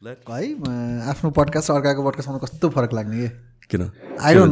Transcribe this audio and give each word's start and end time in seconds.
है 0.00 1.08
आफ्नो 1.12 1.30
पडकास्ट 1.36 1.70
र 1.70 1.74
अर्काको 1.74 2.02
पडकास्टमा 2.04 2.38
कस्तो 2.40 2.68
फरक 2.72 2.92
लाग्ने 2.94 3.16
कि? 3.20 3.28
किन. 3.70 3.82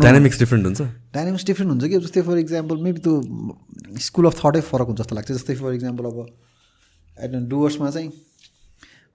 डाइनामिक्स 0.05 0.39
डिफ्रेन्ट 0.39 0.67
हुन्छ? 0.67 0.81
डाइनामिक्स 1.15 1.45
डिफ्रेन्ट 1.47 1.71
हुन्छ 1.73 1.85
कि? 1.85 1.99
जस्तै 2.05 2.23
फर 2.23 2.39
इक्जाम्पल 2.39 2.77
मेबी 2.85 3.01
त्यो 3.01 3.15
स्कुल 4.07 4.27
अफ 4.27 4.37
थटै 4.45 4.61
फरक 4.61 4.87
हुन्छ 4.93 5.01
जस्तो 5.01 5.15
लाग्छ। 5.17 5.33
जस्तै 5.33 5.55
फर 5.57 5.73
इक्जाम्पल 5.75 6.05
अब 6.05 6.21
आई 6.21 7.29
डोन्ट 7.33 7.49
डुवर्समा 7.49 7.91
चाहिँ 7.91 8.13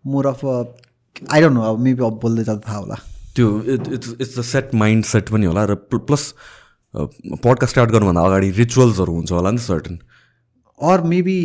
more 0.05 0.27
of 0.33 0.46
I 0.46 1.41
don't 1.41 1.54
know 1.54 1.61
अब 1.69 1.79
मेबी 1.79 2.04
अब 2.04 2.20
बोल्दै 2.25 2.43
जाँदा 2.50 2.68
थाहा 2.68 2.77
होला। 2.81 2.97
त्यो 3.36 3.47
it's 3.77 4.15
it's 4.21 4.38
the 4.39 4.41
set 4.41 4.73
mindset 5.13 5.29
पनि 5.29 5.45
होला 5.45 5.65
र 5.70 5.75
प्लस 5.93 6.34
पडकास्ट 6.93 7.71
स्टार्ट 7.77 7.91
गर्नुभन्दा 7.91 8.21
अगाडि 8.21 8.50
रिचुअल्सहरू 8.57 9.21
हुन्छ 9.21 9.31
होला 9.31 9.52
नि 9.52 9.70
सर्टन 9.71 10.00
अर 10.81 11.02
मेबी 11.13 11.38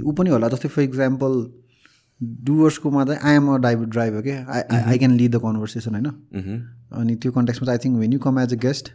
ऊ 0.00 0.12
पनि 0.16 0.30
होला 0.30 0.48
जस्तै 0.56 0.68
फर 0.68 0.82
इक्जाम्पल 0.82 1.42
डुवर्सकोमा 2.22 3.04
चाहिँ 3.04 3.20
I 3.30 3.34
am 3.36 3.48
a 3.54 3.56
driver 3.58 3.86
driver 3.96 4.22
के 4.22 4.30
I 4.30 4.62
I 4.80 4.98
can 4.98 5.16
lead 5.16 5.34
the 5.34 5.40
conversation 5.44 5.94
होइन? 5.94 6.58
अनि 7.00 7.14
त्यो 7.22 7.32
कन्टेक्समा 7.32 7.66
चाहिँ 7.66 7.78
I 7.78 7.84
think 7.84 7.98
when 8.00 8.12
you 8.12 8.18
come 8.26 8.38
as 8.40 8.52
a 8.54 8.56
guest 8.64 8.90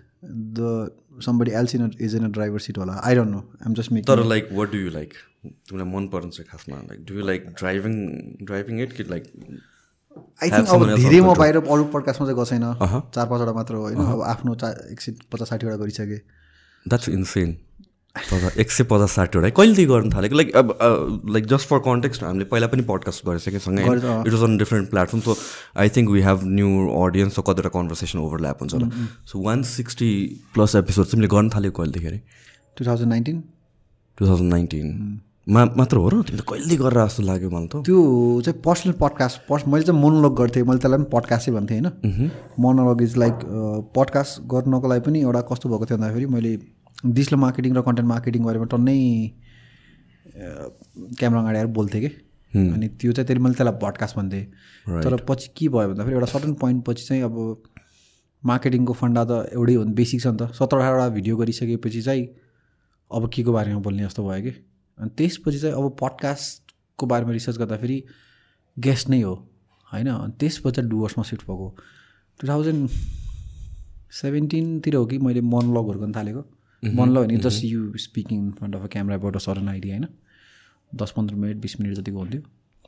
the 0.59 0.89
somebody 1.25 1.51
else 1.61 1.75
in 1.75 1.91
is 2.01 2.15
in 2.15 2.25
a 2.25 2.31
driver 2.37 2.59
seat 2.67 2.77
होला 2.77 2.99
I 3.05 3.15
don't 3.15 3.31
know 3.31 3.39
I'm 3.61 3.73
just 3.73 3.91
make 3.91 4.07
तर 4.07 4.23
like 4.33 4.49
what 4.53 4.71
do 4.71 4.77
you 4.77 4.89
like 4.91 5.13
तिमीलाई 5.45 5.89
मन 5.93 6.07
चाहिँ 6.11 6.45
खासमा 6.51 6.77
like 6.77 7.05
do 7.07 7.13
you 7.13 7.25
like 7.25 7.45
driving 7.59 7.93
driving 8.45 8.81
it 8.81 8.93
कि 8.93 9.03
like 9.09 9.23
I 10.43 10.49
think 10.51 10.69
अब 10.69 10.95
धेरै 10.95 11.19
म. 11.21 11.33
बाहिर 11.35 11.57
अरू 11.57 11.83
पडकास्टमा 11.93 12.27
चाहिँ 12.27 12.35
गएको 12.35 12.45
छैन 12.45 12.63
Uh-huh. 12.63 13.01
चार 13.15 13.25
पाँचवटा 13.29 13.53
मात्र 13.53 13.75
हो 13.75 13.81
होइन? 13.81 13.97
अब 13.97 14.21
आफ्नो 14.31 14.55
चा 14.61 14.69
एक 14.91 15.01
सय 15.01 15.11
पचास 15.31 15.49
साठीवटा 15.49 15.75
गरिसकेँ। 15.77 16.19
द्याट्स 16.85 17.09
इन्सेन 17.09 17.57
तर 18.29 18.59
एक 18.61 18.71
सय 18.71 18.83
पचास 18.89 19.11
साठीवटा। 19.15 19.49
कहिलेदेखि 19.49 19.85
गर्नु 19.87 20.09
थालेको? 20.15 20.35
लाइक 20.35 20.55
अब 20.55 20.67
लाइक 21.29 21.45
जस्ट 21.47 21.67
फर 21.67 21.79
कन्टेक्स्ट 21.87 22.23
हामीले 22.23 22.45
पहिला 22.51 22.67
पनि 22.67 22.83
पडकास्ट 22.89 23.25
गरिसक्यो 23.27 23.59
सँगै 23.59 23.83
गरेछ, 23.83 24.03
अँ। 24.03 24.23
It 24.27 24.33
was 24.33 24.43
on 24.43 24.57
different 24.57 24.89
platform 24.89 25.21
so 25.21 25.35
I 25.77 25.89
think 25.95 26.09
we 26.11 26.21
have 26.21 26.39
new 26.45 26.69
audience 27.03 27.35
so 27.35 27.41
कतिवटा 27.41 27.69
कन्भर्सेसन 27.77 28.19
ओभरल्याप 28.19 28.57
हुन्छ 28.61 28.73
होला। 28.73 28.89
So 29.25 29.41
one 29.41 29.63
sixty 29.71 30.11
plus 30.53 30.75
episode 30.75 31.05
चाहिँ 31.05 31.19
मैले 31.21 31.35
गर्नु 31.35 31.49
थालेको 31.55 31.81
कहिलेदेखि 31.81 32.07
अरे? 32.07 32.21
Two 32.77 32.85
thousand 32.85 33.09
nineteen 33.09 33.43
two 34.17 34.27
thousand 34.27 34.49
नाइन्टिनमा 34.53 35.63
मात्र 35.77 35.97
हो 35.97 36.09
र? 36.09 36.21
तिमीले 36.27 36.43
कहिलेदेखि 36.47 36.83
गरेर 36.83 37.05
जस्तो 37.05 37.23
लाग्यो 37.23 37.49
मलाई 37.49 37.67
त? 37.67 37.83
त्यो 37.85 37.99
चाहिँ 38.45 38.61
पर्सनल 38.61 38.93
पडकास्ट 39.01 39.37
पर्स 39.49 39.67
मैले 39.67 39.83
चाहिँ 39.83 40.01
मोनोलग 40.01 40.33
गर्थेँ। 40.37 40.63
मैले 40.63 40.79
त्यसलाई 40.79 40.99
पनि 40.99 41.09
पडकास्टै 41.13 41.51
भन्थेँ 41.57 41.79
होइन? 41.79 42.31
मोनोलग 42.59 43.01
इज 43.01 43.17
लाइक 43.17 43.35
पडकास्ट 43.95 44.41
गर्नको 44.53 44.87
लागि 44.87 45.01
पनि 45.07 45.21
एउटा 45.21 45.41
कस्तो 45.51 45.69
भएको 45.69 45.85
थियो 45.85 45.97
भन्दाखेरि 45.97 46.25
मैले 46.35 46.51
डिजिटल 47.05 47.35
मार्केटिङ 47.37 47.73
र 47.75 47.81
कन्टेन्ट 47.81 48.09
मार्केटिङ 48.09 48.43
बारेमा 48.43 48.65
टन्नै 48.73 48.97
क्यामेरा 51.19 51.41
अगाडि 51.41 51.57
आएर 51.57 51.67
बोल्थेँ 51.77 52.01
कि। 52.01 52.09
अनि 52.53 52.87
त्यो 52.99 53.11
चाहिँ 53.11 53.27
त्यसले 53.27 53.43
मैले 53.43 53.55
त्यसलाई 53.55 53.79
पडकास्ट 53.81 54.15
भन्थेँ। 54.17 54.45
तर 55.03 55.15
पछि 55.29 55.47
के 55.57 55.67
भयो 55.69 55.87
भन्दाखेरि 55.89 56.15
एउटा 56.15 56.29
सर्टन 56.31 56.53
पोइन्ट 56.61 56.85
पछि 56.85 57.03
चाहिँ 57.07 57.23
अब 57.23 57.35
मार्केटिङको 58.43 58.93
फन्डा 58.93 59.23
त 59.29 59.31
एउटै 59.53 59.73
हो 59.73 59.83
बेसिक 59.93 60.21
छ 60.21 60.27
नि 60.27 60.37
त। 60.37 60.51
सत्र 60.57 60.77
अठारवटा 60.77 61.07
भिडियो 61.15 61.37
गरिसकेपछि 61.37 62.01
चाहिँ 62.01 62.25
अब 63.11 63.29
के 63.33 63.43
को 63.43 63.51
बारेमा 63.53 63.79
बोल्ने 63.85 64.03
जस्तो 64.03 64.23
भयो 64.27 64.41
कि। 64.41 64.53
अनि 64.97 65.09
त्यसपछि 65.17 65.59
चाहिँ 65.59 65.75
अब 65.75 65.95
पडकास्टको 66.01 67.05
बारेमा 67.05 67.31
रिसर्च 67.31 67.57
गर्दाखेरि 67.57 67.97
गेस्ट 68.77 69.09
नै 69.09 69.21
हो 69.21 69.33
होइन? 69.91 70.07
अनि 70.07 70.33
त्यसपछि 70.39 70.75
चाहिँ 70.75 70.89
डुवर्समा 70.89 71.23
सिफ्ट 71.29 71.43
भएको। 71.47 71.67
टु 72.39 72.47
थाउजन्ड 72.47 72.89
सेभेन्टिनतिर 74.21 74.95
हो 74.95 75.05
कि 75.05 75.17
मैले 75.19 75.41
मनलगहरू 75.41 75.99
गर्न 75.99 76.13
थालेको। 76.15 76.41
मनलग 76.95 77.21
भने 77.23 77.37
just 77.45 77.63
you 77.65 77.91
speaking 77.99 78.39
in 78.39 78.51
front 78.59 78.75
of 78.75 78.83
a 78.83 78.87
camera 78.93 79.15
about 79.17 79.35
a 79.35 79.39
certain 79.39 79.69
idea 79.69 79.95
होइन। 79.95 80.07
दस 80.91 81.13
पन्ध्र 81.17 81.35
मिनट 81.35 81.57
बिस 81.61 81.79
मिनट 81.81 81.95
जतिको 81.95 82.19
हुन्थ्यो 82.19 82.41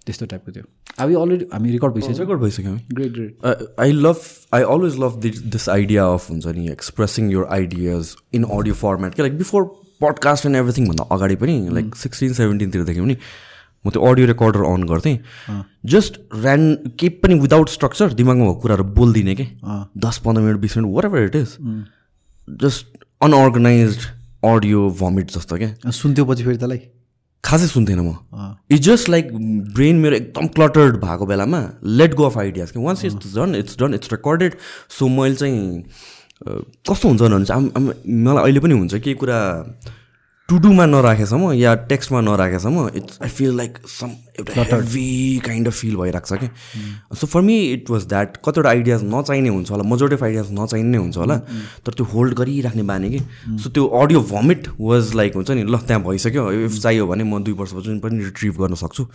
त्यस्तो 0.06 0.25
टाइपको 0.25 0.52
थियो। 0.52 0.64
अब 1.00 1.16
अलरेडी 1.22 1.45
हामी 1.53 1.72
रेकर्ड 1.72 1.94
भइसकेको 1.94 2.19
रेकर्ड 2.19 2.41
भइसक्यो 2.41 2.69
हामी। 2.69 2.80
छ 2.80 2.94
great 2.94 3.11
great 3.14 3.75
I 3.80 3.91
love 3.91 4.22
I 4.53 4.64
always 4.75 4.97
love 5.00 5.19
this 5.22 5.44
this 5.58 5.69
idea 5.69 6.06
of 6.14 6.30
हुन्छ 6.30 6.56
नि 6.58 6.69
expressing 6.72 7.30
your 7.33 7.45
ideas 7.58 8.16
in 8.33 8.44
audio 8.58 8.73
format 8.81 9.16
क्या 9.16 9.25
लाइक 9.25 9.38
बिफोर 9.38 9.64
पडकास्ट 10.02 10.46
एन्ड 10.46 10.56
एभ्रिथिङभन्दा 10.56 11.03
अगाडि 11.12 11.35
पनि 11.35 11.59
लाइक 11.73 11.96
सिक्सटिन 11.97 12.34
सेभेन्टिनतिरदेखि 12.34 13.02
पनि 13.02 13.18
म 13.85 13.90
त्यो 13.90 14.02
अडियो 14.03 14.28
रेकर्डर 14.28 14.63
अन 14.66 14.84
गर्थेँ। 14.88 15.18
जस्ट 15.85 16.19
ऱ्यान 16.35 16.63
केही 17.00 17.09
पनि 17.19 17.40
विदाउट 17.40 17.69
स्ट्रक्चर 17.69 18.13
दिमागमा 18.13 18.46
भएको 18.46 18.59
कुराहरू 18.62 18.84
बोलिदिने 18.96 19.35
कि? 19.35 19.46
दस 20.06 20.18
पन्ध्र 20.25 20.41
मिनट 20.41 20.59
बिस 20.59 20.78
minute 20.78 20.96
whatever 21.06 21.23
it 21.23 21.35
is 21.35 21.57
just 22.63 22.98
unorganised 23.22 23.97
audio 24.46 24.90
vomit 25.02 25.31
जस्तो 25.31 25.57
क्या? 25.57 25.91
सुन्थ्यो 25.91 26.25
पछि 26.25 26.44
फेरि 26.44 26.57
त्यसलाई 26.57 26.80
खासै 27.44 27.68
सुन्थेन 27.68 28.00
म। 28.00 28.16
इट्स 28.72 28.85
जस्ट 28.85 29.09
लाइक 29.09 29.31
ब्रेन 29.74 29.96
मेरो 30.00 30.16
एकदम 30.16 30.47
क्लटर्ड 30.56 30.96
भएको 31.02 31.25
बेलामा 31.25 31.59
लेट 32.00 32.13
गो 32.16 32.24
अफ 32.24 32.38
आइडियाज 32.38 32.72
कि 32.72 32.79
once 32.79 33.06
it's 33.06 33.35
done 33.35 33.56
it's 33.56 33.78
done 33.79 33.94
it's 33.94 34.12
recorded 34.12 34.56
so 34.97 35.08
मैले 35.08 35.35
चाहिँ 35.35 35.84
कस्तो 36.90 37.08
हुन्छ 37.08 37.22
भने 37.22 37.46
चाहिँ 37.46 37.63
मलाई 38.24 38.44
अहिले 38.44 38.59
पनि 38.59 38.74
हुन्छ 38.74 38.96
केही 38.96 39.16
कुरा 39.24 39.40
टु 40.49 40.57
डूमा 40.57 40.85
नराखेसम्म 40.85 41.51
या 41.53 41.73
टेक्स्टमा 41.89 42.19
नराखेसम्म 42.21 42.87
it's 42.95 43.19
I 43.23 43.29
feel 43.29 43.57
like 43.57 43.77
some 43.87 44.11
एउटा 44.39 44.61
हेभी 44.75 45.41
काइन्ड 45.45 45.67
अफ 45.67 45.73
फिल 45.73 45.95
भइरहेको 45.95 46.35
छ 46.35 46.39
कि। 46.41 46.47
So 47.15 47.27
for 47.27 47.41
me 47.41 47.57
it 47.73 47.89
was 47.89 48.05
that 48.05 48.37
कतिवटा 48.45 48.69
आइडियाज 48.69 49.03
नचाहिने 49.03 49.49
हुन्छ 49.49 49.71
होला 49.71 49.83
मेजोरिटी 49.89 50.15
अफ 50.15 50.23
आइडियाज 50.23 50.47
नचाहिने 50.51 50.97
हुन्छ 50.97 51.17
होला 51.17 51.37
तर 51.85 51.93
त्यो 51.93 52.05
होल्ड 52.13 52.33
गरिराख्ने 52.39 52.83
बानी 52.83 53.09
कि। 53.09 53.19
सो 53.63 53.69
त्यो 53.69 53.85
अडियो 54.01 54.21
भमिट 54.31 54.67
वाज 54.79 55.13
लाइक 55.15 55.35
हुन्छ 55.35 55.49
नि 55.51 55.63
ल 55.63 55.77
त्यहाँ 55.85 56.03
भइसक्यो 56.03 56.51
इफ 56.66 56.79
चाहियो 56.79 57.07
भने 57.07 57.23
म 57.23 57.43
दुई 57.43 57.53
वर्षपछि 57.53 57.99
पनि 57.99 58.23
रिट्रिभ 58.23 58.57
गर्न 58.61 58.75
सक्छु। 58.81 59.05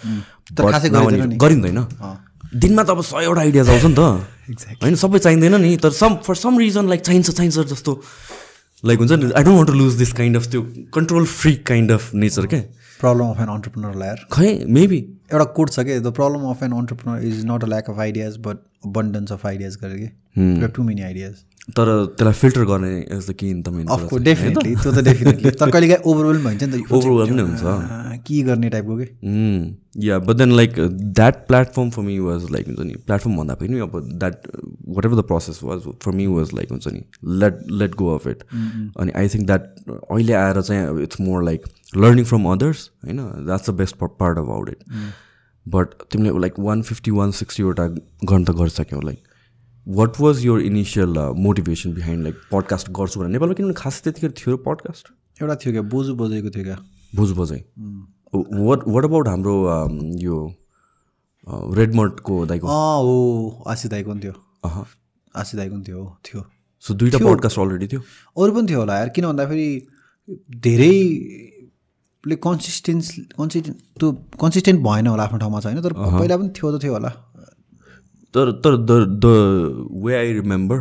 तर 0.54 0.62
नि। 1.10 1.36
गरिँदैन। 1.36 1.82
दिनमा 2.54 2.82
त 2.82 2.90
अब 2.90 3.02
सयवटा 3.02 3.40
आइडियाज 3.40 3.68
आउँछ 3.68 3.84
नि 3.84 3.94
त। 3.98 4.00
होइन 4.82 4.94
सबै 4.94 5.18
चाहिँदैन 5.18 5.54
नि 5.60 5.76
तर 5.82 5.90
some 5.90 6.14
for 6.22 6.34
some 6.36 6.58
reason 6.58 6.88
like 6.88 7.00
चाहिन्छ 7.00 7.30
चाहिन्छ 7.30 7.58
जस्तो। 7.74 7.92
लाइक 8.84 8.98
हुन्छ 8.98 9.12
नि 9.12 9.30
I 9.36 9.42
don't 9.44 9.58
want 9.58 9.70
to 9.70 9.74
lose 9.74 9.94
this 9.98 10.12
kind 10.12 10.36
of 10.36 10.50
त्यो 10.50 10.62
control 10.94 11.24
free 11.34 11.54
kind 11.70 11.92
of 11.92 12.14
nature 12.14 12.46
क्या 12.46 12.60
problem 13.00 13.30
of 13.30 13.40
an 13.40 13.48
entrepreneur 13.48 13.94
liar 13.98 14.26
खै 14.32 14.52
मेबी 14.78 14.98
एउटा 15.32 15.44
कोड 15.58 15.70
छ 15.70 15.80
कि? 15.80 15.98
The 16.00 16.12
problem 16.20 16.48
of 16.50 16.62
an 16.62 16.72
entrepreneur 16.72 17.24
is 17.26 17.44
not 17.46 17.64
a 17.64 17.66
lack 17.66 17.90
of 17.90 17.98
ideas 18.06 18.36
but 18.46 18.62
abundance 18.86 19.32
of 19.32 19.46
ideas 19.46 19.76
गरेर 19.82 19.98
कि 19.98 20.72
to 20.76 20.82
many 20.82 21.02
ideas 21.02 21.34
तर 21.68 21.88
त्यसलाई 22.06 22.32
फिल्टर 22.32 22.64
गर्ने 22.64 22.90
डेफिनेटली 24.24 24.74
त्यो 24.74 24.92
त 24.92 25.04
डेफिनेटली 25.04 25.50
तर 25.50 25.70
ओभरवेल 26.04 26.42
भइन्छ 26.44 26.62
नि 26.62 26.70
त 26.72 27.32
नै 27.32 27.42
हुन्छ। 27.42 28.20
के 28.26 28.42
गर्ने 28.42 28.68
टाइपको 28.70 28.96
कि? 28.96 29.06
या 30.06 30.18
but 30.18 30.36
then 30.36 30.52
like 30.52 30.74
that 30.90 31.46
platform 31.46 31.90
for 31.90 32.02
me 32.02 32.18
was 32.18 32.50
like 32.52 32.66
हुन्छ 32.68 32.80
नि 32.80 32.94
प्लेटफर्म 33.06 33.36
भन्दा 33.36 33.54
पनि 33.54 33.78
अब 33.80 33.98
that 34.12 34.46
whatever 35.04 35.16
the 35.16 35.24
process 35.24 35.60
was 35.62 35.88
for 36.04 36.12
me 36.12 36.26
was 36.26 36.52
like 36.54 36.70
हुन्छ 36.70 36.88
नि 36.88 37.02
let 37.40 37.58
let 37.72 37.94
go 37.94 38.14
of 38.14 38.26
it 38.26 38.44
अनि 38.52 39.12
आई 39.16 39.28
थिङ्क 39.28 39.46
द्याट 39.46 39.74
अहिले 39.88 40.32
आएर 40.44 40.60
चाहिँ 40.62 41.02
it's 41.02 41.20
more 41.20 41.44
like 41.44 41.64
learning 41.96 42.24
from 42.24 42.44
others 42.52 42.90
होइन 43.04 43.26
that's 43.46 43.70
the 43.70 43.74
best 43.74 43.96
part 43.96 44.38
about 44.38 44.68
it 44.68 44.84
but 45.66 45.86
तिमीले 46.12 46.40
लाइक 46.40 46.54
वान 46.60 46.82
फिफ्टी 46.82 47.10
वान 47.10 47.30
सिक्सटीवटा 47.42 47.86
गर्न 47.86 48.44
त 48.44 48.50
गरिसक्यौ 48.50 49.00
like 49.00 49.23
what 49.88 50.20
was 50.20 50.44
your 50.44 50.60
initial 50.62 51.18
motivation 51.38 51.94
behind 51.94 52.22
like 52.22 52.36
podcast 52.52 52.90
गर्छु 52.90 53.20
भनेर? 53.20 53.30
नेपालमा 53.30 53.54
किनभने 53.54 53.74
खास 53.76 54.00
त्यतिखेर 54.02 54.30
थियो 54.38 54.56
पडकास्ट 54.66 55.08
एउटा 55.42 55.54
थियो 55.54 55.72
क्या 55.72 55.82
बोजू 55.94 56.14
बजेको 56.16 56.50
थियो 56.50 56.64
क्या। 56.64 56.78
भुज 57.16 57.32
बजाइ। 57.38 57.60
वाट 58.34 58.80
वाट 58.88 59.04
अबाउट 59.04 59.28
हाम्रो 59.28 59.54
um, 59.74 59.94
यो 60.22 60.36
रेडमर्टको 61.76 62.44
दाइको? 62.46 62.66
अँ 62.66 63.02
हो 63.02 63.64
आशी 63.68 63.88
दाईको 63.88 64.10
पनि 64.10 64.20
थियो। 64.20 64.32
अह। 64.64 64.84
आशी 65.34 65.56
दाईको 65.56 65.74
पनि 65.74 65.84
थियो 65.88 66.16
थियो। 66.24 66.44
सो 66.82 66.94
दुइटा 66.94 67.18
पडकास्ट 67.18 67.58
अलरेडी 67.58 67.86
थियो? 67.86 68.00
अरू 68.36 68.52
पनि 68.52 68.68
थियो 68.68 68.78
होला 68.78 68.98
यार 68.98 69.08
किन 69.08 69.26
भन्दाखेरि 69.26 69.68
धेरैले 70.66 72.36
कन्सिस्टेन्स 72.46 73.10
कन्सिस्टेन्ट 73.38 73.78
त्यो 74.00 74.12
कन्सिस्टेन्ट 74.40 74.80
भएन 74.80 75.06
होला 75.06 75.22
आफ्नो 75.22 75.38
ठाउँमा 75.38 75.60
छ 75.60 75.66
होइन 75.66 75.82
तर 75.82 75.92
पहिला 75.92 76.36
पनि 76.36 76.48
थियो 76.56 76.76
त 76.76 76.82
थियो 76.82 76.92
होला। 76.92 77.12
तर 78.34 78.50
तर 78.64 78.76
the 78.76 78.92
the 79.24 79.26
way 80.04 80.14
I 80.16 80.32
remember 80.32 80.78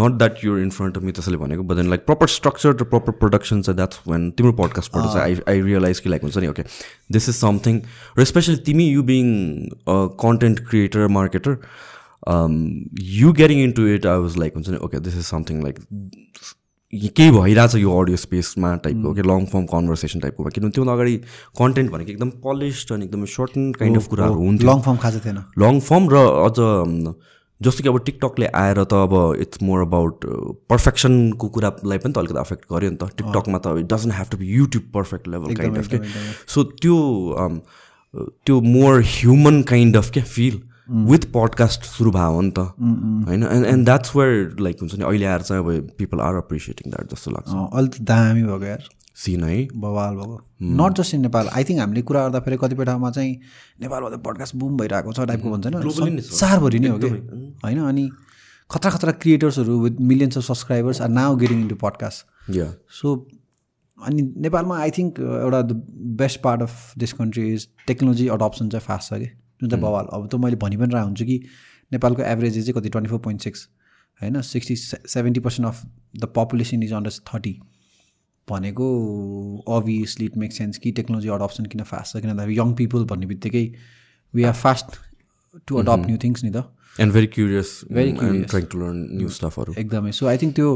not 0.00 0.18
that 0.18 0.44
your 0.44 0.58
in 0.60 0.70
front 0.70 0.96
of 0.96 1.02
me 1.02 1.12
त्यसैले 1.12 1.36
भनेको 1.36 1.62
but 1.62 1.76
then 1.76 1.88
like 1.90 2.04
proper 2.06 2.28
structure 2.28 2.74
र 2.74 2.84
प्रपर 2.84 3.12
प्रोडक्सन 3.20 3.62
चाहिँ 3.62 3.76
द्याट्स 3.76 4.00
वेन 4.08 4.30
तिम्रो 4.30 4.52
पडकास्टबाट 4.52 5.12
चाहिँ 5.12 5.22
आई 5.22 5.38
आई 5.48 5.62
रियलाइज 5.62 6.00
कि 6.00 6.10
लाइक 6.10 6.22
हुन्छ 6.22 6.36
नि 6.38 6.46
ओके 6.46 6.62
दिस 7.12 7.28
इज 7.28 7.34
समथिङ 7.34 7.80
र 8.18 8.24
स्पेसली 8.24 8.56
तिमी 8.66 8.88
you 8.88 9.02
being 9.12 9.32
content 10.24 10.60
creator 10.68 11.06
marketer 11.18 11.56
you 13.12 13.32
getting 13.32 13.62
in 13.62 13.72
to 13.72 13.86
it 13.88 14.06
I 14.06 14.18
was 14.18 14.36
like 14.38 14.54
हुन्छ 14.54 14.68
नि 14.68 14.76
okay 14.88 15.00
this 15.00 15.16
is 15.16 15.24
something 15.26 15.62
like 15.62 15.78
केही 16.92 17.30
भइरहेछ 17.30 17.74
यो 17.74 17.90
अडियो 18.00 18.16
स्पेसमा 18.16 18.74
टाइपको 18.84 19.12
के 19.14 19.22
लङ 19.24 19.44
फर्म 19.48 19.64
कन्भर्सेसन 19.66 20.20
टाइपको 20.20 20.44
किनभने 20.44 20.70
त्योभन्दा 20.70 20.92
अगाडि 20.92 21.16
कन्टेन्ट 21.58 21.90
भनेको 21.90 22.10
एकदम 22.12 22.30
पलिस्ड 22.44 22.92
अनि 22.92 23.04
एकदमै 23.04 23.26
सर्ट 23.34 23.52
काइन्ड 23.78 23.96
अफ 23.96 24.06
कुराहरू 24.08 24.34
हुन्थ्यो। 24.34 24.68
लङ 24.70 24.80
फर्म 24.86 24.96
खासै 25.04 25.20
थिएन। 25.24 25.38
लङ 25.58 25.80
फर्म 25.88 26.08
र 26.12 26.16
अझ 26.46 26.58
जस्तो 27.60 27.82
कि 27.82 27.88
अब 27.88 27.98
टिकटकले 28.06 28.46
आएर 28.60 28.82
त 28.84 28.92
अब 29.08 29.14
इट्स 29.40 29.62
मोर 29.62 29.80
अबाउट 29.82 30.26
पर्फेक्सनको 30.68 31.48
कुरालाई 31.48 31.98
पनि 31.98 32.12
त 32.12 32.18
अलिकति 32.18 32.40
अफेक्ट 32.40 32.64
गर्यो 32.72 32.90
नि 32.90 32.96
त। 32.96 33.08
टिकटकमा 33.16 33.58
त 33.58 33.66
it 33.80 33.88
doesn't 33.92 34.14
have 34.14 34.28
to 34.30 34.36
be 34.42 34.52
YouTube 34.56 34.90
perfect 34.94 35.28
level 35.36 35.54
kind 35.62 35.78
of 35.78 35.88
के 35.94 35.98
सो 36.54 36.64
त्यो 36.76 36.98
त्यो 38.44 38.60
मोर 38.68 39.00
ह्युमन 39.14 39.62
काइन्ड 39.72 39.96
अफ 39.96 40.10
क्या 40.12 40.24
फिल 40.34 40.60
विथ 40.92 41.18
पडकास्ट 41.18 41.84
सुरु 41.84 42.10
भयो 42.10 42.40
नि 42.40 42.50
त। 42.50 42.58
होइन? 42.58 43.42
And 43.42 43.66
and 43.66 43.84
that's 43.84 44.16
where 44.16 44.56
like 44.60 44.76
हुन्छ 44.80 44.94
नि 44.94 45.04
अहिले 45.04 45.26
आएर 45.26 45.42
चाहिँ 45.42 45.64
अब 45.64 45.88
पिपल 45.98 46.20
आर 46.20 46.34
अप्रिसिएटिङ 46.34 46.92
द्याट 46.92 47.12
जस्तो 47.12 47.30
लाग्छ। 47.30 47.48
अहिले 47.48 47.88
त 47.88 48.00
दामी 48.00 48.42
भएको 48.42 48.64
यार। 48.64 48.84
सिन 49.16 49.44
है। 49.44 49.68
बवाल 49.76 50.14
भएको। 50.14 50.40
Not 50.62 50.98
just 50.98 51.14
in 51.14 51.20
Nepal 51.20 51.48
I 51.48 51.64
think 51.64 51.80
हामीले 51.80 52.02
कुरा 52.02 52.28
गर्दाखेरि 52.28 52.56
कतिपय 52.56 52.84
ठाउँमा 52.84 53.10
चाहिँ 53.10 53.40
नेपालमा 53.80 54.10
त 54.10 54.22
पडकास्ट 54.22 54.56
बुम 54.56 54.76
भइरहेको 54.76 55.12
छ 55.12 55.20
टाइपको 55.20 55.50
भन्छ 55.50 55.66
होइन 55.66 56.20
संसारभरि 56.20 56.78
नै 56.78 56.88
हो 56.88 56.98
कि? 56.98 57.08
होइन? 57.64 57.78
अनि 57.78 58.10
खतरा 58.70 58.90
खतरा 58.90 59.12
क्रिएटर्सहरू 59.12 59.80
with 59.80 60.00
millions 60.00 60.38
of 60.38 60.44
subscribers 60.44 61.00
are 61.00 61.08
now 61.08 61.36
getting 61.36 61.60
into 61.60 61.74
podcast 61.74 62.50
yeah 62.50 62.74
so 62.88 63.28
अनि 64.06 64.22
नेपालमा 64.36 64.78
आई 64.78 64.90
थिङ्क 64.90 65.20
एउटा 65.20 65.62
the 65.62 65.72
best 66.16 66.40
part 66.40 66.62
of 66.62 66.92
this 66.98 67.12
country 67.12 67.52
is 67.52 67.68
technology 67.86 68.28
adoption 68.28 68.68
चाहिँ 68.68 68.84
फास्ट 68.86 69.14
छ 69.14 69.18
कि? 69.18 69.41
जुन 69.62 69.70
चाहिँ 69.70 69.82
बवाल। 69.82 70.06
अब 70.12 70.26
त 70.26 70.34
मैले 70.42 70.56
भनि 70.58 70.76
पनि 70.76 70.94
रहेको 70.94 71.06
हुन्छु 71.06 71.24
कि 71.24 71.36
नेपालको 71.92 72.22
एभरेज 72.22 72.54
चाहिँ 72.58 72.74
कति? 72.74 72.88
ट्वेन्टी 72.88 73.10
फोर 73.10 73.20
पोइन्ट 73.26 73.40
सिक्स 73.42 73.68
होइन? 74.20 74.40
Sixty 74.42 74.76
seventy 74.76 75.40
percent 75.40 75.68
of 75.68 75.76
the 76.16 76.24
population 76.36 76.82
is 76.82 76.92
under 76.92 77.10
thirty 77.30 77.54
भनेको 78.48 78.86
अभियसली 79.70 80.26
इट 80.26 80.36
मेक 80.36 80.52
सेन्स 80.52 80.78
कि 80.78 80.90
टेक्नोलोजी 80.92 81.28
अडप्सन 81.38 81.64
किन 81.72 81.82
फास्ट 81.84 82.16
छ? 82.16 82.20
किन 82.20 82.30
भन्दाखेरि 82.30 82.58
यङ 82.58 82.72
पिपल 82.82 83.04
भन्ने 83.12 83.26
बित्तिकै 83.26 83.64
we 84.34 84.42
are 84.44 84.52
fast 84.60 84.98
to 85.66 85.76
adopt 85.78 86.06
new 86.06 86.18
things 86.24 86.44
नि 86.44 86.50
त। 86.50 86.64
एन्ड 87.00 87.12
भेरी 87.12 87.26
क्युरियस 87.38 87.70
न्यू 87.92 89.28
स्टफहरू 89.28 89.74
एकदमै। 89.78 90.12
सो 90.12 90.26
आई 90.26 90.38
थिङ्क 90.38 90.54
त्यो 90.56 90.68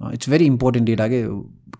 इट्स 0.00 0.28
भेरी 0.30 0.44
इम्पोर्टेन्ट 0.46 0.86
डेटा 0.86 1.06
के 1.08 1.20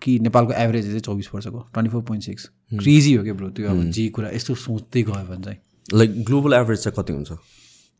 कि 0.03 0.11
नेपालको 0.19 0.53
एभरेज 0.53 0.85
चाहिँ 0.85 0.99
चौबिस 1.01 1.27
वर्षको 1.33 1.59
twenty 1.73 1.91
four 1.91 2.01
point 2.03 2.23
six 2.23 2.49
crazy 2.79 3.13
हो 3.15 3.23
क्या 3.23 3.33
ब्रो 3.33 3.49
त्यो 3.55 3.69
अब 3.69 3.83
जे 3.97 4.07
कुरा 4.15 4.29
यस्तो 4.35 4.55
सोच्दै 4.63 5.03
गयो 5.03 5.25
भने 5.31 5.43
चाहिँ। 5.43 5.59
लाइक 5.93 6.23
ग्लोबल 6.25 6.53
एभरेज 6.53 6.79
चाहिँ 6.83 6.95
कति 6.97 7.13
हुन्छ? 7.13 7.31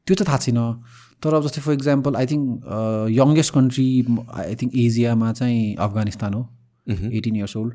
त्यो 0.08 0.16
चाहिँ 0.16 0.28
थाहा 0.28 0.38
छैन। 0.38 0.60
तर 1.24 1.34
अब 1.34 1.44
जस्तै 1.44 1.62
for 1.62 1.74
example 1.74 2.16
I 2.16 2.26
think 2.26 2.48
youngest 3.12 3.54
country 3.54 3.88
I 4.34 4.56
think 4.62 4.76
एसियामा 4.76 5.32
चाहिँ 5.34 5.76
अफगानिस्तान 5.76 6.34
हो। 6.34 6.44
Eighteen 6.90 7.36
years 7.36 7.56
old 7.58 7.74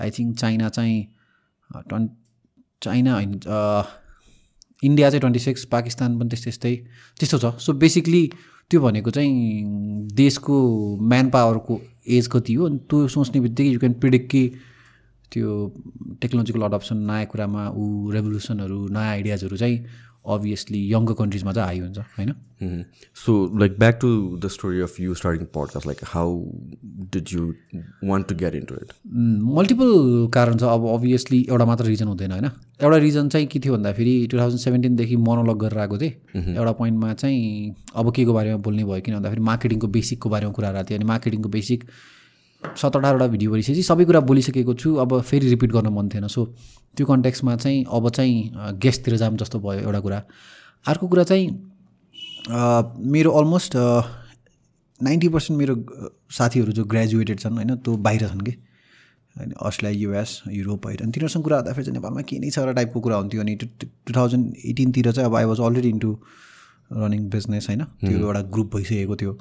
I 0.00 0.10
think 0.18 0.36
China 0.38 0.68
चाहिँ 0.68 0.98
ट्वेन् 1.88 2.08
चाइना 2.82 3.14
होइन 3.14 3.32
इन्डिया 4.82 5.08
चाहिँ 5.10 5.20
ट्वेन्टी 5.20 5.40
सिक्स 5.40 5.64
पाकिस्तान 5.72 6.18
पनि 6.18 6.28
त्यस्तै 6.28 6.50
त्यस्तै 6.50 6.74
त्यस्तो 7.18 7.38
छ। 7.38 7.54
सो 7.58 7.72
बेसिकली 7.82 8.22
त्यो 8.70 8.80
भनेको 8.80 9.10
चाहिँ 9.10 9.32
देशको 10.14 10.54
म्यान 11.00 11.30
पावरको 11.30 11.80
एज 12.06 12.26
कति 12.32 12.54
हो? 12.54 12.66
अनि 12.66 12.78
त्यो 12.90 13.08
सोच्ने 13.08 13.40
बित्तिकै 13.40 13.70
यु 13.70 13.78
क्यान 13.80 13.92
प्रिडिक्ट 14.02 14.30
कि 14.30 14.42
त्यो 15.32 15.48
टेक्नोलोजिकल 16.22 16.62
अडप्सन 16.68 16.96
नयाँ 17.10 17.26
कुरामा 17.32 17.68
ऊ 17.70 18.10
रेभोल्युसनहरू 18.12 18.86
नयाँ 18.88 19.10
आइडियाजहरू 19.10 19.56
चाहिँ 19.56 19.78
अभियसली 20.34 20.78
यङ्गर 20.92 21.14
कन्ट्रिजमा 21.18 21.52
चाहिँ 21.52 21.66
हाई 21.66 21.78
हुन्छ 21.80 21.98
होइन? 21.98 22.32
So 23.16 23.32
like 23.58 23.78
back 23.78 23.98
to 24.00 24.08
the 24.42 24.48
story 24.54 24.80
of 24.82 24.98
you 25.00 25.14
starting 25.14 25.46
podcast 25.54 25.86
like 25.86 26.00
how 26.04 26.34
did 27.14 27.28
you 27.32 27.44
want 28.08 28.28
to 28.28 28.34
get 28.42 28.54
into 28.68 28.74
it 28.74 28.92
multiple 29.58 30.28
कारण 30.34 30.56
छ। 30.58 30.62
अब 30.64 30.86
अभियसली 30.94 31.40
एउटा 31.48 31.64
मात्र 31.64 31.84
रिजन 31.84 32.08
हुँदैन 32.08 32.32
होइन? 32.32 32.50
एउटा 32.82 32.96
रिजन 33.06 33.28
चाहिँ 33.28 33.46
के 33.46 33.58
थियो 33.64 33.76
भन्दाखेरि 33.76 34.26
टु 34.30 34.38
थाउजन्ड 34.38 34.60
सेभेन्टिनदेखि 34.60 35.16
मोनोलग 35.16 35.58
गरेर 35.64 35.78
आएको 35.78 35.98
थिएँ। 35.98 36.12
एउटा 36.56 36.72
पोइन्टमा 36.82 37.12
चाहिँ 37.14 37.74
अब 37.94 38.12
के 38.16 38.24
को 38.24 38.32
बारेमा 38.34 38.56
बोल्ने 38.68 38.84
भयो? 38.84 39.00
किन 39.00 39.14
भन्दाखेरि 39.14 39.42
मार्केटिङको 39.50 39.86
बेसिकको 39.96 40.28
बारेमा 40.28 40.52
कुरा 40.52 40.72
गरेको 40.72 40.90
थिएँ 40.90 40.98
अनि 40.98 41.08
मार्केटिङको 41.14 41.48
बेसिक 41.48 41.84
सत 42.62 42.96
अठारवटा 42.96 43.26
भिडियो 43.26 43.50
गरिसकेपछि 43.52 43.82
सबै 43.82 44.04
कुरा 44.04 44.20
बोलिसकेको 44.28 44.74
छु 44.74 44.94
अब 44.98 45.20
फेरि 45.22 45.48
रिपिट 45.48 45.72
गर्न 45.72 45.88
मन 45.94 46.08
थिएन। 46.08 46.26
सो 46.26 46.44
त्यो 46.96 47.06
कन्टेक्समा 47.06 47.56
चाहिँ 47.56 47.84
अब 47.86 48.08
चाहिँ 48.10 48.78
गेस्टतिर 48.82 49.16
जाम 49.16 49.36
जस्तो 49.36 49.58
भयो 49.60 49.80
एउटा 49.80 50.00
कुरा। 50.00 50.22
अर्को 50.84 51.08
कुरा 51.08 51.24
चाहिँ 51.24 51.46
मेरो 53.08 53.30
अलमोस्ट 53.32 53.76
नाइन्टी 55.00 55.28
पर्सेन्ट 55.28 55.58
मेरो 55.58 55.74
साथीहरू 56.32 56.72
जो 56.72 56.84
ग्रेजुएटेड 56.84 57.38
छन् 57.40 57.54
होइन 57.54 57.74
त्यो 57.76 57.96
बाहिर 57.96 58.26
छन् 58.28 58.40
कि। 58.40 58.54
होइन 59.36 59.52
अस्ट्रेलिया 59.62 60.00
युएस 60.02 60.30
युरोप 60.50 60.86
होइन 60.86 60.98
अनि 60.98 61.12
तिनीहरूसँग 61.12 61.44
कुरा 61.44 61.60
गर्दाखेरि 61.60 61.84
चाहिँ 61.84 61.94
नेपालमा 61.94 62.22
के 62.26 62.38
नै 62.38 62.50
छ 62.50 62.58
एउटा 62.58 62.72
टाइपको 62.72 63.00
कुरा 63.00 63.16
हुन्थ्यो। 63.16 63.40
अनि 63.40 63.54
टु 63.54 64.12
थाउजन्ड 64.16 64.54
एटिनतिर 64.66 65.10
चाहिँ 65.12 65.30
अब 65.30 65.36
I 65.36 65.44
was 65.44 65.60
already 65.60 65.88
into 65.88 66.10
running 66.92 67.28
business 67.30 67.68
होइन। 67.68 67.84
त्यो 68.02 68.18
एउटा 68.18 68.42
ग्रुप 68.50 68.76
भइसकेको 68.76 69.16
थियो। 69.16 69.32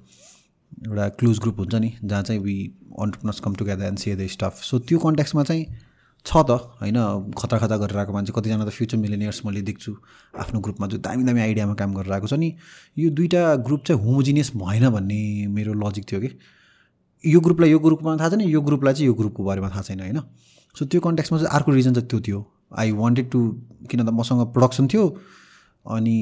एउटा 0.85 1.07
क्लोज 1.19 1.39
ग्रुप 1.39 1.59
हुन्छ 1.59 1.75
नि 1.75 1.93
जहाँ 2.03 2.23
चाहिँ 2.23 2.41
we 2.41 2.55
entrepreneurs 2.99 3.39
come 3.39 3.55
together 3.55 3.85
and 3.85 3.99
say 3.99 4.15
the 4.15 4.27
stuff 4.29 4.61
so 4.63 4.79
त्यो 4.79 4.99
कन्ट्याक्समा 4.99 5.43
चाहिँ 5.43 5.65
छ 6.25 6.43
त 6.49 6.51
होइन 6.81 6.97
खतरा 7.37 7.59
खतरा 7.59 7.77
गरेर 7.77 7.97
आएको 7.97 8.13
मान्छे 8.13 8.33
कतिजना 8.35 8.65
त 8.65 8.69
फ्युचर 8.69 8.97
मिलेनियर्स 8.97 9.41
मैले 9.45 9.61
देख्छु 9.61 9.95
आफ्नो 10.43 10.59
ग्रुपमा 10.59 10.87
जो 10.87 10.97
दामी 10.97 11.23
दामी 11.23 11.41
आइडियामा 11.41 11.73
काम 11.73 11.93
गरेर 11.93 12.13
आएको 12.13 12.27
छ 12.27 12.33
नि। 12.33 12.49
यो 12.97 13.09
दुइटा 13.09 13.43
ग्रुप 13.67 13.83
चाहिँ 13.87 14.01
होमोजिनियस 14.03 14.51
भएन 14.55 14.89
भन्ने 14.89 15.47
मेरो 15.47 15.73
लजिक 15.79 16.05
थियो 16.11 16.19
कि। 16.21 16.29
यो 17.23 17.39
ग्रुपलाई 17.39 17.69
यो 17.71 17.79
ग्रुपमा 17.79 18.15
थाहा 18.17 18.29
छैन 18.29 18.41
यो 18.41 18.61
ग्रुपलाई 18.61 18.93
चाहिँ 18.93 19.07
यो 19.07 19.13
ग्रुपको 19.13 19.43
बारेमा 19.43 19.69
थाहा 19.69 19.81
छैन 19.81 19.99
होइन। 19.99 20.19
सो 20.75 20.85
त्यो 20.85 21.01
कन्ट्याक्समा 21.01 21.39
चाहिँ 21.39 21.55
अर्को 21.55 21.71
रिजन 21.71 21.93
चाहिँ 21.93 22.07
त्यो 22.09 22.19
थियो। 22.27 22.45
आई 22.77 22.91
वान्टेड 22.91 23.31
टु 23.31 23.39
किन 23.89 24.05
त 24.05 24.09
मसँग 24.13 24.45
प्रोडक्सन 24.53 24.87
थियो 24.93 25.07
अनि 25.95 26.15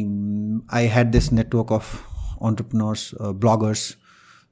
I 0.73 0.87
had 0.87 1.11
this 1.11 1.31
network 1.33 1.73
of 1.73 1.85
entrepreneurs 2.41 3.09
bloggers 3.41 3.83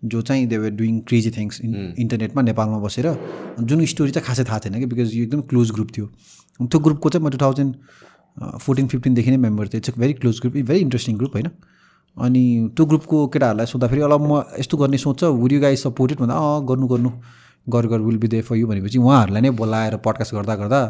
जो 0.04 0.22
चाहिँ 0.22 0.46
they 0.48 0.58
were 0.58 0.70
doing 0.80 1.00
crazy 1.10 1.32
things 1.32 1.62
in 1.62 1.94
इन्टरनेटमा 2.00 2.42
नेपालमा 2.42 2.80
बसेर 2.80 3.08
जुन 3.60 3.86
स्टोरी 3.86 4.12
चाहिँ 4.12 4.26
खासै 4.28 4.44
थाहा 4.44 4.60
थिएन 4.66 4.80
कि 4.80 4.86
बिकज 4.86 5.16
यो 5.16 5.24
एकदम 5.24 5.42
क्लोज 5.52 5.72
ग्रुप 5.72 5.90
थियो। 5.98 6.06
त्यो 6.60 6.80
ग्रुपको 6.80 7.10
चाहिँ 7.10 7.26
म 7.26 7.30
टु 7.30 7.38
थाउजन्ड 7.42 7.76
फोर्टिन 8.62 8.88
फिफ्टिनदेखि 8.88 9.32
नै 9.32 9.38
मेम्बर 9.38 9.68
थिएँ। 9.68 9.80
It's 9.80 9.90
a 9.90 10.00
very 10.00 10.14
close 10.14 10.40
group 10.42 10.54
very 10.54 10.80
interesting 10.80 11.18
group 11.18 11.34
होइन? 11.34 11.50
अनि 12.18 12.44
त्यो 12.76 12.86
ग्रुपको 12.86 13.28
केटाहरूलाई 13.34 13.66
सोद्धाखेरि 13.66 14.02
होला 14.02 14.18
म 14.18 14.44
यस्तो 14.60 14.78
गर्ने 14.78 14.98
सोध्छ 14.98 15.24
वुड 15.24 15.52
यु 15.52 15.60
गाई 15.62 15.76
सपोर्टेड 15.86 16.20
भन्दा 16.20 16.36
अँ 16.36 16.66
गर्नु 16.68 16.88
गर्नु। 16.88 17.12
गर 17.70 17.86
गर 17.88 18.00
will 18.06 18.18
be 18.18 18.28
there 18.28 18.42
for 18.44 18.56
you 18.58 18.68
भनेपछि 18.68 19.00
उहाँहरूलाई 19.00 19.42
नै 19.42 19.50
बोलाएर 19.56 19.98
पडकास्ट 20.06 20.34
गर्दा 20.36 20.56
गर्दा 20.62 20.82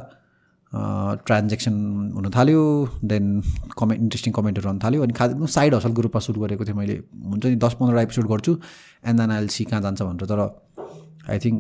ट्रान्जेक्सन 0.74 1.74
हुन 2.16 2.30
थाल्यो। 2.36 2.62
देन 3.06 3.26
कमेन्ट 3.78 4.02
इन्ट्रेस्टिङ 4.02 4.34
कमेन्टहरू 4.34 4.68
आउनु 4.70 4.80
थाल्यो। 4.84 5.02
अनि 5.04 5.14
खास 5.14 5.32
साइड 5.54 5.76
हसलको 5.76 6.02
रूपमा 6.02 6.20
सुरु 6.20 6.42
गरेको 6.42 6.66
थिएँ 6.66 6.78
मैले। 6.78 6.96
हुन्छ 7.14 7.46
नि 7.46 7.56
दस 7.56 7.74
पन्ध्रवटा 7.80 8.02
एपिसोड 8.02 8.26
गर्छु। 8.28 8.54
एन्ड 9.06 9.20
देन 9.20 9.32
आइल 9.32 9.48
सी 9.56 9.64
कहाँ 9.72 9.82
जान्छ 9.82 10.02
भनेर 10.02 10.28
तर 10.34 10.40
I 11.32 11.40
think 11.46 11.58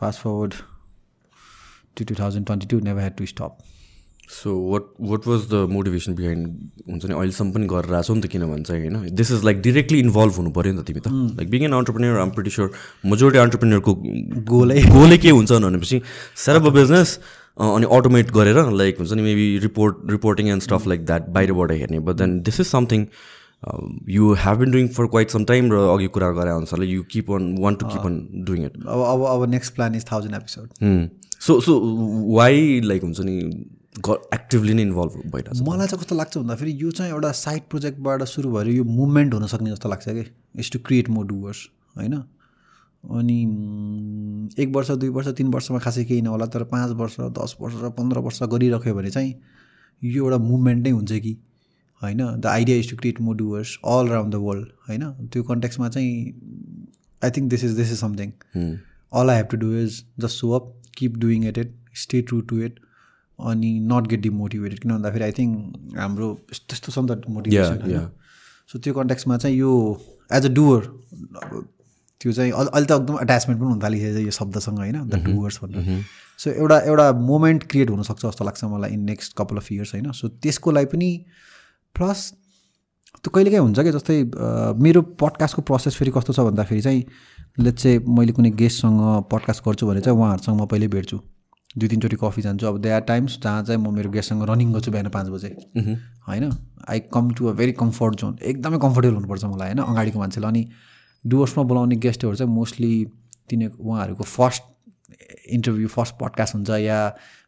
fast 0.00 0.20
forward 0.20 0.54
to 1.96 2.04
two 2.04 2.14
thousand 2.20 2.46
twenty 2.46 2.66
two 2.66 2.80
never 2.86 3.00
had 3.00 3.16
to 3.16 3.26
stop 3.26 3.58
so 4.30 4.52
what 4.72 4.82
what 5.10 5.26
was 5.26 5.40
the 5.50 5.66
motivation 5.70 6.14
behind 6.14 6.46
हुन्छ 6.90 7.04
नि 7.04 7.14
अहिलेसम्म 7.14 7.52
पनि 7.52 7.66
गरेर 7.70 7.94
आएको 7.94 8.06
छौ 8.06 8.14
नि 8.14 8.20
त 8.20 8.26
किन 8.32 8.44
भन्छ 8.50 8.70
होइन? 8.70 8.96
This 9.20 9.30
is 9.32 9.44
like 9.44 9.60
directly 9.62 9.98
involve 10.00 10.34
हुनु 10.36 10.50
पऱ्यो 10.58 10.72
नि 10.72 10.82
त 10.82 10.86
तिमी 10.86 11.00
त। 11.00 11.08
Like 11.38 11.50
being 11.50 11.64
an 11.64 11.72
entrepreneur 11.78 12.18
um 12.18 12.30
pretty 12.36 12.50
sure 12.50 12.70
majority 13.12 13.38
अन्टरप्रिनियरको 13.38 13.94
गोलै 14.52 14.82
गोलै 14.92 15.18
के 15.18 15.30
हुन्छ 15.30 15.50
भनेपछि 15.52 15.98
अप 15.98 16.66
अ 16.66 16.74
बिजनेस 16.78 17.18
अनि 17.58 17.86
अटोमेट 17.98 18.30
गरेर 18.38 18.70
लाइक 18.82 18.98
हुन्छ 18.98 19.12
नि 19.12 19.22
maybe 19.22 19.46
report 19.66 20.10
reporting 20.10 20.48
and 20.48 20.62
stuff 20.62 20.86
like 20.94 21.04
that 21.06 21.28
बाहिरबाट 21.36 21.72
हेर्ने। 21.82 21.98
But 22.06 22.14
then 22.22 22.40
this 22.42 22.60
is 22.60 22.66
something 22.66 23.06
you 24.08 24.32
have 24.34 24.58
been 24.58 24.70
doing 24.70 24.88
for 24.88 25.06
quite 25.06 25.30
some 25.30 25.44
time 25.44 25.72
र 25.72 25.76
अघि 25.94 26.06
कुरा 26.06 26.30
गरे 26.30 26.50
अनुसारले 26.50 26.86
you 26.86 27.02
keep 27.02 27.30
on 27.30 27.56
want 27.58 27.74
to 27.74 27.86
keep 27.86 28.06
on 28.06 28.44
doing 28.46 28.64
it 28.66 28.76
अब 28.86 29.00
अब 29.00 29.24
अब 29.24 29.48
next 29.50 29.74
plan 29.74 29.94
is 29.94 30.04
thousand 30.12 30.34
episode 30.34 30.68
so 31.40 31.60
so 31.60 31.80
why 32.36 32.80
like 32.80 33.02
हुन्छ 33.02 33.20
नि 33.20 33.36
एक्टिभली 34.34 34.74
नै 34.74 34.82
इन्भल्भ 34.82 35.12
भइरहेको 35.34 35.54
छ 35.54 35.68
मलाई 35.68 35.86
चाहिँ 35.86 36.00
कस्तो 36.02 36.16
लाग्छ 36.16 36.36
भन्दाखेरि 36.38 36.76
यो 36.82 36.90
चाहिँ 36.90 37.12
एउटा 37.12 37.32
साइड 37.32 37.62
प्रोजेक्टबाट 37.70 38.22
सुरु 38.32 38.52
भएर 38.52 38.68
यो 38.68 38.84
मुभमेन्ट 38.84 39.34
हुनसक्ने 39.34 39.70
जस्तो 39.70 39.88
लाग्छ 39.88 40.08
कि? 40.08 40.24
Is 40.58 40.72
to 40.72 40.78
create 40.86 41.08
more 41.10 41.26
doers 41.26 41.68
होइन? 41.96 42.14
अनि 43.18 43.38
एक 44.62 44.74
वर्ष 44.76 44.90
दुई 44.90 45.08
वर्ष 45.08 45.28
तिन 45.28 45.48
वर्षमा 45.52 45.78
खासै 45.78 46.04
केही 46.04 46.22
नहोला 46.22 46.46
तर 46.46 46.64
पाँच 46.64 46.90
वर्ष 46.96 47.16
दस 47.20 47.56
वर्ष 47.60 47.74
पन्ध्र 47.98 48.18
वर्ष 48.18 48.42
गरिराख्यो 48.42 48.94
भने 48.94 49.10
चाहिँ 49.10 49.34
यो 50.04 50.24
एउटा 50.24 50.38
मुभमेन्ट 50.38 50.86
नै 50.86 50.90
हुन्छ 50.90 51.12
कि? 51.12 51.36
होइन? 52.02 52.18
The 52.40 52.46
idea 52.46 52.76
is 52.76 52.90
to 52.90 52.96
create 52.96 53.20
more 53.20 53.36
doers 53.36 53.76
all 53.84 54.08
around 54.08 54.34
the 54.34 54.36
world 54.42 54.68
होइन? 54.88 55.10
त्यो 55.32 55.42
कन्टेक्समा 55.42 55.88
चाहिँ 55.88 56.12
I 57.22 57.30
think 57.30 57.50
this 57.50 57.64
is 57.64 57.72
this 57.76 57.92
is 57.92 57.98
something 58.00 58.32
all 59.12 59.30
I 59.30 59.36
have 59.36 59.46
to 59.50 59.56
do 59.56 59.72
is 59.78 60.04
just 60.20 60.36
show 60.36 60.50
up 60.60 60.72
keep 60.98 61.16
doing 61.18 61.44
at 61.48 61.58
it 61.58 61.74
stay 62.02 62.22
true 62.22 62.40
to 62.52 62.60
it 62.62 62.78
अनि 63.38 63.78
not 63.90 64.06
get 64.06 64.20
demotivated 64.20 64.78
किन 64.78 64.90
भन्दाखेरि 64.92 65.24
I 65.24 65.32
think 65.38 65.98
हाम्रो 65.98 66.30
यस्तो 66.52 66.74
यस्तो 66.74 66.92
छ 66.92 66.98
नि 66.98 67.14
त 67.14 67.30
मोटिभेसन. 67.36 68.08
सो 68.70 68.78
त्यो 68.78 68.94
कन्ट्याक्समा 68.94 69.36
चाहिँ 69.36 69.56
यो 69.56 69.74
एज 70.32 70.46
अ 70.46 70.48
डुवर 70.54 70.86
त्यो 72.20 72.32
चाहिँ 72.32 72.52
अहिले 72.52 72.86
त 72.86 72.92
एकदम 72.92 73.18
एट्याचमेन्ट 73.22 73.60
पनि 73.60 73.70
हुन 73.70 73.80
थालिसकेको 73.82 74.18
छ 74.18 74.24
यो 74.24 74.30
शब्दसँग 74.38 74.78
होइन? 74.78 74.98
द 75.08 75.22
डुवर्स 75.24 75.58
भनेर 75.62 76.02
सो 76.38 76.50
एउटा 76.50 76.78
एउटा 76.90 77.12
मोमेन्ट 77.28 77.64
क्रिएट 77.70 77.90
हुनसक्छ 77.90 78.24
जस्तो 78.26 78.44
लाग्छ 78.44 78.64
मलाई 78.64 78.90
in 78.92 79.04
next 79.04 79.36
couple 79.38 79.58
of 79.58 79.72
years 79.72 79.94
होइन? 79.94 80.10
सो 80.12 80.28
त्यसको 80.28 80.70
लागि 80.70 80.86
पनि 80.92 81.10
प्लस 81.94 82.32
त्यो 83.22 83.30
कहिले 83.34 83.50
काहीँ 83.50 83.62
हुन्छ 83.62 83.80
कि 83.80 83.92
जस्तै 83.92 84.16
मेरो 84.82 85.00
पडकास्टको 85.20 85.62
प्रोसेस 85.62 85.96
फेरि 85.96 86.10
कस्तो 86.10 86.32
छ 86.32 86.40
भन्दाखेरि 86.48 86.82
चाहिँ 86.82 87.04
लेट 87.60 87.74
चाहिँ 87.74 87.98
मैले 88.08 88.32
कुनै 88.32 88.50
गेस्टसँग 88.56 89.00
पडकास्ट 89.32 89.64
गर्छु 89.66 89.86
भने 89.86 90.00
चाहिँ 90.00 90.18
उहाँहरूसँग 90.18 90.60
म 90.60 90.66
पहिल्यै 90.66 90.88
भेट्छु। 90.88 91.18
दुई 91.78 91.88
तिनचोटि 91.88 92.16
कफी 92.22 92.42
जान्छु। 92.42 92.66
अब 92.66 92.78
दे 92.82 92.90
आर 92.90 93.00
टाइम्स 93.06 93.38
जहाँ 93.42 93.62
चाहिँ 93.64 93.80
म 93.80 93.94
मेरो 93.94 94.10
गेस्टसँग 94.10 94.42
रनिङ 94.50 94.72
गर्छु 94.72 94.90
बिहान 94.90 95.08
पाँच 95.08 95.28
बजे। 95.28 95.48
होइन? 96.28 96.50
I 96.88 97.00
come 97.12 97.30
to 97.34 97.46
a 97.46 97.52
very 97.52 97.72
comfort 97.82 98.20
zone 98.20 98.38
एकदमै 98.42 98.78
कम्फर्टेबल 98.78 99.14
हुनुपर्छ 99.14 99.44
मलाई 99.44 99.68
होइन? 99.68 99.78
अगाडिको 99.84 100.18
मान्छेलाई। 100.18 100.50
अनि 100.50 100.62
डुवर्समा 101.24 101.64
बोलाउने 101.64 101.96
गेस्टहरू 101.96 102.34
चाहिँ 102.34 102.52
मोस्टली 102.52 102.92
तिनी 103.50 103.66
उहाँहरूको 103.78 104.24
फर्स्ट 104.24 104.62
इन्टरभ्यू 105.48 105.88
फर्स्ट 105.88 106.14
पडकास्ट 106.20 106.54
हुन्छ 106.54 106.70
या 106.80 106.98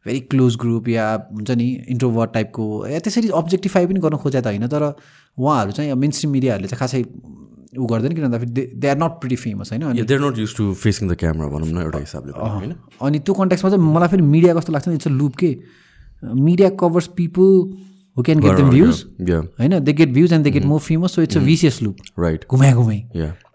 भेरी 0.07 0.21
क्लोज 0.33 0.57
ग्रुप 0.57 0.89
या 0.89 1.07
हुन्छ 1.33 1.51
नि 1.51 1.69
इन्ट्रोभर 1.89 2.27
टाइपको 2.35 2.65
या 2.87 2.99
त्यसरी 2.99 3.29
अब्जेक्टिफाई 3.35 3.87
पनि 3.87 4.01
गर्न 4.01 4.17
खोजे 4.17 4.41
त 4.41 4.47
होइन 4.47 4.67
तर 4.69 4.85
उहाँहरू 5.39 5.73
चाहिँ 5.73 5.95
मेन 5.95 6.11
स्ट्रिम 6.11 6.33
मिडियाहरूले 6.33 6.69
चाहिँ 6.69 6.81
खासै 6.81 7.03
ऊ 7.79 7.87
गर्दैन 7.87 8.13
किन 8.13 8.25
भन्दाखेरि 8.25 8.67
they 8.77 8.89
are 8.89 8.97
not 8.99 9.21
pretty 9.21 9.37
famous 9.37 9.73
होइन 9.73 10.05
they're 10.05 10.21
not 10.21 10.39
used 10.39 10.57
to 10.57 10.73
facing 10.83 11.09
the 11.09 11.15
camera 11.15 11.47
भनौँ 11.49 11.69
न 11.69 11.83
एउटा 11.83 11.99
हिसाबले 11.99 12.33
होइन? 12.33 12.75
अनि 13.03 13.19
त्यो 13.19 13.35
कन्ट्याक्समा 13.35 13.71
चाहिँ 13.71 13.95
मलाई 13.95 14.09
फेरि 14.09 14.23
मिडिया 14.35 14.55
कस्तो 14.55 14.73
लाग्छ 14.73 14.89
इट्स 14.89 15.07
अ 15.07 15.11
लुप 15.11 15.37
के? 15.37 15.57
Media 16.23 16.69
covers 16.81 17.07
people 17.17 17.49
who 18.17 18.23
can 18.23 18.41
get 18.41 18.57
them 18.57 18.69
views 18.71 19.05
होइन 19.31 19.79
they 19.85 19.93
get 19.93 20.13
views 20.13 20.33
and 20.33 20.45
they 20.45 20.51
get 20.51 20.65
more 20.65 20.81
famous 20.81 21.15
so 21.15 21.23
it's 21.23 21.37
a 21.37 21.41
vicious 21.41 21.83
loop 21.83 21.97
right 22.19 22.45
घुमाइ 22.51 22.73
घुमाइ 22.73 23.03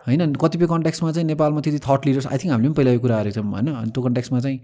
होइन 0.07 0.33
कतिपय 0.41 0.67
कन्ट्याक्समा 0.73 1.11
चाहिँ 1.11 1.27
नेपालमा 1.27 1.61
त्यति 1.61 1.79
थट 1.87 2.05
लिडर्स 2.07 2.27
आई 2.27 2.37
थिङ्क 2.37 2.51
हामीले 2.53 2.69
पनि 2.69 2.75
पहिला 2.79 2.91
यो 2.91 2.99
कुराहरू 3.05 3.31
छौँ 3.31 3.43
होइन? 3.43 3.67
अनि 3.75 3.91
त्यो 3.91 4.03
कन्ट्याक्समा 4.03 4.39
चाहिँ 4.39 4.59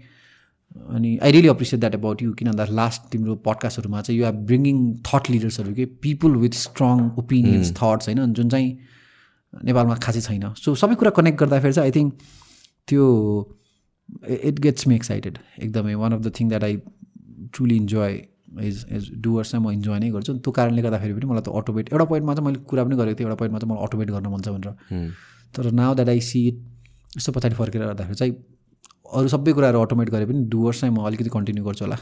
अनि 0.96 1.10
I 1.22 1.30
really 1.32 1.48
appreciate 1.48 1.80
that 1.80 1.94
about 1.94 2.22
you 2.22 2.32
किन 2.34 2.48
भन्दा 2.50 2.64
लास्ट 2.80 3.02
तिम्रो 3.12 3.34
पडकास्टहरूमा 3.46 4.00
चाहिँ 4.02 4.18
यु 4.20 4.26
आर 4.26 4.32
ब्रिङ्गिङ 4.50 4.78
थट 5.06 5.30
लिडर्सहरू 5.30 5.74
के 5.74 5.84
people 6.02 6.36
with 6.44 6.54
strong 6.60 7.10
opinions 7.18 7.72
thoughts 7.80 8.08
होइन? 8.08 8.32
जुन 8.32 8.48
चाहिँ 8.48 8.68
नेपालमा 9.64 9.94
खासै 10.02 10.20
छैन। 10.20 10.52
सो 10.58 10.74
सबै 10.74 10.94
कुरा 11.00 11.10
कनेक्ट 11.18 11.38
गर्दाखेरि 11.40 11.72
चाहिँ 11.74 11.90
आई 11.90 11.92
थिङ्क 11.98 12.12
त्यो 12.88 13.04
इट 14.50 14.60
गेट्स 14.60 14.86
मी 14.88 14.94
एक्साइटेड 14.94 15.38
एकदमै। 15.62 15.94
One 15.94 16.12
of 16.12 16.20
the 16.20 16.32
thing 16.38 16.48
that 16.48 16.64
I 16.64 16.76
truly 17.54 17.76
enjoy 17.76 18.12
is 18.62 18.84
is 18.96 19.10
doers 19.22 19.50
चाहिँ 19.50 19.64
म 19.64 19.70
इन्जोय 19.70 19.98
नै 19.98 20.10
गर्छु। 20.10 20.34
त्यो 20.38 20.52
कारणले 20.58 20.82
गर्दाखेरि 20.82 21.12
पनि 21.14 21.26
मलाई 21.30 21.42
त 21.42 21.54
अटोमेट 21.60 21.92
एउटा 21.92 22.04
पोइन्टमा 22.10 22.34
चाहिँ 22.34 22.46
मैले 22.46 22.58
कुरा 22.70 22.84
पनि 22.84 22.96
गरेको 22.96 23.18
थिएँ 23.18 23.26
एउटा 23.28 23.38
पोइन्टमा 23.40 23.58
चाहिँ 23.58 23.70
मलाई 23.72 23.86
अटोमेट 23.86 24.10
गर्न 24.10 24.26
मन 24.34 24.40
छ 24.42 24.48
भनेर। 24.48 24.74
तर 25.56 25.70
now 25.82 25.94
that 25.94 26.08
I 26.08 26.20
see 26.30 26.46
it 26.48 27.16
यस्तो 27.16 27.32
पछाडि 27.32 27.54
फर्केर 27.62 27.82
गर्दाखेरि 27.84 28.18
चाहिँ 28.22 28.34
अरू 29.20 29.28
सबै 29.28 29.52
कुराहरू 29.52 29.80
अटोमेट 29.86 30.10
गरे 30.10 30.26
पनि 30.26 30.44
डुवर्स 30.52 30.80
चाहिँ 30.80 30.94
म 30.94 31.06
अलिकति 31.06 31.30
कन्टिन्यू 31.38 31.64
गर्छु 31.64 31.84
होला। 31.84 31.98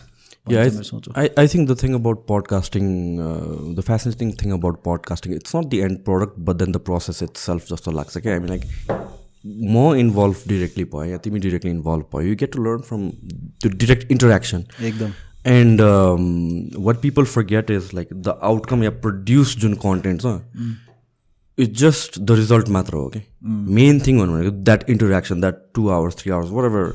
I, 0.50 1.24
I 1.40 1.46
think 1.46 1.68
the 1.68 1.74
thing 1.80 1.92
about 1.96 2.22
podcasting, 2.26 2.86
uh, 3.24 3.74
the 3.74 3.82
fascinating 3.88 4.30
thing 4.38 4.52
about 4.54 4.78
podcasting, 4.86 5.34
it's 5.36 5.54
not 5.56 5.68
the 5.74 5.82
end 5.86 6.00
product, 6.04 6.38
but 6.46 6.58
then 6.62 6.72
the 6.76 6.80
process 6.88 7.20
itself 7.26 7.68
just 7.68 7.86
लाग्छ 7.98 8.18
क्या। 8.18 8.36
I 8.36 8.40
mean 8.44 8.50
like 8.54 8.64
म 9.44 9.94
इन्भल्भ 9.98 10.42
डिरेक्टली 10.48 10.84
भयो 10.94 11.04
या 11.10 11.18
तिमी 11.22 11.38
डिरेक्टली 11.44 11.70
इन्भल्भ 11.70 12.04
भयो 12.14 12.28
you 12.28 12.36
get 12.40 12.52
to 12.52 12.62
learn 12.64 12.80
from 12.88 13.08
त्यो 13.62 13.70
direct 13.84 14.10
interaction 14.12 14.64
एकदम। 14.88 15.12
And 15.52 15.80
what 16.86 17.00
people 17.02 17.24
forget 17.52 17.70
is 17.70 17.90
like 17.94 18.08
the 18.14 18.38
outcome 18.50 18.82
yeah 18.84 18.90
produce 19.06 19.56
जुन 19.64 19.74
कन्टेन्ट 19.86 20.22
छ 20.22 20.26
इट्स 21.58 21.80
जस्ट 21.80 22.18
द 22.20 22.38
रिजल्ट 22.38 22.68
मात्र 22.76 22.94
हो 22.96 23.08
कि 23.08 23.22
मेन 23.80 24.00
थिङ 24.06 24.18
भन्नु 24.18 24.32
भनेको 24.32 24.56
that 24.64 24.88
interaction 24.90 25.40
that 25.40 25.64
two 25.74 25.88
hours 25.98 26.22
three 26.22 26.32
hours 26.32 26.50
whatever 26.70 26.94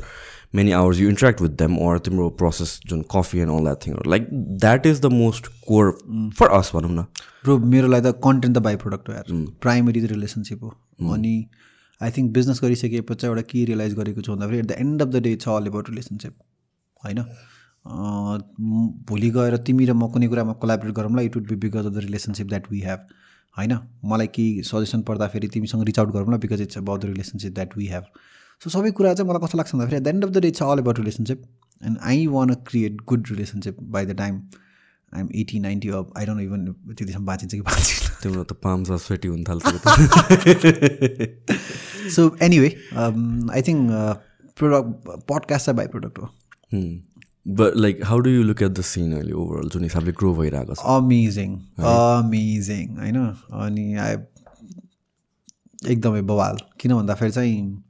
many 0.53 0.73
hours 0.73 0.99
you 0.99 1.09
interact 1.09 1.41
with 1.41 1.57
them 1.57 1.77
or 1.77 1.99
the 1.99 2.29
process 2.31 2.79
coffee 3.09 3.41
and 3.41 3.51
all 3.51 3.63
that 3.63 3.81
thing 3.81 3.95
like 4.05 4.27
that 4.59 4.85
is 4.85 5.01
the 5.01 5.09
most 5.09 5.49
core 5.67 5.89
mm. 5.93 6.33
for 6.33 6.51
us 6.51 6.71
भनौँ 6.71 6.91
न 6.91 7.05
bro 7.45 7.57
मेरो 7.73 7.87
लागि 7.87 8.09
त 8.09 8.13
content 8.23 8.57
त 8.57 8.61
by 8.61 8.75
product 8.77 9.09
हो 9.09 9.13
यार 9.13 9.33
primary 9.61 10.05
relationship 10.05 10.63
हो 10.63 11.13
अनि 11.13 11.35
आई 12.01 12.11
थिङ्क 12.11 12.31
बिजनेस 12.33 12.59
गरिसकेपछि 12.63 13.27
एउटा 13.27 13.41
के 13.51 13.65
रियलाइज 13.65 13.93
गरेको 13.99 14.21
छु 14.21 14.33
भन्दाखेरि 14.33 14.59
at 14.59 14.65
the 14.65 14.79
end 14.79 15.01
of 15.01 15.07
the 15.09 15.23
day 15.27 15.35
छ 15.35 15.49
अल 15.51 15.67
एबाउट 15.67 15.89
रिलेसनसिप 15.89 16.33
होइन 17.03 17.23
भोलि 19.11 19.29
गएर 19.37 19.57
तिमी 19.69 19.85
र 19.85 19.93
म 19.93 20.11
कुनै 20.15 20.27
कुरामा 20.33 20.53
कोलाबरेट 20.65 20.93
गरौँला 21.01 21.21
it 21.29 21.35
would 21.37 21.49
be 21.49 21.55
because 21.65 21.85
of 21.85 21.93
the 21.93 22.05
relationship 22.07 22.47
that 22.47 22.71
we 22.71 22.81
have 22.87 23.07
होइन? 23.57 23.77
मलाई 24.05 24.27
केही 24.35 24.63
सजेसन 24.63 25.01
पर्दाखेरि 25.09 25.47
तिमीसँग 25.53 25.83
रिच 25.85 25.99
आउट 25.99 26.11
गरौँला 26.13 26.37
because 26.37 26.61
it's 26.61 26.77
about 26.77 27.01
the 27.01 27.05
relationship 27.05 27.53
that 27.53 27.77
we 27.77 27.87
have 27.87 28.03
so 28.61 28.69
सबै 28.69 28.91
कुरा 28.91 29.13
चाहिँ 29.13 29.29
मलाई 29.29 29.45
कस्तो 29.45 29.57
लाग्छ 29.57 29.75
भन्दाखेरि 29.75 29.97
at 29.97 30.03
the 30.03 30.07
end 30.07 30.25
of 30.25 30.31
the 30.31 30.37
day 30.37 30.47
it's 30.47 30.63
all 30.63 30.79
about 30.79 30.99
relationship 30.99 31.43
and 31.81 31.97
I 32.03 32.27
want 32.27 32.49
a 32.49 32.55
create 32.67 33.01
good 33.07 33.27
relationship 33.31 33.77
by 33.97 34.05
the 34.05 34.17
time 34.17 34.41
I 35.13 35.21
am 35.21 35.29
eighty 35.35 35.59
ninety 35.59 35.89
अब 35.89 36.13
I 36.17 36.25
don't 36.25 36.41
even 36.41 36.65
त्यतिसम्म 36.89 37.25
बाँचिन्छ 37.25 37.53
कि 37.53 37.61
बाँचिन्छ 37.61 38.23
तिम्रो 38.23 38.43
त 38.43 38.59
पाँच 38.63 38.91
स्वेटी 39.01 39.27
हुन 39.27 39.43
थाल्छ 39.43 39.65
so 42.15 42.35
anyway 42.41 42.69
I 42.97 43.61
think 43.67 43.91
product 44.57 44.87
podcast 45.29 45.65
चाहिँ 45.65 45.77
बाई 45.77 45.87
प्रोडक्ट 45.87 46.19
हो। 46.19 46.29
But 47.47 47.75
like 47.75 48.03
how 48.05 48.19
do 48.19 48.29
you 48.29 48.43
look 48.43 48.61
at 48.61 48.71
the 48.71 48.81
scene 48.81 49.13
अहिले 49.13 49.33
ओभरअल 49.33 49.69
जुन 49.69 49.83
हिसाबले 49.83 50.11
ग्रो 50.11 50.33
भइरहेको 50.35 50.75
छ 50.75 50.79
अमेजिङ 50.79 51.55
अमेजिङ 51.79 52.97
होइन 52.97 53.17
अनि 53.65 53.93
आई 53.95 54.15
एकदमै 55.91 56.21
बवाल. 56.21 56.57
किन 56.79 56.93
भन्दाखेरि 56.93 57.31
चाहिँ 57.31 57.83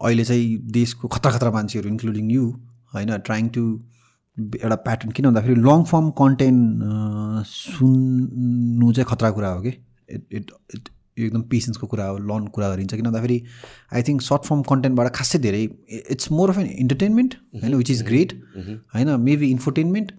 अहिले 0.00 0.24
चाहिँ 0.24 0.56
देशको 0.58 1.08
खतरा 1.08 1.32
खतरा 1.32 1.50
मान्छेहरू 1.50 1.88
इन्क्लुडिङ 1.88 2.30
यु 2.30 2.44
होइन 2.94 3.16
ट्राइङ 3.18 3.48
टु 3.48 3.62
एउटा 4.36 4.74
प्याटर्न 4.74 5.10
किन 5.10 5.26
भन्दाखेरि 5.26 5.60
लङ 5.60 5.84
फर्म 5.84 6.10
कन्टेन्ट 6.10 6.82
सुन्नु 7.46 8.92
चाहिँ 8.92 9.06
खतरा 9.10 9.30
कुरा 9.30 9.48
हो 9.48 9.60
कि? 9.60 9.72
इट 10.10 10.22
इट 10.32 10.88
इट 11.18 11.26
एकदम 11.26 11.42
पेसेन्सको 11.50 11.86
कुरा 11.86 12.06
हो 12.06 12.16
लर्न 12.30 12.46
कुरा 12.56 12.68
गरिन्छ। 12.70 12.94
किन 12.94 13.04
भन्दाखेरि 13.04 13.38
आई 13.92 14.02
थिङ्क 14.08 14.22
सर्ट 14.22 14.42
फर्म 14.48 14.62
कन्टेन्टबाट 14.70 15.12
खासै 15.20 15.38
धेरै 15.44 15.62
it's 16.16 16.32
more 16.32 16.50
of 16.50 16.58
an 16.58 16.66
entertainment 16.78 17.34
होइन 17.62 17.74
विच 17.74 17.90
इज 17.90 18.02
ग्रेट 18.08 18.34
होइन 18.94 19.14
maybe 19.28 19.50
infotainment 19.50 20.12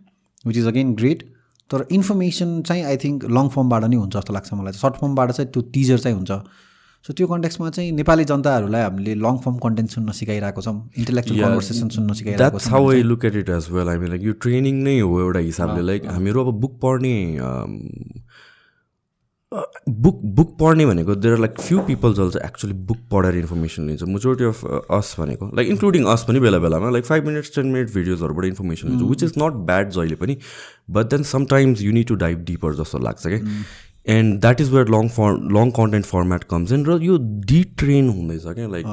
which 0.46 0.58
is 0.58 0.68
again 0.68 0.96
great 1.04 1.28
तर 1.70 1.86
इन्फर्मेसन 1.92 2.62
चाहिँ 2.68 2.84
आई 2.86 2.98
थिङ्क 3.04 3.26
लङ 3.38 3.50
फर्मबाट 3.56 3.84
नै 3.84 3.98
हुन्छ 3.98 4.16
जस्तो 4.16 4.34
लाग्छ 4.34 4.54
मलाई। 4.54 4.74
सर्ट 4.80 4.96
फर्मबाट 5.02 5.32
चाहिँ 5.32 5.52
त्यो 5.52 5.62
टिजर 5.74 6.00
चाहिँ 6.06 6.18
हुन्छ। 6.18 6.32
सो 7.06 7.14
त्यो 7.18 7.28
कन्टेक्समा 7.28 7.70
चाहिँ 7.70 7.92
नेपाली 7.98 8.24
जनताहरूलाई 8.30 8.82
हामीले 8.82 9.14
लङ 9.16 9.38
फर्म 9.44 9.58
कन्टेन्ट 9.66 9.90
सुन्न 9.90 10.12
सिकाइरहेको 10.18 10.62
छौँ 10.62 10.74
इन्टेलेक्चुअल 10.98 11.40
कन्भर्सेसन 11.42 11.90
सुन्न 11.96 12.14
सिकाइरहेको 12.14 12.60
छौँ। 12.60 12.72
How 12.72 12.90
I 12.92 13.04
look 13.04 13.26
at 13.26 13.36
it 13.42 13.50
as 13.50 13.68
well 13.72 13.90
I 13.90 13.98
mean 13.98 14.10
like 14.10 14.24
यो 14.24 14.34
ट्रेनिङ 14.46 14.82
नै 14.84 14.98
हो 15.00 15.20
एउटा 15.22 15.40
हिसाबले 15.46 15.82
लाइक 15.90 16.08
हामीहरू 16.10 16.44
अब 16.44 16.60
बुक 16.62 16.74
पढ्ने 16.82 17.14
बुक 19.54 20.20
बुक 20.38 20.50
पढ्ने 20.60 20.86
भनेको 20.86 21.14
देयर 21.16 21.38
लाइक 21.38 21.60
फ्यु 21.60 21.80
पिपल 21.84 22.14
जल 22.14 22.30
चाहिँ 22.32 22.48
एक्चुली 22.48 22.74
बुक 22.86 22.98
पढेर 23.12 23.36
इन्फर्मेसन 23.38 23.88
लिन्छ। 23.88 24.04
मेजोरिटी 24.04 24.46
अफ 24.46 24.66
अस 24.92 25.16
भनेको। 25.20 25.50
लाइक 25.56 25.70
इन्क्लुडिङ 25.70 26.06
अस 26.06 26.26
पनि 26.28 26.40
बेला 26.40 26.60
बेलामा 26.60 26.90
like 26.90 27.06
five 27.06 27.26
minutes 27.28 27.56
ten 27.56 27.68
minute 27.68 27.94
भिडियोजहरूबाट 27.94 28.46
information 28.46 28.90
लिन्छ 28.90 29.10
विच 29.10 29.24
इज 29.24 29.34
नट 29.38 29.54
ब्याड 29.66 29.90
जहिले 29.90 30.16
पनि 30.16 30.38
but 30.90 31.10
then 31.10 31.24
sometimes 31.34 31.82
you 31.82 31.92
need 31.92 32.08
to 32.08 32.16
dive 32.26 32.44
deeper 32.48 32.76
जस्तो 32.76 33.00
लाग्छ 33.00 33.28
क्या 33.28 33.40
and 34.08 34.40
that 34.42 34.62
is 34.62 34.70
where 34.74 34.90
long 34.90 35.08
form 35.16 35.34
long 35.56 35.72
content 35.78 36.06
format 36.06 36.44
comes 36.52 36.72
in 36.72 36.86
र 36.86 36.98
यो 37.04 37.18
डिट्रेन 37.50 38.10
हुँदैछ 38.10 38.44
क्या? 38.44 38.68
लाइक 38.68 38.86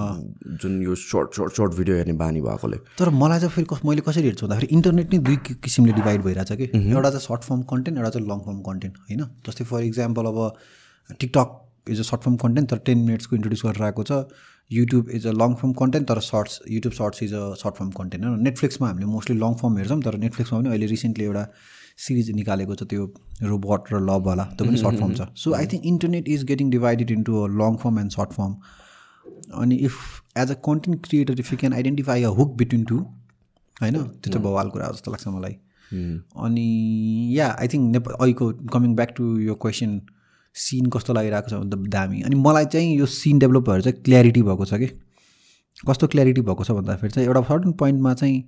जुन 0.62 0.80
यो 0.82 0.94
सर्ट 0.94 1.34
सर्ट 1.36 1.52
सर्ट 1.56 1.74
भिडियो 1.74 1.96
हेर्ने 1.96 2.12
बानी 2.22 2.40
भएकोले। 2.40 2.76
तर 2.98 3.10
मलाई 3.20 3.40
चाहिँ 3.40 3.52
फेरि 3.54 3.88
मैले 3.88 4.00
कसरी 4.08 4.22
हेर्छु 4.22 4.46
भन्दाखेरि 4.46 4.74
इन्टरनेट 4.76 5.14
नै 5.14 5.18
दुई 5.28 5.36
किसिमले 5.46 5.92
डिभाइड 5.92 6.22
भइरहेछ 6.22 6.52
कि? 6.52 6.64
एउटा 6.74 7.10
चाहिँ 7.10 7.26
सर्ट 7.28 7.42
फर्म 7.50 7.62
कन्टेन्ट 7.70 7.98
एउटा 7.98 8.10
चाहिँ 8.10 8.28
लङ 8.28 8.40
फर्म 8.46 8.60
कन्टेन्ट 8.66 8.98
होइन? 8.98 9.22
जस्तै 9.46 9.64
फर 9.70 9.82
इक्जाम्पल 9.84 10.26
अब 10.26 10.38
TikTok 11.20 11.90
is 11.90 12.00
a 12.00 12.02
short 12.10 12.22
form 12.22 12.36
content 12.44 12.70
तर 12.70 12.78
टेन 12.86 12.98
मिनट्सको 13.06 13.36
इन्ट्रोड्युस 13.36 13.64
गरेर 13.66 13.82
आएको 13.88 14.02
छ। 14.02 14.12
YouTube 14.70 15.10
is 15.14 15.26
a 15.26 15.32
long 15.32 15.54
form 15.54 15.72
content 15.80 16.08
तर 16.08 16.20
shorts 16.28 16.60
YouTube 16.68 16.92
shorts 16.92 17.22
is 17.22 17.34
a 17.34 17.42
short 17.62 17.74
form 17.76 17.90
content 17.98 18.24
होइन? 18.24 18.40
नेटफ्लिक्समा 18.42 18.88
हामीले 18.88 19.06
मोस्टली 19.06 19.38
लङ 19.38 19.54
फर्म 19.62 19.76
हेर्छौँ 19.78 20.00
तर 20.02 20.16
नेटफ्लिक्समा 20.26 20.58
पनि 20.58 20.68
अहिले 20.68 20.86
रिसेन्टली 20.92 21.24
एउटा 21.24 21.44
सिरिज 21.98 22.30
निकालेको 22.36 22.74
छ 22.74 22.88
त्यो 22.90 23.04
रोबोट 23.42 23.92
र 23.92 24.00
लभवाला 24.06 24.44
त्यो 24.56 24.66
पनि 24.66 24.78
सर्ट 24.78 24.96
फर्म 25.00 25.12
छ। 25.14 25.28
So 25.42 25.54
I 25.54 25.66
think 25.72 25.86
internet 25.86 26.28
is 26.28 26.44
getting 26.46 26.70
divided 26.70 27.10
into 27.10 27.42
a 27.42 27.46
long 27.60 27.76
form 27.82 27.98
and 28.00 28.10
short 28.12 28.32
form 28.32 28.56
अनि 29.62 29.76
if 29.88 29.94
as 30.38 30.50
a 30.50 30.54
content 30.66 31.06
creator 31.06 31.40
if 31.40 31.52
you 31.52 31.58
can 31.58 31.72
identify 31.74 32.22
a 32.22 32.32
hook 32.40 32.56
between 32.56 32.84
two 32.84 32.96
होइन? 32.96 33.94
त्यो 33.94 34.32
चाहिँ 34.32 34.44
बवाल 34.44 34.68
कुरा 34.74 34.90
जस्तो 34.92 35.10
लाग्छ 35.10 35.26
मलाई। 35.28 35.56
अनि 36.44 36.66
या 37.38 37.48
आई 37.60 37.68
थिङ्क 37.72 37.90
नेपाल 37.92 38.14
अहिलेको 38.20 38.52
कमिङ 38.72 38.94
ब्याक 38.96 39.14
टु 39.16 39.24
यो 39.40 39.54
क्वेसन 39.64 40.00
सिन 40.56 40.86
कस्तो 40.90 41.12
लागिरहेको 41.14 41.48
छ 41.50 41.54
भन्दा 41.54 41.76
दामी। 41.96 42.22
अनि 42.22 42.36
मलाई 42.44 42.64
चाहिँ 42.74 42.96
यो 42.98 43.06
सिन 43.14 43.38
डेभलप 43.38 43.68
भएर 43.70 43.82
चाहिँ 43.82 44.02
क्ल्यारिटी 44.02 44.42
भएको 44.42 44.64
छ 44.64 44.74
कि? 44.82 44.86
कस्तो 45.88 46.06
क्ल्यारिटी 46.12 46.40
भएको 46.40 46.64
छ 46.64 46.70
भन्दाखेरि 46.78 47.12
चाहिँ 47.12 47.26
एउटा 47.28 47.42
सर्टन 47.48 47.72
पोइन्टमा 47.80 48.14
चाहिँ 48.14 48.38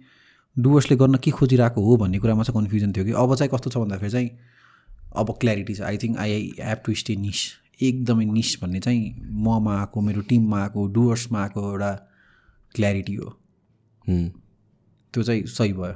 डुवर्सले 0.58 0.96
गर्न 0.96 1.14
के 1.24 1.30
खोजिरहेको 1.30 1.80
हो 1.84 1.96
भन्ने 1.96 2.18
कुरामा 2.18 2.42
चाहिँ 2.42 2.60
कन्फ्युजन 2.60 2.92
थियो 2.92 3.04
कि 3.04 3.12
अब 3.22 3.34
चाहिँ 3.34 3.50
कस्तो 3.54 3.70
छ 3.70 3.76
भन्दाखेरि 3.76 4.10
चाहिँ 4.12 4.30
अब 5.16 5.30
क्ल्यारिटी 5.40 5.74
छ। 5.74 5.80
I 5.80 5.96
think 6.02 6.18
I 6.18 6.30
have 6.60 6.78
to 6.86 6.94
stay 6.94 7.16
niche 7.16 7.40
एकदमै 7.82 8.24
निस 8.24 8.56
भन्ने 8.62 8.80
चाहिँ 8.80 9.02
ममा 9.46 9.78
आएको 9.80 10.00
मेरो 10.00 10.20
टिममा 10.28 10.62
आएको 10.62 10.86
डुवर्समा 10.94 11.42
आएको 11.42 11.60
एउटा 11.70 11.92
क्ल्यारिटी 12.74 13.14
हो। 13.14 13.28
त्यो 14.08 15.22
चाहिँ 15.22 15.42
सही 15.46 15.72
भयो। 15.72 15.94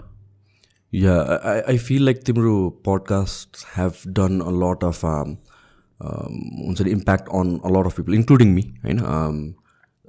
Yeah 0.92 1.14
I 1.50 1.60
I 1.68 1.78
feel 1.78 2.04
like 2.04 2.22
तिम्रो 2.26 2.54
podcast 2.86 3.64
have 3.76 3.92
done 4.18 4.40
a 4.40 4.52
lot 4.62 4.84
of 4.84 5.04
हुन्छ 5.04 6.82
नि 6.82 6.90
impact 6.90 7.28
on 7.40 7.58
a 7.64 7.68
lot 7.78 7.86
of 7.86 7.96
people 7.96 8.14
including 8.14 8.54
me 8.54 8.62
होइन? 8.84 8.98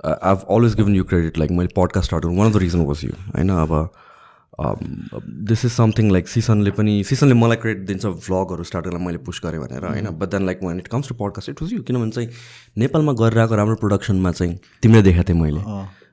I've 0.03 0.41
always 0.53 0.73
given 0.77 0.95
you 0.95 1.03
credit. 1.09 1.37
Like 1.37 1.51
my 1.57 1.65
podcast 1.75 2.05
started, 2.05 2.31
one 2.37 2.47
of 2.47 2.53
the 2.53 2.61
reason 2.63 2.81
was 2.87 3.03
you. 3.03 3.13
होइन? 3.35 3.49
अब 3.49 3.91
this 4.61 5.65
is 5.65 5.71
something 5.71 6.11
like 6.11 6.27
सिसनले 6.27 6.71
पनि 6.71 7.03
सिसनले 7.03 7.33
मलाई 7.35 7.57
credit 7.57 7.85
दिन्छ 7.87 8.05
भ्लगहरू 8.05 8.63
स्टार्ट 8.63 8.85
गरेर 8.85 8.99
मैले 8.99 9.17
पुस 9.25 9.41
गरेँ 9.45 9.59
भनेर 9.61 9.85
होइन? 9.85 10.09
But 10.19 10.29
then 10.31 10.45
like 10.45 10.59
when 10.63 10.77
it 10.79 10.87
comes 10.87 11.09
to 11.09 11.15
podcast 11.15 11.49
it 11.49 11.61
was 11.61 11.73
you 11.73 11.81
किनभने 11.83 12.11
चाहिँ 12.11 12.29
नेपालमा 12.77 13.13
गरिरहेको 13.23 13.55
राम्रो 13.55 13.75
प्रोडक्सनमा 13.81 14.31
चाहिँ 14.31 14.59
तिमीले 14.83 15.01
देखाएको 15.01 15.29
थिएँ 15.29 15.41
मैले। 15.41 15.61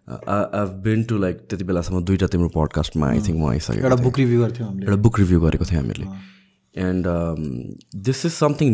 आई 0.09 0.64
बिन 0.82 1.04
टु 1.04 1.18
लाइक 1.18 1.47
त्यति 1.50 1.64
बेलासम्म 1.64 2.02
दुइटा 2.04 2.26
तिम्रो 2.32 2.49
पडकास्टमा 2.56 3.09
आई 3.09 3.20
थिङ्क 3.28 3.38
म 3.38 3.50
आइसकेँ 3.50 3.82
एउटा 3.82 3.97
बुक 4.02 4.18
रिभ्यू 4.18 4.40
गर्थ्यौँ 4.40 4.68
एउटा 4.73 4.97
बुक 4.97 5.18
रिभ्यू 5.18 5.40
गरेको 5.40 5.64
थियौँ 5.64 5.82
हामीले। 5.82 6.06
And 6.75 7.06
this 8.06 8.26
is 8.26 8.32
something 8.32 8.70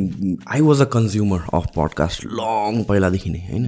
I 0.48 0.60
was 0.62 0.80
a 0.80 0.84
consumer 0.94 1.40
of 1.54 1.66
podcast 1.76 2.26
long 2.40 2.82
पहिलादेखि 2.88 3.30
नै 3.30 3.46
होइन? 3.50 3.64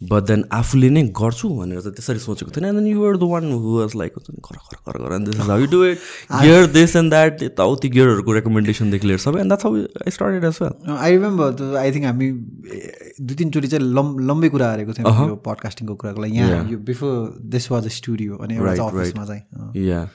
बट 0.00 0.22
देन 0.26 0.44
आफूले 0.52 0.88
नै 0.90 1.02
गर्छु 1.18 1.48
भनेर 1.50 1.80
चाहिँ 1.80 1.94
त्यसरी 1.94 2.18
सोचेको 2.18 2.50
थिएन. 2.50 2.64
And 2.66 2.78
then 2.78 2.86
you're 2.86 3.16
the 3.16 3.28
one 3.30 3.52
who 3.52 3.78
was 3.78 3.94
like 3.96 4.12
खर 4.18 4.56
खर 4.56 4.76
खर 4.86 4.98
गर 5.02 5.18
this 5.24 5.34
is 5.34 5.40
how 5.50 5.58
you 5.60 5.66
do 5.66 5.84
it 5.84 5.98
gear 6.32 6.66
this 6.76 6.96
and 6.96 7.10
that 7.10 7.42
यताउति 7.42 7.88
गियरहरूको 7.88 8.32
रेकमेन्डेसनदेखि 8.32 9.06
लिएर 9.06 9.18
सबै। 9.26 9.40
And 9.40 9.50
that's 9.50 9.64
how 9.66 9.74
I 9.76 10.10
started 10.18 10.44
as 10.44 10.58
well 10.62 10.96
I 10.96 11.10
remember 11.12 11.76
I 11.78 11.92
think 11.92 12.04
हामी 12.04 12.30
दुई 12.30 13.34
तिनचोटि 13.34 13.68
चाहिँ 13.68 13.92
लम 13.98 14.16
लम्बै 14.28 14.48
कुरा 14.54 14.70
हारेको 14.70 14.92
थियौँ 14.92 15.28
यो 15.28 15.36
पडकास्टिङको 15.50 15.94
कुराको 15.94 16.22
लागि। 16.22 16.38
यहाँ 16.38 16.64
यो 16.70 16.78
before 16.92 17.12
this 17.56 17.70
was 17.72 17.86
a 17.86 17.94
studio 17.98 18.36
अनि 18.36 18.56
एउटा 18.56 18.84
अफिसमा 18.84 19.24
चाहिँ 19.26 19.86
yeah 19.88 20.08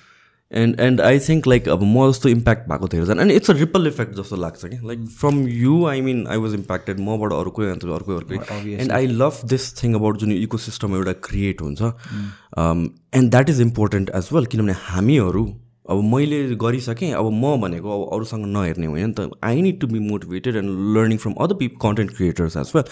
and 0.55 0.79
and 0.79 1.01
I 1.01 1.19
think 1.19 1.48
like 1.48 1.69
अब 1.69 1.83
म 1.83 2.10
जस्तो 2.12 2.29
इम्प्याक्ट 2.29 2.67
भएको 2.69 2.88
थियो 2.93 3.05
झन् 3.05 3.19
and 3.19 3.31
it's 3.31 3.51
a 3.51 3.53
ripple 3.53 3.88
effect 3.88 4.15
जस्तो 4.17 4.36
लाग्छ 4.36 4.65
कि 4.65 4.77
like 4.88 5.07
from 5.19 5.41
you 5.48 5.86
I 5.88 6.01
mean 6.01 6.25
I 6.27 6.38
was 6.45 6.53
impacted 6.53 7.00
मबाट 7.07 7.33
अर्कै 7.33 7.72
अन्त 7.72 7.86
अर्कै 7.98 8.15
अर्कै। 8.15 8.75
And 8.75 8.91
I 8.91 9.07
love 9.24 9.41
this 9.50 9.74
thing 9.83 9.93
about 9.95 10.17
जुन 10.19 10.31
इको 10.33 10.57
सिस्टम 10.67 10.95
एउटा 10.95 11.13
क्रिएट 11.29 11.62
हुन्छ। 11.62 11.81
And 11.81 13.29
that 13.29 13.50
is 13.50 13.62
important 13.62 14.10
as 14.15 14.29
well 14.33 14.45
किनभने 14.45 14.75
हामीहरू 14.86 15.45
अब 15.91 16.01
मैले 16.12 16.38
गरिसकेँ 16.55 17.12
अब 17.13 17.25
म 17.33 17.55
भनेको 17.62 17.89
अब 17.93 18.13
अरूसँग 18.15 18.45
नहेर्ने 18.48 18.88
होइन 18.88 19.07
नि 19.07 19.13
त। 19.13 19.29
I 19.43 19.62
need 19.62 19.79
to 19.79 19.88
be 19.88 20.00
motivated 20.00 20.55
and 20.55 20.69
learning 20.98 21.17
from 21.17 21.33
other 21.43 21.55
people 21.55 21.75
content 21.81 22.15
creators 22.17 22.55
as 22.57 22.72
well 22.75 22.86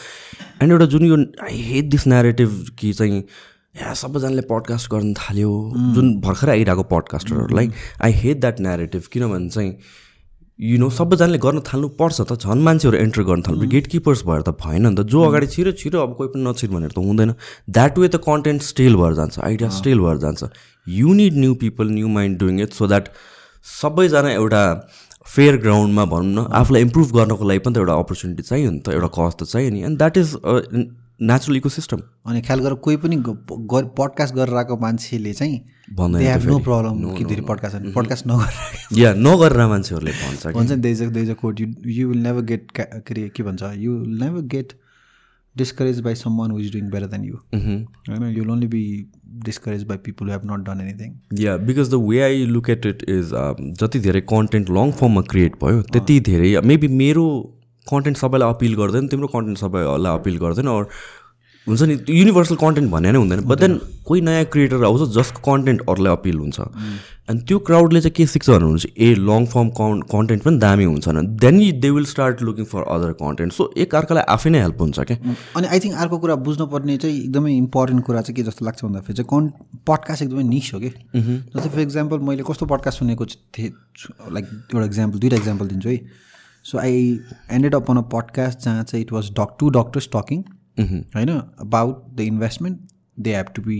and 0.61 0.71
एउटा 0.71 0.85
जुन 0.93 1.05
यो 1.05 1.17
आई 1.43 1.61
हेट 1.69 1.85
दिस 1.89 2.07
नेरेटिभ 2.07 2.65
कि 2.79 2.91
चाहिँ 2.93 3.23
या 3.75 3.93
सबैजनाले 3.95 4.41
पडकास्ट 4.51 4.91
गर्न 4.91 5.13
थाल्यो। 5.15 5.49
जुन 5.95 6.07
भर्खरै 6.21 6.51
आइरहेको 6.51 6.83
पडकास्टरहरूलाई 6.91 7.67
आई 8.03 8.11
हेट 8.21 8.39
द्याट 8.41 8.59
नेरेटिभ 8.59 9.03
किनभने 9.11 9.49
चाहिँ 9.49 9.71
यु 10.59 10.77
नो 10.77 10.89
सबैजनाले 10.91 11.37
गर्न 11.45 11.59
थाल्नुपर्छ 11.67 12.21
त 12.21 12.35
झन् 12.35 12.63
मान्छेहरू 12.63 12.97
एन्टर 12.97 13.23
गर्न 13.29 13.41
थाल्नु 13.47 13.67
गेट 13.71 13.87
किपर्स 13.93 14.23
भएर 14.27 14.41
त 14.41 14.49
भएन 14.59 14.87
नि 14.87 14.95
त। 14.95 15.07
जो 15.07 15.21
अगाडि 15.23 15.47
छिरो 15.47 15.71
छिरो 15.79 15.99
अब 16.03 16.15
कोही 16.19 16.29
पनि 16.35 16.43
नछिर 16.43 16.69
भनेर 16.69 16.91
त 16.91 16.99
हुँदैन। 16.99 17.31
द्याट 17.69 17.97
वे 17.97 18.07
त 18.07 18.19
कन्टेन्ट 18.27 18.61
स्टेल 18.61 18.95
भएर 18.95 19.13
जान्छ 19.15 19.39
आइडिया 19.39 19.69
स्टेल 19.79 19.99
भएर 19.99 20.17
जान्छ। 20.25 20.51
You 20.87 21.13
need 21.13 21.37
new 21.39 21.53
people 21.63 21.89
new 21.95 22.07
mind 22.17 22.39
doing 22.39 22.59
it 22.61 22.73
so 22.73 22.87
that 22.87 23.09
सबैजना 23.65 24.31
एउटा 24.31 24.63
फेयर 25.25 25.57
ग्राउन्डमा 25.63 26.05
भनौँ 26.11 26.33
न 26.35 26.47
आफूलाई 26.59 26.81
इम्प्रुभ 26.81 27.11
गर्नको 27.15 27.43
लागि 27.47 27.59
पनि 27.65 27.73
त 27.73 27.77
एउटा 27.77 27.93
अपर्च्युनिटी 28.03 28.43
चाहियो 28.43 28.71
नि 28.71 28.79
त 28.85 28.99
एउटा 28.99 29.09
कज 29.17 29.33
त 29.39 29.43
चाहियो 29.47 29.69
नि। 29.71 29.81
And 29.87 29.97
that 29.97 30.17
is 30.17 30.29
natural 31.21 31.57
ecosystem 31.69 32.01
अनि 32.25 32.41
ख्याल 32.41 32.59
गरेर 32.59 32.73
कोही 32.73 32.97
पनि 32.97 33.17
पडकास्ट 33.27 34.35
गरेर 34.35 34.55
आएको 34.55 34.77
मान्छेले 34.77 35.33
चाहिँ 35.33 35.59
नो 35.99 36.59
प्रब्लम 36.59 37.15
कि 37.15 37.25
धेरै 37.25 37.41
पडकास्ट 37.41 37.93
पडकास्ट 37.95 38.27
नगरेर। 38.27 38.99
या 38.99 39.13
नगरेर 39.17 39.67
मान्छेहरूले 39.67 40.11
भन्छ 40.11 40.47
भन्छ 40.47 40.71
नि 40.71 40.77
there's 40.77 41.01
there's 41.01 41.29
a 41.29 41.33
quote 41.33 41.61
you 41.61 41.67
you 41.85 42.09
will 42.09 42.23
never 42.23 42.41
get 42.41 42.71
के 42.71 42.83
अरे 42.83 43.29
के 43.35 43.43
भन्छ? 43.43 43.63
You 43.63 43.91
will 43.91 44.23
never 44.23 44.41
get 44.41 44.73
discourage 45.57 45.99
by 45.99 46.15
someone 46.39 46.51
who's 46.51 46.71
doing 46.71 46.89
better 46.89 47.07
than 47.07 47.23
you 47.25 47.35
होइन 47.35 48.35
you 48.37 48.51
only 48.51 48.67
be 48.67 48.83
discourage 49.27 49.83
by 49.83 49.97
people 49.97 50.29
have 50.29 50.41
not 50.45 50.67
done 50.69 50.81
anything 50.81 51.41
yeah 51.43 51.57
because 51.57 51.89
the 51.91 51.93
way 51.93 52.21
I 52.21 52.45
look 52.45 52.69
at 52.69 52.85
it 52.85 53.05
is 53.09 53.31
जति 53.81 53.99
धेरै 53.99 54.21
content 54.21 54.69
long 54.69 54.91
फर्ममा 54.91 55.21
create 55.21 55.63
भयो 55.63 55.81
त्यति 55.81 56.19
धेरै 56.19 56.61
maybe 56.61 56.87
मेरो 56.87 57.57
content 57.87 58.17
सबैलाई 58.17 58.49
appeal 58.49 58.75
गर्दैन 58.75 59.07
तिम्रो 59.07 59.27
कन्टेन्ट 59.33 59.57
सबैलाई 59.57 60.13
अपिल 60.13 60.37
गर्दैन 60.37 60.67
अर 60.67 60.85
हुन्छ 61.67 61.81
नि 61.83 61.95
युनिभर्सल 62.09 62.55
कन्टेन्ट 62.57 62.89
भन्ने 62.91 63.11
नै 63.11 63.17
हुँदैन। 63.17 63.39
बट 63.45 63.59
देन 63.59 63.73
कोही 64.05 64.21
नयाँ 64.21 64.45
क्रिएटर 64.53 64.83
आउँछ 64.83 65.01
जसको 65.15 65.41
कन्टेन्ट 65.45 65.81
अरूलाई 65.89 66.13
अपिल 66.13 66.37
हुन्छ। 66.37 66.59
अनि 67.29 67.39
त्यो 67.47 67.57
क्राउडले 67.67 68.01
चाहिँ 68.01 68.13
के 68.17 68.25
सिक्छ 68.27 68.49
भन्नुहुन्छ 68.49 68.85
ए 68.97 69.13
लङ 69.19 69.45
फर्म 69.45 69.69
कन् 69.79 70.01
कन्टेन्ट 70.13 70.43
पनि 70.43 70.57
दामी 70.57 70.83
हुन्छ 70.83 71.07
भने 71.07 71.21
then 71.37 71.59
you 71.61 71.71
they 71.81 71.89
will 71.89 72.05
start 72.05 72.41
looking 72.41 72.65
for 72.71 72.81
other 72.95 73.11
content 73.21 73.53
so 73.53 73.69
एक 73.77 73.95
अर्कालाई 73.95 74.23
आफै 74.35 74.49
नै 74.49 74.61
हेल्प 74.61 74.81
हुन्छ 74.81 74.99
क्या। 75.11 75.17
अनि 75.57 75.67
आई 75.67 75.79
थिङ्क 75.79 75.95
अर्को 76.01 76.17
कुरा 76.17 76.35
बुझ्नुपर्ने 76.47 76.97
चाहिँ 76.97 77.19
एकदमै 77.19 77.53
इम्पोर्टेन्ट 77.57 78.03
कुरा 78.05 78.21
चाहिँ 78.21 78.35
के 78.35 78.43
जस्तो 78.49 78.65
लाग्छ 78.65 78.83
भन्दाखेरि 78.83 79.13
चाहिँ 79.21 79.29
कन् 79.29 79.51
पडकास्ट 79.87 80.23
एकदमै 80.23 80.43
निस 80.49 80.73
हो 80.73 80.79
कि। 80.79 80.89
जस्तै 81.53 81.69
फर 81.69 81.79
इक्जाम्पल 81.81 82.25
मैले 82.25 82.43
कस्तो 82.49 82.65
पडकास्ट 82.73 82.99
सुनेको 82.99 83.25
थिएँ 83.25 83.71
लाइक 84.33 84.45
एउटा 84.73 84.85
इक्जाम्पल 84.85 85.17
दुइटा 85.19 85.37
इक्जाम्पल 85.37 85.67
दिन्छु 85.67 85.89
है। 85.89 85.99
So 86.65 86.77
I 86.77 87.19
ended 87.51 87.75
up 87.75 87.89
on 87.91 87.97
a 87.97 88.01
podcast 88.11 88.59
जहाँ 88.59 88.83
चाहिँ 88.83 89.03
it 89.05 89.11
was 89.11 89.31
doc 89.39 89.55
to 89.59 89.69
doctors 89.69 90.09
talking 90.15 90.43
होइन 91.15 91.29
about 91.29 92.03
the 92.15 92.19
investment 92.21 92.79
they 93.19 93.35
have 93.35 93.45
to 93.55 93.61
be 93.61 93.79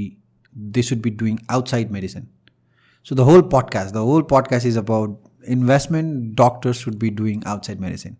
they 0.55 0.81
should 0.81 1.01
be 1.01 1.09
doing 1.19 1.37
outside 1.51 1.91
medicine 1.91 2.27
so 3.05 3.15
the 3.15 3.29
whole 3.29 3.41
podcast 3.53 3.93
the 3.93 4.05
whole 4.09 4.25
podcast 4.31 4.67
is 4.67 4.77
about 4.77 5.21
investment 5.49 6.35
doctors 6.41 6.83
should 6.83 6.95
be 6.95 7.09
doing 7.21 7.41
outside 7.47 7.79
medicine 7.79 8.17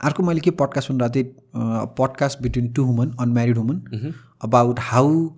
अर्को 0.00 0.22
मैले 0.22 0.40
के 0.40 0.50
podcast 0.60 0.88
सुनिरहेको 0.88 1.14
थिएँ 1.14 1.86
podcast 1.98 2.42
between 2.42 2.72
two 2.72 2.84
woman 2.84 3.14
unmarried 3.20 3.58
woman 3.58 4.12
about 4.42 4.80
how 4.82 5.28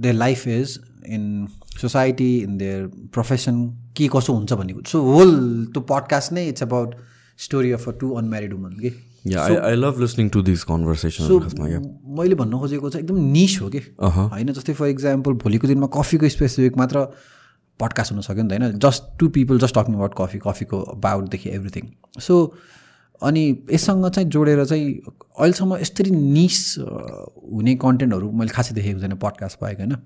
the 0.00 0.12
life 0.14 0.46
is 0.48 0.78
in 1.08 1.46
society 1.80 2.36
in 2.38 2.56
their 2.58 2.86
profession 3.12 3.66
के 3.96 4.08
कसो 4.08 4.32
हुन्छ 4.32 4.52
भन्ने 4.52 4.74
so 4.86 5.00
whole 5.02 5.34
त्यो 5.66 5.80
पडकास्ट 5.90 6.32
नै 6.32 6.48
it's 6.48 6.62
about 6.62 6.94
story 7.38 7.70
of 7.72 7.88
a 7.88 7.92
two 8.00 8.10
unmarried 8.14 8.52
woman 8.54 8.72
कि 8.80 8.90
I 9.34 9.74
love 9.76 10.00
listening 10.00 10.28
to 10.28 10.42
this 10.42 10.64
conversation 10.64 11.24
मैले 12.18 12.34
भन्नु 12.34 12.58
खोजेको 12.58 12.90
चाहिँ 12.90 13.04
एकदम 13.04 13.20
निस 13.32 13.60
हो 13.62 13.68
कि 13.68 13.78
होइन 14.00 14.52
जस्तै 14.52 14.72
फर 14.72 14.86
इक्जाम्पल 14.88 15.32
भोलिको 15.44 15.66
दिनमा 15.66 15.86
कफीको 15.96 16.28
स्पेसिफिक 16.28 16.76
मात्र 16.76 17.06
पडकास्ट 17.80 18.12
हुन 18.12 18.20
सक्यो 18.20 18.42
नि 18.42 18.48
त 18.48 18.60
होइन? 18.62 18.78
Just 18.78 19.02
to 19.18 19.28
people 19.36 19.58
just 19.58 19.78
talking 19.78 19.94
about 19.94 20.14
coffee 20.18 20.38
कफीको 20.38 20.80
अबाउटदेखि 20.94 21.50
एभ्रिथिङ 21.50 21.88
सो 22.20 22.36
अनि 23.22 23.42
यससँग 23.72 24.08
चाहिँ 24.08 24.28
जोडेर 24.28 24.64
चाहिँ 24.64 24.92
अहिलेसम्म 25.38 25.76
यसरी 25.76 26.10
निस 26.10 26.60
हुने 26.78 27.74
कन्टेन्टहरू 27.82 28.30
मैले 28.30 28.50
खासै 28.50 28.74
देखेको 28.74 29.00
छैन 29.00 29.14
पडकास्ट 29.24 29.58
पाएको 29.60 29.82
होइन? 29.82 29.96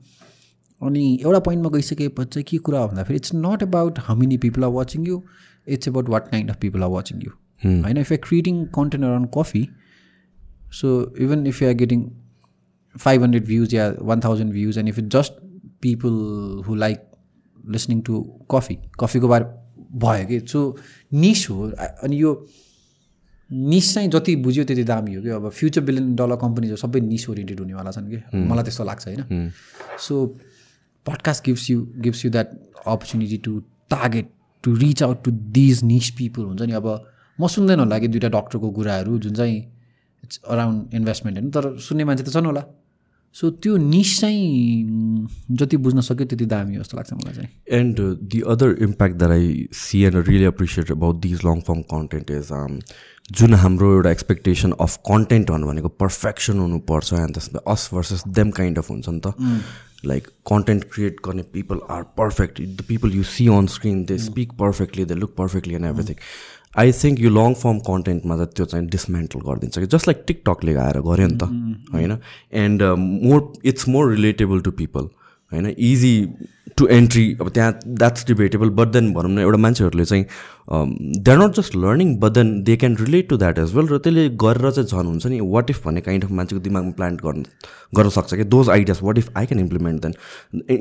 अनि 0.80 1.04
एउटा 1.24 1.38
पोइन्टमा 1.46 1.70
गइसकेपछि 1.76 2.30
चाहिँ 2.32 2.44
के 2.50 2.58
कुरा 2.66 2.86
भन्दाखेरि 2.86 3.16
it's 3.16 3.34
not 3.34 3.62
about 3.62 3.98
how 3.98 4.16
many 4.16 4.36
people 4.38 4.64
are 4.64 4.70
watching 4.70 5.06
you 5.06 5.22
it's 5.68 5.88
about 5.88 6.08
what 6.08 6.28
kind 6.30 6.50
of 6.50 6.56
people 6.60 6.82
are 6.82 6.90
watching 6.90 7.22
you 7.22 7.30
होइन 7.62 7.96
if 7.96 8.12
are 8.12 8.18
creating 8.28 8.64
content 8.74 9.04
around 9.04 9.28
coffee 9.36 9.68
so 10.80 10.94
even 11.20 11.46
if 11.46 11.62
you 11.62 11.68
are 11.68 11.74
getting 11.74 12.08
five 12.94 13.22
hundred 13.22 13.46
views 13.46 13.74
yeah 13.74 13.92
one 14.02 14.20
thousand 14.20 14.52
views 14.52 14.78
and 14.78 14.88
if 14.88 14.98
it 14.98 15.08
just 15.16 15.42
people 15.82 16.14
who 16.66 16.74
like 16.74 17.04
listening 17.70 18.00
to 18.00 18.22
coffee 18.50 18.78
कफीको 19.00 19.28
बारे 19.28 19.44
भयो 19.96 20.26
कि 20.26 20.40
so 20.46 20.62
niche 21.14 21.48
हो 21.50 21.70
अनि 22.02 22.22
यो 22.22 22.32
niche 23.50 23.92
चाहिँ 23.94 24.08
जति 24.08 24.34
बुझ्यो 24.36 24.64
त्यति 24.64 24.84
दामी 24.84 25.14
हो 25.14 25.22
कि 25.22 25.28
अब 25.30 25.48
फ्युचर 25.50 25.80
बिलियन 25.80 26.14
डलर 26.16 26.36
कम्पनी 26.36 26.76
सबै 26.76 27.00
निस 27.00 27.28
ओरिएन्टेड 27.30 27.60
हुनेवाला 27.60 27.90
छन् 27.90 28.08
कि 28.10 28.44
मलाई 28.44 28.64
त्यस्तो 28.64 28.84
लाग्छ 28.84 29.06
होइन 29.08 29.50
so 29.98 30.24
podcast 31.06 31.44
gives 31.44 31.70
you 31.70 31.86
gives 31.98 32.24
you 32.24 32.30
that 32.30 32.50
opportunity 32.86 33.36
to 33.38 33.58
target 33.90 34.30
to 34.62 34.74
reach 34.74 35.02
out 35.02 35.24
to 35.24 35.30
these 35.30 35.84
niche 35.84 36.10
people 36.10 36.42
हुन्छ 36.42 36.62
नि? 36.62 36.72
अब 36.72 36.86
म 37.40 37.46
सुन्दैन 37.46 37.78
होला 37.78 37.98
कि 37.98 38.08
दुइटा 38.08 38.28
डक्टरको 38.28 38.70
कुराहरू 38.70 39.18
जुन 39.18 39.34
चाहिँ 39.34 39.58
इट्स 40.24 40.40
अराउन्ड 40.48 40.94
इन्भेस्टमेन्ट 40.94 41.38
होइन? 41.38 41.50
तर 41.50 41.78
सुन्ने 41.78 42.04
मान्छे 42.04 42.24
त 42.24 42.32
छन् 42.32 42.46
होला। 42.46 42.64
सो 43.34 43.50
त्यो 43.64 43.76
निस 43.76 44.20
चाहिँ 44.20 45.26
जति 45.58 45.76
बुझ्न 45.76 46.00
सक्यो 46.00 46.26
त्यति 46.26 46.46
दामी 46.46 46.76
जस्तो 46.76 46.96
लाग्छ 46.96 47.12
मलाई 47.12 47.34
चाहिँ। 47.34 47.48
And 47.80 48.00
the 48.30 48.40
other 48.54 48.76
impact 48.82 49.16
that 49.16 49.30
I 49.30 49.66
see 49.74 50.02
and 50.04 50.28
really 50.28 50.44
appreciate 50.44 50.90
about 50.92 51.16
these 51.22 51.44
long 51.44 51.60
form 51.68 51.82
content 51.92 52.30
is 52.30 52.48
जुन 53.38 53.54
हाम्रो 53.54 53.92
एउटा 53.94 54.10
एक्सपेक्टेसन 54.10 54.72
अफ 54.80 54.96
कन्टेन्ट 55.08 55.50
भनेको 55.50 55.88
पर्फेक्सन 56.02 56.58
हुनुपर्छ 56.58 57.12
एन्ड 57.14 57.34
त्यसमा 57.34 57.60
us 57.72 57.88
versus 57.94 58.22
them 58.38 58.50
kind 58.58 58.78
of 58.78 58.90
हुन्छ 58.90 59.08
नि 59.08 59.20
त। 59.26 59.34
लाइक 60.06 60.26
कन्टेन्ट 60.48 60.84
क्रिएट 60.92 61.16
गर्ने 61.24 61.42
people 61.52 61.80
are 61.90 62.02
perfect 62.18 62.60
the 62.60 62.84
people 62.88 63.12
you 63.12 63.22
see 63.30 63.46
on 63.54 63.66
screen 63.66 64.04
they 64.04 64.18
speak 64.18 64.52
perfectly 64.60 65.04
they 65.04 65.14
look 65.14 65.34
perfectly 65.38 65.74
and 65.74 65.86
everything 65.86 66.16
I 66.76 66.92
think 66.92 67.20
यो 67.20 67.30
long 67.30 67.54
form 67.54 67.78
कन्टेन्टमा 67.78 68.36
त 68.36 68.48
त्यो 68.56 68.64
चाहिँ 68.66 68.86
डिसमेन्टल 68.88 69.40
गरिदिन्छ 69.40 69.78
कि? 69.78 69.86
जस्ट 69.86 70.08
लाइक 70.08 70.24
टिकटकले 70.26 70.74
आएर 70.74 71.00
गऱ्यो 71.00 71.26
नि 71.26 71.38
त 71.38 71.42
होइन? 71.92 72.18
And 72.52 72.82
more 73.28 73.52
it's 73.64 73.88
more 73.88 74.10
relatable 74.10 74.60
to 74.60 74.70
people 74.70 75.08
होइन 75.52 75.74
इजी 75.78 76.14
टु 76.76 76.86
एन्ट्री 76.86 77.24
अब 77.40 77.48
त्यहाँ 77.48 77.72
द्याट्स 77.86 78.26
डिबेटेबल 78.26 78.68
बट 78.78 78.88
देन 78.92 79.12
भनौँ 79.14 79.30
न 79.30 79.38
एउटा 79.38 79.58
मान्छेहरूले 79.58 80.04
चाहिँ 80.04 80.24
they 81.24 81.30
are 81.30 81.38
not 81.38 81.56
just 81.56 81.76
learning 81.76 82.14
but 82.20 82.32
then 82.32 82.50
they 82.64 82.76
can 82.76 82.96
relate 82.96 83.28
to 83.28 83.36
that 83.36 83.58
as 83.58 83.74
well 83.76 83.86
र 83.88 83.98
त्यसले 83.98 84.28
गरेर 84.42 84.70
चाहिँ 84.70 84.86
झन् 84.88 85.06
हुन्छ 85.06 85.26
नि 85.26 85.40
वाट 85.54 85.70
इफ 85.70 85.84
भन्ने 85.86 86.00
काइन्ड 86.00 86.24
अफ 86.24 86.30
मान्छेको 86.30 86.62
दिमागमा 86.64 86.90
प्लान्ट 86.96 87.20
गर्न 87.22 87.44
गर्न 87.96 88.08
सक्छ 88.16 88.34
कि 88.34 88.44
those 88.56 88.70
ideas 88.70 89.00
what 89.02 89.18
if 89.18 89.30
I 89.36 89.46
can 89.46 89.60
implement 89.60 90.02
then 90.02 90.12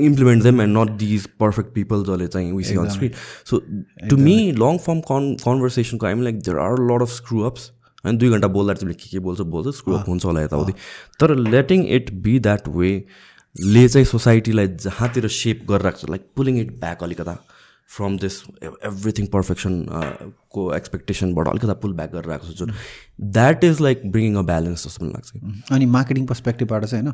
implement 0.06 0.44
them 0.44 0.62
and 0.62 0.78
not 0.78 0.98
these 0.98 1.26
perfect 1.40 1.74
people 1.76 2.04
जसले 2.10 2.28
चाहिँ 2.28 2.52
विस 2.52 2.72
on 2.78 2.90
screen 2.90 3.12
so 3.52 3.62
to 4.10 4.18
me 4.18 4.36
long 4.66 4.78
form 4.88 5.00
कन् 5.12 5.34
कन्भर्सेसनको 5.46 6.06
I'm 6.06 6.22
like 6.24 6.40
there 6.40 6.60
are 6.66 6.84
lot 6.92 7.02
of 7.02 7.14
screw 7.14 7.42
ups 7.52 7.72
होइन 8.06 8.18
दुई 8.18 8.30
घन्टा 8.30 8.48
बोल्दा 8.58 8.74
तिमीले 8.74 8.98
के 9.02 9.10
के 9.12 9.20
बोल्छ 9.20 9.42
बोल्छ 9.56 9.76
स्क्रु 9.78 9.96
अप 9.96 10.10
हुन्छ 10.10 10.26
होला 10.26 10.42
यताउति। 10.42 10.74
तर 11.20 11.36
letting 11.48 11.86
it 11.96 12.14
be 12.24 12.38
that 12.40 12.68
way 12.76 12.92
ले 13.60 13.88
चाहिँ 13.88 14.06
सोसाइटीलाई 14.06 14.68
जहाँतिर 14.84 15.28
सेप 15.34 15.66
गरिरहेको 15.70 15.98
छ 15.98 16.10
लाइक 16.10 16.22
पुलिङ 16.36 16.58
इट 16.60 16.72
ब्याक 16.80 17.04
अलिकता 17.04 17.34
फ्रम 17.96 18.18
दिस 18.20 18.42
एभ्रिथिङ 18.64 19.26
पर्फेक्सन 19.34 19.86
को 20.52 20.74
एक्सपेक्टेसनबाट 20.76 21.48
अलिकता 21.48 21.74
पुल 21.84 21.94
ब्याक 21.94 22.12
गरेर 22.14 22.32
आएको 22.32 22.48
छ 22.48 22.58
जुन 22.58 22.74
that 23.38 23.64
is 23.64 23.82
like 23.82 24.02
bringing 24.12 24.36
a 24.36 24.42
balance 24.50 24.88
जस्तो 24.88 25.06
पनि 25.06 25.14
लाग्छ। 25.14 25.32
अनि 25.72 25.86
मार्केटिङ 25.96 26.26
पर्सपेक्टिभबाट 26.28 26.86
चाहिँ 26.86 27.04
होइन 27.04 27.14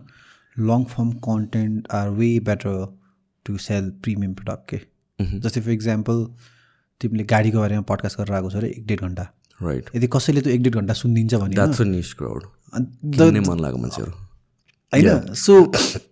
long 0.71 0.83
form 0.95 1.11
content 1.27 1.87
are 1.93 2.09
way 2.17 2.39
better 2.49 2.85
to 3.45 3.57
sell 3.59 3.89
premium 4.03 4.33
product 4.33 4.69
के। 4.69 4.77
जस्तै 5.39 5.61
फर 5.61 5.71
इक्जाम्पल 5.71 6.25
तिमीले 7.01 7.23
गाडीको 7.29 7.59
बारेमा 7.59 7.81
पडकास्ट 7.93 8.17
गरेर 8.19 8.35
आएको 8.35 8.49
छ 8.49 8.55
अरे 8.55 8.69
एक 8.69 8.85
डेढ 8.87 9.01
घन्टा। 9.01 9.23
राइट 9.59 9.89
यदि 9.95 10.07
कसैले 10.13 10.41
त 10.41 10.47
एक 10.47 10.63
डेढ 10.63 10.75
घन्टा 10.75 10.93
सुनिदिन्छ 10.99 11.35
भने 11.35 11.55
मन 13.39 13.59
लाग्यो 13.59 13.77
मान्छेहरू। 13.77 14.11
होइन? 14.93 15.33
सो 15.33 15.65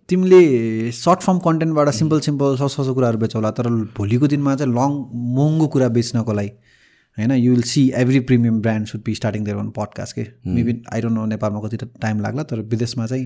तिमीले 0.09 0.91
सर्ट 0.91 1.21
फर्म 1.21 1.39
कन्टेन्टबाट 1.39 1.89
सिम्पल 1.89 2.19
सिम्पल 2.19 2.55
सस्तो 2.57 2.93
कुराहरू 2.93 3.17
बेचौला 3.17 3.51
तर 3.51 3.69
भोलिको 3.97 4.27
दिनमा 4.27 4.55
चाहिँ 4.55 4.73
लङ 4.73 4.97
महँगो 5.37 5.67
कुरा 5.67 5.87
बेच्नको 5.87 6.33
लागि 6.33 6.49
होइन? 7.17 7.31
You 7.31 7.51
will 7.51 7.61
see 7.61 7.89
every 7.95 8.19
premium 8.19 8.61
brand 8.61 8.87
should 8.87 9.01
be 9.05 9.15
starting 9.15 9.43
their 9.43 9.57
one 9.57 9.69
podcast 9.69 10.15
के? 10.15 10.27
मेबी 10.47 10.81
आई 10.93 11.01
डोन्ट 11.01 11.15
नो 11.15 11.25
नेपालमा 11.25 11.61
कति 11.61 11.77
टाइम 11.77 12.19
लाग्ला 12.19 12.43
तर 12.43 12.61
विदेशमा 12.75 13.05
चाहिँ 13.05 13.25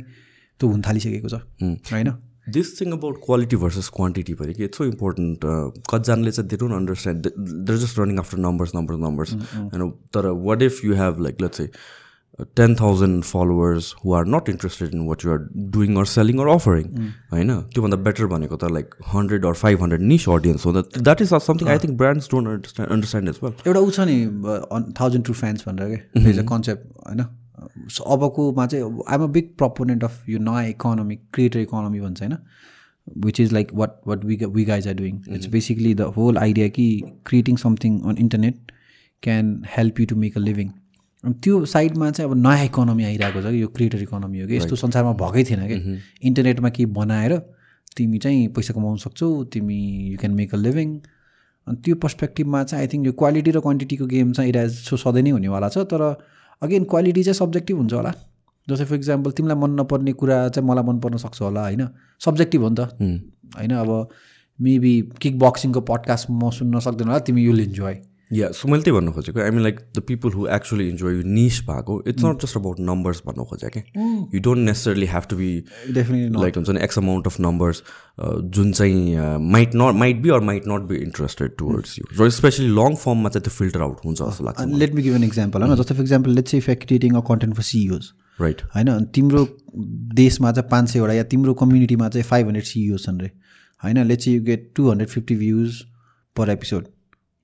त्यो 0.59 0.69
हुन 0.69 0.81
थालिसकेको 0.81 1.29
छ 1.29 1.33
hmm. 1.33 1.75
होइन? 1.93 2.13
This 2.49 2.81
thing 2.81 2.91
about 2.91 3.15
quality 3.25 3.55
versus 3.55 3.89
quantity 3.89 4.33
पनि 4.33 4.53
कि 4.53 4.63
इट्स 4.63 4.77
सो 4.77 4.85
इम्पोर्टेन्ट 4.85 5.45
कतिजनाले 5.89 6.31
चाहिँ 6.31 6.49
they 6.49 6.57
don't 6.57 6.75
understand 6.75 7.27
they're 7.37 7.77
just 7.79 7.99
running 7.99 8.19
after 8.19 8.37
numbers 8.37 8.75
numbers 8.75 8.99
numbers 8.99 9.33
होइन 9.33 9.89
तर 10.13 10.27
what 10.47 10.61
if 10.61 10.85
you 10.85 10.93
have 10.93 11.21
like 11.21 11.41
let's 11.41 11.57
चाहिँ 11.57 11.71
ten 12.55 12.75
thousand 12.75 13.23
followers 13.23 13.93
who 14.05 14.13
are 14.13 14.25
not 14.27 14.49
interested 14.49 14.93
in 14.93 15.05
what 15.07 15.25
you're 15.25 15.47
doing 15.75 15.95
or 15.97 16.05
selling 16.13 16.39
or 16.39 16.47
offering 16.55 16.85
होइन? 17.31 17.51
त्योभन्दा 17.73 17.97
better 18.07 18.25
भनेको 18.33 18.55
त 18.55 18.71
like 18.71 18.95
hundred 19.13 19.45
or 19.45 19.53
five 19.61 19.81
hundred 19.81 20.01
niche 20.11 20.27
audience 20.29 20.65
हो। 20.65 20.73
That 20.81 21.21
is 21.21 21.33
something 21.33 21.69
I 21.69 21.77
think 21.85 21.97
brands 21.97 22.29
don't 22.31 22.47
understand 22.47 22.91
understand 22.93 23.29
as 23.29 23.39
well 23.43 23.53
एउटा 23.65 23.79
ऊ 23.79 23.89
छ 23.89 23.99
नि 24.11 24.93
thousand 24.99 25.25
to 25.25 25.33
fans 25.41 25.67
भनेर 25.67 25.87
क्या 25.95 26.43
अ 26.43 26.45
कन्सेप्ट 26.53 26.83
होइन? 27.07 27.25
अबकोमा 28.13 28.65
चाहिँ 28.67 28.83
I'm 29.09 29.23
a 29.23 29.27
big 29.39 29.49
proponent 29.57 30.03
of 30.03 30.29
यो 30.29 30.39
नयाँ 30.39 30.67
इकोनोमी 30.69 31.15
क्रिएटर 31.33 31.59
इकोनोमी 31.59 31.99
भन्छ 31.99 32.21
होइन? 32.21 32.37
Which 33.25 33.39
is 33.39 33.53
like 33.53 33.73
what 33.73 33.91
what 34.07 34.25
we 34.25 34.35
we 34.45 34.63
guys 34.65 34.87
are 34.87 34.93
doing 34.95 35.21
it's 35.29 35.47
basically 35.55 35.93
the 35.93 36.01
whole 36.15 36.37
idea 36.37 36.67
कि 36.77 36.87
creating 37.25 37.55
something 37.57 37.99
on 38.01 38.17
internet 38.19 38.71
can 39.23 39.61
help 39.77 39.99
you 39.99 40.05
to 40.05 40.15
make 40.15 40.37
a 40.37 40.41
living 40.41 40.69
त्यो 41.33 41.65
साइडमा 41.65 42.11
चाहिँ 42.11 42.31
अब 42.31 42.37
नयाँ 42.37 42.65
इकोनोमी 42.65 43.03
आइरहेको 43.03 43.41
छ 43.41 43.45
कि 43.45 43.61
यो 43.61 43.67
क्रिएटर 43.67 44.01
इकोनोमी 44.01 44.39
हो 44.39 44.47
कि। 44.47 44.57
यस्तो 44.57 44.75
संसारमा 44.75 45.13
भएकै 45.13 45.43
थिएन 45.43 45.67
कि। 45.67 46.01
इन्टरनेटमा 46.27 46.69
केही 46.69 46.85
बनाएर 46.85 47.37
तिमी 47.97 48.17
चाहिँ 48.17 48.47
पैसा 48.47 48.73
कमाउन 48.73 48.97
सक्छौ 48.97 49.43
तिमी 49.53 49.79
you 50.11 50.17
can 50.17 50.33
make 50.33 50.53
a 50.53 50.57
living 50.57 50.99
अनि 51.67 51.77
त्यो 51.85 51.95
पर्सपेक्टिभमा 51.95 52.63
चाहिँ 52.63 52.85
आई 52.85 52.87
थिङ्क 52.93 53.05
यो 53.05 53.11
क्वालिटी 53.11 53.51
र 53.51 53.59
क्वान्टिटीको 53.59 54.05
गेम 54.05 54.31
चाहिँ 54.33 54.67
सो 54.69 54.97
सधैँ 54.97 55.21
नै 55.21 55.29
हुनेवाला 55.29 55.69
छ। 55.69 55.77
तर 55.77 56.01
अगेन 56.61 56.83
क्वालिटी 56.83 57.23
चाहिँ 57.23 57.33
सब्जेक्टिभ 57.33 57.77
हुन्छ 57.77 57.93
होला। 57.93 58.13
जस्तै 58.69 58.85
फर 58.85 58.95
इक्जाम्पल 58.95 59.31
तिमीलाई 59.31 59.57
मन 59.57 59.71
नपर्ने 59.79 60.13
कुरा 60.13 60.37
चाहिँ 60.49 60.67
मलाई 60.69 60.83
मन 60.83 60.99
पर्न 60.99 61.17
सक्छ 61.17 61.41
होला 61.41 61.61
होइन? 61.61 61.87
सब्जेक्टिभ 62.25 62.61
हो 62.61 62.69
नि 62.69 62.75
त। 62.75 62.81
होइन 63.57 63.71
अब 63.71 64.09
मेबी 64.59 64.93
किक 65.21 65.39
बक्सिङको 65.39 65.81
पडकास्ट 65.81 66.29
म 66.31 66.49
सुन्न 66.49 66.79
सक्दैन 66.79 67.07
होला 67.07 67.19
तिमी 67.19 67.41
युल 67.43 67.59
इन्जोय 67.59 67.95
या 68.33 68.49
सो 68.51 68.67
मैले 68.67 68.83
त्यही 68.83 68.97
भन्नु 68.97 69.11
खोजेको 69.11 69.39
I 69.39 69.49
mean 69.49 69.63
like 69.63 69.79
the 69.97 69.99
people 70.07 70.31
who 70.31 70.47
actually 70.47 70.87
enjoy 70.89 71.15
you 71.15 71.23
niche 71.25 71.59
भएको 71.61 72.03
it's 72.07 72.23
not 72.25 72.43
just 72.43 72.57
about 72.57 72.79
numbers 72.79 73.21
भन्नु 73.25 73.43
खोजेँ 73.45 73.69
क्या 73.69 73.83
you 74.33 74.39
don't 74.39 74.65
necessarily 74.65 75.05
have 75.05 75.27
to 75.29 75.35
be 75.35 75.49
definitely 75.93 76.41
like 76.41 76.55
हुन्छ 76.55 76.69
नि 76.69 76.81
एक्स 76.83 76.97
अमाउन्ट 76.99 77.27
अफ 77.27 77.39
नम्बर्स 77.39 77.83
जुन 78.57 78.71
चाहिँ 78.71 79.39
might 79.51 79.75
not 79.75 79.95
might 79.95 80.21
be 80.21 80.29
or 80.29 80.39
might 80.49 80.63
not 80.67 80.87
be 80.89 80.95
interested 81.03 81.55
towards 81.59 81.97
you 81.99 82.05
र 82.21 82.29
specially 82.29 82.67
long 82.67 82.95
फर्ममा 83.03 83.29
चाहिँ 83.29 83.43
त्यो 83.43 83.53
फिल्टर 83.57 83.81
आउट 83.81 84.05
हुन्छ 84.05 84.21
जस्तो 84.21 84.45
लाग्छ 84.45 84.67
let 84.73 84.93
me 84.95 85.01
give 85.01 85.15
an 85.15 85.23
example 85.23 85.61
होइन? 85.61 85.75
जस्तो 85.75 85.95
for 85.95 86.01
example 86.01 86.31
let's 86.31 86.55
if 86.55 86.69
creating 86.85 87.15
a 87.15 87.21
content 87.27 87.55
for 87.55 87.63
CEOs 87.63 88.09
right 88.41 88.61
होइन? 88.75 89.05
तिम्रो 89.15 89.47
देशमा 90.15 90.51
चाहिँ 90.51 90.69
पाँच 90.71 90.89
सयवटा 90.89 91.13
या 91.13 91.23
तिम्रो 91.35 91.53
कम्युनिटीमा 91.61 92.09
चाहिँ 92.09 92.23
फाइभ 92.23 92.45
हन्ड्रेड 92.45 92.65
सिइओ 92.65 92.97
छन् 92.97 93.21
रे 93.21 93.31
होइन? 93.83 94.03
Let's 94.07 94.27
you 94.27 94.41
get 94.43 94.71
to 94.75 94.89
hundred 94.89 95.09
fifty 95.09 95.35
views 95.35 95.81
per 96.35 96.49
episode 96.49 96.87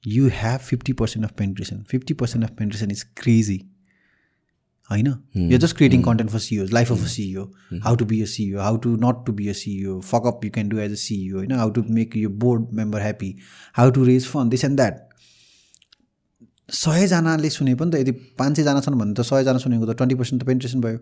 you 0.03 0.29
have 0.29 0.61
50% 0.61 1.23
of 1.23 1.35
penetration 1.35 1.85
50% 1.89 2.43
of 2.43 2.55
penetration 2.55 2.91
is 2.91 3.03
crazy 3.03 3.65
होइन 4.89 5.13
you're 5.33 5.59
just 5.59 5.75
creating 5.75 6.01
content 6.01 6.31
for 6.31 6.39
CEOs 6.39 6.71
life 6.71 6.89
of 6.89 7.03
a 7.03 7.09
CEO 7.09 7.43
how 7.83 7.93
to 7.95 8.05
be 8.05 8.21
a 8.21 8.25
CEO 8.25 8.61
how 8.61 8.75
to 8.77 8.95
not 8.97 9.25
to 9.25 9.31
be 9.31 9.47
a 9.49 9.53
CEO 9.53 10.03
fuck 10.03 10.25
up 10.25 10.43
you 10.43 10.51
can 10.51 10.69
do 10.69 10.79
as 10.79 10.91
a 10.91 10.99
CEO 11.03 11.35
होइन 11.35 11.51
how 11.57 11.69
to 11.69 11.83
make 11.99 12.15
your 12.15 12.33
board 12.45 12.73
member 12.73 12.99
happy 12.99 13.31
how 13.73 13.89
to 13.89 14.03
raise 14.03 14.27
fund 14.33 14.57
this 14.57 14.63
and 14.63 14.83
that 14.83 15.07
सयजनाले 16.69 17.49
सुने 17.49 17.73
पनि 17.75 17.91
त 17.91 17.95
यदि 17.95 18.11
पाँच 18.39 18.55
सयजना 18.57 18.81
छन् 18.81 18.95
भने 18.99 19.13
त 19.13 19.21
सयजना 19.29 19.57
सुनेको 19.63 19.85
त 19.85 19.95
ट्वेन्टी 19.97 20.15
पर्सेन्ट 20.15 20.41
त 20.41 20.45
पेन्ट्रेसन 20.47 20.81
भयो 20.81 20.97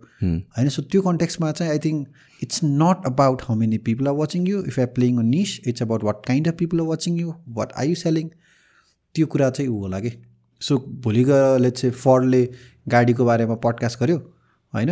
होइन 0.58 0.70
सो 0.76 0.82
त्यो 0.94 1.02
कन्टेक्समा 1.02 1.52
चाहिँ 1.52 1.72
I 1.72 1.80
think 1.84 2.08
it's 2.44 2.64
not 2.64 3.06
about 3.06 3.42
how 3.48 3.58
many 3.58 3.78
people 3.90 4.08
are 4.08 4.16
watching 4.22 4.48
you 4.48 4.64
if 4.72 4.80
I 4.80 4.86
playing 4.96 5.20
a 5.20 5.26
niche 5.28 5.60
it's 5.68 5.82
about 5.82 6.04
what 6.04 6.26
kind 6.28 6.48
of 6.48 6.58
people 6.62 6.82
are 6.82 6.88
watching 6.88 7.20
you 7.20 7.34
what 7.60 7.74
are 7.74 7.86
you 7.90 7.96
selling 8.04 8.30
त्यो 9.16 9.26
कुरा 9.28 9.50
चाहिँ 9.50 9.70
ऊ 9.72 9.80
होला 9.82 10.00
कि। 10.00 10.12
सो 10.62 10.78
भोलि 11.04 11.24
गएर 11.24 11.70
चाहिँ 11.70 11.94
फर्डले 11.96 12.44
गाडीको 12.88 13.26
बारेमा 13.26 13.56
पडकास्ट 13.64 14.00
गर्यो 14.00 14.18
होइन? 14.74 14.90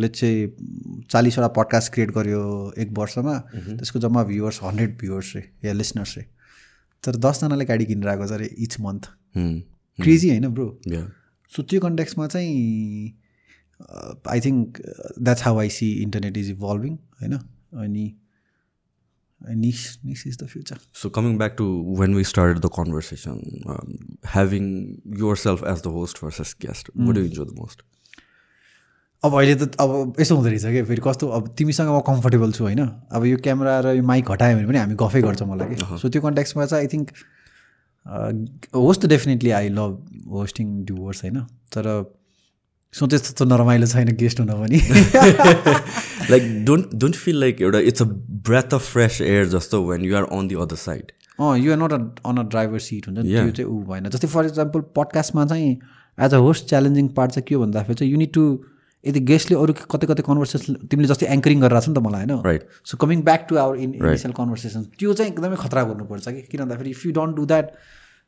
लेट्स 0.00 0.20
चाहिँ 0.20 1.04
चालिसवटा 1.10 1.48
पडकास्ट 1.58 1.92
क्रिएट 1.92 2.10
गर्यो 2.10 2.42
एक 2.78 2.88
वर्षमा। 2.98 3.38
त्यसको 3.54 3.98
जम्मा 4.00 4.22
भ्युवर्स 4.24 4.60
हन्ड्रेड 4.62 4.96
भ्युवर्स 5.00 5.32
रे 5.36 5.42
या 5.64 5.72
लिसनर्स 5.72 6.16
रे। 6.18 6.24
तर 7.04 7.16
दसजनाले 7.16 7.64
गाडी 7.64 7.84
किनेर 7.86 8.08
आएको 8.08 8.26
छ 8.26 8.32
अरे 8.32 8.46
इच 8.58 8.76
मन्थ 8.80 9.08
क्रेजी 9.98 10.28
होइन 10.30 10.46
ब्रो 10.48 10.68
सो 11.52 11.62
त्यो 11.62 11.80
कन्ट्याक्समा 11.80 12.26
चाहिँ 12.26 12.54
I 14.28 14.40
think 14.40 14.80
that's 15.22 15.42
how 15.44 15.58
I 15.60 15.68
see 15.70 15.92
internet 16.02 16.36
is 16.36 16.50
evolving 16.50 16.94
होइन? 17.20 17.34
अनि 17.82 18.04
niche 19.40 19.98
niche 20.04 20.26
is 20.26 20.38
the 20.42 20.46
future 20.46 20.78
so 20.92 21.10
coming 21.10 21.36
back 21.38 21.54
to 21.58 21.66
when 22.00 22.14
we started 22.14 22.58
the 22.58 22.70
conversation 22.76 23.36
having 24.34 24.64
yourself 25.36 25.64
as 25.64 25.82
the 25.82 25.86
host 25.98 26.24
versus 26.40 26.56
guest 26.62 26.90
would 26.96 27.14
do 27.14 27.20
enjoy 27.20 27.44
the 27.44 27.58
most 27.58 27.82
अब 29.24 29.34
अहिले 29.34 29.54
त 29.54 29.76
अब 29.80 30.14
यसो 30.20 30.34
हुँदो 30.36 30.48
रहेछ 30.48 30.62
क्या 30.62 30.84
फेरि 30.84 31.02
कस्तो 31.04 31.28
अब 31.28 31.54
तिमीसँग 31.58 31.88
म 31.88 32.00
कम्फर्टेबल 32.06 32.52
छु 32.52 32.64
होइन। 32.64 32.80
अब 33.10 33.24
यो 33.26 33.36
क्यामेरा 33.36 33.80
र 33.80 33.94
यो 33.96 34.02
माइक 34.02 34.30
हटायो 34.30 34.56
भने 34.56 34.66
पनि 34.66 34.78
हामी 34.78 34.94
गफै 34.94 35.22
गर्छौँ 35.22 35.48
मलाई 35.48 35.74
कि। 35.74 35.98
सो 35.98 36.08
त्यो 36.08 36.22
कन्ट्याक्समा 36.22 36.66
चाहिँ 36.66 36.84
I 36.84 36.88
think 36.92 37.10
host 38.74 39.06
definitely 39.06 39.50
I 39.50 39.68
love 39.68 39.92
hosting 40.30 40.84
Dooars 40.86 41.22
होइन। 41.24 41.40
तर 41.72 41.84
सोचे 42.96 43.18
जस्तो 43.18 43.44
नरमाइलो 43.46 43.86
छैन 43.86 44.14
गेस्ट 44.16 44.40
हुन 44.40 44.52
पनि 44.54 44.78
like 46.30 46.64
don't 46.64 46.94
don't 46.94 47.16
feel 47.16 47.40
like 47.40 47.60
एउटा 47.62 47.78
it's 47.90 48.02
a 48.02 48.06
breath 48.46 48.74
of 48.74 48.92
fresh 48.92 49.20
air 49.22 49.48
जस्तो 49.50 49.82
when 49.86 50.04
you 50.04 50.16
are 50.16 50.28
on 50.32 50.48
the 50.48 50.54
other 50.60 50.76
side 50.82 51.12
uh 51.38 51.56
you're 51.58 51.78
not 51.78 51.92
a 51.92 52.28
on 52.28 52.36
a 52.36 52.42
driver 52.48 52.78
seat 52.80 53.08
हुन्छ 53.08 53.18
त्यो 53.18 53.50
चाहिँ 53.50 53.64
ऊ 53.66 53.82
भएन 53.84 54.08
जस्तै 54.10 54.28
फर 54.28 54.46
इक्जाम्पल 54.46 54.80
पडकास्टमा 54.96 55.44
चाहिँ 55.46 55.76
as 56.18 56.34
a 56.34 56.38
host 56.38 56.68
challenging 56.68 57.08
part 57.16 57.32
चाहिँ 57.32 57.46
के 57.48 57.54
हो 57.54 57.60
भन्दाखेरि 57.62 57.94
चाहिँ 57.94 58.12
युनिट 58.12 58.32
टु 58.34 58.44
यदि 59.04 59.20
गेस्टले 59.26 59.56
अरू 59.58 59.74
कतै 59.90 60.06
कतै 60.06 60.22
कन्भर्सेसन 60.28 60.88
तिमीले 60.90 61.08
जस्तै 61.08 61.26
एङ्करिङ 61.34 61.60
गरेर 61.60 61.80
छ 61.80 61.88
नि 61.88 61.94
त 61.94 62.04
मलाई 62.06 62.24
होइन 62.24 62.46
right 62.46 62.62
so 62.84 62.96
coming 63.02 63.22
back 63.28 63.46
to 63.48 63.58
our 63.64 63.82
in 63.84 63.92
initial 63.94 64.32
conversation 64.38 64.86
त्यो 64.94 65.12
चाहिँ 65.20 65.32
एकदमै 65.32 65.58
खतरा 65.64 65.82
गर्नुपर्छ 65.90 66.34
कि 66.36 66.42
किन 66.50 66.64
भन्दाखेरि 66.64 66.90
if 66.90 67.06
you 67.06 67.12
don't 67.18 67.36
do 67.36 67.44
that 67.52 67.70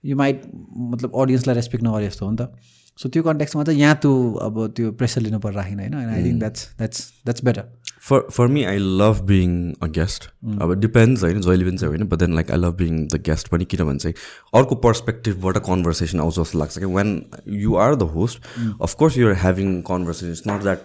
you 0.04 0.16
might 0.16 0.42
मतलब 0.90 1.18
अडियन्सलाई 1.22 1.60
रेस्पेक्ट 1.60 1.84
नगरे 1.86 2.08
जस्तो 2.08 2.26
हो 2.26 2.30
नि 2.32 2.38
त 2.42 2.76
सो 2.98 3.08
त्यो 3.08 3.22
कन्टेक्समा 3.22 3.64
चाहिँ 3.64 3.80
यहाँ 3.80 3.94
त्यो 4.02 4.12
अब 4.42 4.56
त्यो 4.76 4.92
प्रेसर 5.00 5.20
लिनु 5.20 5.38
पर्ने 5.40 5.56
राखेन 5.56 5.80
होइन 5.80 6.08
I 6.08 6.22
think 6.24 6.38
that's 6.38 6.68
that's 6.78 7.00
that's 7.24 7.44
better 7.44 7.64
for 8.08 8.20
for 8.32 8.46
me 8.48 8.64
I 8.64 8.78
love 9.00 9.20
being 9.26 9.50
a 9.82 9.86
guest 9.98 10.24
अब 10.62 10.72
डिपेन्ड्स 10.80 11.22
होइन? 11.22 11.40
जहिले 11.40 11.64
पनि 11.64 11.78
चाहिँ 11.78 11.94
होइन? 11.94 12.08
But 12.08 12.18
then 12.18 12.34
like 12.34 12.50
I 12.50 12.58
love 12.58 12.74
being 12.76 13.06
the 13.06 13.20
guest 13.26 13.48
पनि 13.48 13.64
किनभने 13.64 13.98
चाहिँ 13.98 14.14
अर्को 14.54 14.74
पर्सपेक्टिभबाट 14.86 15.58
कन्भर्सेसन 15.66 16.20
आउँछ 16.20 16.38
जस्तो 16.38 16.58
लाग्छ 16.58 16.78
कि 16.78 16.84
when 16.96 17.14
you 17.58 17.76
are 17.76 17.94
the 17.94 18.10
host 18.16 18.42
of course 18.82 19.18
you're 19.18 19.34
having 19.36 19.80
conversation 19.90 20.30
it's 20.30 20.46
not 20.48 20.62
that 20.62 20.84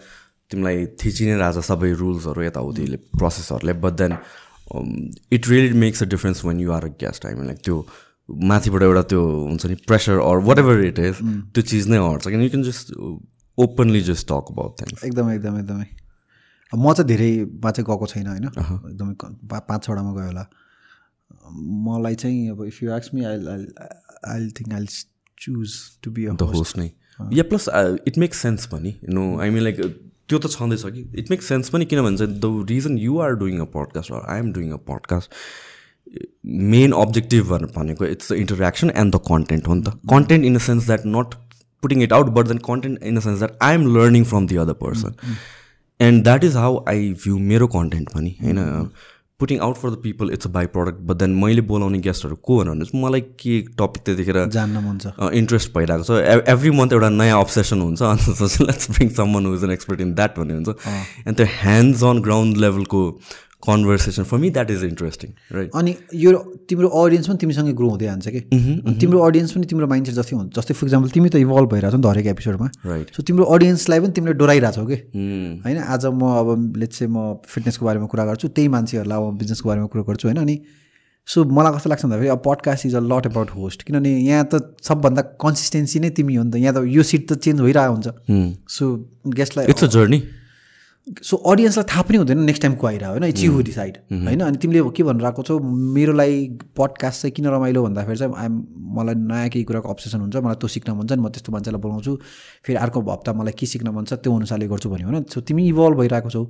तिमीलाई 0.52 0.86
थिचिने 1.04 1.38
राजा 1.38 1.62
सबै 1.68 1.92
रुल्सहरू 2.00 2.44
यताउतिले 2.44 2.98
प्रोसेसहरूले 3.18 3.74
but 3.86 3.94
then 4.04 4.18
it 5.34 5.48
really 5.50 5.78
makes 5.80 6.04
a 6.04 6.06
difference 6.08 6.46
when 6.46 6.60
you 6.60 6.72
are 6.72 6.86
a 6.86 6.94
guest 7.02 7.26
I 7.26 7.34
mean 7.34 7.46
like 7.46 7.60
त्यो 7.64 7.86
माथिबाट 8.50 8.82
एउटा 8.84 9.02
त्यो 9.14 9.22
हुन्छ 9.48 9.66
नि 9.66 9.76
pressure 9.88 10.20
or 10.22 10.38
whatever 10.60 10.84
it 10.86 11.00
is 11.00 11.16
त्यो 11.54 11.62
चिज 11.72 11.90
नै 11.90 11.98
हट्छ। 12.06 12.28
किन 12.28 12.42
you 12.42 12.50
can 12.50 12.64
just 12.64 12.94
openly 13.58 14.02
just 14.10 14.28
talk 14.28 14.46
about 14.52 14.82
things 14.82 15.04
एकदमै 15.04 15.36
एकदमै 15.36 15.60
एकदमै। 15.60 15.86
म 16.74 16.94
चाहिँ 16.94 17.08
धेरैमा 17.08 17.72
चाहिँ 17.72 17.86
गएको 17.90 18.06
छैन 18.12 18.28
होइन? 18.28 18.46
एकदमै 18.46 19.14
पाँच 19.60 19.84
छवटामा 19.84 20.12
गयो 20.14 20.28
होला। 20.28 20.46
मलाई 21.88 22.16
चाहिँ 22.16 22.50
अब 22.50 22.64
if 22.66 22.84
you 22.84 22.96
x 22.96 23.14
me 23.14 23.26
I 23.26 23.36
I 24.34 24.50
think 24.60 24.74
I 24.74 24.86
choose 25.38 25.76
to 26.04 26.12
be 26.12 26.26
the 26.28 26.50
host 26.54 26.78
नै। 26.78 26.90
या 27.34 27.44
प्लस 27.50 27.70
इट 28.08 28.18
मेक्स 28.18 28.38
सेन्स 28.42 28.66
पनि 28.74 28.96
नो 29.10 29.24
आई 29.42 29.50
मिन 29.50 29.64
लाइक 29.64 29.82
त्यो 30.30 30.40
त 30.40 30.50
छँदैछ 30.52 30.84
कि। 30.86 31.02
इट 31.20 31.32
मेक्स 31.32 31.46
सेन्स 31.48 31.70
पनि 31.70 31.86
किनभने 31.86 32.18
चाहिँ 32.18 32.40
the 32.40 32.66
reason 32.70 32.98
you 32.98 33.20
are 33.20 33.36
doing 33.44 33.60
a 33.60 33.70
podcast 33.76 34.12
or 34.12 34.26
I 34.34 34.40
am 34.40 34.52
doing 34.54 34.72
a 34.72 34.82
podcast 34.90 35.32
main 36.46 36.92
objective 36.94 37.54
भनेको 37.78 38.06
it's 38.06 38.32
the 38.32 38.36
interaction 38.36 38.92
and 38.96 39.16
the 39.16 39.20
content 39.30 39.68
हो 39.68 39.74
नि 39.74 39.82
त. 39.82 40.00
Content 40.12 40.46
in 40.46 40.58
the 40.58 40.60
sense 40.62 40.86
that 40.86 41.06
not 41.08 41.36
putting 41.84 42.04
it 42.04 42.14
out 42.14 42.28
but 42.36 42.48
then 42.48 42.58
content 42.68 43.04
in 43.04 43.18
the 43.18 43.22
sense 43.22 43.40
that 43.40 43.58
I 43.64 43.74
am 43.76 43.88
learning 43.96 44.24
from 44.26 44.48
the 44.48 44.56
other 44.58 44.74
person 44.84 45.16
and 46.00 46.24
that 46.24 46.44
is 46.44 46.56
how 46.58 46.84
I 46.90 47.10
view 47.24 47.38
मेरो 47.50 47.68
content 47.76 48.10
पनि 48.14 48.36
होइन? 48.44 48.90
Putting 49.40 49.60
out 49.60 49.76
for 49.78 49.90
the 49.90 49.98
people 50.04 50.30
it's 50.34 50.48
a 50.48 50.50
by 50.50 50.66
product 50.74 51.00
but 51.08 51.18
then 51.18 51.32
मैले 51.36 51.62
बोलाउने 51.70 52.00
गेस्टहरू 52.00 52.36
को 52.44 52.58
भने 52.58 52.86
चाहिँ 52.86 53.04
मलाई 53.04 53.22
के 53.22 53.60
टपिक 53.80 54.04
त्यतिखेर 54.06 54.38
जान्न 54.50 54.84
मन 54.84 54.98
छ। 54.98 55.32
इन्ट्रेस्ट 55.34 55.74
भइरहेको 55.78 56.04
छ? 56.04 56.12
एभ्री 56.50 56.72
मन्थ 56.72 56.94
एउटा 56.94 57.10
नयाँ 57.10 57.40
अब्सेसन 57.42 57.82
हुन्छ 57.82 58.02
अन्त 58.04 58.62
let's 58.62 58.92
bring 58.92 59.10
who's 59.46 59.64
an 59.64 59.72
expert 59.72 60.02
in 60.02 60.14
that 60.16 60.38
भन्ने 60.40 60.54
हुन्छ। 60.54 60.70
एन्ड 61.28 61.38
त्यो 61.38 61.48
ह्यान्ड्स 61.56 62.04
अन 62.04 62.22
ग्राउन्ड 62.22 62.58
लेभलको 62.58 63.02
conversation 63.66 64.24
for 64.30 64.38
me 64.38 64.50
that 64.50 64.72
is 64.72 64.84
interesting 64.84 65.30
right 65.56 65.70
अनि 65.76 65.96
यो 66.16 66.32
तिम्रो 66.70 66.88
अडियन्स 67.02 67.28
पनि 67.28 67.38
तिमीसँगै 67.44 67.74
ग्रो 67.74 67.90
हुँदै 67.90 68.06
जान्छ 68.06 68.28
कि? 68.28 68.42
तिम्रो 69.02 69.20
अडियन्स 69.28 69.52
पनि 69.56 69.66
तिम्रो 69.72 69.88
माइन्ड 69.88 70.08
सेट 70.08 70.16
जस्तै 70.16 70.36
हुन्छ। 70.36 70.54
जस्तै 70.60 70.74
फर 70.74 70.86
इक्जाम्पल 70.88 71.10
तिमी 71.16 71.30
त 71.30 71.36
इभल्भ 71.48 71.70
भइरहेको 71.74 71.92
छ 71.92 72.00
नि 72.00 72.04
त 72.04 72.14
हरेक 72.14 72.28
एपिसोडमा 72.36 72.68
राइट 72.86 73.08
सो 73.16 73.24
तिम्रो 73.24 73.44
अडियन्सलाई 73.56 74.00
पनि 74.00 74.12
तिमीले 74.20 74.34
डोराइरहेको 74.44 74.76
छौ 74.76 74.86
कि 74.86 74.98
होइन? 75.66 75.78
आज 75.78 76.06
म 76.06 76.22
अब 76.44 76.78
लेट्स 76.78 77.00
चाहिँ 77.00 77.12
म 77.14 77.42
फिटनेसको 77.48 77.86
बारेमा 77.86 78.08
कुरा 78.14 78.26
गर्छु 78.26 78.48
त्यही 78.52 78.68
मान्छेहरूलाई 78.76 79.18
अब 79.18 79.38
बिजनेसको 79.40 79.70
बारेमा 79.70 79.88
कुरा 79.96 80.04
गर्छु 80.12 80.28
होइन? 80.28 80.40
अनि 80.44 80.60
सो 81.28 81.44
मलाई 81.56 81.72
कस्तो 81.74 81.90
लाग्छ 81.90 82.04
भन्दाखेरि 82.04 82.30
अब 82.30 82.42
podcast 82.46 82.86
is 82.86 82.96
a 82.96 83.00
lot 83.00 83.28
about 83.28 83.50
host 83.56 83.84
किनभने 83.88 84.12
यहाँ 84.28 84.48
त 84.54 84.76
सबभन्दा 84.84 85.22
कन्सिस्टेन्सी 85.40 86.00
नै 86.04 86.10
तिमी 86.20 86.36
हो 86.36 86.44
नि 86.44 86.52
त। 86.52 86.56
यहाँ 86.60 86.74
त 86.76 86.84
यो 86.84 87.04
सिट 87.04 87.32
त 87.32 87.40
चेन्ज 87.40 87.62
भइरहेको 87.62 87.94
हुन्छ। 87.96 88.08
सो 88.68 88.84
गेस्टलाई 89.32 89.66
इट्स 89.72 89.84
अ 89.84 89.88
जर्नी 89.96 90.20
सो 91.08 91.38
अडियन्सलाई 91.52 91.86
थाहा 91.92 92.02
पनि 92.02 92.18
हुँदैन 92.18 92.40
नेक्स्ट 92.40 92.62
टाइम 92.62 92.76
को 92.76 92.88
आइरह 92.88 93.08
होइन? 93.08 93.24
इट्स 93.24 93.44
यु 93.44 93.62
डिसाइड 93.62 93.98
होइन? 94.12 94.40
अनि 94.40 94.58
तिमीले 94.58 94.82
के 94.96 95.04
भनिरहेको 95.04 95.28
आएको 95.28 95.44
छौ? 95.44 95.60
मेरो 95.60 96.14
लागि 96.14 96.48
पडकास्ट 96.78 97.22
चाहिँ 97.22 97.32
किन 97.36 97.48
रमाइलो 97.48 97.84
भन्दाखेरि 97.84 98.18
चाहिँ 98.18 98.34
आइम 98.34 98.54
मलाई 98.98 99.16
नयाँ 99.16 99.50
केही 99.50 99.64
कुराको 99.64 99.90
अप्सेसन 99.90 100.20
हुन्छ 100.20 100.36
मलाई 100.36 100.56
त्यो 100.56 100.68
सिक्न 100.68 100.92
मन 100.96 101.08
छ 101.08 101.12
नि 101.12 101.22
म 101.22 101.30
त्यस्तो 101.30 101.52
मान्छेलाई 101.52 101.82
बोलाउँछु 101.82 102.16
फेरि 102.66 102.78
अर्को 102.80 103.02
हप्ता 103.12 103.34
मलाई 103.34 103.54
के 103.60 103.66
सिक्न 103.68 103.90
मन 103.92 104.06
छ 104.06 104.14
त्यो 104.24 104.36
अनुसारले 104.36 104.68
गर्छु 104.68 104.90
भन्यो 104.90 105.08
होइन? 105.08 105.24
सो 105.28 105.42
तिमी 105.44 105.68
इभल्भ 105.68 105.98
भइरहेको 106.00 106.30
छौ। 106.30 106.44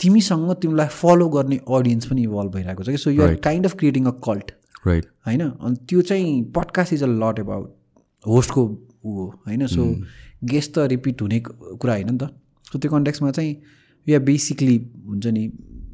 तिमीसँग 0.00 0.52
तिमीलाई 0.56 0.88
फलो 0.88 1.28
गर्ने 1.28 1.60
अडियन्स 1.68 2.06
पनि 2.08 2.22
इभल्भ 2.22 2.52
भइरहेको 2.54 2.82
छ 2.82 2.88
कि 2.88 2.96
so 2.96 3.10
you're 3.10 3.34
kind 3.44 3.66
of 3.66 3.74
creating 3.76 4.04
a 4.06 4.16
cult 4.24 4.52
right 4.86 5.06
होइन? 5.26 5.40
अनि 5.42 5.76
त्यो 5.88 6.02
चाहिँ 6.02 6.42
podcast 6.56 6.92
is 6.92 7.02
a 7.02 7.10
lot 7.22 7.38
about 7.38 7.74
होस्टको 8.24 8.62
ऊ 9.04 9.10
हो 9.12 9.26
होइन? 9.46 9.66
सो 9.66 9.94
गेस्ट 10.44 10.74
त 10.74 10.92
रिपिट 10.96 11.22
हुने 11.22 11.40
कुरा 11.44 11.94
होइन 11.94 12.10
नि 12.10 12.18
त। 12.18 12.32
सो 12.72 12.78
त्यो 12.78 12.90
कन्टेक्समा 12.90 13.30
चाहिँ 13.30 13.56
या 14.08 14.18
बेसिकली 14.18 14.90
हुन्छ 15.06 15.26
नि 15.26 15.52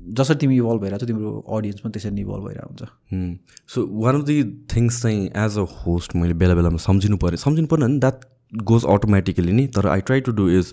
जसरी 0.08 0.36
तिमी 0.36 0.56
इभल्भ 0.56 0.80
भइरहेको 0.80 1.04
छ 1.04 1.08
तिम्रो 1.08 1.44
अडियन्स 1.56 1.80
पनि 1.80 1.92
त्यसरी 1.92 2.20
इभल्भ 2.20 2.46
भइरहेको 2.46 2.68
हुन्छ 2.68 3.38
so 3.68 3.86
one 3.86 4.20
of 4.20 4.26
the 4.26 4.66
things 4.76 5.02
चाहिँ 5.02 5.30
एज 5.36 5.58
अ 5.58 5.66
होस्ट 5.86 6.16
मैले 6.16 6.34
बेला 6.34 6.54
बेलामा 6.54 6.76
सम्झिनु 6.76 7.16
पऱ्यो 7.16 7.36
सम्झिनु 7.36 7.68
पऱ्यो 7.68 7.86
भने 7.86 7.98
द्याट 7.98 8.20
गोज 8.62 8.84
अटोमेटिकली 8.84 9.52
नि 9.52 9.66
तर 9.66 9.86
I 9.86 10.00
try 10.00 10.20
to 10.20 10.32
do 10.32 10.48
is 10.48 10.72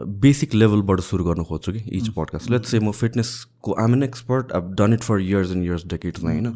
basic 0.00 0.54
लेभलबाट 0.54 1.00
सुरु 1.00 1.24
गर्न 1.24 1.44
खोज्छु 1.44 1.72
कि 1.72 1.78
इच 1.78 2.08
पडकास्ट 2.08 2.50
लेट्स 2.50 2.70
चाहिँ 2.70 2.88
म 2.88 2.90
फिटनेसको 2.92 3.72
आम 3.72 3.94
एन 3.94 4.02
एक्सपर्ट 4.02 4.52
अब 4.52 4.74
done 4.74 4.92
it 4.92 5.00
for 5.00 5.20
years 5.20 5.50
and 5.50 5.64
years 5.64 5.86
डेकेट्समा 5.86 6.30
होइन? 6.30 6.50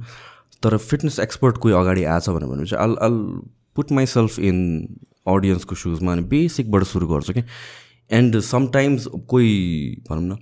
तर 0.63 0.77
फिटनेस 0.77 1.19
एक्सपर्ट 1.21 1.57
कोही 1.57 1.75
अगाडि 1.75 2.05
आएछ 2.05 2.29
भने 2.29 2.65
चाहिँ 2.65 2.85
I'll 2.85 2.95
I'll 2.95 3.41
put 3.77 3.93
myself 3.93 4.39
in 4.39 4.89
अडियन्सको 5.29 5.75
सुजमा 5.75 6.13
अनि 6.13 6.23
बेसिकबाट 6.23 6.83
सुरु 6.83 7.07
गर्छु 7.07 7.33
कि। 7.33 7.43
एन्ड 8.19 8.41
समटाइम्स 8.51 9.07
कोही 9.29 9.51
भनौँ 10.11 10.25
न 10.25 10.37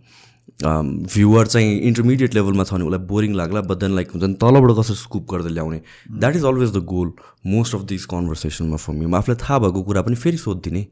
भ्युवर 0.63 1.47
चाहिँ 1.47 1.79
इन्टरमिडिएट 1.89 2.35
लेभलमा 2.35 2.65
छ 2.65 2.73
भने 2.73 2.85
उसलाई 2.85 3.07
बोरिङ 3.09 3.35
लाग्ला 3.35 3.61
बट 3.69 3.79
देन 3.81 3.95
लाइक 3.97 4.11
हुन्छ 4.15 4.25
नि 4.25 4.35
तलबाट 4.41 4.77
कसरी 4.79 4.97
स्कुप 4.97 5.25
गर्दै 5.31 5.51
ल्याउने। 5.51 5.81
That 6.21 6.37
is 6.37 6.45
always 6.45 6.71
the 6.77 6.85
goal 6.93 7.13
most 7.47 7.75
of 7.75 7.83
this 7.93 8.05
कन्भर्सेसनमा 8.13 8.77
for 8.77 8.95
me 8.95 9.17
आफूलाई 9.17 9.39
थाहा 9.43 9.59
भएको 9.59 9.83
कुरा 9.83 10.03
पनि 10.03 10.17
फेरि 10.25 10.37
सोधिदिने 10.37 10.87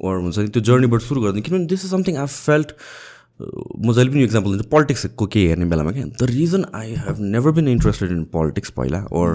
ओर 0.00 0.20
हुन्छ 0.20 0.38
नि 0.38 0.48
त्यो 0.48 0.62
जर्नीबाट 0.68 1.00
सुरु 1.02 1.20
गरिदिने। 1.20 1.42
किनभने 1.42 1.66
this 1.72 1.84
is 1.84 1.90
something 1.90 2.16
I 2.16 2.26
felt 2.26 2.72
म 3.42 3.92
जहिले 3.92 4.10
पनि 4.10 4.22
एक्जाम्पल 4.24 4.50
दिन्छु 4.50 4.68
पोलिटिक्सको 4.70 5.26
के 5.26 5.40
हेर्ने 5.48 5.64
बेलामा 5.68 5.92
क्या? 5.92 6.04
The 6.04 6.28
reason 6.30 6.64
I 6.74 6.94
have 7.04 7.16
never 7.20 7.50
been 7.58 7.68
interested 7.68 8.10
in 8.12 8.24
politics 8.32 8.70
पहिला 8.76 9.04
ओर 9.12 9.28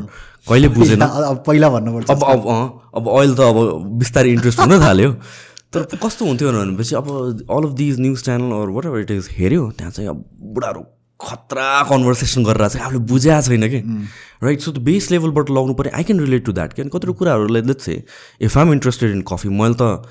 कहिले 0.50 0.68
बुझेन 0.78 1.02
पहिला 1.48 1.70
भन्नुपर्छ। 1.70 2.10
अब 2.12 2.24
अब 2.24 2.48
अब 2.96 3.10
अहिले 3.18 3.36
त 3.36 3.40
अब 3.40 3.58
बिस्तारै 4.00 4.32
इन्ट्रेस्ट 4.32 4.60
हुन 4.60 4.80
थाल्यो। 4.82 5.12
तर 5.86 5.98
कस्तो 6.04 6.26
हुन्थ्यो 6.26 6.52
भनेपछि 6.52 6.96
अब 6.96 7.10
all 7.50 7.64
of 7.64 7.74
these 7.78 8.00
news 8.00 8.24
channel 8.24 8.52
or 8.62 8.70
whatever 8.86 9.00
it 9.00 9.12
is 9.12 9.30
हेऱ्यो 9.32 9.72
त्यहाँ 9.78 9.92
चाहिँ 9.92 10.10
अब 10.10 10.24
बुढाहरू 10.54 10.84
खतरा 11.20 11.68
कन्भर्सेसन 11.90 12.44
गरेर 12.44 12.68
चाहिँ 12.68 12.86
आफूले 12.86 13.00
बुझाएको 13.12 13.48
छैन 13.50 13.68
कि? 13.70 13.80
राइट 14.44 14.62
सो 14.62 14.72
त्यो 14.72 14.84
बेस 14.84 15.10
लेभलबाट 15.12 15.50
लगाउनु 15.50 15.74
पऱ्यो 15.74 15.96
I 15.98 16.04
can 16.04 16.20
relate 16.20 16.46
to 16.46 16.52
that 16.54 16.74
किन 16.74 16.88
कतिवटा 16.88 17.18
कुराहरूलाई 17.20 17.62
let's 17.62 17.86
say 17.86 18.04
if 18.42 18.58
I'm 18.58 18.74
interested 18.74 19.12
in 19.12 19.22
coffee 19.28 19.50
मैले 19.50 19.76
त 19.82 20.06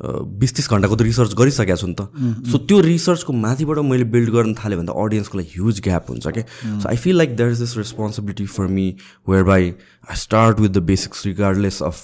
बिस 0.00 0.54
तिस 0.56 0.68
घन्टाको 0.70 0.96
त 0.96 1.02
रिसर्च 1.02 1.34
गरिसकेको 1.38 1.76
छु 1.76 1.86
नि 1.86 1.94
त। 1.94 2.48
सो 2.50 2.58
त्यो 2.58 2.80
रिसर्चको 2.80 3.32
माथिबाट 3.32 3.78
मैले 3.88 4.04
बिल्ड 4.14 4.30
गर्न 4.30 4.54
थालेँ 4.54 4.78
भने 4.78 4.88
त 4.88 4.96
अडियन्सको 4.96 5.38
लागि 5.38 5.50
ह्युज 5.54 5.80
ग्याप 5.84 6.10
हुन्छ 6.10 6.26
क्या 6.26 6.44
so 6.78 6.88
I 6.88 6.96
feel 6.96 7.16
like 7.16 7.36
there 7.36 7.50
is 7.52 7.60
this 7.60 7.76
responsibility 7.76 8.46
for 8.46 8.66
me 8.78 8.86
where 9.28 9.44
by 9.50 9.70
I 10.10 10.16
start 10.22 10.60
with 10.60 10.70
the 10.70 10.82
basics 10.90 11.26
regardless 11.26 11.82
of 11.82 12.02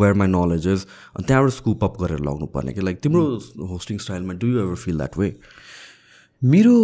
where 0.00 0.14
my 0.22 0.28
knowledge 0.28 0.66
is 0.66 0.86
अनि 1.16 1.24
त्यहाँबाट 1.26 1.52
स्कुप 1.52 1.84
अप 1.84 2.02
गरेर 2.02 2.20
लाउनु 2.24 2.46
पर्ने 2.56 2.72
कि 2.72 2.80
लाइक 2.80 3.00
तिम्रो 3.02 3.24
hosting 3.74 3.98
स्टाइलमा 4.06 4.32
do 4.42 4.46
you 4.46 4.62
ever 4.62 4.74
feel 4.84 4.96
that 4.96 5.18
way 5.18 5.34
मेरो 6.42 6.74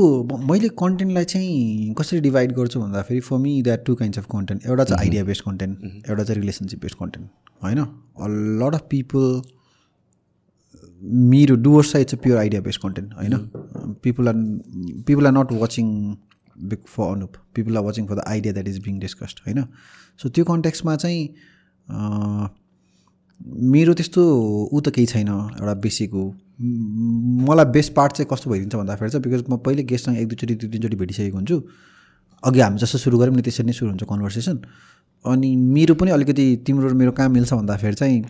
मैले 0.51 0.69
कन्टेन्टलाई 0.79 1.25
चाहिँ 1.25 1.95
कसरी 1.99 2.21
डिभाइड 2.21 2.53
गर्छु 2.57 2.81
भन्दाखेरि 2.81 3.21
for 3.21 3.39
me 3.39 3.61
that 3.63 3.85
two 3.87 3.95
kinds 3.95 4.19
of 4.19 4.27
content 4.33 4.67
एउटा 4.67 4.85
चाहिँ 4.85 5.01
आइडिया 5.05 5.25
बेस्ड 5.25 5.45
कन्टेन्ट 5.45 6.09
एउटा 6.11 6.23
चाहिँ 6.23 6.41
रिलेसनसिप 6.41 6.83
बेस्ड 6.83 6.97
कन्टेन्ट 7.01 7.29
होइन? 7.65 7.79
अ 7.79 8.27
लट 8.63 8.75
अफ 8.75 8.87
पिपल 8.91 9.43
मेरो 11.03 11.57
Dooars 11.57 11.95
it's 11.97 12.15
a 12.15 12.19
pure 12.19 12.39
idea 12.39 12.61
based 12.61 12.81
content 12.81 13.15
होइन 13.15 13.37
people 14.03 14.29
are 14.29 14.35
people 15.07 15.27
are 15.27 15.33
not 15.33 15.53
watching 15.53 15.89
big 16.71 16.85
for 16.87 17.13
Anup 17.15 17.37
people 17.55 17.77
are 17.77 17.85
watching 17.85 18.07
for 18.07 18.15
the 18.15 18.25
idea 18.27 18.53
that 18.53 18.69
is 18.69 18.79
being 18.79 18.99
discussed 19.01 19.41
होइन 19.47 19.65
so 20.23 20.29
त्यो 20.29 20.45
कन्टेक्समा 20.45 20.97
चाहिँ 20.97 21.29
मेरो 23.71 23.95
त्यस्तो 23.95 24.23
ऊ 24.73 24.81
त 24.81 24.89
केही 24.89 25.07
छैन 25.07 25.29
एउटा 25.29 25.75
बेसिक। 25.83 26.11
हो 26.11 26.25
मलाई 27.47 27.65
बेस्ट 27.73 27.93
पार्ट 27.95 28.13
चाहिँ 28.13 28.29
कस्तो 28.33 28.51
भइदिन्छ 28.51 28.75
भन्दाखेरि 28.75 29.11
चाहिँ 29.11 29.23
बिकज 29.25 29.45
म 29.51 29.57
पहिले 29.57 29.83
गेस्टसँग 29.85 30.19
एक 30.19 30.29
दुईचोटि 30.29 30.55
दुई 30.55 30.69
तिनचोटि 30.71 30.97
भेटिसकेको 30.97 31.37
हुन्छु। 31.37 31.63
अघि 32.43 32.61
हामी 32.61 32.79
जस्तो 32.79 32.99
सुरु 32.99 33.19
गऱ्यौँ 33.19 33.37
नि 33.37 33.43
त्यसरी 33.43 33.67
नै 33.67 33.73
सुरु 33.73 33.91
हुन्छ 33.91 34.05
कन्भर्सेसन 34.05 34.59
अनि 35.25 35.55
मेरो 35.57 35.95
पनि 35.95 36.11
अलिकति 36.11 36.45
तिम्रो 36.67 36.95
मेरो 36.95 37.13
कहाँ 37.13 37.29
मिल्छ 37.29 37.53
भन्दाखेरि 37.55 37.95
चाहिँ 37.95 38.23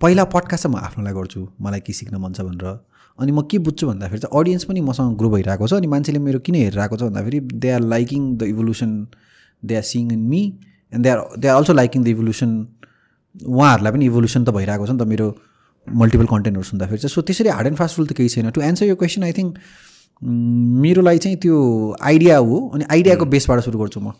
पहिला 0.00 0.24
पडकास्ट 0.34 0.62
चाहिँ 0.62 0.76
म 0.76 0.80
आफ्नोलाई 0.84 1.14
गर्छु 1.14 1.40
मलाई 1.60 1.80
के 1.86 1.92
सिक्न 1.92 2.16
मन 2.24 2.32
छ 2.32 2.40
भनेर। 2.48 2.66
अनि 3.18 3.32
म 3.32 3.42
के 3.50 3.58
बुझ्छु 3.66 3.86
भन्दाखेरि 3.86 4.20
चाहिँ 4.20 4.38
अडियन्स 4.40 4.64
पनि 4.64 4.80
मसँग 4.90 5.16
ग्रो 5.18 5.28
भइरहेको 5.30 5.66
छ 5.68 5.72
अनि 5.74 5.86
मान्छेले 5.86 6.18
मेरो 6.18 6.38
किन 6.46 6.54
हेरिरहेको 6.54 6.96
छ 6.96 7.02
भन्दाखेरि 7.02 7.40
they 7.62 7.70
are 7.70 7.80
liking 7.94 8.22
the 8.36 8.42
evolution 8.52 8.90
they 9.62 9.74
are 9.76 9.82
seeing 9.90 10.12
in 10.12 10.22
me 10.32 10.42
and 10.92 11.02
they 11.04 11.10
are 11.10 11.18
they 11.38 11.48
are 11.48 11.56
also 11.56 11.72
liking 11.72 12.04
the 12.04 12.08
evolution 12.08 12.50
उहाँहरूलाई 13.46 13.92
पनि 13.92 14.06
इभोल्युसन 14.06 14.44
त 14.44 14.50
भइरहेको 14.58 14.86
छ 14.86 14.90
नि 14.90 14.98
त 14.98 15.08
मेरो 15.14 15.28
मल्टिपल 15.86 16.26
कन्टेन्टहरू 16.26 16.64
सुन्दाखेरि 16.70 16.98
चाहिँ। 16.98 17.14
सो 17.14 17.22
त्यसरी 17.22 17.48
हार्ड 17.48 17.66
एन्ड 17.66 17.78
फास्ट 17.78 17.98
रुल 17.98 18.06
त 18.06 18.12
केही 18.18 18.28
छैन। 18.34 18.50
टु 18.50 18.60
एन्सर 18.60 18.86
यो 18.86 18.96
क्वेसन 18.96 19.22
आई 19.24 19.32
थिङ्क 19.38 19.58
मेरो 20.84 21.02
लागि 21.02 21.18
चाहिँ 21.24 21.36
त्यो 21.44 21.56
आइडिया 22.10 22.36
हो 22.38 22.58
अनि 22.74 22.84
आइडियाको 22.90 23.24
बेसबाट 23.36 23.60
सुरु 23.68 23.78
गर्छु 23.78 24.00
म। 24.00 24.12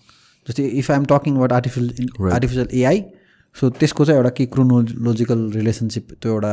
जस्तै 0.46 0.64
if 0.80 0.90
I 0.90 0.96
am 0.96 1.04
talking 1.12 1.36
about 1.36 1.52
artificial 1.52 2.32
artificial 2.32 2.68
AI 2.80 2.98
so 3.56 3.70
त्यसको 3.70 4.04
चाहिँ 4.04 4.18
एउटा 4.18 4.30
के 4.38 4.46
क्रोनोलोजिकल 4.54 5.50
रिलेसनसिप 5.54 6.12
त्यो 6.22 6.32
एउटा 6.32 6.52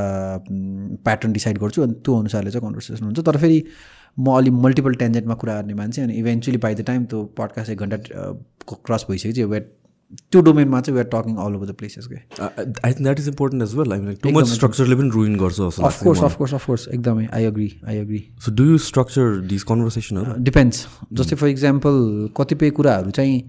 प्याटर्न 1.06 1.34
डिसाइड 1.34 1.58
गर्छु 1.58 1.82
अनि 1.82 1.94
त्यो 2.06 2.20
अनुसारले 2.20 2.52
चाहिँ 2.52 2.68
कन्भर्सेसन 2.68 3.06
हुन्छ। 3.06 3.20
तर 3.20 3.38
फेरि 3.44 3.60
म 4.18 4.38
अलिक 4.38 4.54
मल्टिपल 4.64 4.94
टेन्जेन्टमा 5.02 5.36
कुरा 5.42 5.54
गर्ने 5.62 5.74
मान्छे 5.74 6.02
अनि 6.02 6.14
इभेन्चुली 6.20 6.58
बाई 6.66 6.76
द 6.76 6.82
टाइम 6.88 7.06
त्यो 7.12 7.24
पडकास्ट 7.38 7.70
एक 7.72 7.80
घन्टा 7.80 7.98
क्रस 8.72 9.06
भइसकेपछि 9.10 9.44
वेट 9.54 9.72
त्यो 10.32 10.42
डोमेनमा 10.42 10.80
चाहिँ 10.82 10.96
we 10.96 11.04
are 11.04 11.08
talking 11.12 11.36
all 11.46 11.56
over 11.56 11.68
the 11.68 11.76
places 11.80 12.08
के 12.08 12.16
I 12.16 12.92
think 12.94 13.02
that 13.04 13.20
is 13.20 13.28
important 13.28 13.64
as 13.64 13.76
well 13.76 13.94
I 13.94 14.16
too 14.24 14.30
much 14.38 14.48
स्ट्रक्चरले 14.48 14.96
पनि 14.96 15.10
रुइन 15.14 15.36
गर्छ 15.40 15.60
of course 15.60 16.24
of course 16.24 16.54
of course 16.54 16.88
एकदमै. 16.94 17.28
I 17.34 17.46
agree 17.46 17.72
I 17.88 17.98
agree 17.98 18.24
so 18.46 18.52
do 18.56 18.64
you 18.72 18.78
structure 18.90 19.40
this 19.54 19.64
कन्भर्सेसनहरू 19.72 20.44
depends 20.44 20.86
जस्तै 21.14 21.36
for 21.36 21.48
example 21.48 21.96
कतिपय 22.38 22.70
कुराहरू 22.80 23.12
चाहिँ 23.20 23.42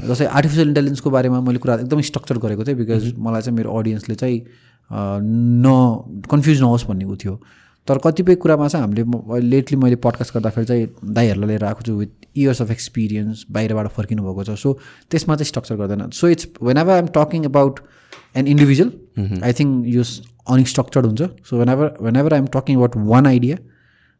जस्तै 0.00 0.26
artificial 0.26 0.68
इन्टेलिजेन्सको 0.68 1.10
बारेमा 1.10 1.40
मैले 1.40 1.58
कुरा 1.58 1.74
एकदमै 1.86 2.02
स्ट्रक्चर 2.02 2.38
गरेको 2.44 2.64
थिएँ 2.64 2.76
बिकज 2.76 3.12
मलाई 3.18 3.42
चाहिँ 3.42 3.56
मेरो 3.56 3.70
अडियन्सले 3.78 4.14
चाहिँ 4.14 4.38
न 4.90 5.66
कन्फ्युज 6.30 6.60
नहोस् 6.62 6.86
भन्ने 6.88 7.04
ऊ 7.04 7.16
थियो। 7.16 7.34
तर 7.88 7.98
कतिपय 8.04 8.34
कुरामा 8.42 8.68
चाहिँ 8.68 8.84
हामीले 8.84 9.40
लेटली 9.40 9.76
मैले 9.76 9.96
पडकास्ट 10.04 10.34
गर्दाखेरि 10.34 10.66
चाहिँ 10.66 10.86
दाईहरूलाई 11.14 11.48
लिएर 11.48 11.64
आएको 11.64 11.82
छु 11.86 11.92
विथ 11.94 12.10
इयर्स 12.36 12.62
अफ 12.62 12.70
एक्सपिरियन्स 12.70 13.44
बाहिरबाट 13.52 13.88
फर्किनु 13.96 14.22
भएको 14.24 14.44
छ। 14.44 14.56
सो 14.56 14.72
त्यसमा 15.10 15.36
चाहिँ 15.36 15.48
स्ट्रक्चर 15.48 15.76
गर्दैन। 15.76 16.10
So 16.10 16.28
it's 16.28 16.48
whenever 16.78 16.92
I'm 16.92 17.08
talking 17.16 17.44
about 17.44 17.80
an 18.36 18.46
individual 18.46 18.90
I 19.44 19.52
think 19.52 19.86
यो 19.86 20.02
अनस्ट्रक्चर्ड 20.48 21.06
हुन्छ। 21.06 21.22
So 21.44 21.58
whenever 21.68 21.96
whenever 22.16 22.32
I'm 22.34 22.46
talking 22.56 22.76
about 22.76 22.96
one 23.12 23.26
idea 23.26 23.56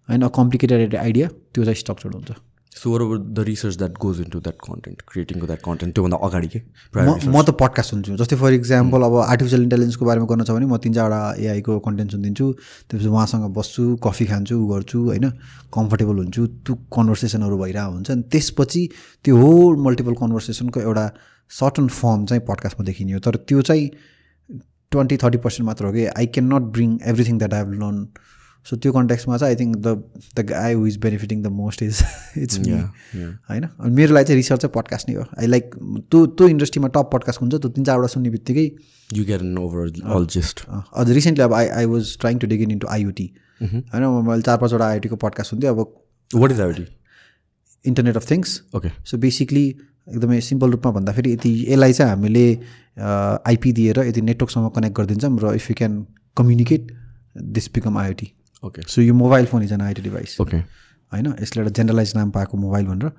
होइन 0.08 0.22
अ 0.22 0.28
कम्प्लिकेटेड 0.36 0.94
आइडिया 0.96 1.28
त्यो 1.28 1.64
चाहिँ 1.64 1.80
स्ट्रक्चर्ड 1.84 2.14
हुन्छ। 2.14 2.30
So 2.74 2.90
where 2.90 3.18
the 3.18 3.38
research 3.46 3.76
that 3.78 3.98
goes 4.02 4.20
into 4.30 4.40
that 4.40 4.58
content 4.62 5.02
क्रिएटिङको 5.08 5.46
that 5.46 5.60
content 5.64 5.94
त्योभन्दा 5.94 6.16
अगाडि 6.26 6.48
के 6.48 6.58
म 6.58 7.42
त 7.42 7.50
पडकास्ट 7.60 7.90
सुन्छु। 7.90 8.16
जस्तै 8.16 8.36
फर 8.36 8.52
इक्जाम्पल 8.52 9.02
अब 9.02 9.14
आर्टिफिसियल 9.24 9.62
इन्टेलिजेन्सको 9.62 10.04
बारेमा 10.04 10.26
गर्नु 10.26 10.44
छ 10.44 10.50
भने 10.50 10.66
म 10.66 10.76
तिन 10.82 10.92
चारवटा 10.92 11.20
एआईको 11.38 11.78
कन्टेन्ट 11.86 12.10
सुनिदिन्छु। 12.10 12.46
त्यसपछि 12.90 13.08
उहाँसँग 13.08 13.46
बस्छु 13.54 13.84
कफी 14.02 14.24
खान्छु 14.26 14.54
ऊ 14.58 14.66
गर्छु 14.72 14.98
होइन? 15.06 15.26
कम्फर्टेबल 15.70 16.16
हुन्छु। 16.22 16.42
त्यो 16.66 16.74
कन्भर्सेसनहरू 16.96 17.56
भइरहेको 17.62 17.92
हुन्छ। 17.94 18.10
अनि 18.10 18.22
त्यसपछि 18.32 18.82
त्यो 19.24 19.34
होल 19.36 19.72
मल्टिपल 19.86 20.14
कन्भर्सेसनको 20.22 20.80
एउटा 20.80 21.06
सर्टन 21.50 21.86
फर्म 22.00 22.24
चाहिँ 22.26 22.42
पडकास्टमा 22.50 22.84
देखिने 22.90 23.12
हो। 23.12 23.20
तर 23.22 23.36
त्यो 23.46 23.62
चाहिँ 23.70 23.86
ट्वेन्टी 24.92 25.16
थर्टी 25.22 25.38
पर्सेन्ट 25.44 25.66
मात्र 25.66 25.84
हो 25.86 25.92
कि 25.92 26.04
I 26.10 26.26
can 26.34 26.46
not 26.52 26.64
bring 26.74 26.90
everything 27.06 27.38
that 27.38 27.54
I 27.54 27.60
have 27.62 27.72
learn 27.72 27.98
so 28.66 28.76
त्यो 28.76 28.92
कन्ट्याक्समा 28.92 29.36
चाहिँ 29.36 29.54
I 29.54 29.60
think 29.60 29.76
the 29.76 30.02
the 30.36 30.44
guy 30.46 30.74
who 30.74 30.86
is 30.86 30.96
benefiting 30.98 31.42
the 31.42 31.46
most 31.60 31.82
is 31.82 31.98
it's 32.38 32.58
me 32.58 32.72
होइन? 32.72 33.64
अनि 33.64 33.94
मेरो 33.94 34.14
लागि 34.14 34.24
चाहिँ 34.24 34.36
रिसर्च 34.36 34.60
चाहिँ 34.60 34.72
पडकास्ट 34.74 35.08
नै 35.08 35.14
हो। 35.14 35.24
आई 35.38 35.46
लाइक 35.46 35.70
त्यो 36.10 36.24
त्यो 36.26 36.48
इन्डस्ट्रीमा 36.48 36.88
टप 36.96 37.10
पडकास्ट 37.12 37.40
हुन्छ 37.40 37.54
त्यो 37.54 37.70
तिन 37.70 37.84
चारवटा 37.84 38.06
सुन्ने 38.14 38.30
बित्तिकै 38.30 38.64
you 39.10 39.24
can 39.24 39.58
over 39.58 40.12
all 40.16 40.26
just 40.34 40.64
अझ 40.70 41.08
रिसेन्टली 41.10 41.44
अब 41.44 41.54
I 41.54 41.68
I 41.80 41.84
was 41.86 42.16
trying 42.20 42.38
to 42.38 42.46
dig 42.46 42.62
in 42.62 42.70
into 42.70 42.86
IoT 42.90 43.30
होइन? 43.62 44.04
मैले 44.28 44.42
चार 44.42 44.58
पाँचवटा 44.58 44.86
आइओटीको 44.86 45.16
पडकास्ट 45.24 45.50
सुन्थेँ 45.50 45.70
अब 45.70 45.80
what 46.30 46.52
is 46.52 46.60
IoT 46.60 46.86
internet 47.84 48.16
of 48.16 48.30
things 48.30 48.60
okay 48.76 48.88
so 49.04 49.18
basically 49.18 49.66
एकदमै 50.08 50.40
सिम्पल 50.40 50.70
रूपमा 50.70 50.92
भन्दाखेरि 50.92 51.32
यति 51.32 51.52
यसलाई 51.68 51.92
चाहिँ 51.92 52.10
हामीले 52.10 52.46
आइपी 53.46 53.72
दिएर 53.72 53.98
यदि 54.06 54.20
नेटवर्कसँग 54.22 54.70
कनेक्ट 54.76 54.96
गरिदिन्छौँ 54.96 55.38
र 55.42 55.54
if 55.54 55.70
you 55.70 55.74
can 55.78 56.06
communicate 56.36 56.92
this 57.58 57.70
become 57.74 57.98
IoT 57.98 58.30
okay 58.64 58.82
so 58.88 59.02
यो 59.02 59.14
mobile 59.16 59.46
phone 59.46 59.62
is 59.62 59.72
an 59.72 59.80
IT 59.82 60.02
device 60.02 60.40
okay 60.40 60.56
होइन 60.56 61.34
यसले 61.40 61.62
एउटा 61.62 61.72
जेनरलाइज 61.72 62.12
नाम 62.16 62.30
पाएको 62.30 62.58
मोबाइल 62.58 62.86
भनेर 62.86 63.10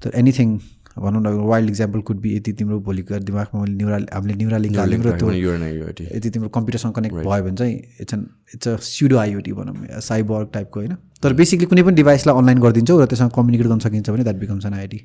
तर 0.00 0.10
एनिथिङ 0.14 0.58
भनौँ 0.96 1.20
न 1.22 1.32
वाइल्ड 1.46 1.70
इक्जाम्पल 1.70 2.00
कुड 2.00 2.20
बी 2.20 2.34
यति 2.36 2.52
तिम्रो 2.52 2.78
भोलिको 2.80 3.18
दिमागमा 3.20 3.60
मैले 3.60 3.74
न्युरा 3.74 3.98
हामीले 4.12 4.34
न्युरा 4.34 4.58
लिङ्क 4.58 4.78
हाल्यौँ 4.78 5.02
र 5.02 5.16
त्यो 5.18 6.06
यदि 6.08 6.30
तिम्रो 6.30 6.48
कम्प्युटरसँग 6.50 6.94
कनेक्ट 6.94 7.14
भयो 7.16 7.42
भने 7.42 7.56
चाहिँ 7.56 7.76
it's 8.00 8.14
an 8.14 8.26
it's 8.54 8.68
a 8.68 8.76
pseudo 8.84 9.18
IoT 9.18 9.52
भनौँ 9.54 10.00
साइबर 10.02 10.44
टाइपको 10.52 10.80
होइन 10.80 10.96
तर 11.22 11.32
बेसिकली 11.34 11.66
कुनै 11.66 11.82
पनि 11.82 11.94
डिभाइसलाई 11.96 12.38
अनलाइन 12.38 12.58
गरिदिन्छौ 12.58 12.98
र 13.00 13.06
त्यससँग 13.06 13.30
कम्युनिकेट 13.32 13.66
गर्न 13.66 13.78
सकिन्छ 13.80 14.10
भने 14.10 14.22
द्याट 14.22 14.36
बिकम्स 14.38 14.66
एन 14.66 14.74
आइटी 14.74 15.00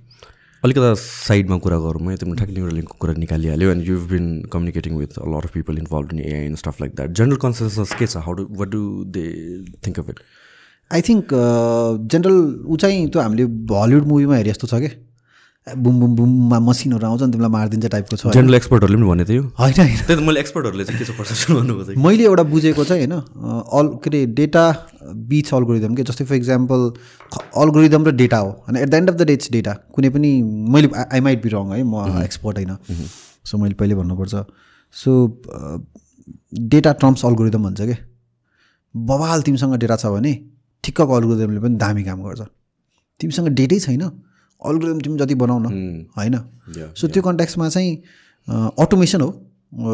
अलिकता 0.65 0.93
साइडमा 0.95 1.55
कुरा 1.63 1.77
गरौँ 1.83 2.09
है 2.09 2.15
तिमीले 2.17 2.37
ठ्याक्कै 2.39 2.53
न्युरो 2.55 2.73
लिङ्कको 2.75 2.95
कुरा 3.03 3.13
निकालिहाल्यो 3.23 3.71
and 3.71 3.87
you've 3.87 4.03
been 4.11 4.27
communicating 4.51 4.93
with 4.97 5.17
a 5.19 5.25
lot 5.31 5.45
of 5.47 5.51
people 5.53 5.77
involve 5.77 6.13
in 6.13 6.19
AI 6.19 6.45
and 6.49 6.57
stuff 6.61 6.79
like 6.81 6.95
that 6.95 7.09
general 7.19 7.39
consensus 7.43 7.91
के 7.99 8.07
छ? 8.07 8.23
How 8.27 8.33
do 8.33 8.45
what 8.61 8.69
do 8.75 8.83
they 9.15 9.23
think 9.87 9.99
of 9.99 10.09
it 10.09 10.19
I 10.91 11.01
think 11.09 11.33
general 12.13 12.39
ऊ 12.63 12.77
चाहिँ 12.83 13.07
त्यो 13.11 13.21
हामीले 13.21 13.43
हलिउड 13.81 14.07
मुभीमा 14.13 14.35
हेरे 14.35 14.51
जस्तो 14.51 14.67
छ 14.71 14.79
कि? 14.85 14.91
बुम 15.67 15.99
बुम 15.99 16.15
बुममा 16.15 16.59
मसिनहरू 16.59 17.07
आउँछ 17.07 17.21
नि 17.23 17.31
तिमीलाई 17.31 17.51
मारिदिन्छ 17.51 17.85
टाइपको 17.91 18.15
छ। 18.15 18.31
जेनरल 18.35 18.55
एक्सपर्टहरूले 18.55 18.99
पनि 18.99 19.09
भने 19.09 19.25
थियो। 19.25 19.43
होइन 19.59 19.79
होइन। 19.79 20.23
मैले 20.27 20.39
एक्सपर्टहरूले 20.39 20.85
चाहिँ 20.85 20.99
के 20.99 21.05
छ 21.05 21.15
पर्सेप्सन 21.17 21.99
मैले 22.03 22.23
एउटा 22.23 22.43
बुझेको 22.51 22.83
चाहिँ 22.83 23.07
होइन 23.07 23.15
अल 23.79 23.87
के 24.03 24.09
अरे 24.09 24.25
डेटा 24.35 24.63
बिच 25.29 25.53
अल्गोरिदम 25.53 25.95
के 25.95 26.03
जस्तै 26.03 26.25
फर 26.25 26.35
इक्जाम्पल 26.35 26.79
अल्गोरिदम 27.63 28.03
र 28.07 28.11
डेटा 28.11 28.37
हो। 28.37 28.49
होइन 28.49 28.77
at 28.77 28.89
the 28.89 28.93
end 28.93 29.09
of 29.09 29.15
the 29.15 29.23
day 29.23 29.33
it's 29.33 29.51
data 29.51 29.73
कुनै 29.95 30.09
पनि 30.09 30.31
मैले 30.75 30.89
आई 31.05 31.19
माइट 31.21 31.43
बी 31.43 31.49
रङ 31.55 31.71
है 31.71 31.83
म 31.83 32.23
एक्सपर्ट 32.23 32.57
होइन। 32.57 32.75
सो 33.45 33.57
मैले 33.57 33.79
पहिले 33.79 33.95
भन्नुपर्छ। 33.95 34.43
सो 34.95 35.11
डेटा 36.75 36.91
ट्रम्प्स 36.99 37.25
अल्गोरिदम 37.25 37.63
भन्छ 37.63 37.81
कि? 37.81 37.95
बवाल 38.95 39.41
तिमीसँग 39.41 39.79
डेटा 39.79 39.95
छ 39.95 40.11
भने 40.11 40.33
ठिक्कको 40.83 41.13
अल्गोरिदमले 41.13 41.59
पनि 41.63 41.75
दामी 41.77 42.03
काम 42.03 42.19
गर्छ। 42.23 42.41
तिमीसँग 43.19 43.47
डेटै 43.55 43.79
छैन। 43.79 44.03
अल्गोरिदम 44.65 44.99
तिमी 45.05 45.17
जति 45.19 45.35
बनाउ 45.43 45.59
न 45.59 45.67
होइन? 46.17 46.35
सो 46.97 47.07
त्यो 47.07 47.21
कन्ट्याक्समा 47.23 47.69
चाहिँ 47.69 47.91
अटोमेसन 48.79 49.21
हो 49.21 49.29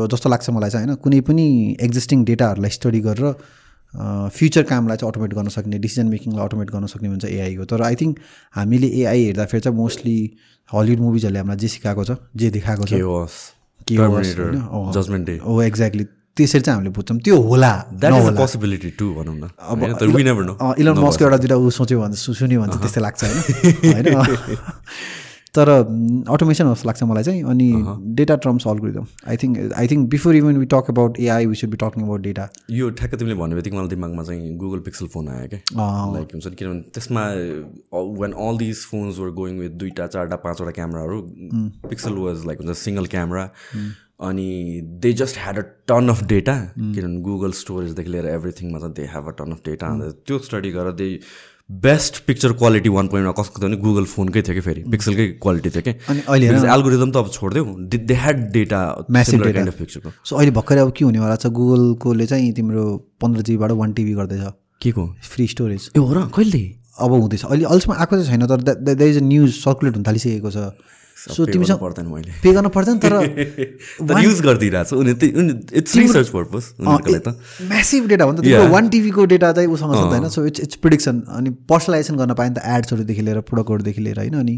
जस्तो 0.08 0.30
लाग्छ 0.30 0.50
मलाई 0.50 0.70
चाहिँ 0.70 0.86
होइन? 0.88 0.98
कुनै 1.04 1.20
पनि 1.30 1.46
एक्जिस्टिङ 1.82 2.26
डेटाहरूलाई 2.26 2.72
स्टडी 2.78 3.00
गरेर 3.08 3.34
फ्युचर 4.38 4.64
कामलाई 4.70 4.98
चाहिँ 4.98 5.12
अटोमेट 5.12 5.34
गर्न 5.34 5.50
सक्ने 5.50 5.78
डिसिजन 5.86 6.08
मेकिङलाई 6.08 6.46
अटोमेट 6.46 6.70
गर्न 6.72 6.86
सक्ने 6.94 7.10
हुन्छ 7.10 7.26
एआई 7.26 7.56
हो 7.56 7.66
तर 7.66 7.82
आई 7.82 7.96
थिङ्क 8.02 8.20
हामीले 8.56 8.88
एआई 9.02 9.24
हेर्दाखेरि 9.26 9.62
चाहिँ 9.66 9.78
मोस्टली 9.78 10.18
हलिउड 10.70 11.00
मुभिजहरूले 11.00 11.40
हामीलाई 11.40 11.58
जे 11.58 11.68
सिकाएको 11.76 12.04
छ 12.06 12.18
जे 12.36 12.50
देखाएको 12.58 12.86
छ। 12.86 12.94
हो 15.46 15.62
एक्ज्याक्टली 15.62 16.06
त्यसरी 16.40 16.62
चाहिँ 16.62 16.76
हामीले 16.76 16.92
बुझ्छौँ। 16.96 17.20
त्यो 17.20 17.36
होला 17.52 17.72
पोसिबिलिटी 18.42 18.90
टु 19.00 19.14
भनौँ 19.20 19.36
न। 19.36 19.44
अब 19.60 20.76
इलन 20.80 20.98
मस्को 21.06 21.22
एउटा 21.26 21.38
दुइटा 21.38 21.56
ऊ 21.56 21.70
सोच्यो 21.80 21.98
भने 22.02 22.16
सुन्यो 22.16 22.62
भने 22.62 22.78
त्यस्तै 22.82 23.02
लाग्छ 23.02 23.22
होइन? 23.24 24.08
तर 25.56 25.70
अटोमेसन 26.30 26.66
जस्तो 26.74 26.88
लाग्छ 26.88 27.04
मलाई 27.10 27.24
चाहिँ 27.24 27.42
अनि 27.52 27.68
data 28.18 28.36
trumps 28.44 28.68
algorithm 28.70 29.06
I 29.30 29.38
think 29.44 29.74
I 29.82 29.88
think 29.92 30.10
before 30.10 30.36
even 30.36 30.58
we 30.58 30.66
talk 30.74 30.90
about 30.94 31.20
AI 31.20 31.46
we 31.46 31.56
should 31.62 31.70
be 31.70 31.78
talking 31.84 32.04
about 32.06 32.22
data 32.22 32.46
यो 32.70 32.90
ठ्याक्क 33.00 33.16
तिमीले 33.20 33.36
भन्ने 33.40 33.56
बित्तिकै 33.56 33.78
मलाई 33.78 33.90
दिमागमा 33.90 34.24
चाहिँ 34.24 34.56
गुगल 34.58 34.80
पिक्सल 34.88 35.08
फोन 35.14 35.30
आयो 35.30 35.48
क्या। 35.54 35.60
लाइक 36.14 36.28
हुन्छ 36.34 36.54
किनभने 36.60 36.82
त्यसमा 36.94 37.24
when 38.22 38.34
all 38.46 38.58
these 38.58 38.86
phones 38.92 39.20
were 39.20 39.30
going 39.42 39.58
with 39.60 39.74
दुईवटा 39.82 40.08
चारवटा 40.08 40.38
पाँचवटा 40.46 40.72
क्यामराहरू 40.78 41.18
पिक्सल 41.90 42.14
वाज 42.28 42.46
लाइक 42.46 42.62
हुन्छ 42.62 42.78
सिङ्गल 42.86 43.06
क्यामरा 43.16 43.44
अनि 44.20 44.48
they 45.04 45.12
just 45.20 45.38
had 45.40 45.58
a 45.58 45.62
ton 45.88 46.10
of 46.10 46.24
data 46.28 46.56
किनभने 46.78 47.22
गुगल 47.28 47.52
स्टोरेजदेखि 47.60 48.12
लिएर 48.12 48.26
एभ्रिथिङमा 48.28 48.80
चाहिँ 48.80 48.94
they 48.96 49.04
have 49.14 49.28
a 49.28 49.32
ton 49.38 49.52
of 49.52 49.62
data 49.66 49.88
त्यो 50.28 50.40
स्टडी 50.48 50.72
गरेर 50.72 50.94
they 50.94 51.08
best 51.86 52.18
picture 52.28 52.52
quality 52.60 52.90
one 52.90 53.08
पोइन्टमा 53.08 53.32
कसको 53.40 53.62
थियो 53.62 53.70
भने 53.70 53.78
गुगल 53.82 54.06
फोनकै 54.12 54.42
थियो 54.42 54.56
कि 54.56 54.62
फेरि? 54.68 54.82
पिक्सलकै 54.92 55.28
क्वालिटी 55.42 55.70
थियो 55.70 55.84
कि? 55.88 55.94
अनि 56.10 56.22
अहिले 56.28 56.48
एल्गोरिदम 56.76 57.12
त 57.12 57.16
अब 57.18 57.30
छोडिदेऊ 57.32 57.66
they 58.10 58.14
had 58.14 58.40
data 58.54 58.80
massive 59.12 59.44
data 59.44 59.72
पिक्चरको 59.78 60.10
so 60.26 60.36
अहिले 60.36 60.52
भर्खरै 60.58 60.82
अब 60.82 60.92
के 60.98 61.06
हुनेवाला 61.06 61.36
छ? 61.36 61.48
गुगलकोले 61.48 62.26
चाहिँ 62.26 62.52
तिम्रो 62.60 62.86
पन्ध्र 63.22 63.42
जिबीबाट 63.42 63.72
वान 63.82 63.94
टिबी 63.94 64.14
गर्दैछ। 64.20 64.44
के 64.82 64.92
को? 64.92 65.06
फ्री 65.30 65.48
स्टोरेज 65.48 65.90
ए 65.96 66.00
हो 66.00 66.14
र 66.14 66.28
कहिले? 66.36 66.64
अब 67.00 67.12
हुँदैछ। 67.12 67.46
अहिले 67.46 67.66
अहिलेसम्म 67.66 67.96
आएको 67.96 68.14
चाहिँ 68.18 68.28
छैन 68.30 68.48
तर 68.50 68.60
the 68.94 69.02
is 69.02 69.18
a 69.18 69.26
news 69.30 69.52
circulate 69.56 69.96
हुन 69.96 70.04
थालिसकेको 70.10 70.52
छ। 70.52 70.58
सो 71.20 71.46
तिमीसँग 71.46 71.80
पर्दैन 71.80 72.06
मैले। 72.08 72.32
पे 72.44 72.54
गर्नु 72.54 72.70
पर्दैन 72.70 72.98
तर 73.00 73.14
युज 74.24 74.42
गरिदिइरहेको 74.42 75.04
छ। 75.84 76.30
पर्पज 76.32 76.64
म्यासिभ 77.70 78.08
डेटा 78.08 78.24
हो 78.26 78.32
नि 78.32 78.42
त। 78.42 78.72
वान 78.72 78.90
टिभीको 78.90 79.26
डेटा 79.26 79.52
चाहिँ 79.52 79.70
उसँग 79.70 79.94
छ 79.94 80.04
होइन 80.08 80.28
सो 80.30 80.46
इट्स 80.46 80.60
इट्स 80.60 80.76
प्रिडिक्सन 80.80 81.22
अनि 81.28 81.50
पर्सनलाइजेसन 81.70 82.16
गर्न 82.18 82.34
पायो 82.34 82.50
नि 82.50 82.56
त 82.56 82.64
एड्सहरूदेखि 82.66 83.22
लिएर 83.22 83.40
प्रोडक्टहरूदेखि 83.52 84.02
लिएर 84.02 84.18
होइन? 84.20 84.36
अनि 84.40 84.56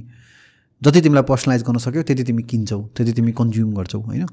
जति 0.81 1.01
तिमीलाई 1.01 1.23
पर्सनलाइज 1.29 1.61
गर्न 1.63 1.77
सक्यो 1.81 2.01
त्यति 2.03 2.23
तिमी 2.23 2.43
किन्छौ। 2.43 2.79
त्यति 2.95 3.11
तिमी 3.13 3.31
कन्ज्युम 3.33 3.73
गर्छौ 3.73 3.99
होइन? 3.99 4.25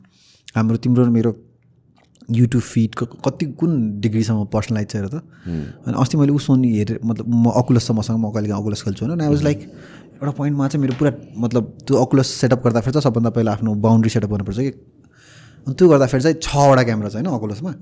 हाम्रो 0.56 0.76
तिम्रो 0.76 1.04
मेरो 1.10 1.32
युट्युब 2.28 2.62
फिडको 2.62 3.04
कति 3.24 3.46
कुन 3.56 4.00
डिग्रीसम्म 4.00 4.44
पर्सनलाइज 4.52 4.88
छ 4.90 4.96
हेर 4.96 5.06
त। 5.08 5.14
अनि 5.86 5.94
अस्ति 5.96 6.16
मैले 6.18 6.38
सोनी 6.38 6.68
हेरेँ 6.76 6.98
मतलब 7.04 7.26
म 7.28 7.50
अकुलस 7.56 7.86
छ 7.86 7.90
मसँग 7.96 8.18
म 8.20 8.30
कहिले 8.32 8.52
अकुलस 8.52 8.82
खेल्छु 8.84 9.04
होइन? 9.06 9.20
आई 9.20 9.28
वाज 9.28 9.42
लाइक 9.42 9.58
एउटा 10.18 10.32
पोइन्टमा 10.34 10.68
चाहिँ 10.68 10.82
मेरो 10.82 10.94
पुरा 10.98 11.10
मतलब 11.38 11.64
त्यो 11.86 11.94
अकुलस 12.04 12.28
सेटअप 12.40 12.64
गर्दाखेरि 12.64 12.92
चाहिँ 12.92 13.06
सबभन्दा 13.06 13.30
पहिला 13.30 13.52
आफ्नो 13.52 13.74
बााउन्ड्री 13.86 14.10
सेटअप 14.10 14.30
गर्नुपर्छ 14.30 14.58
कि? 14.58 14.72
अनि 15.66 15.74
त्यो 15.78 15.88
गर्दाखेरि 15.88 16.22
चाहिँ 16.22 16.36
छवटा 16.42 16.82
क्यामेरा 16.82 17.08
छ 17.08 17.14
होइन 17.14 17.26
अकुलसमा 17.38 17.72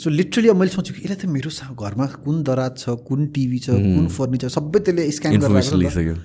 सो 0.00 0.10
लिटरली 0.10 0.48
अब 0.48 0.56
मैले 0.56 0.70
सोचेँ 0.70 0.94
कि 0.96 1.02
यसलाई 1.04 1.18
त 1.18 1.28
मेरो 1.28 1.50
घरमा 1.74 2.06
कुन 2.24 2.42
दराज 2.48 2.72
छ 2.78 2.96
कुन 3.08 3.26
टिभी 3.34 3.58
छ 3.58 3.76
कुन 3.76 4.06
फर्निचर 4.16 4.48
सबै 4.48 4.80
त्यसले 4.80 5.10
स्क्यान 5.10 5.32
गरेर 5.44 6.16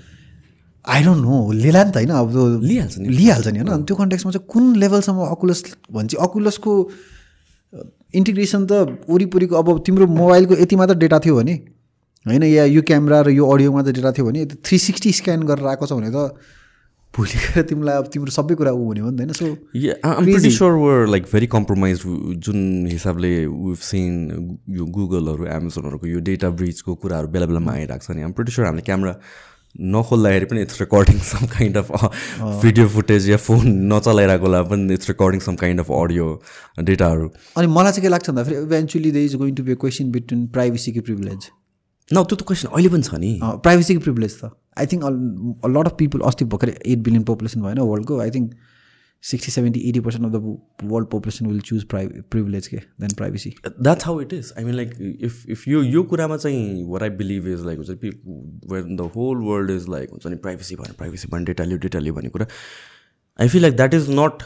आई 0.86 1.04
डोन्ट 1.04 1.22
नो 1.26 1.36
लिएला 1.52 1.84
नि 1.84 1.92
त 1.92 1.98
होइन 1.98 2.12
अब 2.12 2.32
त्यो 2.32 2.44
लिइहाल्छ 2.60 2.98
नि। 3.00 3.08
लिइहाल्छ 3.10 3.48
नि 3.48 3.60
होइन। 3.60 3.70
अनि 3.74 3.84
त्यो 3.84 3.96
कन्टेक्समा 3.96 4.32
चाहिँ 4.32 4.48
कुन 4.48 4.64
लेभलसम्म 4.76 5.20
अकुलस 5.36 5.60
भन्छ? 5.92 6.16
अकुलसको 6.16 6.72
इन्टिग्रेसन 8.14 8.66
त 8.66 8.72
वरिपरिको 9.10 9.56
अब 9.56 9.68
तिम्रो 9.86 10.06
मोबाइलको 10.08 10.54
यति 10.56 10.76
मात्र 10.76 10.96
डेटा 11.04 11.20
थियो 11.20 11.36
भने 11.36 11.56
होइन 12.26 12.44
या 12.44 12.66
यो 12.66 12.82
क्यामेरा 12.90 13.22
र 13.22 13.30
यो 13.38 13.46
अडियोमा 13.54 13.82
त 13.84 13.96
डेटा 14.00 14.12
थियो 14.18 14.26
भने 14.26 14.46
थ्री 14.56 14.78
सिक्सटी 14.88 15.12
स्क्यान 15.22 15.44
गरेर 15.54 15.68
आएको 15.76 15.86
छ 15.86 15.94
भने 15.94 16.12
त 16.12 16.36
भोलि 17.14 17.38
गएर 17.42 17.64
तिमीलाई 17.70 17.96
अब 18.02 18.08
तिम्रो 18.14 18.32
सबै 18.34 18.56
कुरा 18.60 18.72
ऊ 18.74 18.84
हुने 18.84 19.02
हो 19.06 19.10
नि 19.12 19.26
त 19.26 19.42
होइन। 19.42 20.38
So 20.44 20.50
sure 20.58 20.78
we're 20.84 21.08
like 21.14 21.28
very 21.34 21.50
compromised. 21.56 22.06
जुन 22.46 22.60
हिसाबले 22.92 23.32
seen 23.88 24.14
यो 24.78 24.86
गुगलहरू 24.98 25.46
एमाजोनहरूको 25.56 26.08
यो 26.08 26.20
डेटा 26.30 26.50
ब्रिजको 26.62 26.96
कुराहरू 27.04 27.28
बेला 27.36 27.46
बेलामा 27.54 27.72
आइरहेको 27.74 28.06
छ 28.06 28.16
नि। 28.18 28.24
आम 28.24 28.34
स्योर 28.50 28.68
हामीले 28.68 28.86
क्यामेरा 28.90 29.14
नखोल्दाखेरि 29.94 30.46
पनि 30.46 30.62
it's 30.62 30.82
recording 30.82 31.20
some 31.28 31.46
kind 31.54 31.78
of 31.78 31.88
video 32.64 32.88
footage 32.96 33.30
yeah 33.30 33.38
phone 33.46 33.64
नचलाइरहेको 33.94 34.46
होला 34.46 34.62
पनि 34.72 34.94
it's 34.94 35.10
recording 35.10 35.40
some 35.46 35.56
kind 35.62 35.80
of 35.80 35.92
audio 36.00 36.28
डेटाहरू 36.90 37.30
अनि 37.58 37.68
मलाई 37.78 37.92
चाहिँ 37.92 38.04
के 38.04 38.10
लाग्छ 38.14 38.30
भन्दाखेरि 38.30 38.62
eventually 38.62 39.12
they 39.12 39.24
is 39.26 39.36
going 39.44 39.56
to 39.56 39.64
be 39.70 39.76
question 39.84 40.12
between 40.18 40.46
प्राइभेसीको 40.58 41.02
privilege 41.10 41.50
न 42.14 42.24
त्यो 42.24 42.36
त 42.36 42.48
क्वेसन 42.48 42.68
अहिले 42.70 42.90
पनि 42.90 43.04
छ 43.04 43.22
नि 43.22 43.32
प्राइभेसीको 43.64 44.02
प्रिभिलेज 44.02 44.36
त 44.36 44.52
I 44.78 44.86
think 44.88 45.04
lot 45.70 45.88
of 45.88 45.98
people 45.98 46.30
अस्ति 46.30 46.46
भर्खर 46.48 46.70
एट 46.70 47.00
बिलियन 47.02 47.24
पपुलेसन 47.26 47.62
भएन 47.62 47.80
वर्ल्डको 47.84 48.20
I 48.20 48.32
think 48.32 48.54
sixty 49.24 49.52
seventy 49.52 49.80
eighty 49.90 50.00
percent 50.00 50.26
of 50.26 50.32
the 50.34 50.90
world 50.92 51.08
population 51.08 51.48
will 51.48 51.60
choose 51.68 51.84
प्राइ 51.92 52.08
privilege 52.32 52.68
के 52.68 52.78
then 53.02 53.14
privacy 53.18 53.54
that's 53.68 54.06
how 54.06 54.22
it 54.22 54.34
is 54.34 54.52
I 54.58 54.64
mean 54.64 54.76
like 54.76 54.96
if 55.00 55.46
if 55.50 55.68
यो 55.68 55.84
यो 55.84 56.04
कुरामा 56.06 56.38
चाहिँ 56.38 56.84
where 56.86 57.04
I 57.04 57.10
believe 57.22 57.48
is 57.50 57.66
like 57.66 57.80
हुन्छ 57.80 58.72
when 58.72 58.96
the 58.96 59.10
whole 59.16 59.38
world 59.44 59.72
is 59.72 59.88
like 59.90 60.10
हुन्छ 60.10 60.26
नि 60.28 60.36
privacy 60.48 60.76
भन्यो 60.76 60.96
privacy 60.98 61.28
भन्यो 61.28 61.46
डेटा 61.46 61.64
लियो 61.64 61.78
डेटा 61.88 62.00
लियो 62.00 62.14
भन्ने 62.14 62.30
कुरा 62.30 62.48
I 63.40 63.48
feel 63.48 63.62
like 63.62 63.76
that 63.76 63.94
is 63.94 64.10
not 64.12 64.44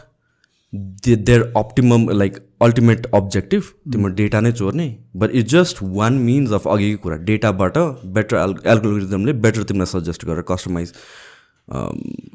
there 0.73 1.41
optimum 1.57 2.09
like 2.09 2.37
ultimate 2.61 3.05
objective 3.15 3.63
तिम्रो 3.91 4.09
डेटा 4.13 4.39
नै 4.41 4.51
चोर्ने 4.51 4.87
but 5.17 5.31
it's 5.31 5.51
just 5.51 5.77
one 5.81 6.13
means 6.23 6.51
of 6.53 6.67
अघिको 6.67 7.01
कुरा 7.03 7.17
डेटाबाट 7.29 7.77
बेटर 8.15 8.37
एल् 8.37 8.55
एल्गोरिजमले 8.73 9.33
बेटर 9.45 9.63
तिमीलाई 9.63 9.91
सजेस्ट 9.93 10.25
गरेर 10.25 10.43
कस्टमाइज 10.49 10.93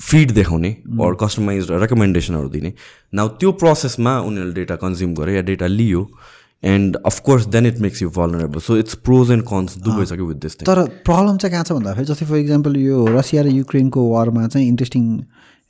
फिड 0.03 0.31
देखाउने 0.35 0.71
अर 1.03 1.15
कस्टमाइज 1.21 1.71
रेकमेन्डेसनहरू 1.83 2.49
दिने. 2.49 2.73
नाउ 3.15 3.29
त्यो 3.41 3.53
प्रोसेसमा 3.61 4.19
उनीहरूले 4.21 4.55
डेटा 4.55 4.77
कन्ज्युम 4.77 5.15
गर्यो 5.15 5.35
या 5.35 5.43
data 5.51 5.67
Leo 5.67 6.09
and 6.63 6.97
of course 7.07 7.47
then 7.53 7.67
it 7.67 7.79
makes 7.81 8.03
you 8.03 8.11
vulnerable 8.17 8.61
so 8.67 8.77
it's 8.79 8.95
pros 9.07 9.31
and 9.31 9.45
cons 9.45 9.79
दुवै 9.85 10.05
छ 10.07 10.13
कि 10.13 10.23
विथ 10.23 10.43
दिस 10.43 10.59
तर 10.59 10.85
प्रब्लम 11.07 11.37
चाहिँ 11.37 11.53
कहाँ 11.53 11.65
छ 11.65 11.73
भन्दाखेरि 11.79 12.13
जस्तै 12.13 12.27
फर 12.27 12.37
इक्जाम्पल 12.37 12.77
यो 12.81 13.07
रसिया 13.17 13.43
र 13.43 13.57
युक्रेनको 13.61 14.11
वारमा 14.11 14.47
चाहिँ 14.49 14.69
इन्ट्रेस्टिङ 14.69 15.09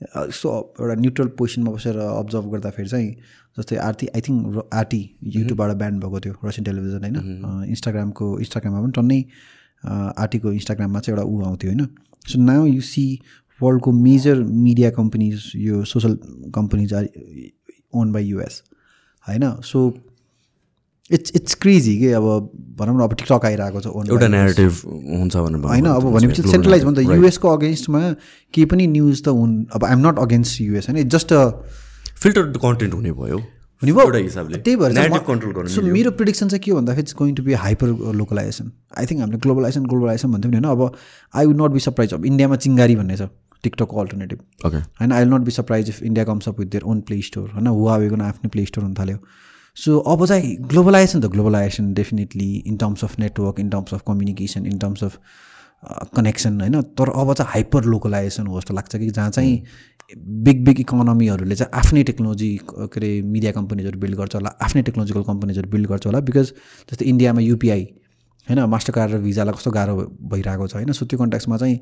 यस्तो 0.02 0.50
एउटा 0.80 0.94
न्युट्रल 1.00 1.28
पोजिसनमा 1.38 1.70
बसेर 1.72 1.96
अब्जर्भ 1.98 2.46
गर्दाखेरि 2.52 2.88
चाहिँ 2.88 3.10
जस्तै 3.58 3.76
आरती 3.88 4.06
आई 4.16 4.20
थिङ्क 4.28 4.68
आरटी 4.72 5.02
युट्युबबाट 5.36 5.76
ब्यान्ड 5.82 6.04
भएको 6.04 6.20
थियो 6.20 6.34
रसियन 6.44 6.64
टेलिभिजन 6.64 7.04
होइन? 7.04 7.16
इन्स्टाग्रामको 7.68 8.26
इन्स्टाग्राममा 8.38 8.80
पनि 8.82 8.92
टन्नै 8.98 9.20
आरटीको 10.24 10.52
इन्स्टाग्राममा 10.52 11.00
चाहिँ 11.00 11.16
एउटा 11.16 11.28
ऊ 11.28 11.42
आउँथ्यो 11.48 11.70
होइन? 11.70 11.86
सो 12.28 12.40
नाउ 12.42 12.66
यु 12.66 12.80
सी 12.92 13.04
वर्ल्डको 13.60 13.92
मेजर 13.92 14.42
मिडिया 14.68 14.90
कम्पनीज 14.90 15.50
यो 15.56 15.84
social 15.84 16.18
companies 16.54 16.94
are 16.94 17.08
own 17.94 18.12
by 18.12 18.24
US 18.24 18.62
होइन? 19.26 19.44
सो 19.62 19.78
इट्स 21.10 21.32
इट्स 21.36 21.54
क्रेजी 21.62 21.98
के 21.98 22.12
अब 22.12 22.24
भनौँ 22.78 22.96
न 22.96 23.00
अब 23.02 23.14
टिकटक 23.14 23.44
आइरहेको 23.44 23.80
छ 23.80 23.86
एउटा 24.10 24.28
नेरेटिभ 24.28 24.72
हुन्छ 25.20 25.36
भनेर 25.36 25.64
होइन 25.66 25.86
अब 25.86 26.04
भनेपछि 26.12 26.42
सेन्ट्रलाइज 26.42 26.84
त। 26.84 26.98
युएसको 26.98 27.48
अगेन्स्टमा 27.56 28.00
केही 28.54 28.64
पनि 28.64 28.86
न्युज 28.86 29.22
त 29.24 29.28
हुन् 29.28 29.56
अब 29.74 29.84
आइएम 29.84 30.06
नट 30.06 30.18
अगेन्स्ट 30.18 30.60
युएस 30.60 30.88
होइन। 30.88 31.08
जस्ट 31.08 31.32
अ 31.32 31.42
फिल्टर 32.22 32.42
कन्टेन्ट 32.62 32.94
हुने 32.94 33.12
भयो। 33.12 33.38
हुने 33.38 33.92
भयो। 33.92 34.02
एउटा 34.02 34.18
हिसाबले। 34.18 34.58
त्यही 34.58 34.76
भएर 34.76 34.92
गर्न 34.92 35.66
सो 35.68 35.82
मेरो 35.82 36.10
प्रिडिक्सन 36.18 36.48
चाहिँ 36.48 36.62
के 36.64 36.72
भन्दाखेरि 36.72 37.02
it's 37.02 37.14
going 37.18 37.34
to 37.34 37.42
be 37.42 37.52
hyper 37.66 37.88
localization 38.14 38.72
I 38.98 39.06
think 39.06 39.20
हामीले 39.20 39.38
ग्लोबलाइजेसन 39.44 39.86
ग्लोबलाइजेसन 39.92 40.32
भन्थ्यौँ 40.32 40.52
नि 40.52 40.58
होइन। 40.58 40.70
अब 40.70 40.96
I 41.34 41.46
would 41.46 41.62
not 41.62 41.70
be 41.70 41.80
surprise 41.86 42.14
अब 42.14 42.24
इन्डियामा 42.26 42.56
चिङ्गारी 42.64 42.96
भन्ने 42.96 43.16
छ 43.16 43.28
टिकटकको 43.64 44.00
अल्टरनेटिभ 44.00 44.38
होइन 44.64 45.12
I 45.12 45.24
will 45.24 45.34
not 45.34 45.42
be 45.44 45.50
surprise 45.52 45.88
if 45.88 46.02
India 46.02 46.24
comes 46.24 46.48
up 46.48 46.60
with 46.60 46.66
their 46.68 46.84
own 46.84 47.00
play 47.08 47.20
store 47.22 47.48
होइन। 47.50 47.66
हुवावेको 47.66 48.22
आफ्नै 48.24 48.48
प्ले 48.48 48.64
स्टोर 48.66 48.84
हुन 48.84 48.94
थाल्यो। 48.94 49.18
सो 49.76 49.98
अब 49.98 50.26
चाहिँ 50.26 50.56
ग्लोबलाइजेसन 50.72 51.20
त 51.20 51.26
globalization 51.32 51.92
definitely 51.94 52.50
in 52.66 52.76
terms 52.76 53.04
of 53.04 53.18
network 53.18 53.60
in 53.60 53.70
terms 53.70 53.94
of 53.94 54.02
communication 54.08 54.66
in 54.66 54.78
terms 54.78 55.04
of 55.04 55.18
connection 56.16 56.60
होइन? 56.60 56.80
तर 56.82 57.08
अब 57.10 57.32
चाहिँ 57.34 57.50
हाइपर 57.52 57.84
लोकलाइजेसन 57.84 58.46
हो 58.46 58.60
जस्तो 58.60 58.74
लाग्छ 58.74 58.96
कि 58.96 59.10
जहाँ 59.10 59.30
चाहिँ 59.30 59.62
बिग 60.44 60.64
बिग 60.64 60.80
इकोनोमीहरूले 60.80 61.54
चाहिँ 61.54 61.70
आफ्नै 61.78 62.02
टेक्नोलोजी 62.04 62.50
के 62.70 62.84
अरे 62.84 63.10
मिडिया 63.22 63.52
कम्पनीजहरू 63.52 63.98
बिल्ड 64.00 64.16
गर्छ 64.16 64.34
होला 64.34 64.50
आफ्नै 64.62 64.82
टेक्नोलोजिकल 64.82 65.22
कम्पनीजहरू 65.22 65.70
बिल्ड 65.70 65.88
गर्छ 65.88 66.06
होला 66.06 66.20
बिकज 66.20 66.52
जस्तै 66.90 67.04
इन्डियामा 67.04 67.40
युपिआई 67.40 67.82
होइन? 68.46 68.60
मास्टर 68.74 68.92
कार्ड 68.92 69.12
र 69.12 69.18
भिजालाई 69.24 69.54
कस्तो 69.54 69.70
गाह्रो 69.70 69.96
भइरहेको 70.32 70.66
छ 70.66 70.74
होइन? 70.74 70.92
सो 70.92 71.06
त्यो 71.06 71.18
कन्ट्याक्समा 71.18 71.56
चाहिँ 71.56 71.80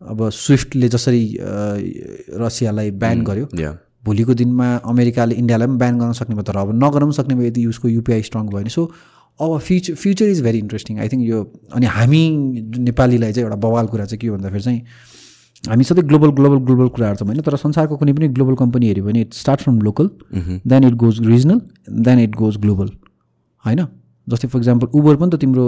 अब 0.00 0.28
स्विफ्टले 0.28 0.88
जसरी 0.88 1.24
रसियालाई 2.44 2.90
ब्यान 3.02 3.22
गर्यो। 3.24 3.46
भोलिको 4.06 4.34
दिनमा 4.40 4.68
अमेरिकाले 4.92 5.34
इन्डियालाई 5.34 5.68
पनि 5.68 5.78
ब्यान 5.82 5.98
गर्न 5.98 6.12
सक्ने 6.20 6.34
भयो 6.36 6.46
तर 6.50 6.56
अब 6.58 6.72
नगर्न 6.84 7.04
पनि 7.04 7.18
सक्ने 7.18 7.34
भयो 7.34 7.46
यदि 7.46 7.66
उसको 7.66 7.88
युपिआई 7.88 8.22
स्ट्रङ 8.22 8.46
भयो 8.46 8.60
भने। 8.60 8.70
सो 8.70 8.84
अब 9.40 9.58
future 9.58 9.94
future 10.02 10.28
is 10.30 10.42
very 10.42 10.58
interesting 10.58 10.98
I 11.00 11.08
think 11.08 11.28
यो 11.28 11.42
अनि 11.74 11.86
हामी 11.96 12.22
नेपालीलाई 12.88 13.32
चाहिँ 13.32 13.46
एउटा 13.46 13.56
बवाल 13.66 13.86
कुरा 13.92 14.04
चाहिँ 14.04 14.18
के 14.20 14.26
हो 14.26 14.36
भन्दाखेरि 14.36 14.62
चाहिँ 14.62 14.80
हामी 15.64 15.84
सधैँ 15.84 16.04
ग्लोबल 16.08 16.30
ग्लोबल 16.38 16.58
ग्लोबल 16.64 16.88
कुराहरू 16.96 17.16
छौँ 17.16 17.28
होइन 17.28 17.40
तर 17.42 17.56
संसारको 17.56 17.96
कुनै 17.96 18.12
पनि 18.12 18.28
ग्लोबल 18.38 18.54
कम्पनी 18.54 18.86
हेऱ्यो 18.88 19.04
भने 19.04 19.20
it 19.20 19.34
start 19.34 19.60
from 19.60 19.80
local 19.82 20.10
then 20.72 20.84
it 20.84 20.94
goes 21.04 21.20
regional 21.26 21.60
then 22.08 22.18
it 22.18 22.34
goes 22.36 22.56
global 22.64 22.90
होइन? 23.64 23.86
जस्तै 24.26 24.48
फर 24.48 24.58
इक्जाम्पल 24.58 24.98
उबर 24.98 25.16
पनि 25.16 25.30
त 25.30 25.40
तिम्रो 25.40 25.64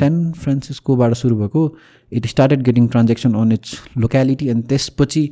सेन 0.00 0.32
फ्रान्सिस्कोबाट 0.42 1.14
सुरु 1.14 1.36
भएको 1.36 1.62
it 2.12 2.26
started 2.26 2.62
getting 2.62 2.86
transaction 2.88 3.34
on 3.34 3.52
its 3.52 3.78
locality 3.98 4.48
अनि 4.48 4.62
त्यसपछि 4.62 5.22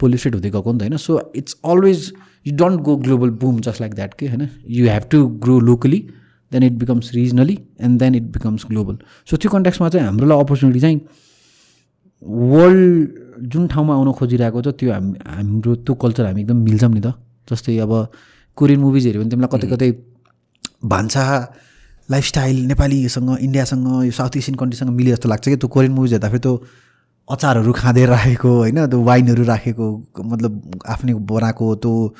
पोल्युटेड 0.00 0.34
हुँदै 0.34 0.50
गएको 0.50 0.72
नि 0.72 0.78
त 0.78 0.82
होइन? 0.82 0.96
So 0.96 1.20
it's 1.36 1.56
always 1.64 2.12
you 2.46 2.56
don't 2.56 2.80
go 2.80 2.96
global 2.96 3.30
boom 3.42 3.60
just 3.60 3.80
like 3.80 3.94
that 3.94 4.14
के 4.14 4.26
होइन? 4.28 4.48
You 4.68 4.88
have 4.88 5.04
to 5.10 5.26
grow 5.44 5.58
locally 5.60 6.00
then 6.52 6.62
it 6.62 6.72
becomes 6.78 7.14
regionally 7.14 7.58
and 7.80 7.98
then 8.00 8.14
it 8.14 8.26
becomes 8.34 8.66
global 8.68 8.98
so 9.30 9.36
त्यो 9.36 9.50
कन्ट्याक्समा 9.52 9.88
चाहिँ 9.88 10.06
हाम्रोलाई 10.06 10.38
अपर्च्युनिटी 10.40 10.80
चाहिँ 10.80 11.00
वर्ल्ड 12.22 13.48
जुन 13.52 13.66
ठाउँमा 13.68 13.94
आउन 13.94 14.12
खोजिरहेको 14.18 14.62
छ 14.62 14.74
त्यो 14.78 14.92
हाम 14.92 15.14
हाम्रो 15.26 15.74
त्यो 15.86 15.94
कल्चर 15.94 16.24
हामी 16.26 16.40
एकदम 16.42 16.56
मिल्छौँ 16.64 16.90
नि 16.90 17.00
त। 17.00 17.14
जस्तै 17.48 17.76
अब 17.78 17.92
कोरियन 18.58 18.80
मुभिज 18.80 19.06
हेऱ्यो 19.06 19.20
भने 19.22 19.30
तिमीलाई 19.30 19.50
कतै 19.54 19.68
कतै 19.68 19.90
भान्सा 20.84 21.24
लाइफस्टाइल 22.08 22.56
नेपालीसँग 22.66 23.30
इन्डियासँग 23.40 23.86
यो 24.04 24.10
साउथ 24.18 24.36
एसियन 24.36 24.56
कन्ट्रीसँग 24.58 24.90
मिले 24.90 25.10
जस्तो 25.10 25.28
लाग्छ 25.28 25.48
कि? 25.48 25.56
त्यो 25.56 25.68
कोरियन 25.68 25.92
मुभिज 25.94 26.12
हेर्दाखेरि 26.12 26.40
त्यो 26.40 26.54
अचारहरू 27.30 27.72
खाँदै 27.72 28.04
राखेको 28.06 28.50
होइन? 28.56 28.86
त्यो 28.86 29.00
वाइनहरू 29.02 29.44
राखेको 29.44 29.86
मतलब 30.24 30.80
आफ्नै 30.88 31.14
बनाएको 31.14 31.74
त्यो 31.74 32.14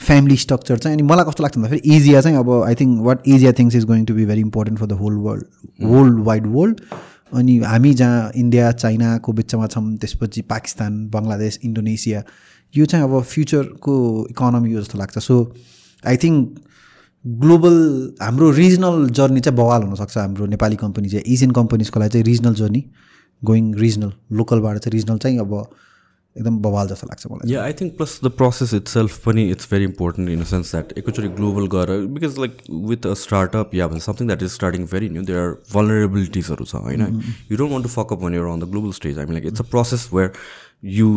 फ्यामिली 0.00 0.36
स्ट्रक्चर 0.36 0.78
चाहिँ 0.78 0.96
अनि 0.96 1.02
मलाई 1.02 1.24
कस्तो 1.24 1.42
लाग्छ 1.42 1.56
भन्दाखेरि 1.56 1.96
एजिया 1.96 2.20
चाहिँ 2.20 2.38
अब 2.38 2.50
I 2.66 2.74
think 2.74 3.00
what 3.02 3.28
Asia 3.28 3.52
things 3.52 3.74
is 3.76 3.84
going 3.84 4.04
to 4.04 4.14
be 4.14 4.24
very 4.26 4.40
important 4.40 4.78
for 4.78 4.86
the 4.86 4.92
whole 4.92 5.16
world 5.16 5.44
worldwide 6.24 6.46
world 6.46 6.80
अनि 7.32 7.58
हामी 7.58 7.92
जहाँ 7.94 8.30
इन्डिया 8.36 8.70
चाइनाको 8.72 9.32
बिचमा 9.32 9.66
छौँ 9.66 9.96
त्यसपछि 9.96 10.40
पाकिस्तान 10.42 11.06
बङ्गलादेश 11.08 11.58
इन्डोनेसिया 11.64 12.22
यो 12.74 12.86
चाहिँ 12.86 13.04
अब 13.04 13.22
फ्युचरको 13.22 13.94
इकोनोमी 14.30 14.72
हो 14.72 14.80
जस्तो 14.80 14.98
लाग्छ। 14.98 15.18
सो 15.18 15.54
आई 16.06 16.16
थिङ्क 16.16 16.58
ग्लोबल 17.26 17.76
हाम्रो 18.22 18.50
रिजनल 18.50 19.08
जर्नी 19.10 19.40
चाहिँ 19.40 19.56
बवाल 19.56 19.82
हुनसक्छ 19.82 20.18
हाम्रो 20.18 20.46
नेपाली 20.46 20.76
कम्पनी 20.76 21.08
चाहिँ 21.08 21.32
एसियन 21.34 21.50
कम्पनीजको 21.50 22.00
लागि 22.00 22.10
चाहिँ 22.10 22.24
रिजनल 22.24 22.54
जर्नी 22.54 22.84
गोइङ 23.42 23.74
रिजनल 23.76 24.12
लोकलबाट 24.32 24.78
चाहिँ 24.78 24.92
रिजनल 24.92 25.18
चाहिँ 25.18 25.38
अब 25.40 25.54
एकदम 26.36 26.58
बवाल 26.60 26.88
जस्तो 26.88 27.06
लाग्छ 27.06 27.26
मलाई 27.26 27.52
या 27.52 27.62
I 27.62 27.72
think 27.72 27.96
plus 27.96 28.18
the 28.24 28.30
process 28.34 28.74
itself 28.88 29.18
पनि 29.24 29.44
it's 29.50 29.70
very 29.70 29.84
important 29.84 30.30
in 30.30 30.40
the 30.40 30.44
sense 30.46 30.70
that 30.70 30.92
एकैचोटि 30.98 31.28
ग्लोबल 31.38 31.66
गएर 31.68 31.96
because 32.10 32.38
like 32.38 32.56
with 32.90 33.06
a 33.06 33.14
startup 33.22 33.74
yeah 33.74 33.88
something 34.00 34.26
that 34.26 34.42
is 34.42 34.52
starting 34.52 34.86
very 34.92 35.08
new 35.10 35.22
there 35.24 35.40
are 35.40 35.56
भलरेबिलिटिजहरू 35.74 36.64
छ 36.64 36.82
होइन 36.84 37.02
you 37.02 37.56
don't 37.56 37.72
want 37.72 37.84
to 37.84 37.92
fuck up 37.92 38.22
भने 38.22 38.44
on 38.46 38.60
the 38.60 38.70
global 38.70 38.92
stage 39.00 39.18
I 39.18 39.24
mean 39.24 39.34
like 39.34 39.46
it's 39.46 39.60
a 39.60 39.68
process 39.70 40.08
where 40.12 40.32
you 40.92 41.10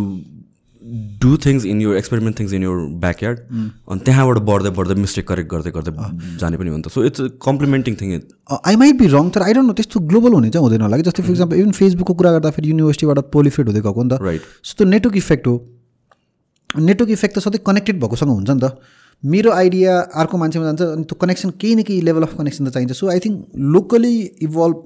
do 1.24 1.36
things 1.46 1.66
in 1.66 1.82
your 1.82 1.96
experiment 1.98 2.40
things 2.40 2.54
in 2.54 2.64
your 2.64 2.78
backyard 3.04 3.40
अनि 3.40 4.00
त्यहाँबाट 4.06 4.38
बढ्दै 4.50 4.72
बढ्दै 4.78 4.96
mistake 5.02 5.28
correct 5.28 5.50
गर्दै 5.52 5.72
गर्दै 5.76 5.92
जाने 6.40 6.58
पनि 6.58 6.70
हो 6.70 6.78
नि 6.78 6.84
त। 6.84 6.90
So 6.96 7.04
it's 7.10 7.22
complimenting 7.46 7.96
thing 8.02 8.14
it 8.16 8.24
I 8.70 8.76
might 8.84 8.96
be 9.00 9.08
wrong 9.14 9.30
तर 9.36 9.42
आई 9.44 9.54
डोन्ट 9.54 9.68
नो 9.68 9.74
त्यस्तो 9.80 10.00
ग्लोबल 10.12 10.34
हुने 10.34 10.50
चाहिँ 10.50 10.64
हुँदैन 10.66 10.82
होला 10.88 10.98
कि? 10.98 11.04
जस्तै 11.10 11.24
फर 11.24 11.32
इक्जाम्पल 11.32 11.56
इभन 11.60 11.72
फेसबुकको 11.80 12.14
कुरा 12.14 12.32
गर्दाखेरि 12.38 12.68
युनिभर्सिटीबाट 12.70 13.20
पोलिफेट 13.36 13.66
हुँदै 13.68 13.82
गएको 13.88 14.04
नि 14.04 14.10
त। 14.10 14.20
Right. 14.28 14.44
सो 14.64 14.72
त्यो 14.78 14.88
नेटवर्क 14.96 15.16
इफेक्ट 15.24 15.48
हो। 15.48 15.56
नेटवर्क 16.90 17.12
इफेक्ट 17.12 17.34
त 17.38 17.40
सधैँ 17.48 17.64
कनेक्टेड 17.66 18.00
भएकोसँग 18.04 18.36
हुन्छ 18.36 18.50
नि 18.50 18.60
त। 18.60 18.76
मेरो 19.24 19.52
आइडिया 19.52 19.92
अर्को 20.20 20.38
मान्छेमा 20.38 20.66
जान्छ 20.66 20.82
अनि 20.82 21.04
त्यो 21.08 21.16
कनेक्सन 21.22 21.50
केही 21.62 21.76
न 21.76 21.84
केही 21.88 22.02
लेभल 22.10 22.24
अफ 22.28 22.34
कनेक्सन 22.38 22.68
त 22.68 22.74
चाहिन्छ। 22.76 22.92
So 22.92 23.08
I 23.08 23.20
think 23.24 23.56
locally 23.76 24.16
evolve 24.48 24.78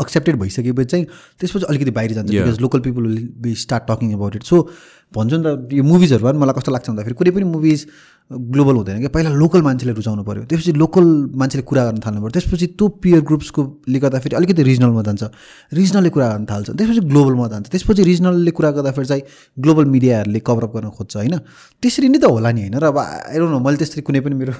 accepted 0.00 0.36
भइसकेपछि 0.40 0.84
चाहिँ 0.90 1.04
त्यसपछि 1.40 1.66
अलिकति 1.68 1.90
बाहिर 1.90 2.12
जान्छ 2.12 2.30
because 2.30 2.60
local 2.60 2.80
people 2.86 3.02
will 3.06 3.28
be 3.42 3.54
start 3.64 3.84
talking 3.90 4.12
about 4.14 4.36
it 4.36 4.42
so 4.42 4.56
भन्छु 5.14 5.36
नि 5.36 5.42
त 5.44 5.72
यो 5.72 5.82
मुभिजहरूमा 5.84 6.30
पनि 6.30 6.38
मलाई 6.42 6.54
कस्तो 6.58 6.72
लाग्छ 6.72 6.88
भन्दाखेरि 6.90 7.14
कुनै 7.14 7.30
पनि 7.30 7.46
मुभिज 7.54 7.86
ग्लोबल 8.24 8.74
हुँदैन 8.76 8.98
क्या। 8.98 9.08
पहिला 9.14 9.30
लोकल 9.36 9.62
मान्छेले 9.62 9.92
रुचाउनु 9.92 10.22
पऱ्यो 10.24 10.44
त्यसपछि 10.48 10.72
लोकल 10.80 11.06
मान्छेले 11.36 11.62
कुरा 11.68 11.82
गर्न 11.84 12.00
थाल्नु 12.00 12.20
पऱ्यो 12.24 12.32
त्यसपछि 12.34 12.66
त्यो 12.72 12.88
पियर 13.04 13.20
ग्रुप्सकोले 13.20 13.98
गर्दाखेरि 14.00 14.34
अलिकति 14.36 14.62
रिजनलमा 14.64 15.02
जान्छ। 15.04 15.22
रिजनलले 15.78 16.10
कुरा 16.10 16.26
गर्न 16.32 16.44
थाल्छ। 16.48 16.70
त्यसपछि 16.72 17.00
ग्लोबलमा 17.12 17.46
जान्छ। 17.52 17.68
त्यसपछि 17.68 18.02
रिजनलले 18.02 18.50
कुरा 18.56 18.70
गर्दाखेरि 18.80 19.06
चाहिँ 19.06 19.22
ग्लोबल 19.60 19.84
मिडियाहरूले 19.94 20.40
कभरअप 20.40 20.72
गर्न 20.74 20.88
खोज्छ 20.96 21.14
होइन। 21.20 21.36
त्यसरी 21.84 22.08
नै 22.08 22.18
त 22.18 22.32
होला 22.32 22.50
नि 22.50 22.60
होइन? 22.64 22.76
र 22.80 22.84
अब 22.90 22.98
आइडोन्ट 22.98 23.52
नो 23.52 23.60
मैले 23.60 23.76
त्यसरी 23.76 24.02
कुनै 24.08 24.20
पनि 24.24 24.34
मेरो 24.40 24.54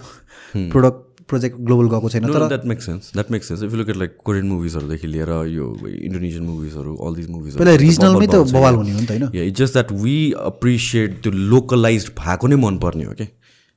प्रोडक्ट 0.71 1.01
प्रोजेक्ट 1.29 1.57
ग्लोबल 1.61 1.87
गएको 1.89 2.09
छैन 2.11 2.27
तर 2.33 2.47
that 2.49 2.65
make 2.67 2.83
sense 2.83 3.11
that 3.13 3.31
make 3.31 3.45
sense 3.45 3.63
if 3.63 3.75
look 3.75 3.89
at 3.89 3.97
like 3.97 4.17
Korean 4.25 4.47
मुभिजहरूदेखि 4.49 5.07
लिएर 5.07 5.31
यो 5.53 5.69
इन्डोनेसियन 5.89 6.45
मुभिजहरू 6.45 6.97
अल 7.07 7.15
दिज 7.15 7.31
मुभिज 7.31 7.57
पहिला 7.57 7.75
रिजनलमै 7.85 8.27
त 8.27 8.43
बवाल 8.53 8.75
हुने 8.75 8.93
हो 8.93 9.01
नि 9.01 9.07
त 9.07 9.11
होइन? 9.11 9.47
It's 9.47 9.59
just 9.59 9.73
that 9.73 9.93
we 10.03 10.17
appreciate 10.45 11.21
त्यो 11.23 11.33
लोकलाइज 11.55 12.11
भएको 12.19 12.47
नै 12.47 12.57
मनपर्ने 12.67 13.05
हो 13.05 13.13
कि 13.21 13.29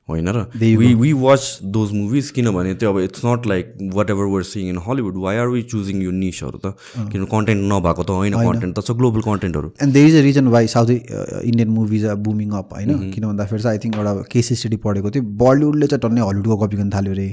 होइन 0.08 0.28
र 0.34 0.44
we 0.60 0.92
we 1.00 1.12
watch 1.22 1.46
those 1.76 1.92
movies 1.92 2.30
किनभने 2.36 2.74
त्यो 2.82 2.92
अब 2.92 2.98
it's 3.00 3.24
not 3.24 3.46
like 3.46 3.72
whatever 4.10 4.28
were 4.34 4.42
sing 4.50 4.68
in 4.68 4.78
Hollywood 4.86 5.16
why 5.24 5.36
are 5.38 5.48
we 5.48 5.62
choosing 5.72 6.02
यो 6.02 6.10
निसहरू 6.18 6.58
त 6.64 6.74
किनभने 6.96 7.26
कन्टेन्ट 7.32 7.64
नभएको 7.72 8.02
त 8.02 8.18
होइन 8.18 8.36
कन्टेन्ट 8.38 8.78
त 8.78 8.84
छ 8.86 8.96
global 9.00 9.26
कन्टेन्टहरू 9.28 9.72
and 9.82 9.92
there 9.94 10.08
is 10.08 10.16
a 10.16 10.22
reason 10.28 10.48
why 10.56 10.66
South 10.74 10.90
Indian 10.90 11.68
movies 11.78 12.06
are 12.06 12.14
booming 12.28 12.50
up 12.60 12.72
होइन? 12.78 13.10
किन 13.10 13.26
भन्दाखेरि 13.26 13.62
चाहिँ 13.62 13.78
आई 13.78 13.84
थिङ्क 13.84 13.96
एउटा 13.98 14.14
केस 14.32 14.52
स्टडी 14.60 14.76
पढेको 14.86 15.10
थियो 15.16 15.22
बलिउडले 15.44 15.86
चाहिँ 15.92 16.00
टन्नै 16.02 16.22
हलिउडको 16.28 16.56
कपी 16.64 16.76
गर्न 16.76 16.90
थाल्यो 16.94 17.12
अरे 17.12 17.28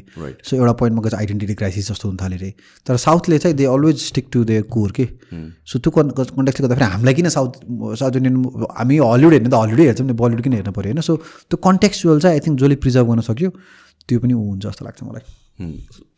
सो 0.49 0.55
एउटा 0.57 0.73
पोइन्टमा 0.82 1.01
गएर 1.07 1.15
आइडेन्टिटी 1.19 1.53
क्राइसिस 1.61 1.89
जस्तो 1.91 2.09
हुन 2.09 2.17
थाल्यो 2.23 2.39
अरे 2.39 2.51
तर 2.88 2.97
साउथले 3.05 3.38
चाहिँ 3.45 3.57
they 3.57 3.65
always 3.76 4.05
stick 4.07 4.28
to 4.34 4.43
their 4.51 4.61
core 4.76 4.91
के? 4.99 5.07
सो 5.71 5.80
त्यो 5.80 5.91
कन्टेक्सले 5.91 6.67
गर्दाखेरि 6.67 6.91
हामीलाई 6.91 7.13
किन 7.13 7.30
साउथ 7.38 7.51
साउथ 8.03 8.15
इन्डियन 8.21 8.67
हामी 8.78 8.97
हलिउड 9.05 9.34
हेर्ने 9.34 9.49
त 9.49 9.63
हलिउडै 9.63 9.86
हेर्छौँ 9.89 10.07
नि 10.07 10.13
बलिउड 10.21 10.41
किन 10.43 10.53
हेर्नु 10.59 10.71
पऱ्यो 10.78 10.91
होइन? 10.91 11.01
सो 11.01 11.15
त्यो 11.49 11.57
कन्टेक्चुअल 11.67 12.19
चाहिँ 12.19 12.39
आई 12.39 12.45
थिङ्क 12.45 12.59
जसले 12.66 12.82
प्रिजर्भ 12.84 13.07
गर्न 13.13 13.22
सक्यो 13.32 13.49
त्यो 14.09 14.20
पनि 14.20 14.34
ऊ 14.34 14.45
हुन्छ 14.51 14.66
जस्तो 14.66 14.86
लाग्छ 14.86 15.03
मलाई। 15.03 15.26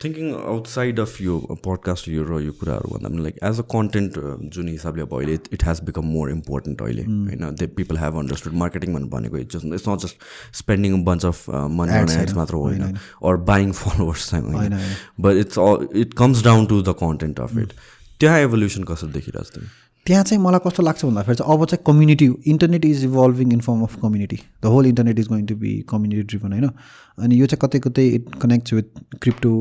थिङ्किङ 0.03 0.33
आउटसाइड 0.33 0.99
अफ 0.99 1.21
यो 1.21 1.33
पडकास्ट 1.65 2.07
यो 2.09 2.23
र 2.29 2.39
यो 2.41 2.51
कुराहरू 2.59 2.89
भन्दा 2.93 3.09
पनि 3.09 3.23
लाइक 3.23 3.35
एज 3.49 3.59
अ 3.59 3.65
कन्टेन्ट 3.73 4.17
जुन 4.55 4.67
हिसाबले 4.67 5.01
अब 5.01 5.13
अहिले 5.17 5.33
it 5.53 5.63
has 5.63 5.81
become 5.89 6.05
more 6.13 6.31
important 6.31 6.81
अहिले 6.81 7.03
होइन? 7.03 7.43
They 7.59 7.67
people 7.79 7.97
have 7.97 8.17
understood 8.19 8.53
marketing 8.63 8.93
भन्नु 8.93 9.09
भनेको 9.09 9.37
it's 9.37 9.55
just 9.55 9.73
it's 9.73 9.87
not 9.89 10.05
just 10.05 10.17
spending 10.61 11.03
bunch 11.09 11.25
of 11.25 11.49
money 11.49 11.97
on 11.99 12.09
ads 12.17 12.35
मात्र 12.41 12.55
होइन 12.63 12.97
अर 13.31 13.37
बाइङ 13.51 13.71
फलोवर्स 13.81 14.29
चाहिँ 14.29 14.53
होइन? 14.53 14.79
But 15.21 15.43
it's 15.45 15.59
it 16.05 16.13
comes 16.23 16.43
down 16.49 16.65
to 16.73 16.81
the 16.81 16.95
content 17.03 17.39
of 17.39 17.57
it 17.57 17.73
त्यहाँ 18.19 18.39
evolution 18.47 18.83
कसरी 18.93 19.11
देखिरहेको 19.11 19.49
छ 19.49 19.55
तिमी? 19.55 19.69
त्यहाँ 20.07 20.23
चाहिँ 20.23 20.41
मलाई 20.43 20.59
कस्तो 20.65 20.83
लाग्छ 20.83 21.05
भन्दाखेरि 21.05 21.35
चाहिँ 21.35 21.53
अब 21.53 21.65
चाहिँ 21.65 21.83
community 21.87 22.25
internet 22.47 22.85
is 22.85 23.03
evolving 23.05 23.53
in 23.53 23.59
form 23.59 23.81
of 23.83 23.95
community 24.01 24.39
the 24.63 24.65
whole 24.65 24.85
internet 24.85 25.19
is 25.19 25.27
going 25.27 25.45
to 25.45 25.55
be 25.55 25.71
community 25.89 26.23
driven 26.23 26.53
होइन? 26.53 26.69
अनि 27.17 27.39
यो 27.39 27.45
चाहिँ 27.45 27.59
कतै 27.61 27.79
कतै 27.79 28.07
इट 28.07 28.35
कनेक्ट्स 28.41 28.73
विथ 28.73 29.17
क्रिप्टो 29.21 29.53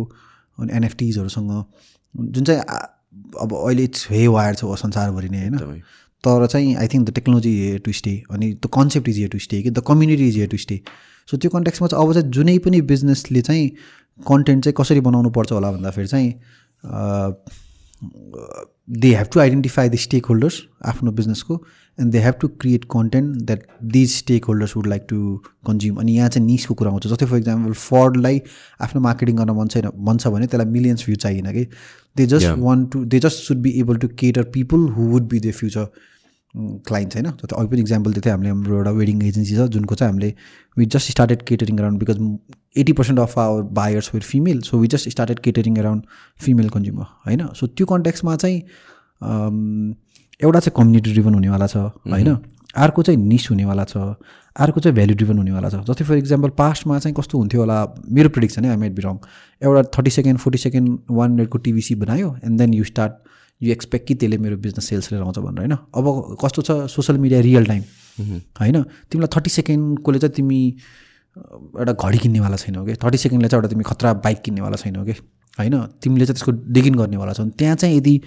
अनि 0.58 0.72
एनएफटिजहरूसँग 0.72 1.64
जुन 2.14 2.44
चाहिँ 2.44 2.60
अब 3.40 3.54
अहिले 3.54 3.84
इट्स 3.84 4.06
हे 4.10 4.26
वायर 4.28 4.54
छ 4.54 4.78
संसारभरि 4.82 5.28
नै 5.28 5.48
होइन? 5.48 5.82
तर 6.24 6.46
चाहिँ 6.46 6.76
I 6.76 6.88
think 6.88 7.10
the 7.10 7.14
technology 7.14 7.50
here 7.50 7.78
to 7.78 7.92
stay 7.92 8.14
अनि 8.30 8.52
the 8.52 8.70
concept 8.74 9.08
is 9.08 9.16
here 9.16 9.28
to 9.28 9.38
stay 9.38 9.62
कि 9.62 9.70
the 9.70 9.84
community 9.88 10.28
is 10.28 10.36
here 10.36 10.48
to 10.48 10.56
stay 10.56 10.80
so 11.30 11.36
त्यो 11.36 11.50
कन्टेक्समा 11.50 11.88
चाहिँ 11.88 12.06
अब 12.06 12.12
चाहिँ 12.12 12.30
जुनै 12.30 12.58
पनि 12.58 12.80
बिजनेसले 12.86 13.40
चाहिँ 13.40 13.68
कन्टेन्ट 14.26 14.64
चाहिँ 14.64 14.74
कसरी 14.80 15.00
बनाउनु 15.00 15.30
पर्छ 15.30 15.52
होला 15.52 15.72
भन्दाखेरि 15.72 16.08
चाहिँ 16.08 16.32
they 18.88 19.14
have 19.14 19.26
to 19.32 19.40
identify 19.40 19.88
the 19.88 19.96
stakeholders 20.26 20.60
आफ्नो 20.86 21.12
बिजनेसको 21.12 21.54
and 21.98 22.12
they 22.12 22.18
have 22.18 22.34
to 22.40 22.48
create 22.60 22.84
content 22.90 23.42
that 23.42 23.66
these 23.92 24.16
stakeholders 24.44 24.76
would 24.76 24.86
like 24.86 25.06
to 25.10 25.36
consume 25.66 25.96
अनि 26.00 26.16
यहाँ 26.16 26.28
चाहिँ 26.28 26.46
निसको 26.46 26.74
कुरा 26.74 26.90
आउँछ। 26.90 27.06
जस्तै 27.06 27.26
फर 27.26 27.36
इक्जाम्पल 27.36 27.72
फर्डलाई 27.72 28.40
आफ्नो 28.80 29.00
मार्केटिङ 29.00 29.36
गर्न 29.36 29.50
मन 29.58 29.68
छैन 29.68 29.90
मन 30.08 30.18
छ 30.18 30.28
भने 30.28 30.46
त्यसलाई 30.46 30.72
मिलियन्स 30.72 31.04
भ्यू 31.06 31.16
चाहिएन 31.16 31.52
कि। 31.52 31.64
They 32.16 32.26
just 32.26 32.58
want 32.58 32.92
to 32.92 33.04
they 33.04 33.18
just 33.20 33.42
should 33.46 33.58
be 33.62 33.70
able 33.80 33.96
to 33.96 34.08
cater 34.18 34.42
people 34.54 34.88
who 34.96 35.08
would 35.10 35.28
be 35.28 35.40
the 35.40 35.52
future 35.52 35.88
client 36.88 37.14
होइन? 37.16 37.26
जस्तै 37.32 37.56
अघि 37.56 37.68
पनि 37.68 37.80
इक्जाम्पल 37.80 38.12
दिएको 38.12 38.24
थियो 38.26 38.34
हामीले 38.34 38.50
हाम्रो 38.50 38.76
एउटा 38.76 38.90
वेडिङ 38.98 39.22
एजेन्सी 39.22 39.56
छ 39.56 39.68
जुनको 39.76 39.94
चाहिँ 39.94 40.12
हामीले 40.12 40.32
we 40.76 40.86
just 40.94 41.10
started 41.10 41.42
catering 41.48 41.78
around 41.78 41.98
because 42.00 42.18
eighty 42.76 42.92
percent 42.92 43.20
of 43.20 43.38
our 43.38 43.62
buyers 43.78 44.10
were 44.14 44.24
female 44.24 44.60
so 44.70 44.78
we 44.78 44.88
just 44.94 45.08
started 45.10 45.38
catering 45.46 45.76
around 45.76 46.02
female 46.40 46.68
consumer 46.76 47.06
होइन? 47.26 47.46
सो 47.54 47.66
त्यो 47.66 47.86
कन्ट्याक्समा 47.86 48.36
चाहिँ 48.36 48.58
एउटा 50.40 50.60
चाहिँ 50.60 50.74
कम्युनिटी 50.76 51.12
ड्रिभन 51.12 51.34
हुनेवाला 51.34 51.66
छ 51.66 51.76
होइन? 51.76 52.36
अर्को 52.76 53.02
चाहिँ 53.02 53.20
निस 53.20 53.50
हुनेवाला 53.50 53.84
छ 53.84 53.96
अर्को 54.56 54.80
चाहिँ 54.80 54.94
भ्याल्यु 54.94 55.16
ड्रिभन 55.16 55.38
हुनेवाला 55.38 55.68
छ। 55.68 55.84
जस्तै 55.88 56.04
फर 56.04 56.16
इक्जाम्पल 56.16 56.50
पास्टमा 56.58 56.98
चाहिँ 56.98 57.14
कस्तो 57.16 57.38
हुन्थ्यो 57.38 57.60
होला 57.60 57.78
मेरो 58.16 58.28
प्रिडिक्सन 58.28 58.64
है 58.64 58.70
आई 58.70 58.76
मेड 58.82 58.94
बी 58.94 59.02
रङ 59.02 59.16
एउटा 59.62 59.82
thirty 59.96 60.10
second 60.10 60.38
forty 60.40 60.58
second 60.58 60.98
one 61.10 61.30
मिनटको 61.32 61.58
टिभी 61.66 61.94
बनायो 62.02 62.36
and 62.44 62.58
then 62.60 62.74
you 62.74 62.84
start 62.84 63.12
you 63.60 63.72
expect 63.72 64.06
कि 64.08 64.14
त्यसले 64.14 64.38
मेरो 64.38 64.56
बिजनेस 64.56 64.88
सेल्स 64.88 65.12
लिएर 65.12 65.22
आउँछ 65.22 65.38
भनेर 65.38 65.58
होइन? 65.58 65.76
अब 65.94 66.36
कस्तो 66.42 66.62
छ 66.62 66.70
सोसियल 66.90 67.18
मिडिया 67.18 67.40
रियल 67.40 67.66
टाइम 67.66 67.82
होइन? 68.60 68.82
तिमीलाई 69.10 69.30
थर्टी 69.36 69.50
सेकेन्डकोले 69.50 70.18
चाहिँ 70.18 70.34
तिमी 70.34 70.60
एउटा 71.36 71.92
घडी 71.92 72.18
किन्नेवाला 72.18 72.56
छैनौ 72.56 72.84
कि 72.84 72.94
थर्टी 72.96 73.18
सेकेन्डले 73.18 73.48
चाहिँ 73.48 73.60
एउटा 73.60 73.70
तिमी 73.70 73.84
खतरा 73.86 74.12
बाइक 74.24 74.40
किन्नेवाला 74.44 74.76
छैनौ 74.76 75.04
कि 75.04 75.12
होइन? 75.58 75.74
तिमीले 76.02 76.26
चाहिँ 76.26 76.36
त्यसको 76.36 76.52
डिगिन 76.72 76.94
गर्नेवाला 76.94 77.32
छौ। 77.32 77.44
त्यहाँ 77.58 77.76
चाहिँ 77.76 77.96
यदि 77.96 78.20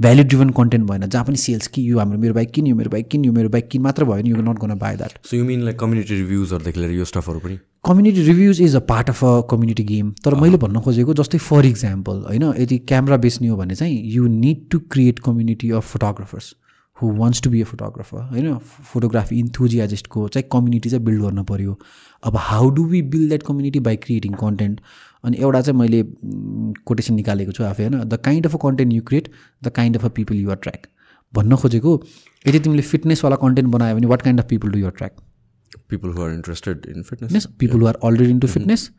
भ्याल्यु 0.00 0.24
ड्रिभन 0.24 0.50
कन्टेन्ट 0.56 0.84
भएन। 0.90 1.06
जहाँ 1.06 1.24
पनि 1.24 1.36
सेल्स 1.36 1.66
कि 1.66 1.90
यो 1.90 1.98
हाम्रो 1.98 2.18
मेरो 2.18 2.34
बाइक 2.34 2.50
किन्यो 2.50 2.74
मेरो 2.76 2.90
बाइक 2.90 3.08
किन्यो 3.10 3.32
मेरो 3.32 3.48
बाइक 3.48 3.68
किन 3.68 3.82
मात्र 3.82 4.04
भयो 4.04 4.22
नि 4.22 4.30
यु 4.30 4.36
नट 4.36 4.58
गर्न 4.58 4.74
by 4.78 4.96
that 4.96 5.26
so 5.26 5.36
you 5.36 5.44
mean 5.44 5.62
like 5.64 5.78
community 5.78 6.14
रिभ्युजहरूदेखि 6.14 6.80
लिएर 6.80 6.92
यो 6.92 7.04
स्टफहरू 7.04 7.38
पनि? 7.38 7.58
Community 7.84 8.22
reviews 8.22 8.60
is 8.62 8.76
a 8.76 8.80
part 8.90 9.10
of 9.10 9.24
a 9.24 9.40
community 9.50 9.84
game 9.84 10.12
तर 10.24 10.34
मैले 10.42 10.56
भन्न 10.64 10.80
खोजेको 10.80 11.14
जस्तै 11.22 11.38
फर 11.48 11.66
इक्जाम्पल 11.66 12.22
होइन 12.28 12.44
यदि 12.58 12.78
क्यामरा 12.92 13.16
बेच्ने 13.26 13.48
हो 13.48 13.56
भने 13.56 13.74
चाहिँ 13.74 14.00
you 14.14 14.26
need 14.38 14.68
to 14.70 14.78
create 14.92 15.18
community 15.26 15.70
of 15.80 15.92
photographers 15.92 16.54
who 16.96 17.10
wants 17.16 17.42
to 17.42 17.50
be 17.50 17.60
a 17.62 17.64
photographer 17.64 18.22
होइन? 18.30 18.54
फोटोग्राफी 18.92 19.38
इन्थुजियाजिस्टको 19.38 20.28
चाहिँ 20.28 20.48
कम्युनिटी 20.52 20.90
चाहिँ 20.90 21.04
बिल्ड 21.04 21.22
गर्नु 21.22 21.44
पऱ्यो 21.50 21.78
अब 22.22 22.36
how 22.46 22.70
do 22.70 22.84
we 22.84 23.02
build 23.12 23.28
that 23.28 23.42
community 23.42 23.80
by 23.80 23.96
creating 24.06 24.32
content 24.40 24.80
अनि 25.24 25.36
एउटा 25.38 25.60
चाहिँ 25.60 25.78
मैले 25.80 26.02
कोटेसन 26.86 27.14
निकालेको 27.14 27.52
छु 27.52 27.64
आफै 27.64 27.82
होइन? 27.84 27.98
The 28.04 28.14
kind 28.24 28.46
of 28.46 28.54
a 28.54 28.58
content 28.62 28.92
you 28.92 29.02
create 29.02 29.28
the 29.64 29.68
kind 29.78 29.96
of 29.96 30.04
a 30.04 30.08
people 30.18 30.36
you 30.36 30.54
track 30.66 30.86
भन्न 31.34 31.56
खोजेको 31.56 31.92
यदि 32.46 32.58
तिमीले 32.60 32.82
फिटनेसवाला 32.90 33.36
कन्टेन्ट 33.36 33.68
बनायो 33.70 33.96
भने 33.96 34.06
what 34.06 34.22
kind 34.22 34.40
of 34.40 34.46
people 34.48 34.68
do 34.70 34.78
you 34.78 34.90
track 34.98 35.12
people 35.88 36.08
who 36.08 36.22
are 36.22 36.30
interested 36.32 36.86
in 36.94 37.02
fitness 37.10 37.46
people 37.58 37.80
who 37.80 37.86
are 37.86 37.98
already 38.04 38.30
into 38.40 38.48
fitness 38.48 38.90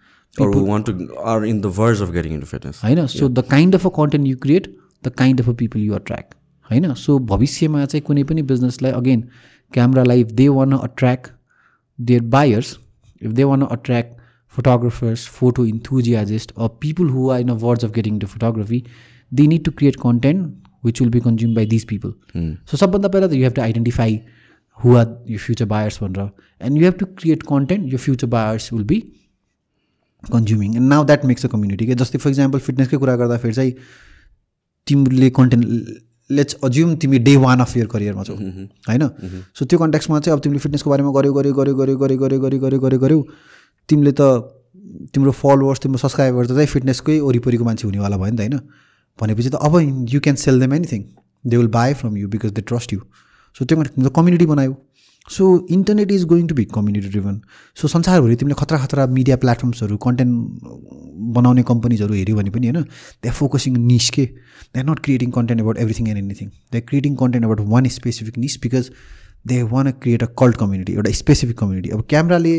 होइन? 2.83 3.05
So 3.07 3.29
the 3.29 3.45
kind 3.51 3.75
of 3.75 3.87
a 3.87 3.89
content 3.95 4.27
you 4.27 4.37
create 4.37 4.67
the 5.05 5.09
kind 5.17 5.41
of 5.41 5.49
a 5.49 5.53
people 5.63 5.79
you 5.79 5.97
track 5.99 6.35
होइन? 6.69 6.93
So 6.95 7.17
भविष्यमा 7.31 7.85
चाहिँ 7.85 8.03
कुनै 8.07 8.23
पनि 8.23 8.41
बिजनेसलाई 8.51 8.91
again 8.91 9.27
क्यामरालाई 9.73 10.21
if 10.21 10.31
they 10.33 10.47
want 10.49 10.71
attract 10.73 11.27
their 11.99 12.21
buyers 12.35 12.77
if 13.21 13.31
they 13.31 13.43
want 13.43 13.61
attract 13.63 14.15
photographers, 14.59 15.25
photo 15.41 15.67
enthusiasts, 15.73 16.53
or 16.55 16.69
people 16.87 17.13
who 17.17 17.29
are 17.35 17.39
in 17.45 17.55
a 17.55 17.59
verge 17.67 17.85
of 17.89 17.93
getting 17.99 18.19
into 18.19 18.33
photography, 18.33 18.81
they 19.31 19.47
need 19.53 19.69
to 19.69 19.71
create 19.71 19.99
content 19.99 20.67
which 20.81 21.01
will 21.01 21.15
be 21.15 21.21
consumed 21.21 21.55
by 21.55 21.65
these 21.65 21.85
people. 21.85 22.13
Mm. 22.33 22.51
So, 22.65 22.77
sabanda 22.83 23.15
pehla 23.15 23.33
you 23.39 23.43
have 23.43 23.57
to 23.61 23.65
identify 23.69 24.11
who 24.77 24.95
are 24.95 25.07
your 25.25 25.39
future 25.39 25.65
buyers 25.65 25.99
and 26.01 26.77
you 26.77 26.85
have 26.85 26.97
to 26.97 27.05
create 27.05 27.45
content 27.45 27.87
your 27.87 27.99
future 27.99 28.27
buyers 28.27 28.71
will 28.71 28.83
be 28.83 28.99
consuming 30.23 30.75
and 30.75 30.87
now 30.89 31.03
that 31.03 31.23
makes 31.23 31.43
a 31.43 31.49
community 31.49 31.85
जस्तै 31.95 32.19
for 32.19 32.29
example 32.29 32.59
फिटनेसकै 32.67 32.97
कुरा 33.03 33.15
गर्दाखेरि 33.21 33.53
चाहिँ 33.53 33.73
तिमीले 34.87 35.29
content 35.37 35.65
let's 36.29 36.57
assume 36.63 36.95
तिमी 37.03 37.19
day 37.27 37.35
one 37.43 37.59
of 37.65 37.75
your 37.77 37.87
करियरमा 37.93 38.23
छौ 38.23 38.35
होइन 38.89 39.07
सो 39.59 39.65
त्यो 39.65 39.79
कन्ट्याक्समा 39.79 40.19
चाहिँ 40.19 40.37
अब 40.37 40.43
तिमीले 40.43 40.59
फिटनेसको 40.65 40.89
बारेमा 40.89 41.11
गऱ्यो 41.17 41.33
गऱ्यो 41.37 41.53
गऱ्यो 41.59 41.75
गऱ्यो 41.75 41.97
गऱ्यो 42.03 42.17
गऱ्यो 42.25 42.39
गऱ्यो 42.39 42.59
गऱ्यो 42.59 42.79
गऱ्यो 42.79 42.99
गऱ्यो 43.05 43.19
तिमीले 43.89 44.13
त 44.19 44.21
तिम्रो 45.13 45.31
फलोवर्स 45.41 45.79
तिम्रो 45.83 45.99
सब्सक्राइबर 45.99 46.45
त 46.45 46.59
चाहिँ 46.59 46.71
फिटनेसकै 46.73 47.19
वरिपरिको 47.19 47.63
मान्छे 47.65 47.87
हुनेवाला 47.87 48.17
भयो 48.17 48.31
नि 48.31 48.37
त 48.37 48.41
होइन? 48.41 48.59
भनेपछि 49.19 49.49
त 49.49 49.55
अब 49.55 49.73
you 50.13 50.19
can 50.19 50.35
sell 50.43 50.59
them 50.59 50.73
anything 50.73 51.01
they 51.45 51.57
will 51.57 51.67
buy 51.79 51.93
from 52.01 52.17
you 52.17 52.27
because 52.29 52.51
they 52.59 52.61
trust 52.69 52.93
you 52.93 52.99
so 53.55 53.65
त्यो 53.65 53.83
त 53.83 54.13
कम्युनिटी 54.15 54.45
बनायो। 54.45 54.75
So 55.27 55.45
internet 55.71 56.11
is 56.11 56.23
going 56.25 56.47
to 56.47 56.55
be 56.55 56.63
community 56.75 57.09
driven 57.09 57.39
so 57.77 57.87
संसारभरि 57.87 58.35
तिमीले 58.35 58.55
खतरा 58.59 58.77
खतरा 58.83 59.05
मिडिया 59.17 59.35
प्लेटफर्म्सहरू 59.37 59.97
कन्टेन्ट 60.05 60.33
बनाउने 61.37 61.63
कम्पनीजहरू 61.69 62.13
हेऱ्यो 62.13 62.35
भने 62.35 62.49
पनि 62.49 62.67
होइन 62.67 62.81
दे 63.23 63.29
आर 63.29 63.35
फोकसिङ 63.35 63.77
निस 63.85 64.09
के? 64.09 64.25
They 64.25 64.79
are 64.79 64.85
not 64.89 64.99
creating 64.99 65.31
content 65.31 65.61
about 65.61 65.77
everything 65.77 66.07
and 66.09 66.19
anything 66.19 66.47
they 66.71 66.77
are 66.77 66.85
creating 66.89 67.15
content 67.15 67.45
about 67.45 67.61
one 67.73 67.87
specific 67.97 68.37
niche 68.37 68.59
because 68.63 68.91
they 69.47 69.61
want 69.73 69.91
create 70.01 70.23
a 70.23 70.29
cult 70.39 70.57
community 70.57 70.93
एउटा 70.93 71.11
स्पेसिफिक 71.21 71.57
कम्युनिटी 71.59 71.89
अब 71.89 72.01
क्यामराले 72.09 72.55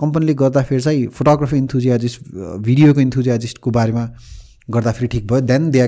कम्पनीले 0.00 0.34
गर्दाखेरि 0.42 0.82
चाहिँ 0.82 1.06
फोटोग्राफी 1.16 1.56
इन्थुजियाजिस्ट 1.56 2.20
भिडियोको 2.68 3.00
इन्थुजियाजिस्टको 3.00 3.70
बारेमा 3.70 4.04
गर्दाखेरि 4.76 5.08
ठिक 5.14 5.26
भयो। 5.26 5.40
देन 5.50 5.70
दे 5.70 5.80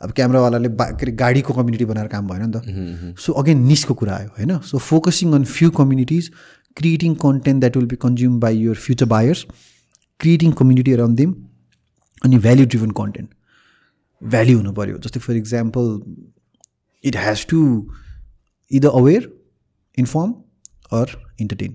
अब 0.00 0.10
क्यामरावालाले 0.12 0.68
बा 0.78 0.84
के 0.90 1.06
अरे 1.06 1.12
गाडीको 1.16 1.54
कम्युनिटी 1.54 1.84
बनाएर 1.84 2.08
काम 2.14 2.26
भएन 2.28 2.42
नि 2.46 2.52
त। 2.54 3.16
सो 3.20 3.32
अगेन 3.40 3.62
निसको 3.66 3.94
कुरा 3.94 4.14
आयो 4.16 4.28
होइन? 4.38 4.58
So 4.60 4.78
focusing 4.78 5.32
on 5.34 5.44
few 5.52 5.70
communities 5.78 6.30
creating 6.76 7.14
content 7.22 7.60
that 7.60 7.76
will 7.76 7.86
be 7.86 7.96
consume 8.02 8.38
by 8.40 8.56
your 8.58 8.76
future 8.86 9.06
buyers 9.12 9.46
creating 10.20 10.52
community 10.60 10.92
around 10.92 11.16
them 11.18 11.34
अनि 12.24 12.38
भ्याल्यु 12.38 12.66
ड्रिभन 12.66 12.90
कन्टेन्ट 13.00 13.28
भ्याल्यु 14.22 14.56
हुनु 14.58 14.72
पऱ्यो 14.72 14.98
जस्तै 15.06 15.20
for 15.20 15.36
example 15.36 15.86
it 17.04 17.16
has 17.16 17.46
to 17.46 17.60
either 18.70 19.00
aware 19.00 19.30
inform 19.98 20.34
or 21.00 21.16
entertain 21.40 21.72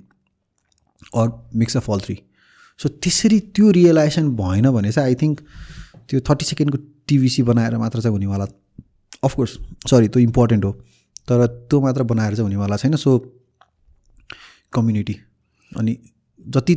or 1.15 1.49
mix 1.55 1.77
of 1.77 1.89
all 1.91 1.99
three 1.99 2.23
so 2.77 2.89
त्यसरी 2.89 3.39
त्यो 3.39 3.71
realisation 3.71 4.29
भएन 4.35 4.69
भने 4.71 4.91
चाहिँ 4.91 5.09
I 5.09 5.15
think 5.15 5.41
त्यो 6.09 6.19
थर्टी 6.19 6.45
सेकेन्डको 6.45 6.77
टिभिसी 7.07 7.43
बनाएर 7.43 7.77
मात्र 7.77 8.01
चाहिँ 8.01 8.13
हुनेवाला 8.13 8.45
अफकोर्स 9.23 9.57
सरी 9.89 10.07
त्यो 10.07 10.21
इम्पोर्टेन्ट 10.21 10.65
हो 10.65 10.71
तर 11.29 11.45
त्यो 11.47 11.81
मात्र 11.81 12.03
बनाएर 12.03 12.35
चाहिँ 12.35 12.43
हुनेवाला 12.43 12.77
छैन। 12.77 12.95
सो 12.95 13.17
कम्युनिटी 14.73 15.15
अनि 15.71 15.97
जति 16.47 16.75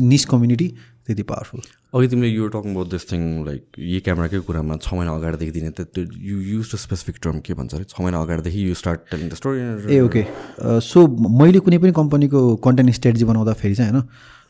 निस 0.00 0.24
कम्युनिटी 0.24 0.68
त्यति 1.06 1.22
पावरफुल 1.22 1.60
अघि 1.92 2.08
तिमीले 2.08 2.28
you 2.28 2.48
talking 2.48 2.72
about 2.72 2.88
this 2.90 3.04
thing 3.12 3.20
like 3.44 3.78
यही 3.80 4.00
क्यामेराकै 4.06 4.38
कुरामा 4.46 4.76
छ 4.78 4.94
महिना 4.94 5.12
अगाडिदेखि 5.14 5.52
दिने 5.52 5.70
त 5.70 5.86
त्यो 5.88 6.02
you 6.22 6.40
use 6.48 6.72
the 6.72 6.76
specific 6.78 7.16
term 7.22 7.38
के 7.40 7.54
भन्छ 7.54 7.74
अरे? 7.74 7.84
छ 7.84 8.00
महिना 8.00 8.20
अगाडिदेखि 8.20 8.64
you 8.68 8.74
start 8.74 9.00
telling 9.10 9.28
the 9.28 9.34
story 9.34 9.60
A 9.90 10.00
okay 10.00 10.24
so 10.84 11.06
मैले 11.38 11.60
कुनै 11.60 11.78
पनि 11.78 11.92
कम्पनीको 11.92 12.42
कन्टेन्ट 12.66 12.94
स्ट्रेटेजी 12.94 13.24
बनाउँदाखेरि 13.24 13.74
चाहिँ 13.74 13.92
होइन 13.92 14.04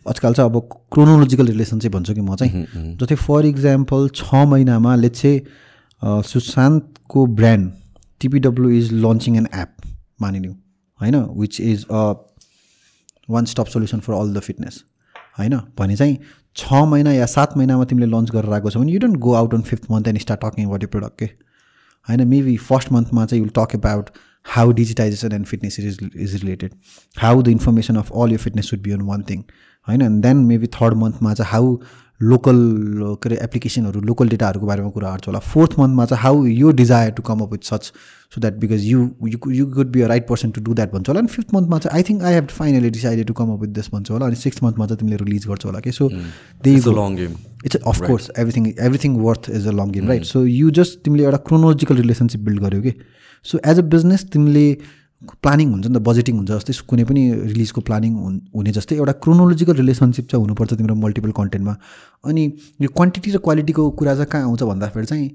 आजकल 0.07 0.33
चाहिँ 0.33 0.51
अब 0.51 0.59
क्रोनोलोजिकल 0.93 1.47
रिलेसन 1.49 1.79
चाहिँ 1.79 1.93
भन्छु 1.93 2.15
कि 2.15 2.21
म 2.23 2.35
चाहिँ। 2.35 2.65
जस्तै 2.97 3.15
फर 3.23 3.47
इक्जाम्पल 3.47 4.09
छ 4.15 4.43
महिनामा 4.55 4.95
let's 4.97 5.23
सुशान्तको 6.27 7.27
brand 7.37 7.71
TPW 8.21 8.71
is 8.73 8.93
launching 9.05 9.37
an 9.37 9.49
app 9.55 9.89
मानिलिउँ 10.21 10.55
होइन 11.01 11.17
which 11.39 11.61
is 11.61 11.87
a 11.87 12.03
one 13.31 13.45
stop 13.45 13.67
solution 13.69 14.01
for 14.01 14.13
all 14.15 14.35
the 14.35 14.41
fitness 14.41 14.83
होइन 15.39 15.59
भने 15.79 15.97
चाहिँ 15.97 16.19
छ 16.59 16.85
महिना 16.93 17.13
या 17.13 17.27
सात 17.27 17.57
महिनामा 17.57 17.85
तिमीले 17.91 18.07
लन्च 18.07 18.31
गरेर 18.31 18.53
आएको 18.53 18.71
छ 18.71 18.77
भने 18.77 18.93
you 18.93 19.01
don't 19.01 19.17
go 19.27 19.35
out 19.35 19.55
on 19.55 19.63
fifth 19.69 19.91
month 19.91 20.09
and 20.09 20.21
start 20.21 20.41
talking 20.45 20.67
about 20.67 20.83
यो 20.83 20.89
प्रडक्ट 20.89 21.19
के 21.19 21.29
होइन 22.09 22.27
मेबी 22.29 22.57
फर्स्ट 22.71 22.93
मन्थमा 22.93 23.27
चाहिँ 23.27 23.43
you'll 23.43 23.51
talk 23.57 23.75
about 23.77 24.11
how 24.55 24.73
digitization 24.73 25.33
and 25.33 25.47
fitness 25.47 25.79
is 25.81 25.99
is 26.17 26.35
related 26.35 26.75
how 27.19 27.43
the 27.43 27.49
information 27.49 27.97
of 27.97 28.13
all 28.13 28.33
यो 28.33 28.39
fitness 28.39 28.71
should 28.71 28.81
be 28.83 28.91
on 28.91 29.01
one 29.09 29.23
thing 29.31 29.43
होइन? 29.89 30.03
And 30.03 30.23
then 30.23 30.37
maybe 30.47 30.67
third 30.77 30.95
मन्थमा 31.03 31.35
चाहिँ 31.35 31.51
how 31.53 31.77
local 32.21 32.57
के 33.23 33.29
अरे 33.29 33.39
एप्लिकेसनहरू 33.45 34.01
लोकल 34.01 34.29
डेटाहरूको 34.29 34.67
बारेमा 34.67 34.89
कुरा 34.91 35.11
गर्छ 35.11 35.27
होला। 35.27 35.39
फोर्थ 35.39 35.79
मन्थमा 35.79 36.05
चाहिँ 36.07 36.23
हाउ 36.23 36.45
यो 36.47 36.71
desire 36.81 37.11
to 37.19 37.23
come 37.23 37.41
up 37.41 37.53
with 37.53 37.65
such 37.65 37.93
so 38.35 38.41
that 38.41 38.55
because 38.61 38.85
you 38.85 39.09
you 39.27 39.53
you 39.53 39.67
could 39.77 39.93
be 39.93 40.01
a 40.03 40.07
right 40.09 40.27
person 40.29 40.51
to 40.51 40.61
do 40.61 40.75
that 40.75 40.93
भन्छ 40.93 41.09
होला। 41.09 41.21
अनि 41.21 41.29
फिफ्थ 41.35 41.55
मन्थमा 41.55 41.79
चाहिँ 41.79 41.97
I 41.97 42.03
think 42.09 42.23
I 42.23 42.35
have 42.35 42.47
finally 42.59 42.91
decided 42.91 43.27
to 43.27 43.35
come 43.35 43.53
up 43.53 43.61
with 43.61 43.69
this 43.79 43.91
भन्छ 43.95 44.11
होला। 44.11 44.27
अनि 44.27 44.37
six 44.37 44.63
मन्थमा 44.63 44.87
चाहिँ 44.87 44.99
तिमीले 44.99 45.17
रिलिज 45.25 45.47
गर्छ 45.49 45.65
होला। 45.67 45.81
कि 45.81 45.93
so 45.93 46.09
they 46.65 46.77
long 46.77 47.17
game 47.17 47.35
it's 47.65 47.77
of course 47.77 48.31
everything 48.39 48.67
everything 48.69 49.17
worth 49.23 49.51
is 49.51 49.67
a 49.67 49.73
long 49.73 49.91
game 49.93 50.09
right 50.09 50.25
so 50.25 50.45
you 50.47 50.71
just 50.81 51.03
तिमीले 51.05 51.25
एउटा 51.25 51.39
क्रोनोलोजिकल 51.49 51.97
रिलेसनसिप 51.97 52.41
बिल्ड 52.49 52.61
गर्यो 52.63 52.81
कि 52.83 52.95
सो 53.47 53.59
एज 53.67 53.79
अ 53.79 53.83
बिजनेस 53.95 54.25
तिमीले 54.33 54.67
प्लानिङ 55.23 55.71
हुन्छ 55.71 55.87
नि 55.87 55.95
त 55.95 56.03
बजेटिङ 56.09 56.37
हुन्छ 56.37 56.51
जस्तै 56.51 56.73
कुनै 56.87 57.05
पनि 57.05 57.23
रिलिजको 57.33 57.81
प्लानिङ 57.81 58.13
हुने 58.55 58.73
जस्तै 58.73 58.97
एउटा 58.97 59.13
क्रोनोलोजिकल 59.13 59.75
रिलेसनसिप 59.77 60.29
चाहिँ 60.31 60.43
हुनुपर्छ 60.43 60.75
तिम्रो 60.75 60.95
मल्टिपल 60.95 61.31
कन्टेन्टमा 61.31 61.75
अनि 62.25 62.45
यो 62.81 62.89
क्वान्टिटी 62.89 63.31
र 63.31 63.39
क्वालिटीको 63.39 63.91
कुरा 63.91 64.15
चाहिँ 64.15 64.31
कहाँ 64.33 64.45
आउँछ 64.45 64.63
भन्दाखेरि 64.63 65.07
चाहिँ 65.07 65.29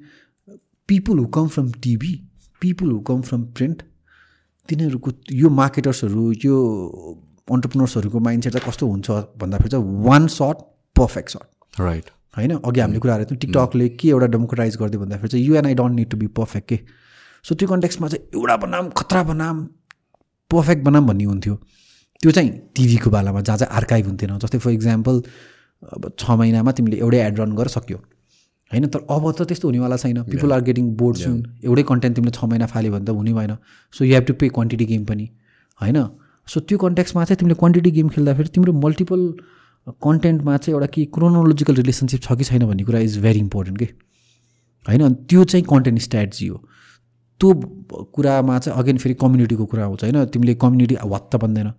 people 0.87 1.19
who 1.19 1.25
come 1.25 1.47
from 1.47 1.71
TV 1.83 2.13
people 2.61 2.91
who 2.91 2.99
come 2.99 3.21
from 3.21 3.43
print 3.59 3.81
तिनीहरूको 4.69 5.11
यो 5.31 5.49
मार्केटर्सहरू 5.49 6.31
यो 6.45 6.55
अन्टरप्रिनर्सहरूको 7.51 8.19
माइन्डसेट 8.19 8.53
चाहिँ 8.53 8.69
कस्तो 8.69 8.87
हुन्छ 8.87 9.11
भन्दाखेरि 9.37 9.69
चाहिँ 9.69 10.03
one 10.03 10.27
shot 10.27 10.57
perfect 10.95 11.29
shot 11.29 11.81
right 11.81 12.05
होइन? 12.37 12.51
अघि 12.57 12.79
हामीले 12.79 12.99
कुरा 12.99 13.17
गरेको 13.17 13.29
थियौँ 13.29 13.39
टिकटकले 13.39 13.89
के 13.89 14.07
एउटा 14.09 14.27
डेमोक्रेटाइज 14.27 14.77
गरिदियो 14.77 15.01
भन्दाखेरि 15.01 15.29
चाहिँ 15.29 15.45
you 15.45 15.55
and 15.55 15.67
I 15.67 15.73
don't 15.73 15.95
need 15.95 16.09
to 16.09 16.17
be 16.17 16.27
perfect 16.27 16.67
के? 16.69 16.79
सो 17.43 17.55
त्यो 17.55 17.67
कन्टेक्समा 17.67 18.07
चाहिँ 18.07 18.23
एउटा 18.33 18.55
बनाम 18.57 18.89
खतरा 18.97 19.23
बनाम 19.23 19.55
पर्फेक्ट 20.51 20.83
बनाम 20.83 21.07
भन्ने 21.07 21.23
हुन्थ्यो। 21.23 21.55
त्यो 22.21 22.31
चाहिँ 22.31 22.49
टिभीको 22.75 23.09
बेलामा 23.09 23.41
जहाँ 23.41 23.57
चाहिँ 23.57 23.75
आर्काइभ 23.75 24.05
हुन्थेन। 24.07 24.37
जस्तै 24.39 24.57
फर 24.57 24.71
इक्जाम्पल 24.71 25.21
अब 25.83 26.11
छ 26.19 26.31
महिनामा 26.39 26.71
तिमीले 26.71 26.97
एउटै 26.97 27.19
एड 27.19 27.39
रन 27.39 27.55
गरेर 27.55 27.67
सक्यो। 27.67 27.97
होइन? 28.71 28.87
तर 28.87 28.99
अब 29.09 29.31
त 29.31 29.43
त्यस्तो 29.43 29.67
हुनेवाला 29.67 29.97
छैन। 29.97 30.23
People 30.23 30.51
are 30.53 30.61
getting 30.63 30.85
bored 30.95 31.17
soon 31.17 31.35
एउटै 31.63 31.83
कन्टेन्ट 31.83 32.15
तिमीले 32.15 32.31
छ 32.31 32.43
महिना 32.47 32.65
फाल्यो 32.71 32.91
भने 32.91 33.05
त 33.05 33.09
हुने 33.11 33.33
भएन। 33.33 33.55
So 33.93 34.05
you 34.05 34.13
have 34.13 34.23
to 34.23 34.33
pay 34.39 34.49
quantity 34.49 34.85
game 34.85 35.03
पनि। 35.05 35.25
होइन? 35.81 35.97
सो 36.47 36.59
त्यो 36.59 36.77
कन्टेक्समा 36.77 37.25
चाहिँ 37.25 37.37
तिमीले 37.39 37.55
क्वान्टिटी 37.59 37.91
गेम 37.91 38.09
खेल्दाखेरि 38.15 38.49
तिम्रो 38.55 38.73
मल्टिपल 38.73 39.21
कन्टेन्टमा 39.99 40.57
चाहिँ 40.57 40.73
एउटा 40.75 40.87
के 40.95 41.05
क्रोनोलोजिकल 41.11 41.75
रिलेसनसिप 41.75 42.21
छ 42.23 42.37
कि 42.39 42.43
छैन 42.43 42.65
भन्ने 42.67 42.83
कुरा 42.87 42.99
इज 43.03 43.19
भेरी 43.19 43.39
इम्पोर्टेन्ट 43.39 43.77
के? 43.79 43.87
होइन? 44.87 45.13
त्यो 45.27 45.43
चाहिँ 45.43 45.65
कन्टेन्ट 45.67 45.99
स्ट्राटेजी 46.07 46.47
हो। 46.47 46.57
त्यो 47.43 47.53
कुरामा 48.15 48.57
चाहिँ 48.59 48.79
अगेन 48.79 48.97
फेरि 49.03 49.15
कम्युनिटीको 49.19 49.65
कुरा 49.67 49.83
आउँछ 49.85 50.03
होइन? 50.03 50.25
तिमीले 50.31 50.53
कम्युनिटी 50.63 50.95
वात्त 51.03 51.35
बन्दैन। 51.43 51.71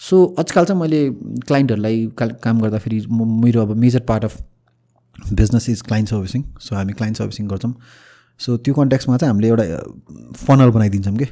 सो 0.00 0.16
आजकल 0.38 0.64
चाहिँ 0.64 0.80
मैले 0.80 1.00
क्लाइन्टहरूलाई 1.46 2.06
काम 2.16 2.60
गर्दाखेरि 2.60 2.98
मेरो 3.10 3.62
अब 3.62 3.76
major 3.76 4.00
part 4.08 4.24
of 4.24 4.36
business 5.32 5.68
is 5.70 5.82
client 5.82 6.08
servicing. 6.08 6.44
So 6.60 6.76
हामी 6.76 6.92
क्लाइन्ट 6.92 7.18
सर्भिसिङ 7.18 7.48
गर्छौँ। 7.48 7.74
सो 8.40 8.56
त्यो 8.56 8.74
कन्ट्याक्समा 8.74 9.16
चाहिँ 9.16 9.32
हामीले 9.32 9.48
एउटा 9.48 9.64
फनल 10.46 10.70
बनाइदिन्छौँ 10.70 11.16
कि? 11.16 11.26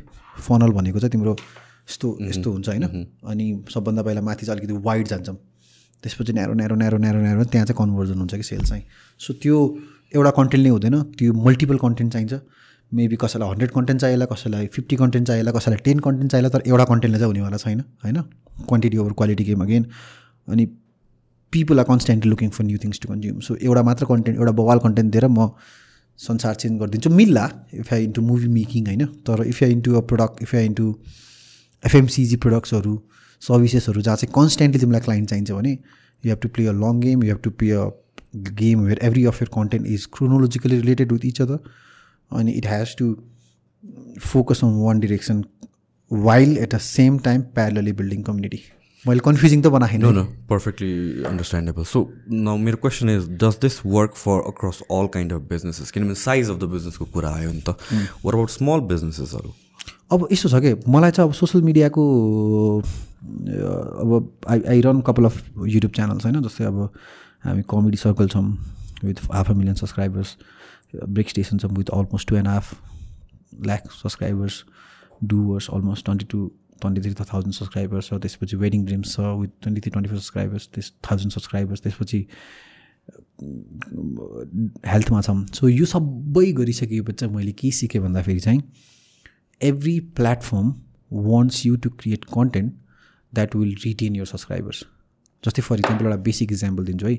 फनल 0.47 0.71
भनेको 0.73 0.99
चाहिँ 0.99 1.13
तिम्रो 1.13 1.33
यस्तो 1.33 2.17
यस्तो 2.21 2.51
हुन्छ 2.53 2.69
होइन? 2.69 2.85
अनि 3.25 3.47
सबभन्दा 3.75 4.03
पहिला 4.03 4.21
माथि 4.21 4.47
चाहिँ 4.47 4.59
अलिकति 4.59 4.83
वाइड 4.85 5.07
जान्छौँ। 5.09 5.37
त्यसपछि 6.03 6.33
narrow 6.33 6.55
narrow 6.55 6.77
narrow 6.77 6.99
narrow 6.99 7.21
narrow 7.21 7.45
त्यहाँ 7.45 7.67
चाहिँ 7.67 7.79
कन्भर्जन 7.79 8.19
हुन्छ 8.19 8.35
कि 8.35 8.43
सेल 8.43 8.63
चाहिँ। 8.65 8.83
सो 9.21 9.33
त्यो 9.43 9.57
एउटा 10.15 10.31
कन्टेन्ट 10.31 10.65
नै 10.67 10.71
हुँदैन 10.71 11.03
त्यो 11.19 11.33
मल्टिपल 11.47 11.77
कन्टेन्ट 11.79 12.13
चाहिन्छ। 12.13 12.35
मेबी 12.93 13.17
कसैलाई 13.21 13.49
हन्ड्रेड 13.51 13.71
कन्टेन्ट 13.71 14.01
चाहिएला 14.01 14.27
कसैलाई 14.27 14.67
फिफ्टी 14.75 14.97
कन्टेन्ट 14.97 15.27
चाहिएला 15.29 15.53
कसैलाई 15.53 15.79
टेन 15.85 15.99
कन्टेन्ट 16.07 16.31
चाहिएला 16.33 16.49
तर 16.49 16.63
एउटा 16.67 16.85
कन्टेन्टले 16.85 17.19
चाहिँ 17.19 17.33
हुनेवाला 17.33 17.57
छैन 17.57 17.81
होइन? 18.05 18.21
Quantity 18.69 18.97
over 18.99 19.13
quality 19.19 19.45
game 19.45 19.63
again 19.63 19.87
अनि 20.49 20.67
people 21.53 21.79
are 21.79 21.85
constantly 21.85 22.31
looking 22.31 22.49
for 22.51 22.65
new 22.65 22.79
things 22.85 23.01
to 23.01 23.09
consume 23.09 23.41
so 23.41 23.57
एउटा 23.57 23.83
मात्र 23.83 24.05
कन्टेन्ट 24.07 24.39
एउटा 24.39 24.53
बवाल 24.63 24.79
कन्टेन्ट 24.87 25.13
दिएर 25.13 25.27
म 25.29 25.49
संसार 26.19 26.55
चेन्ज 26.55 26.81
गरिदिन्छु। 26.81 27.11
मिल्ला 27.11 27.45
if 27.75 27.93
I 27.95 28.05
into 28.05 28.23
movie 28.23 28.49
making 28.55 28.87
होइन? 28.87 29.05
तर 29.27 29.43
if 29.47 29.63
I 29.63 29.71
into 29.73 29.95
a 29.95 30.01
product 30.13 30.43
if 30.43 30.55
I 30.55 30.65
into 30.67 30.87
FMCG 31.85 32.37
प्रडक्ट्सहरू 32.45 32.95
सर्भिसेसहरू 33.43 34.01
जहाँ 34.03 34.17
चाहिँ 34.17 34.33
कन्सटेन्टली 34.35 34.81
तिमीलाई 34.81 35.01
क्लाइन्ट 35.01 35.29
चाहिन्छ 35.31 35.51
भने 35.51 35.73
you 35.73 36.29
have 36.29 36.39
to 36.43 36.49
play 36.55 36.67
a 36.67 36.73
long 36.81 37.01
game 37.01 37.25
you 37.25 37.31
have 37.31 37.41
to 37.43 37.51
play 37.51 37.71
a 37.73 37.85
game 38.61 38.81
where 38.85 39.01
every 39.03 39.25
of 39.27 39.43
your 39.43 39.49
content 39.55 39.87
is 39.87 40.07
chronologically 40.13 40.81
related 40.81 41.13
with 41.13 41.25
each 41.25 41.41
other 41.43 41.59
अनि 42.31 42.53
it 42.53 42.67
has 42.67 42.97
to 42.99 43.15
focus 44.23 44.65
on 44.65 44.81
one 44.81 45.01
direction 45.01 45.45
while 46.11 46.57
at 46.59 46.75
a 46.75 46.79
same 46.89 47.19
time 47.29 47.43
parallelly 47.55 47.93
building 48.01 48.23
community 48.23 48.61
मैले 49.05 49.21
confusing 49.25 49.61
त 49.63 49.67
बनाएन 49.73 50.05
no 50.15 50.23
perfectly 50.49 50.93
understandable 51.31 51.85
so 51.93 52.01
न 52.31 52.57
मेरो 52.61 52.77
question 52.83 53.11
is 53.11 53.29
does 53.43 53.59
this 53.63 53.81
work 53.87 54.15
for 54.23 54.41
across 54.53 54.81
all 54.91 55.07
kind 55.15 55.33
of 55.33 55.43
businesses 55.51 55.91
किनभने 55.91 56.15
size 56.23 56.51
of 56.51 56.57
the 56.59 56.71
बिजनेसको 56.73 57.05
कुरा 57.15 57.31
आयो 57.35 57.53
नि 57.53 57.63
त? 57.69 57.77
वर 58.25 58.35
अबाउट 58.35 58.51
स्मल 58.51 58.81
बिजनेसेसहरू 58.93 59.53
अब 60.13 60.27
यस्तो 60.33 60.49
छ 60.49 60.63
कि? 60.65 60.75
मलाई 60.91 61.11
चाहिँ 61.11 61.29
अब 61.29 61.35
सोसियल 61.35 61.65
मिडियाको 61.65 62.03
अब 64.03 64.11
I 64.51 64.63
I 64.75 64.81
run 64.89 65.01
couple 65.07 65.25
of 65.25 65.43
YouTube 65.77 65.93
channels 65.93 66.25
होइन? 66.27 66.43
जस्तै 66.43 66.65
अब 66.65 66.79
हामी 67.45 67.63
कमेडी 67.71 67.97
सर्कल 67.97 68.29
छौँ 68.35 68.45
with 69.05 69.25
half 69.33 69.51
a 69.51 69.55
million 69.55 69.75
subscribers 69.75 70.37
break 70.95 71.29
station 71.29 71.59
छ 71.59 71.65
with 71.79 71.91
almost 71.95 72.29
two 72.29 72.37
and 72.37 72.49
half 72.49 72.75
lakh 73.67 73.91
subscribers 73.93 74.65
doers 75.25 75.69
almost 75.71 76.05
twenty 76.05 76.25
two 76.31 76.47
twenty 76.81 77.01
three 77.01 77.15
thousand 77.25 77.55
subscribers 77.55 78.09
छ 78.09 78.15
त्यसपछि 78.23 78.57
wedding 78.57 78.85
dreams 78.87 79.15
छ 79.15 79.21
with 79.41 79.51
twenty 79.63 79.81
three 79.81 79.91
twenty 79.91 80.11
four 80.11 80.19
subscribers 80.19 80.69
त्यस 80.75 80.93
thousand 81.11 81.33
subscribers 81.33 81.81
त्यसपछि 81.83 82.27
हेल्थमा 84.87 85.21
छौँ 85.21 85.45
so 85.55 85.69
यो 85.69 85.85
सबै 85.87 86.53
गरिसकेपछि 86.53 87.13
चाहिँ 87.13 87.35
मैले 87.35 87.53
के 87.53 87.71
सिकेँ 87.71 88.03
भन्दाखेरि 88.03 88.41
चाहिँ 88.41 88.63
every 89.61 89.99
platform 90.19 90.75
wants 91.13 91.65
you 91.67 91.77
to 91.77 91.91
create 91.91 92.25
content 92.25 92.73
that 93.33 93.57
will 93.57 93.75
retain 93.85 94.17
your 94.17 94.25
subscribers 94.27 94.85
जस्तै 95.45 95.63
फर 95.63 95.79
इक्जाम्पल 95.79 96.05
एउटा 96.05 96.17
बेसिक 96.23 96.53
इक्जाम्पल 96.53 96.85
दिन्छु 96.85 97.07
है। 97.07 97.19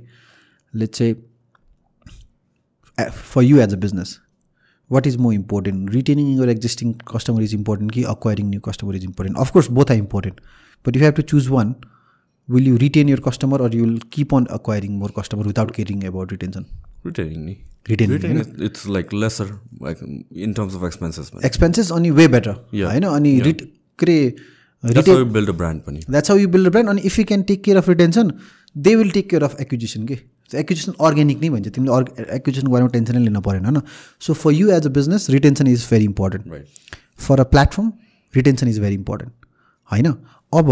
लेट 0.74 0.96
चाहिँ 0.96 1.16
Uh, 3.00 3.10
for 3.12 3.44
you 3.50 3.62
as 3.66 3.74
a 3.74 3.78
business 3.86 4.20
what 4.90 5.06
is 5.06 5.18
more 5.18 5.34
important? 5.34 5.94
Retaining 5.94 6.30
your 6.34 6.50
existing 6.50 6.96
customer 7.14 7.42
is 7.42 7.54
important 7.54 7.92
key 7.94 8.04
acquiring 8.14 8.50
new 8.50 8.60
customer 8.60 8.96
is 9.00 9.04
important? 9.04 9.38
Of 9.38 9.54
course 9.54 9.68
both 9.68 9.92
are 9.92 10.00
important. 10.04 10.42
But 10.84 10.96
you 10.96 11.04
have 11.04 11.16
to 11.16 11.24
choose 11.32 11.50
one 11.50 11.76
will 12.48 12.68
you 12.70 12.78
retain 12.78 13.08
your 13.08 13.20
customer 13.26 13.58
or 13.66 13.70
you 13.70 13.84
will 13.86 14.00
keep 14.10 14.34
on 14.34 14.48
acquiring 14.50 14.98
more 14.98 15.10
customer 15.10 15.44
without 15.44 15.74
caring 15.74 16.04
about 16.12 16.32
retention? 16.32 16.66
Retaining 17.04 17.66
retaining, 17.88 18.16
retaining 18.16 18.56
it's 18.68 18.88
like 18.88 19.14
lesser 19.14 19.48
like 19.80 20.00
in 20.48 20.54
terms 20.54 20.76
of 20.76 20.84
expenses 20.84 21.32
man. 21.34 21.46
expenses 21.46 21.92
only 21.92 22.12
way 22.12 22.28
better. 22.28 22.58
Yeah. 22.72 22.88
I 22.88 23.00
know 23.00 23.14
only 23.14 23.36
yeah. 23.36 23.46
ret- 23.46 23.68
that's 24.82 25.08
how 25.08 25.18
you 25.18 25.26
build 25.26 25.50
a 25.50 25.54
brand 25.54 25.86
pani. 25.86 26.02
that's 26.08 26.30
how 26.30 26.36
you 26.36 26.48
build 26.48 26.66
a 26.68 26.72
brand. 26.72 26.90
And 26.90 27.00
if 27.00 27.18
you 27.18 27.26
can 27.26 27.44
take 27.44 27.64
care 27.64 27.78
of 27.78 27.88
retention 27.88 28.42
they 28.76 28.96
will 28.96 29.12
take 29.12 29.30
care 29.30 29.44
of 29.44 29.60
acquisition 29.60 30.04
okay? 30.04 30.22
Acquisition 30.56 30.94
organic 31.00 31.42
नै 31.42 31.50
भन्छ। 31.50 31.68
तिमीले 31.70 31.94
अर्ग 31.96 32.08
एक्विजिसनको 32.38 32.72
बारेमा 32.74 32.90
टेन्सनै 32.94 33.20
लिन 33.20 33.40
परेन 33.42 33.66
होइन? 33.66 33.82
So 34.22 34.34
for 34.36 34.54
you 34.54 34.70
as 34.72 34.86
a 34.86 34.90
business 34.92 35.30
retention 35.30 35.68
is 35.68 35.88
very 35.92 36.06
important 36.06 36.44
for 37.20 37.40
a 37.40 37.44
platform 37.56 37.92
retention 38.34 38.68
is 38.68 38.80
very 38.80 38.96
important 38.96 39.34
होइन? 39.92 40.14
अब 40.54 40.68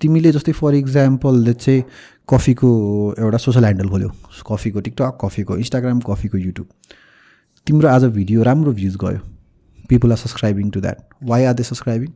तिमीले 0.00 0.32
जस्तै 0.32 0.52
फर 0.52 0.74
इक्जाम्पल 0.74 1.52
चाहिँ 1.54 1.82
कफीको 2.28 2.68
एउटा 3.18 3.38
सोसल 3.38 3.64
ह्यान्डल 3.64 3.88
खोल्यो। 3.88 4.10
कफीको 4.46 4.80
टिकटक 4.80 5.18
कफीको 5.22 5.56
इन्स्टाग्राम 5.56 6.00
कफीको 6.06 6.38
युट्युब 6.38 6.68
तिम्रो 7.66 7.88
आज 7.88 8.04
भिडियो 8.14 8.42
राम्रो 8.42 8.72
भ्युज 8.72 8.96
गयो। 9.04 9.20
People 9.88 10.12
are 10.12 10.18
subscribing 10.18 10.70
to 10.70 10.80
that 10.80 10.98
why 11.24 11.44
are 11.44 11.54
they 11.54 11.62
subscribing 11.62 12.10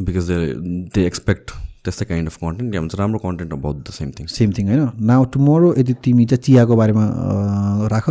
because 0.00 0.30
they 0.30 0.36
they 0.94 1.06
expect 1.06 1.50
त्यस्तै 1.86 2.04
काइन्ड 2.06 2.28
अफ 2.28 2.36
कन्टेन्ट 2.44 2.74
या 2.74 2.80
भन्छ 2.80 2.94
राम्रो 3.00 3.18
content 3.26 3.52
about 3.52 3.76
the 3.88 3.98
same 3.98 4.10
things 4.18 4.38
same 4.38 4.52
thing 4.58 4.68
होइन? 4.68 4.88
नाउ 5.10 5.24
टुमोरो 5.34 5.74
यदि 5.78 5.94
तिमी 6.04 6.26
चाहिँ 6.32 6.42
चियाको 6.46 6.76
बारेमा 6.82 7.04
राख 7.92 8.08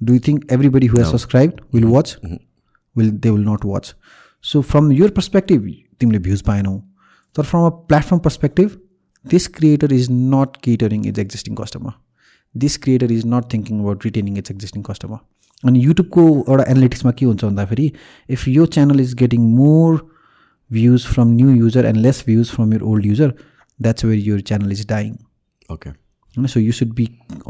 do 0.00 0.14
you 0.14 0.20
think 0.28 0.52
everybody 0.52 0.86
who 0.92 0.98
has 0.98 1.06
subscribe 1.06 1.64
will 1.74 1.88
watch 1.94 2.16
will 2.96 3.10
they 3.24 3.30
will 3.30 3.48
not 3.48 3.64
watch 3.72 3.94
so 4.44 4.60
from 4.68 4.92
your 4.92 5.10
perspective 5.16 5.72
तिमीले 6.00 6.18
भ्युज 6.28 6.42
पाएनौ। 6.42 6.78
तर 7.36 7.42
from 7.48 7.66
a 7.66 7.68
platform 7.88 8.20
perspective 8.20 8.78
this 9.24 9.46
creator 9.56 9.92
is 9.92 10.06
not 10.10 10.56
catering 10.64 11.04
is 11.06 11.18
existing 11.18 11.54
customer 11.56 11.92
this 12.54 12.76
creator 12.84 13.12
is 13.12 13.26
not 13.26 13.52
thinking 13.52 13.80
about 13.80 14.04
retaining 14.04 14.38
is 14.38 14.50
existing 14.50 14.82
customer 14.82 15.68
अनि 15.68 15.84
युट्युबको 15.84 16.22
एउटा 16.38 16.64
एनालिटिक्समा 16.70 17.12
के 17.18 17.26
हुन्छ 17.26 17.44
भन्दाखेरि 17.44 17.92
इफ 18.36 18.46
यो 18.48 18.66
channel 18.76 19.00
is 19.00 19.14
getting 19.22 19.42
more 19.56 19.98
views 20.71 21.05
from 21.05 21.35
new 21.35 21.51
user 21.57 21.85
and 21.85 22.01
less 22.01 22.21
views 22.23 22.49
from 22.49 22.73
your 22.73 22.83
old 22.83 23.05
user 23.05 23.29
that's 23.79 24.03
where 24.03 24.21
your 24.29 24.39
channel 24.41 24.75
is 24.77 24.85
dying 24.93 25.15
okay 25.69 25.89
होइन 25.89 26.47
so 26.47 26.59
you 26.59 26.75
should 26.79 26.95
be 26.95 27.05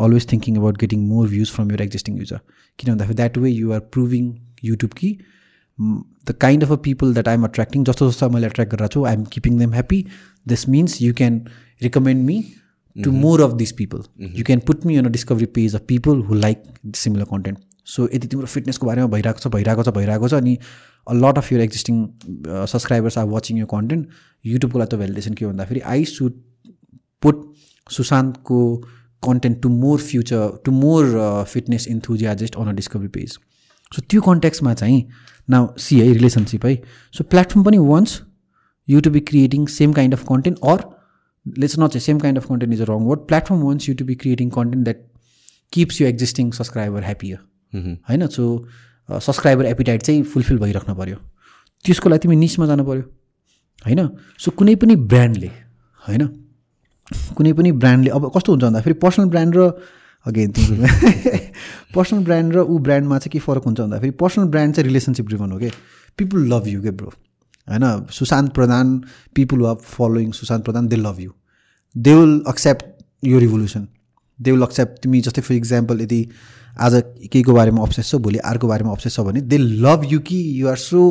always 0.05 0.27
thinking 0.31 0.57
about 0.61 0.81
getting 0.83 1.05
more 1.13 1.27
views 1.27 1.53
from 1.57 1.71
your 1.73 1.81
existing 1.86 2.19
user 2.23 2.39
किन 2.79 2.89
भन्दाखेरि 2.89 3.15
that 3.15 3.38
way 3.38 3.49
you 3.49 3.71
are 3.71 3.79
proving 3.95 4.33
YouTube 4.63 4.93
कि 4.97 5.17
the 6.27 6.36
kind 6.41 6.63
of 6.63 6.71
a 6.71 6.75
people 6.88 7.13
that 7.13 7.27
I'm 7.27 7.43
attracting 7.43 7.83
जस्तो 7.86 8.09
जस्तो 8.09 8.29
मैले 8.29 8.47
attract 8.47 8.73
गरेर 8.73 8.88
छु 8.93 9.05
I'm 9.05 9.23
keeping 9.33 9.59
them 9.59 9.73
happy 9.73 10.05
this 10.47 10.67
means 10.69 11.01
you 11.01 11.13
can 11.13 11.41
recommend 11.83 12.25
me 12.25 12.43
to 12.95 13.11
more 13.11 13.41
of 13.41 13.53
this 13.61 13.71
people 13.79 14.03
you 14.38 14.43
can 14.45 14.59
put 14.67 14.86
me 14.86 14.97
on 14.97 15.05
a 15.05 15.09
discovery 15.17 15.45
page 15.59 15.75
of 15.75 15.86
people 15.88 16.21
who 16.29 16.36
like 16.36 16.63
similar 17.03 17.25
content 17.31 17.59
so 17.93 18.09
यदि 18.13 18.27
तिम्रो 18.27 18.47
फिटनेसको 18.47 18.88
बारेमा 18.88 19.07
भइरहेको 19.07 19.39
छ 19.39 19.53
भइरहेको 19.55 19.83
छ 19.83 19.95
भइरहेको 19.97 20.27
छ 20.27 20.33
अनि 20.33 20.57
a 21.07 21.14
lot 21.14 21.38
of 21.38 21.53
your 21.53 21.61
existing 21.61 22.07
subscribers 22.72 23.18
are 23.18 23.26
watching 23.34 23.59
यो 23.59 23.66
कन्टेन्ट 23.66 24.09
युट्युबको 24.44 24.78
लागि 24.78 24.94
त 24.94 24.98
भ्यालिडेसन 25.03 25.34
के 25.34 25.46
भन्दाखेरि 25.46 25.80
I 25.94 26.05
should 26.12 26.40
put 27.22 27.44
सुशान्तको 27.86 28.61
content 29.22 29.61
to 29.62 29.68
more 29.68 30.01
future 30.01 30.48
to 30.64 30.72
more 30.72 31.11
fitness 31.48 31.86
enthusiasts 31.88 32.57
on 32.57 32.68
a 32.68 32.72
discovery 32.76 33.09
page 33.18 33.38
so 33.92 34.03
त्यो 34.11 34.20
कन्ट्याक्समा 34.22 34.74
चाहिँ 34.74 35.03
न 35.51 35.66
सी 35.84 35.98
है 36.01 36.12
रिलेसनसिप 36.12 36.66
है। 36.66 36.74
सो 37.14 37.24
प्लेटफर्म 37.30 37.64
पनि 37.64 37.78
once 37.90 38.20
you 38.88 39.01
to 39.01 39.11
be 39.11 39.20
creating 39.30 39.66
same 39.76 39.92
kind 39.92 40.14
of 40.14 40.24
content 40.28 40.59
or 40.72 40.84
let's 41.46 41.78
not 41.78 41.96
same 42.07 42.18
kind 42.18 42.38
of 42.38 42.46
content 42.48 42.74
is 42.74 42.80
a 42.80 42.84
wrong 42.90 43.07
word 43.07 43.20
platform 43.28 43.61
once 43.61 43.88
you 43.88 43.94
to 43.94 44.05
be 44.05 44.14
creating 44.22 44.51
content 44.51 44.84
that 44.84 45.07
keeps 45.72 46.01
you 46.01 46.07
existing 46.09 46.51
subscriber 46.59 47.05
happier 47.05 47.38
होइन 48.09 48.26
so 48.36 48.46
subscriber 49.18 49.66
appetite 49.66 50.02
चाहिँ 50.02 50.22
fulfil 50.22 50.58
भइराख्नु 50.58 50.94
पऱ्यो 50.94 51.16
त्यसको 51.84 52.08
लागि 52.08 52.22
तिमी 52.22 52.36
निसमा 52.36 52.66
जानु 52.66 52.84
पऱ्यो 52.84 53.02
होइन? 53.82 54.08
सो 54.38 54.50
कुनै 54.50 54.74
पनि 54.76 54.96
ब्रान्डले 55.12 55.50
होइन? 56.02 56.26
कुनै 57.36 57.52
पनि 57.52 57.72
ब्रान्डले 57.72 58.11
अब 58.11 58.30
कस्तो 58.36 58.52
हुन्छ 58.52 58.64
भन्दाखेरि 58.64 58.94
पर्सनल 59.02 59.28
ब्रान्ड 59.28 59.56
र 59.56 59.70
अगेन 60.26 60.52
पर्सनल 61.94 62.22
ब्रान्ड 62.24 62.52
र 62.56 62.58
ऊ 62.61 62.78
ब्रान्डमा 62.78 63.18
चाहिँ 63.18 63.32
के 63.32 63.38
फरक 63.38 63.64
हुन्छ 63.64 63.80
भन्दाखेरि 63.80 64.12
पर्सनल 64.20 64.46
ब्रान्ड 64.48 64.74
चाहिँ 64.74 64.86
रिलेसनसिप 64.86 65.26
ड्रिभन 65.26 65.52
हो 65.52 65.58
कि 65.58 65.70
पिपुल 66.18 66.46
लभ 66.52 66.66
यु 66.68 66.82
के 66.82 66.90
ब्रो 66.90 67.12
होइन? 67.68 68.06
Sushant 68.11 68.52
Pradhan 68.54 68.98
people 69.34 69.66
are 69.66 69.74
following 69.74 70.30
Sushant 70.32 70.64
Pradhan 70.64 70.88
they 70.88 70.96
love 70.96 71.20
you 71.20 71.32
they 71.96 72.14
will 72.14 72.42
accept 72.48 72.84
यो 73.22 73.38
रिभोल्युसन 73.38 73.88
दे 74.38 74.52
विल 74.52 74.62
एक्सेप्ट 74.62 75.02
तिमी 75.02 75.20
जस्तै 75.20 75.42
फर 75.42 75.54
इक्जाम्पल 75.54 76.00
यदि 76.00 76.22
आज 76.80 77.02
केहीको 77.32 77.52
बारेमा 77.52 77.82
अब्सेस 77.82 78.10
छ 78.10 78.14
भोलि 78.24 78.38
अर्को 78.52 78.68
बारेमा 78.68 78.92
अब्सेस 78.92 79.16
छ 79.16 79.20
भने 79.28 79.40
दे 79.52 79.58
लभ 79.58 80.06
यु 80.12 80.18
कि 80.30 80.38
you 80.60 80.68
are 80.68 80.76
so 80.76 81.02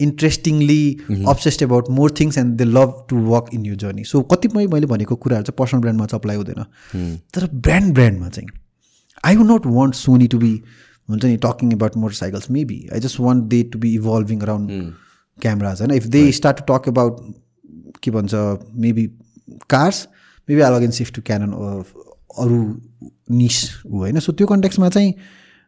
interestingly 0.00 1.24
obsessed 1.28 1.62
about 1.62 1.90
more 1.98 2.14
things 2.20 2.38
and 2.38 2.56
they 2.58 2.64
love 2.64 2.94
to 3.10 3.16
work 3.26 3.50
in 3.54 3.66
you 3.66 3.74
journey 3.82 4.04
so 4.04 4.22
कतिपय 4.32 4.66
मैले 4.74 4.86
भनेको 4.92 5.16
कुराहरू 5.24 5.44
चाहिँ 5.44 5.56
पर्सनल 5.58 5.80
ब्रान्डमा 5.80 6.06
चाहिँ 6.06 6.20
अप्लाई 6.20 6.36
हुँदैन। 6.36 6.64
तर 7.34 7.48
ब्रान्ड 7.66 7.94
ब्रान्डमा 7.94 8.28
चाहिँ 8.28 8.48
I 9.24 9.36
would 9.36 9.50
not 9.50 9.66
want 9.76 9.94
Sony 9.94 10.26
to 10.34 10.38
be 10.38 10.52
हुन्छ 11.08 11.24
नि 11.24 11.36
talking 11.44 11.72
about 11.72 11.96
motorcycles 11.96 12.50
maybe 12.50 12.78
I 12.92 13.00
just 13.00 13.20
want 13.20 13.44
they 13.54 13.62
to 13.72 13.78
be 13.78 13.94
evolving 13.94 14.40
around 14.40 14.92
cameras 15.42 15.80
होइन? 15.80 15.94
If 15.94 16.06
they 16.06 16.30
start 16.32 16.58
to 16.58 16.72
talk 16.72 16.88
about 16.88 17.14
के 18.02 18.10
भन्छ 18.10 18.34
मेबी 18.84 19.06
कार्स 19.70 20.06
मेबी 20.48 20.60
आई 20.60 20.74
लगेन 20.74 20.90
shift 20.98 21.14
to 21.14 21.22
Canon 21.26 21.52
अरू 22.44 22.58
niche 23.30 23.84
होइन 23.92 24.18
so 24.18 24.32
त्यो 24.32 24.46
कन्टेक्समा 24.46 24.88
चाहिँ 24.88 25.14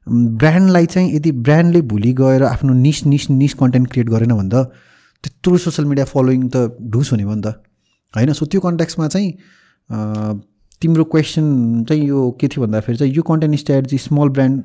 ब्रान्डलाई 0.08 0.86
चाहिँ 0.86 1.14
यदि 1.16 1.32
ब्रान्डले 1.32 1.82
भोलि 1.82 2.12
गएर 2.12 2.42
आफ्नो 2.42 2.72
niche 2.72 3.04
niche 3.06 3.30
niche 3.30 3.54
content 3.54 3.90
create 3.90 4.08
गरेन 4.08 4.32
भने 4.32 4.48
त 4.48 4.64
त्यत्रो 5.24 5.58
सोसियल 5.58 5.88
मिडिया 5.88 6.04
फलोइङ 6.04 6.48
त 6.48 6.76
ढुस 6.82 7.12
हुने 7.12 7.24
भयो 7.24 7.34
नि 7.34 7.42
त। 7.42 7.62
होइन? 8.14 8.32
सो 8.32 8.46
त्यो 8.46 8.60
कन्टेक्समा 8.60 9.08
चाहिँ 9.08 9.32
तिम्रो 10.82 11.04
क्वेसन 11.04 11.84
चाहिँ 11.88 12.06
यो 12.08 12.30
के 12.40 12.48
थियो 12.48 12.66
भन्दाखेरि 12.66 12.98
चाहिँ 12.98 13.12
यो 13.14 13.22
content 13.22 13.58
strategy 13.58 13.98
small 13.98 14.28
brand 14.28 14.64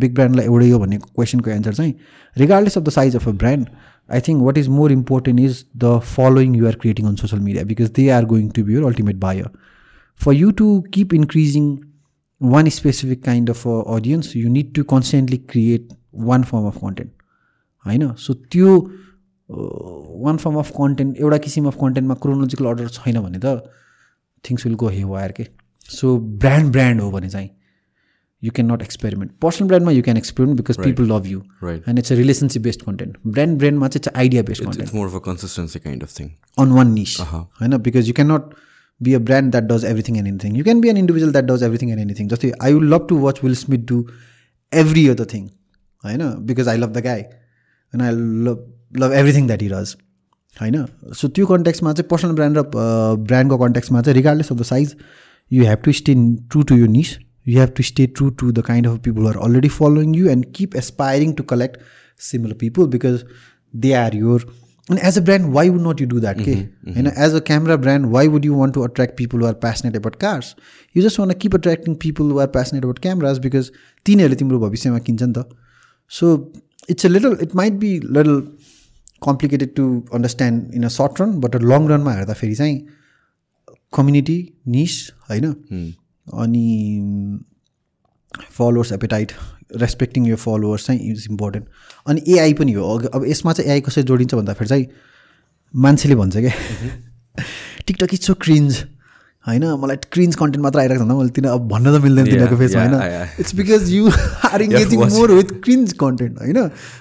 big 0.00 0.14
ब्रान्डलाई 0.14 0.44
एउटै 0.44 0.70
हो 0.70 0.78
भन्ने 0.78 0.98
क्वेसनको 0.98 1.50
एन्सर 1.50 1.74
चाहिँ 1.74 1.94
regardless 2.36 2.78
of 2.78 2.84
the 2.84 2.90
size 2.90 3.16
of 3.16 3.28
a 3.28 3.32
brand 3.32 3.68
I 4.12 4.20
think 4.20 4.42
what 4.42 4.58
is 4.58 4.68
more 4.68 4.92
important 4.92 5.40
is 5.40 5.64
the 5.76 5.98
following 6.16 6.54
you 6.56 6.66
are 6.66 6.74
creating 6.74 7.06
on 7.06 7.14
social 7.14 7.42
media 7.42 7.64
because 7.64 7.90
they 7.90 8.08
are 8.08 8.24
going 8.24 8.48
to 8.48 8.64
be 8.64 8.74
your 8.74 8.84
ultimate 8.84 9.16
buyer 9.16 9.50
for 10.20 10.32
you 10.38 10.52
to 10.60 10.68
keep 10.96 11.12
increasing 11.18 11.68
one 12.40 12.70
specific 12.70 13.20
kind 13.22 13.48
of 13.54 13.66
uh, 13.66 13.80
audience 13.96 14.34
you 14.34 14.48
need 14.56 14.74
to 14.78 14.84
constantly 14.94 15.38
create 15.52 15.92
one 16.32 16.44
form 16.52 16.66
of 16.72 16.80
content. 16.86 17.10
होइन 17.86 18.12
so 18.24 18.34
त्यो 18.54 18.70
one 20.24 20.36
form 20.36 20.56
of 20.58 20.70
content 20.78 21.16
एउटा 21.20 21.38
किसिम 21.44 21.66
of 21.66 21.76
कन्टेन्टमा 21.80 22.14
chronological 22.24 22.66
order 22.66 22.88
छैन 22.96 23.20
भने 23.20 23.38
त 23.44 23.46
things 24.44 24.66
will 24.66 24.74
go 24.82 24.88
हे 24.96 25.04
wire 25.04 25.32
के? 25.32 25.46
सो 25.90 26.16
ब्रान्ड 26.44 26.72
ब्रान्ड 26.72 27.00
हो 27.00 27.10
भने 27.10 27.28
चाहिँ 27.30 27.50
you 28.42 28.50
can 28.56 28.70
not 28.72 28.82
experiment 28.82 29.32
personal 29.42 29.68
ब्रान्डमा 29.68 29.92
you 29.92 30.02
can 30.02 30.16
experiment 30.16 30.60
because 30.60 30.78
people 30.84 31.12
love 31.12 31.26
you. 31.26 31.40
And 31.62 31.98
it's 31.98 32.12
a 32.12 32.16
relationship 32.16 32.62
based 32.62 32.82
content 32.82 33.16
brand 33.26 33.58
ब्रान्डमा 33.58 33.88
चाहिँ 33.88 34.18
idea 34.24 34.42
based 34.50 34.64
content 34.64 34.94
more 34.94 35.06
of 35.08 35.14
a 35.14 35.24
consistency 35.30 35.78
kind 35.86 36.02
of 36.02 36.18
thing 36.18 36.30
on 36.64 36.78
one 36.80 36.94
niche. 36.98 37.20
होइन 37.60 37.76
because 37.88 38.08
you 38.08 38.14
can 38.14 38.32
not 38.32 38.54
be 39.00 39.14
a 39.14 39.18
brand 39.20 39.50
that 39.50 39.64
does 39.64 39.84
everything 39.84 40.16
and 40.16 40.28
anything 40.28 40.56
you 40.56 40.64
can 40.64 40.80
be 40.80 40.88
an 40.88 40.96
individual 40.96 41.32
that 41.32 41.44
does 41.44 41.62
everything 41.62 41.90
and 41.90 42.00
anything 42.00 42.28
जस्तै 42.28 42.52
I 42.60 42.72
will 42.72 42.88
love 42.94 43.06
to 43.08 43.18
watch 43.18 43.40
Will 43.44 43.54
Smith 43.54 43.86
do 43.88 44.02
every 44.72 45.06
other 45.08 45.30
thing 45.34 45.46
होइन 46.04 46.26
because 46.46 46.68
I 46.68 46.78
love 46.78 46.92
the 46.92 47.04
guy 47.04 47.20
and 47.20 48.02
I 48.02 48.10
love 48.48 48.66
love 48.96 49.12
everything 49.12 49.46
that 49.46 49.62
he 49.62 49.68
does 49.68 49.96
होइन 50.56 50.84
so 51.12 51.28
त्यो 51.28 51.46
कन्ट्याक्समा 51.46 51.92
चाहिँ 51.92 52.08
personal 52.08 52.34
brand 52.34 52.58
र 52.58 52.62
ब्रान्डको 53.22 53.58
कन्ट्याक्समा 53.58 54.02
चाहिँ 54.02 54.14
regardless 54.14 54.52
of 54.52 54.58
the 54.58 54.62
size 54.64 54.94
you 55.50 55.64
have 55.64 55.82
to 55.84 55.92
stay 55.92 56.14
true 56.50 56.62
to 56.62 56.76
यो 56.76 56.86
niche 56.92 57.16
you 57.46 57.60
have 57.60 57.72
to 57.76 57.82
stay 57.82 58.06
true 58.16 58.30
to 58.40 58.50
the 58.52 58.62
kind 58.62 58.86
of 58.86 58.98
people 59.04 59.26
are 59.26 59.36
already 59.42 59.68
following 59.74 60.14
you 60.14 60.28
and 60.28 60.46
keep 60.54 60.76
aspiring 60.76 61.32
to 61.32 61.42
collect 61.52 61.76
similar 62.20 62.54
people 62.54 62.86
because 62.86 63.22
they 63.74 63.92
are 63.94 64.16
your 64.16 64.46
and 64.88 64.98
as 65.00 65.16
a 65.16 65.22
brand 65.22 65.52
why 65.54 65.68
would 65.68 65.82
not 65.82 66.00
you 66.00 66.06
do 66.12 66.20
that 66.24 66.38
mm 66.44 66.96
you 66.96 67.02
know 67.06 67.12
as 67.26 67.34
a 67.34 67.40
camera 67.50 67.76
brand 67.84 68.10
why 68.12 68.26
would 68.34 68.44
you 68.48 68.54
want 68.60 68.74
to 68.78 68.84
attract 68.84 69.16
people 69.16 69.44
who 69.44 69.48
are 69.50 69.58
passionate 69.64 69.96
about 70.00 70.18
cars 70.24 70.54
you 70.94 71.02
just 71.06 71.18
want 71.22 71.30
to 71.34 71.38
keep 71.44 71.56
attracting 71.58 71.96
people 72.06 72.30
who 72.34 72.38
are 72.44 72.48
passionate 72.58 72.88
about 72.88 73.00
cameras 73.08 73.42
because 73.48 73.70
तिनीहरूले 74.06 74.36
तिम्रो 74.42 74.58
भविष्यमा 74.60 74.98
किन्छ 75.08 75.22
नि 75.22 75.32
त 75.38 75.44
so 76.10 76.26
it's 76.90 77.06
a 77.06 77.08
little 77.08 77.36
it 77.42 77.54
might 77.60 77.72
be 77.84 77.92
little 78.18 78.40
complicated 79.22 79.74
to 79.76 79.84
understand 80.14 80.74
in 80.74 80.84
a 80.84 80.92
short 80.96 81.20
run 81.20 81.38
but 81.44 81.56
long 81.72 81.88
रनमा 81.88 82.12
हेर्दाखेरि 82.14 82.54
चाहिँ 82.54 82.78
community 83.96 84.38
niche 84.76 84.96
होइन 85.30 85.52
अनि 86.44 86.66
फलोवर्स 88.56 88.92
एपेटाइट 88.92 89.32
रेस्पेक्टिङ 89.70 90.26
यो 90.26 90.36
फलोवर्स 90.36 90.86
चाहिँ 90.86 91.00
इज 91.10 91.26
इम्पोर्टेन्ट 91.30 91.66
अनि 92.06 92.22
एआई 92.36 92.54
पनि 92.54 92.72
हो। 92.72 92.98
अब 93.14 93.24
यसमा 93.28 93.52
चाहिँ 93.52 93.70
एआई 93.70 93.80
कसरी 93.80 94.02
जोडिन्छ 94.04 94.34
भन्दाखेरि 94.34 94.68
चाहिँ 94.68 94.86
मान्छेले 95.74 96.14
भन्छ 96.14 96.36
क्या 96.36 96.54
टिकटक 97.86 98.14
इज 98.14 98.22
सो 98.26 98.34
क्रिन्ज 98.34 98.84
होइन 99.46 99.64
मलाई 99.82 99.96
क्रिन्ज 100.12 100.34
कन्टेन्ट 100.36 100.62
मात्र 100.64 100.78
आइरहेको 100.78 101.04
छ 101.04 101.06
मैले 101.18 101.30
तिनीहरू 101.36 101.58
अब 101.58 101.68
भन्न 101.68 101.98
त 101.98 102.02
मिल्दैन 102.02 102.24
तिनीहरूको 102.24 102.64
yeah, 102.64 102.76
होइन. 102.76 103.28
It's 103.40 103.54
because 103.54 103.92
you 103.92 104.10
are 104.52 104.62
engaging 104.62 105.04
more 105.14 105.32
with 105.32 105.52
cringe 105.64 105.92
content 106.02 106.38
होइन? 106.38 106.58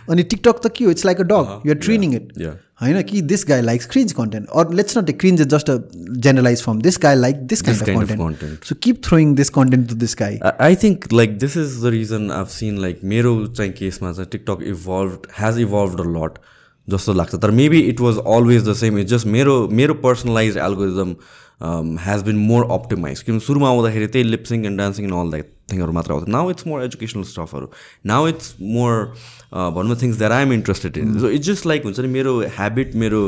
अनि 0.09 0.24
टिकटक 0.24 0.61
त 0.63 0.72
के 0.76 0.86
हो? 0.86 0.91
It's 0.91 1.05
like 1.05 1.22
a 1.22 1.28
dog 1.34 1.68
you're 1.68 1.80
training 1.88 2.15
it. 2.15 2.32
होइन 2.82 3.01
कि 3.01 3.21
this 3.23 3.45
guy 3.47 3.61
likes 3.61 3.86
cringe 3.91 4.11
content 4.13 4.49
or 4.55 4.73
let's 4.73 4.97
not 4.97 5.09
a 5.09 5.13
cringe 5.13 5.41
is 5.41 5.47
just 5.49 5.69
a 5.69 5.78
generalize 6.25 6.61
from 6.63 6.82
this 6.82 6.99
guy 7.03 7.15
like 7.15 7.36
this 7.47 7.61
kind 7.61 7.82
of 8.01 8.17
content. 8.17 8.65
So 8.65 8.75
keep 8.84 9.01
throwing 9.05 9.34
this 9.36 9.49
content 9.49 9.89
to 9.89 9.95
this 9.95 10.15
guy 10.19 10.39
I 10.61 10.75
think 10.84 11.07
like 11.13 11.38
this 11.39 11.57
is 11.57 11.82
the 11.84 11.93
reason 11.95 12.30
I've 12.32 12.47
seen 12.57 12.78
like 12.82 12.99
मेरो 13.13 13.36
चाहिँ 13.47 13.71
केसमा 13.80 14.11
चाहिँ 14.11 14.30
TikTok 14.32 14.63
evolve 14.67 15.28
has 15.39 15.59
evolve 15.59 15.99
a 15.99 16.07
lot 16.11 16.39
जस्तो 16.88 17.13
लाग्छ 17.13 17.36
तर 17.36 17.51
maybe 17.53 17.80
it 17.88 17.99
was 18.01 18.17
always 18.36 18.69
the 18.69 18.73
same 18.84 18.99
it 18.99 19.07
just 19.07 19.28
मेरो 19.38 19.57
मेरो 19.73 19.93
personalize 20.05 20.57
algorithm 20.69 21.15
has 22.05 22.23
been 22.23 22.47
more 22.47 22.67
optimize 22.71 23.21
किनभने 23.21 23.45
सुरुमा 23.45 23.69
आउँदाखेरि 23.69 24.07
त्यही 24.07 24.30
lip syncing 24.30 24.65
and 24.65 24.78
dancing 24.78 25.05
and 25.05 25.15
all 25.15 25.32
that 25.32 25.55
थिङहरू 25.72 25.91
मात्र 25.91 26.11
आउँथ्यो 26.11 26.32
नाउ 26.32 26.49
इट्स 26.51 26.68
मोर 26.68 26.84
एजुकेसनल 26.84 27.24
स्टफहरू 27.24 27.70
नाउ 28.05 28.28
इट्स 28.28 28.55
मोर 28.76 28.93
भनौँ 29.78 29.97
things 30.01 30.18
that 30.18 30.32
I 30.32 30.43
am 30.43 30.53
interested 30.53 30.97
in 30.97 31.20
so 31.20 31.30
it's 31.30 31.47
just 31.47 31.65
like 31.65 31.84
हुन्छ 31.84 31.99
नि 31.99 32.07
मेरो 32.07 32.39
हेबिट 32.59 32.95
मेरो 32.95 33.22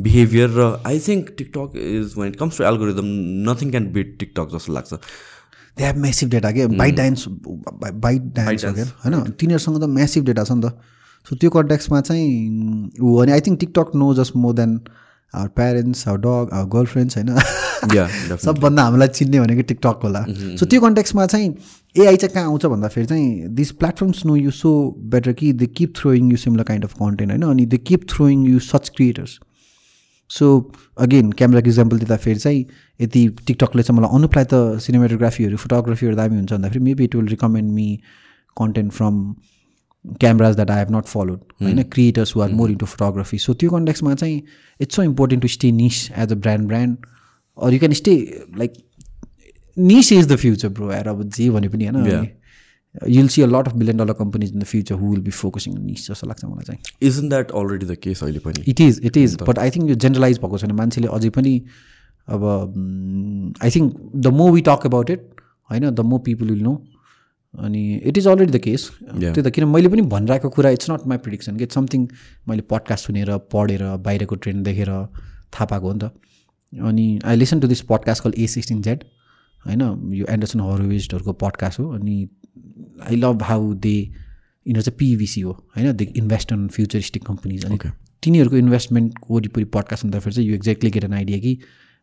बिहेभियर 0.00 0.50
र 0.50 0.68
I 0.86 1.00
think 1.08 1.34
TikTok 1.38 1.76
is 1.84 2.14
when 2.18 2.28
it 2.28 2.36
comes 2.36 2.58
to 2.58 2.64
algorithm 2.64 3.14
nothing 3.50 3.70
can 3.70 3.92
beat 3.92 4.16
TikTok 4.18 4.56
जस्तो 4.56 4.72
लाग्छ 4.72 4.92
they 5.76 5.84
have 5.84 5.96
massive 5.98 6.30
data 6.30 6.50
के 6.52 6.66
bite 6.66 6.96
dance 6.96 7.24
bite 7.28 8.22
dance 8.36 8.64
हो 8.64 8.70
होइन 8.70 9.30
तिनीहरूसँग 9.40 9.82
त 9.82 9.88
म्यासिभ 9.96 10.24
डेटा 10.24 10.44
छ 10.44 10.52
नि 10.52 10.68
त। 10.68 10.78
सो 11.26 11.36
त्यो 11.36 11.50
कन्ट्याक्समा 11.50 12.00
चाहिँ 12.00 12.28
ऊ 13.00 13.16
अनि 13.22 13.32
I 13.32 13.40
think 13.40 13.60
TikTok 13.60 13.94
know 13.94 14.14
just 14.14 14.36
more 14.36 14.54
than 14.54 14.78
our 15.34 15.48
parents 15.56 16.08
our 16.08 16.18
dog 16.18 16.52
our 16.52 16.68
girl 16.68 16.86
friends 16.86 17.16
होइन. 17.16 17.34
सबभन्दा 18.44 18.82
हामीलाई 18.82 19.08
चिन्ने 19.08 19.40
भनेको 19.40 19.62
टिकटक 19.62 20.00
होला। 20.02 20.24
सो 20.58 20.66
त्यो 20.66 20.80
कन्ट्याक्समा 20.80 21.26
चाहिँ 21.26 21.48
एआई 21.96 22.16
चाहिँ 22.16 22.34
कहाँ 22.34 22.44
आउँछ 22.44 22.66
भन्दाखेरि 22.66 23.06
चाहिँ 23.06 23.48
this 23.54 23.70
platforms 23.82 24.24
know 24.26 24.36
you 24.36 24.50
so 24.50 24.72
better 25.14 25.32
कि 25.32 25.52
they 25.52 25.66
keep 25.66 25.92
throwing 25.96 26.30
you 26.30 26.36
similar 26.36 26.64
kind 26.64 26.84
of 26.84 26.92
content 26.92 27.30
होइन? 27.32 27.42
अनि 27.42 27.66
they 27.66 27.78
keep 27.78 28.06
throwing 28.10 28.46
you 28.46 28.58
such 28.58 28.88
creators 28.96 29.38
so 30.30 30.46
again 30.98 31.32
क्यामेराको 31.32 31.68
इक्जाम्पल 31.68 31.98
दिँदाखेरि 31.98 32.38
चाहिँ 32.38 32.64
यदि 33.00 33.28
टिकटकले 33.46 33.82
चाहिँ 33.82 33.98
मलाई 34.00 34.18
अनुप्लाई 34.18 34.44
त 34.44 34.78
सिनेमाटोग्राफीहरू 34.86 35.56
फोटोग्राफीहरू 35.56 36.16
दामी 36.16 36.36
हुन्छ 36.36 36.52
भन्दाखेरि 36.52 36.84
maybe 36.84 37.04
it 37.04 37.14
will 37.16 37.28
recommend 37.28 37.72
me 37.72 37.88
content 38.56 38.92
from 38.92 39.14
cameras 40.20 40.54
that 40.54 40.70
I 40.70 40.78
have 40.78 40.94
not 40.96 41.04
followed 41.04 41.40
होइन 41.62 41.82
creators 41.82 42.34
who 42.36 42.40
are 42.40 42.52
more 42.52 42.70
into 42.70 42.86
photography 42.86 43.38
so 43.38 43.54
त्यो 43.54 43.70
कन्टेक्समा 43.70 44.14
चाहिँ 44.14 44.42
it's 44.80 44.96
so 44.96 45.02
important 45.02 45.42
to 45.42 45.48
stay 45.48 45.72
niche 45.72 46.10
as 46.18 46.32
a 46.32 46.34
brand 46.36 46.68
brand 46.68 47.06
or 47.58 47.72
you 47.72 47.78
can 47.78 47.92
stay 47.92 48.16
like 48.58 48.72
niche 49.76 50.12
is 50.12 50.32
the 50.32 50.36
future 50.36 50.68
bro 50.68 50.92
यार 50.92 51.08
अब 51.08 51.22
जे 51.28 51.50
भने 51.50 51.68
पनि 51.68 51.86
होइन 51.86 52.28
you'll 53.08 53.26
see 53.28 53.42
a 53.42 53.46
lot 53.46 53.68
of 53.68 53.74
billion 53.74 53.96
dollar 53.96 54.12
companies 54.12 54.52
in 54.52 54.60
the 54.60 54.64
future 54.64 54.94
who 54.94 55.10
will 55.10 55.20
be 55.20 55.30
focusing 55.30 55.78
niche 55.78 56.06
जस्तो 56.10 56.26
लाग्छ 56.26 56.44
मलाई 56.44 56.64
चाहिँ। 56.64 56.80
Isn't 57.02 57.28
that 57.28 57.50
already 57.50 57.86
the 57.86 57.96
case 58.02 58.22
अहिले 58.22 58.38
पनि? 58.38 58.62
It 58.68 58.80
is 58.80 59.00
it 59.04 59.16
is 59.16 59.36
but 59.42 59.58
I 59.58 59.70
think 59.70 59.88
यो 59.88 59.94
जेनरलाइज 59.94 60.38
भएको 60.38 60.58
छैन। 60.58 60.72
मान्छेले 60.72 61.08
अझै 61.08 61.30
पनि 61.30 61.52
अब 62.28 62.44
I 63.62 63.70
think 63.70 63.96
the 64.16 64.26
more 64.26 64.50
we 64.52 64.60
talk 64.60 64.86
about 64.86 65.10
it 65.10 65.28
होइन 65.70 65.90
the 65.90 66.00
more 66.00 66.18
people 66.18 66.50
will 66.50 66.62
know 66.62 66.74
अनि 67.58 67.94
it 67.94 68.18
is 68.18 68.26
already 68.28 68.52
the 68.52 68.60
case 68.62 68.90
त्यो 69.00 69.42
त 69.42 69.50
किन 69.50 69.64
मैले 69.64 69.88
पनि 69.88 70.02
भनिरहेको 70.02 70.48
कुरा 70.48 70.70
it's 70.70 70.90
not 70.90 71.06
my 71.06 71.18
prediction 71.18 71.60
it's 71.60 71.74
something 71.74 72.06
मैले 72.48 72.62
पडकास्ट 72.62 73.06
सुनेर 73.06 73.36
पढेर 73.52 73.84
बाहिरको 74.06 74.34
ट्रेन्ड 74.36 74.64
देखेर 74.64 74.88
थाहा 74.88 75.64
पाएको 75.64 75.86
हो 75.86 75.92
नि 75.92 76.00
त। 76.02 76.10
अनि 76.82 77.20
I 77.24 77.36
listen 77.36 77.60
to 77.60 77.68
this 77.68 77.80
podcast 77.80 78.22
call 78.22 78.32
A 78.38 78.46
sixteen 78.46 78.82
Z 78.82 79.04
होइन? 79.66 79.82
यो 80.14 80.26
एन्डरसन 80.30 80.60
हरोविस्टहरूको 80.60 81.32
पडकास्ट 81.32 81.78
हो। 81.80 81.88
अनि 81.94 82.28
आई 83.10 83.16
लभ 83.16 83.42
हाउ 83.42 83.72
दे 83.74 83.96
यिनीहरू 83.96 84.82
चाहिँ 84.82 84.96
पिभिसी 84.98 85.40
हो 85.40 85.52
होइन? 85.76 85.92
They 85.92 86.04
invest 86.16 86.52
in 86.52 86.68
futuristic 86.68 87.26
companies 87.26 87.64
अनि 87.64 87.78
तिनीहरूको 88.22 88.56
इन्भेस्टमेन्टको 88.56 89.34
वरिपरि 89.34 89.64
पडकास्ट 89.64 90.04
हुँदाखेरि 90.04 90.34
चाहिँ 90.34 90.48
you 90.48 90.54
exactly 90.54 90.90
get 90.90 91.04
an 91.04 91.12
idea 91.12 91.38
कि 91.38 91.58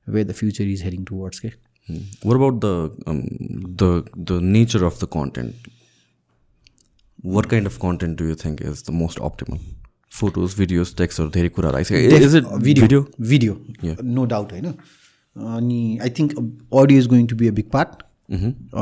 वे 0.09 0.23
द 0.23 0.31
फ्युचर 0.31 0.63
इज 0.63 0.83
हेरिङ 0.83 1.03
टुवर्ड्स 1.03 1.39
के 1.39 1.51
what 2.21 2.35
about 2.35 2.61
the 2.61 2.91
um, 3.07 3.21
the 3.77 4.03
the 4.15 4.39
nature 4.41 4.85
of 4.85 4.99
the 4.99 5.07
content? 5.07 5.55
What 7.19 7.49
kind 7.49 7.65
of 7.65 7.79
content 7.79 8.17
do 8.17 8.25
you 8.25 8.35
think 8.35 8.61
is 8.61 8.83
the 8.83 8.91
most 8.93 9.17
optimal? 9.19 9.59
Photos 10.11 10.53
videos 10.55 10.95
text 10.95 11.19
or 11.19 11.27
धेरै 11.29 11.49
कुराहरू 11.49 11.77
आइसक्यो 11.77 12.59
video? 12.59 13.05
Video 13.21 13.55
no 14.03 14.25
doubt 14.33 14.51
होइन 14.51 14.73
अनि 15.35 15.81
I 16.03 16.09
think 16.19 16.33
audio 16.81 16.99
is 16.99 17.07
going 17.07 17.25
to 17.27 17.35
be 17.35 17.47
a 17.47 17.51
big 17.59 17.69
part 17.71 18.03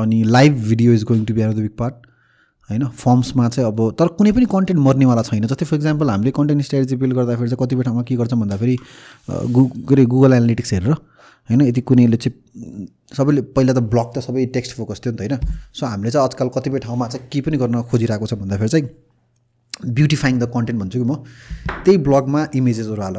अनि 0.02 0.22
live 0.24 0.58
video 0.68 0.92
is 0.94 1.04
going 1.10 1.24
to 1.24 1.34
be 1.34 1.42
another 1.42 1.62
big 1.62 1.76
part 1.78 1.94
होइन 2.70 2.86
फर्म्समा 3.04 3.48
चाहिँ 3.48 3.68
अब 3.68 3.80
तर 3.98 4.08
कुनै 4.18 4.32
पनि 4.32 4.46
कन्टेन्ट 4.52 4.80
मर्नेवाला 4.80 5.22
छैन 5.22 5.46
जस्तै 5.46 5.66
फर 5.70 5.76
इक्जाम्पल 5.76 6.10
हामीले 6.10 6.30
कन्टेन्ट 6.38 6.64
स्ट्राटेजी 6.64 6.96
बिल्ड 6.96 7.14
गर्दाखेरि 7.16 7.50
चाहिँ 7.50 7.66
कतिपय 7.66 7.82
ठाउँमा 7.88 8.02
के 8.10 8.16
गर्छौँ 8.16 8.40
भन्दाखेरि 8.40 8.76
गु 9.56 9.64
के 9.68 9.94
अरे 9.94 10.04
गुगल 10.14 10.32
एनालिटिक्स 10.32 10.72
हेरेर 10.72 10.94
होइन? 11.48 11.60
यदि 11.62 11.80
कुनैले 11.80 12.16
चाहिँ 12.16 12.86
सबैले 13.16 13.42
पहिला 13.56 13.72
त 13.72 13.80
ब्लग 13.92 14.08
त 14.14 14.18
सबै 14.26 14.46
टेक्स्ट 14.54 14.76
फोकस 14.76 15.00
थियो 15.04 15.12
नि 15.12 15.18
त 15.18 15.20
होइन? 15.20 15.34
सो 15.74 15.86
हामीले 15.86 16.10
चाहिँ 16.10 16.24
आजकल 16.24 16.48
कतिपय 16.56 16.78
ठाउँमा 16.86 17.08
चाहिँ 17.08 17.28
के 17.32 17.40
पनि 17.40 17.56
गर्न 17.62 17.82
खोजिरहेको 17.90 18.26
छ 18.26 18.34
भन्दाखेरि 18.42 18.68
चाहिँ 18.68 18.88
ब्युटिफाइङ 19.98 20.38
द 20.38 20.44
कन्टेन्ट 20.54 20.80
भन्छु 20.80 20.98
कि 20.98 21.06
म। 21.10 21.14
त्यही 21.84 21.96
ब्लगमा 22.06 22.40
इमेजेसहरू 22.54 23.02
हाल 23.02 23.16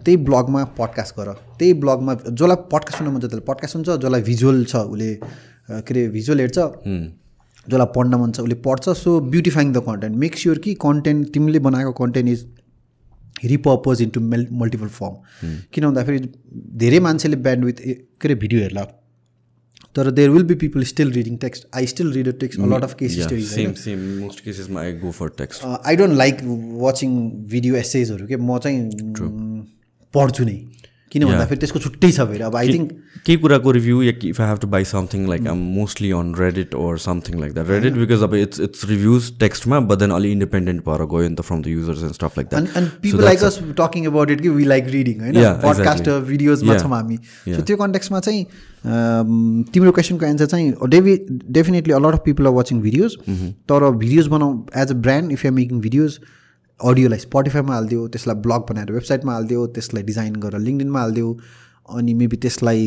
त्यही 0.00 0.16
ब्लगमा 0.24 0.64
पडकास्ट 0.78 1.14
गर 1.18 1.32
त्यही 1.58 1.72
ब्लगमा 1.82 2.14
जसलाई 2.14 2.56
पडकास्ट 2.72 2.98
सुन्न 2.98 3.12
मन 3.12 3.20
छ 3.20 3.24
त्यसले 3.24 3.44
पडकास्ट 3.48 3.72
सुन्छ 3.72 3.88
जसलाई 3.88 4.22
भिजुअल 4.22 4.64
छ 4.64 4.76
उसले 4.92 5.14
के 5.14 5.92
अरे 5.92 6.08
भिजुअल 6.16 6.40
हेर्छ 6.40 6.58
जसलाई 6.58 7.86
पढ्न 7.96 8.14
मन 8.20 8.32
छ 8.32 8.40
उसले 8.40 8.54
पढ्छ। 8.66 8.88
So 8.96 9.20
beautifying 9.32 9.72
the 9.72 9.82
content 9.86 10.16
make 10.16 10.38
sure 10.38 10.58
कि 10.64 10.74
कन्टेन्ट 10.84 11.32
तिमीले 11.34 11.58
बनाएको 11.66 11.92
content 12.02 12.28
is 12.28 12.44
repurpose 13.44 14.02
into 14.02 14.20
mail 14.20 14.46
multiple 14.60 14.88
form 14.98 15.14
किन 15.72 15.84
भन्दाखेरि 15.86 16.18
धेरै 16.84 17.00
मान्छेले 17.06 17.36
ब्यान्ड 17.48 17.64
विथ 17.64 17.82
के 17.86 18.28
अरे 18.28 18.34
भिडियो 18.44 18.60
हेर्ला। 18.60 18.84
तर 19.96 20.10
there 20.10 20.30
will 20.30 20.42
be 20.44 20.54
people 20.60 20.82
still 20.84 21.10
reading 21.12 21.36
text 21.42 21.66
I 21.76 21.86
still 21.86 22.12
read 22.12 22.28
a 22.28 22.32
text 22.40 22.60
lot 22.60 22.84
of 22.84 22.94
case 22.98 23.16
yeah 23.16 23.26
stories 23.26 23.52
same 23.52 23.74
same. 23.82 24.02
Most 24.22 24.44
cases 24.46 24.66
my 24.76 24.82
I 24.88 24.92
go 25.04 25.12
for 25.18 25.28
text. 25.40 25.64
I 25.64 25.96
don't 25.96 26.14
like 26.16 26.42
watching 26.82 27.10
video 27.52 27.76
एसेजहरू 27.76 28.26
के 28.26 28.36
म 28.36 28.58
चाहिँ 28.58 28.80
पढ्छु 30.14 30.44
नै। 30.44 30.58
किन 31.16 31.26
भन्दाखेरि 31.26 31.60
त्यसको 31.64 31.82
छुट्टै 31.86 32.10
छ 32.12 32.26
फेरि। 32.30 32.44
अब 32.50 32.56
आई 32.62 32.72
थिङ्क 32.72 32.92
केही 33.26 33.36
कुराको 33.42 33.70
review 33.76 34.02
yeah 34.02 34.12
if 34.24 34.40
I 34.40 34.48
have 34.48 34.58
to 34.60 34.68
buy 34.74 34.84
something 34.92 35.26
like 35.28 35.46
um 35.52 35.58
mostly 35.76 36.10
on 36.18 36.34
Reddit 36.38 36.74
or 36.84 36.98
something 37.04 37.40
like 37.40 37.52
that 37.54 37.68
Reddit 37.70 37.94
because 38.02 38.22
अब 38.28 38.34
इट्स 38.40 38.60
इट्स 38.68 38.84
रिभ्युज 38.90 39.32
टेक्स्टमा 39.40 39.80
बट 39.90 39.98
देन 39.98 40.10
अलिक 40.18 40.32
इन्डिपेन्डेन्ट 40.32 40.84
भएर 40.88 41.04
गयो 41.14 41.28
नि 41.28 41.34
त 41.34 41.46
from 41.48 41.62
the 41.62 41.74
users 41.74 42.02
and 42.02 42.14
stuff 42.20 42.38
like 42.38 42.48
that 42.48 42.76
and 42.76 42.88
people 43.02 43.24
like 43.24 43.44
us 43.50 43.58
talking 43.80 44.06
about 44.06 44.30
it 44.30 44.40
कि 44.40 44.48
we 44.60 44.64
like 44.64 44.88
reading 44.94 45.20
होइन 45.20 45.42
podcast. 45.66 46.08
भिडियोजमा. 46.28 46.78
छौँ 46.78 46.90
हामी 46.90 47.16
सो 47.48 47.60
त्यो 47.62 47.76
कन्टेक्समा 47.76 48.20
चाहिँ 48.20 48.44
अम, 48.86 49.62
तिम्रो 49.74 49.92
क्वेसनको 49.92 50.26
एन्सर 50.26 50.46
चाहिँ 50.46 50.88
डेभि 50.90 51.16
definitely 51.52 51.92
a lot 51.94 52.14
of 52.14 52.22
people 52.24 52.46
are 52.46 52.52
watching 52.54 52.80
videos 52.82 53.16
तर 53.70 53.90
भिडियोज 54.02 54.26
बनाउ 54.34 54.58
as 54.82 54.90
a 54.90 54.94
brand 55.06 55.32
if 55.32 55.44
you 55.44 55.52
making 55.52 55.80
videos 55.80 56.18
अडियोलाई 56.80 57.18
स्पोटिफाईमा 57.18 57.74
हालिदियो 57.74 58.06
त्यसलाई 58.14 58.36
ब्लग 58.46 58.66
बनाएर 58.70 58.92
वेबसाइटमा 58.92 59.32
हालिदियो 59.32 59.66
त्यसलाई 59.76 60.02
डिजाइन 60.10 60.34
गरेर 60.44 60.60
लिङ्कडिनमा 60.60 61.00
हालिदियो 61.00 61.28
अनि 61.98 62.14
मेबी 62.20 62.36
त्यसलाई 62.44 62.86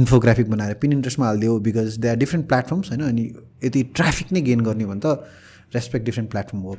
इन्फोग्राफिक 0.00 0.50
बनाएर 0.50 0.74
पिन 0.82 0.92
इन्ट्रेस्टमा 0.92 1.26
हालिदियो 1.26 1.58
because 1.68 1.98
they 2.04 2.08
are 2.08 2.16
different 2.24 2.48
platforms 2.48 2.90
होइन 2.90 3.02
अनि 3.10 3.28
यदि 3.64 3.82
ट्राफिक 4.00 4.32
नै 4.32 4.40
गेन 4.48 4.60
गर्ने 4.70 4.86
भने 4.92 5.00
त 5.04 5.76
रेस्पेक्ट 5.76 6.04
डिफ्रेन्ट 6.06 6.30
प्लेटफर्म 6.30 6.62
हो। 6.62 6.76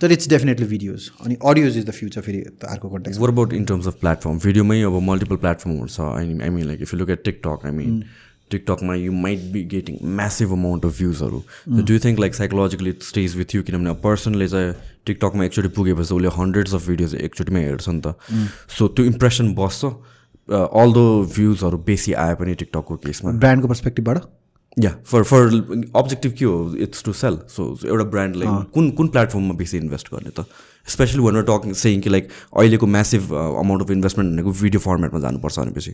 तर 0.00 0.12
इट्स 0.12 0.28
डेफिनेटली 0.28 0.66
भिडियोज 0.68 1.10
अनि 1.24 1.36
अडियोज 1.50 1.78
इज 1.78 1.86
द 1.86 1.90
फ्युचर 2.00 2.20
फेरि 2.20 2.42
अर्को 2.68 2.88
what 3.22 3.32
about 3.34 3.54
in 3.60 3.64
terms 3.70 3.86
of 3.92 4.00
platform? 4.02 4.38
भिडियोमै 4.44 4.80
अब 4.90 5.00
मल्टिपल 5.10 5.36
प्लेटफर्महरू 5.44 5.88
छ 5.88 6.00
I 6.00 6.38
I 6.42 6.50
mean 6.56 6.66
like 6.66 6.82
if 6.82 6.94
you 6.94 6.98
look 7.00 7.10
at 7.10 7.24
TikTok 7.24 7.66
I 7.66 7.72
mean 7.80 8.02
टिकटकमा 8.50 8.94
you 8.94 9.12
might 9.24 9.40
be 9.52 9.62
getting 9.74 9.98
massive 10.18 10.52
amount 10.52 10.84
of 10.86 10.98
भ्युजहरू 10.98 11.42
do 11.68 11.92
you 11.92 12.00
think 12.04 12.20
like 12.20 12.34
psychologically 12.34 12.90
it 12.90 13.02
stays 13.02 13.36
with 13.36 13.54
you 13.54 13.62
किनभने 13.62 13.92
पर्सनले 14.04 14.48
चाहिँ 14.48 14.72
टिकटकमा 15.06 15.44
एकचोटि 15.44 15.68
पुगेपछि 15.76 16.14
उसले 16.14 16.28
hundreds 16.36 16.74
of 16.74 16.86
videos 16.86 17.14
एकचोटिमै 17.14 17.62
हेर्छ 17.64 17.88
नि 17.88 18.00
त। 18.00 18.14
सो 18.78 18.88
त्यो 18.88 19.04
इम्प्रेसन 19.04 19.54
बस्छ। 19.54 19.84
अल 20.48 20.92
द 20.92 21.30
भ्युजहरू 21.36 21.78
बेसी 21.86 22.12
आए 22.24 22.34
पनि 22.34 22.54
टिकटकको 22.54 22.96
केसमा। 23.06 23.32
ब्रान्डको 23.38 23.68
पर्सपेक्टिभबाट 23.68 24.18
या 24.84 24.90
फर 25.10 25.22
फर 25.22 25.40
अब्जेक्टिभ 25.96 26.32
के 26.38 26.44
हो? 26.44 26.74
इट्स 26.78 27.04
टु 27.04 27.12
सेल 27.12 27.38
सो 27.50 27.64
एउटा 27.86 28.04
ब्रान्डले 28.10 28.46
कुन 28.74 28.90
कुन 28.98 29.08
प्लेटफर्ममा 29.08 29.54
बेसी 29.58 29.76
इन्भेस्ट 29.78 30.08
गर्ने 30.14 30.30
त? 30.30 30.44
स्पेसली 30.86 31.20
वान 31.22 31.42
टकिङ 31.48 31.72
सेङ 31.80 32.00
कि 32.00 32.10
लाइक 32.10 32.28
अहिलेको 32.56 32.86
म्यासिभ 32.86 33.32
अमाउन्ट 33.34 33.82
अफ 33.82 33.90
इन्भेस्टमेन्ट 33.90 34.32
भनेको 34.32 34.52
भिडियो 34.60 34.80
फर्मेटमा 34.80 35.20
जानुपर्छ 35.20 35.58
भनेपछि। 35.58 35.92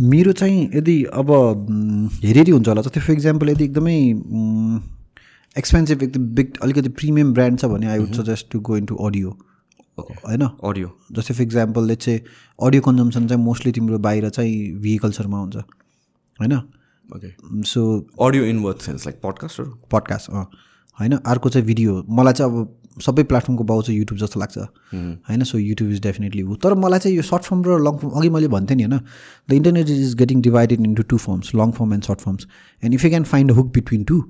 मेरो 0.00 0.32
चाहिँ 0.32 0.70
यदि 0.74 1.04
अब 1.04 1.30
म, 1.70 2.08
हेरी 2.14 2.38
हेरी 2.38 2.50
हुन्छ 2.50 2.68
होला। 2.68 2.82
जस्तै 2.82 3.00
फर 3.00 3.12
इक्जाम्पल 3.12 3.50
यदि 3.50 3.64
एकदमै 3.64 3.96
एक्सपेन्सिभ 5.56 6.02
एकदम 6.02 6.26
बिग 6.34 6.58
अलिकति 6.62 6.88
प्रिमियम 6.88 7.32
ब्रान्ड 7.34 7.60
छ 7.60 7.64
भने 7.64 7.86
I 7.86 7.98
would 7.98 8.12
suggest 8.14 8.50
to 8.52 8.60
go 8.60 8.76
into 8.76 8.94
audio 8.96 9.30
होइन? 10.00 10.42
अडियो 10.42 10.92
जस्तै 11.12 11.34
फर 11.34 11.42
इक्जाम्पल 11.42 11.94
चाहिँ 11.94 12.20
अडियो 12.58 12.82
कन्जम्सन 12.82 13.26
चाहिँ 13.28 13.42
मोस्टली 13.44 13.72
तिम्रो 13.72 13.98
बाहिर 13.98 14.28
चाहिँ 14.28 14.72
भेहिकल्सहरूमा 14.80 15.38
हुन्छ। 15.38 15.56
होइन? 15.56 16.54
Okay 17.16 17.62
so 17.64 17.80
audio 18.20 18.44
in 18.44 18.58
worth 18.58 18.80
sense 18.82 19.06
like 19.06 19.20
पडकास्टहरू 19.22 19.70
podcast 19.92 20.30
अँ। 20.30 20.46
होइन? 20.98 21.12
अर्को 21.16 21.48
चाहिँ 21.48 21.66
भिडियो 21.66 22.04
मलाई 22.08 22.32
चाहिँ 22.32 22.52
अब 22.52 22.78
सबै 23.00 23.22
प्लेटफर्मको 23.22 23.64
बाउ 23.64 23.82
चाहिँ 23.82 23.98
युट्युब 23.98 24.18
जस्तो 24.18 24.40
लाग्छ। 24.40 24.58
होइन 25.28 25.42
सो 25.44 25.58
युट्युब 25.58 25.90
इज 25.90 26.00
डेफिनेटली 26.02 26.42
हो 26.42 26.54
तर 26.64 26.74
मलाई 26.74 26.98
चाहिँ 26.98 27.16
यो 27.16 27.22
सर्ट 27.22 27.42
फर्म 27.44 27.62
र 27.66 27.78
लङ 27.82 27.96
फर्म 27.98 28.18
अघि 28.20 28.28
मैले 28.30 28.48
भन्थेँ 28.48 28.76
नि 28.76 28.82
होइन 28.84 28.98
the 29.48 29.52
internet 29.52 29.90
is 29.90 30.14
getting 30.14 30.42
divided 30.42 30.80
into 30.86 31.02
two 31.12 31.16
forms 31.18 31.54
long 31.54 31.70
form 31.78 31.94
and 31.94 32.04
short 32.04 32.20
forms 32.20 32.46
and 32.82 32.94
if 32.94 33.04
you 33.04 33.10
can 33.10 33.24
find 33.32 33.50
a 33.50 33.54
hook 33.54 33.72
between 33.74 34.04
two 34.04 34.22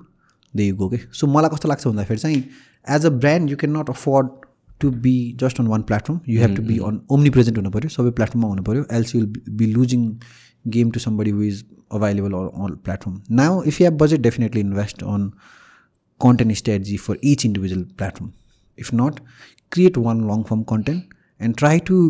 they 0.55 0.67
you 0.67 0.77
go 0.77 0.89
के 0.89 1.01
सो 1.13 1.27
मलाई 1.27 1.55
कस्तो 1.55 1.69
लाग्छ 1.69 1.87
भन्दाखेरि 1.87 2.19
चाहिँ 2.19 2.45
as 2.97 3.07
a 3.07 3.11
brand 3.25 3.51
you 3.51 3.57
can 3.57 3.77
not 3.77 3.91
afford 3.91 4.29
to 4.81 4.91
be 5.07 5.17
just 5.41 5.61
on 5.61 5.67
one 5.69 5.83
platform 5.91 6.21
you 6.29 6.41
have 6.41 6.57
to 6.57 6.63
be 6.63 6.79
on 6.87 7.01
omnipresent 7.31 7.59
हुनु 7.59 7.71
पऱ्यो 7.71 7.89
सबै 7.97 8.11
प्लेटफर्ममा 8.21 8.49
हुनु 8.49 8.63
पऱ्यो 8.63 8.85
else 8.93 9.15
will 9.15 9.27
be 9.49 9.67
losing 9.73 10.07
game 10.77 10.91
to 10.91 11.01
somebody 11.01 11.31
who 11.31 11.43
is 11.43 11.65
available 11.93 12.33
on 12.35 12.79
platform 12.85 13.21
now 13.43 13.63
if 13.63 13.81
you 13.81 13.87
have 13.87 13.99
budget 14.03 14.21
definitely 14.21 14.61
invest 14.61 15.03
on 15.05 15.31
content 16.21 16.57
strategy 16.57 16.97
for 16.97 17.15
each 17.21 17.45
individual 17.45 17.85
platform. 17.97 18.33
If 18.79 18.93
not, 18.93 19.21
create 19.73 19.97
one 19.97 20.27
long 20.27 20.45
form 20.45 20.65
content 20.65 21.17
and 21.41 21.59
try 21.63 21.79
to 21.91 22.03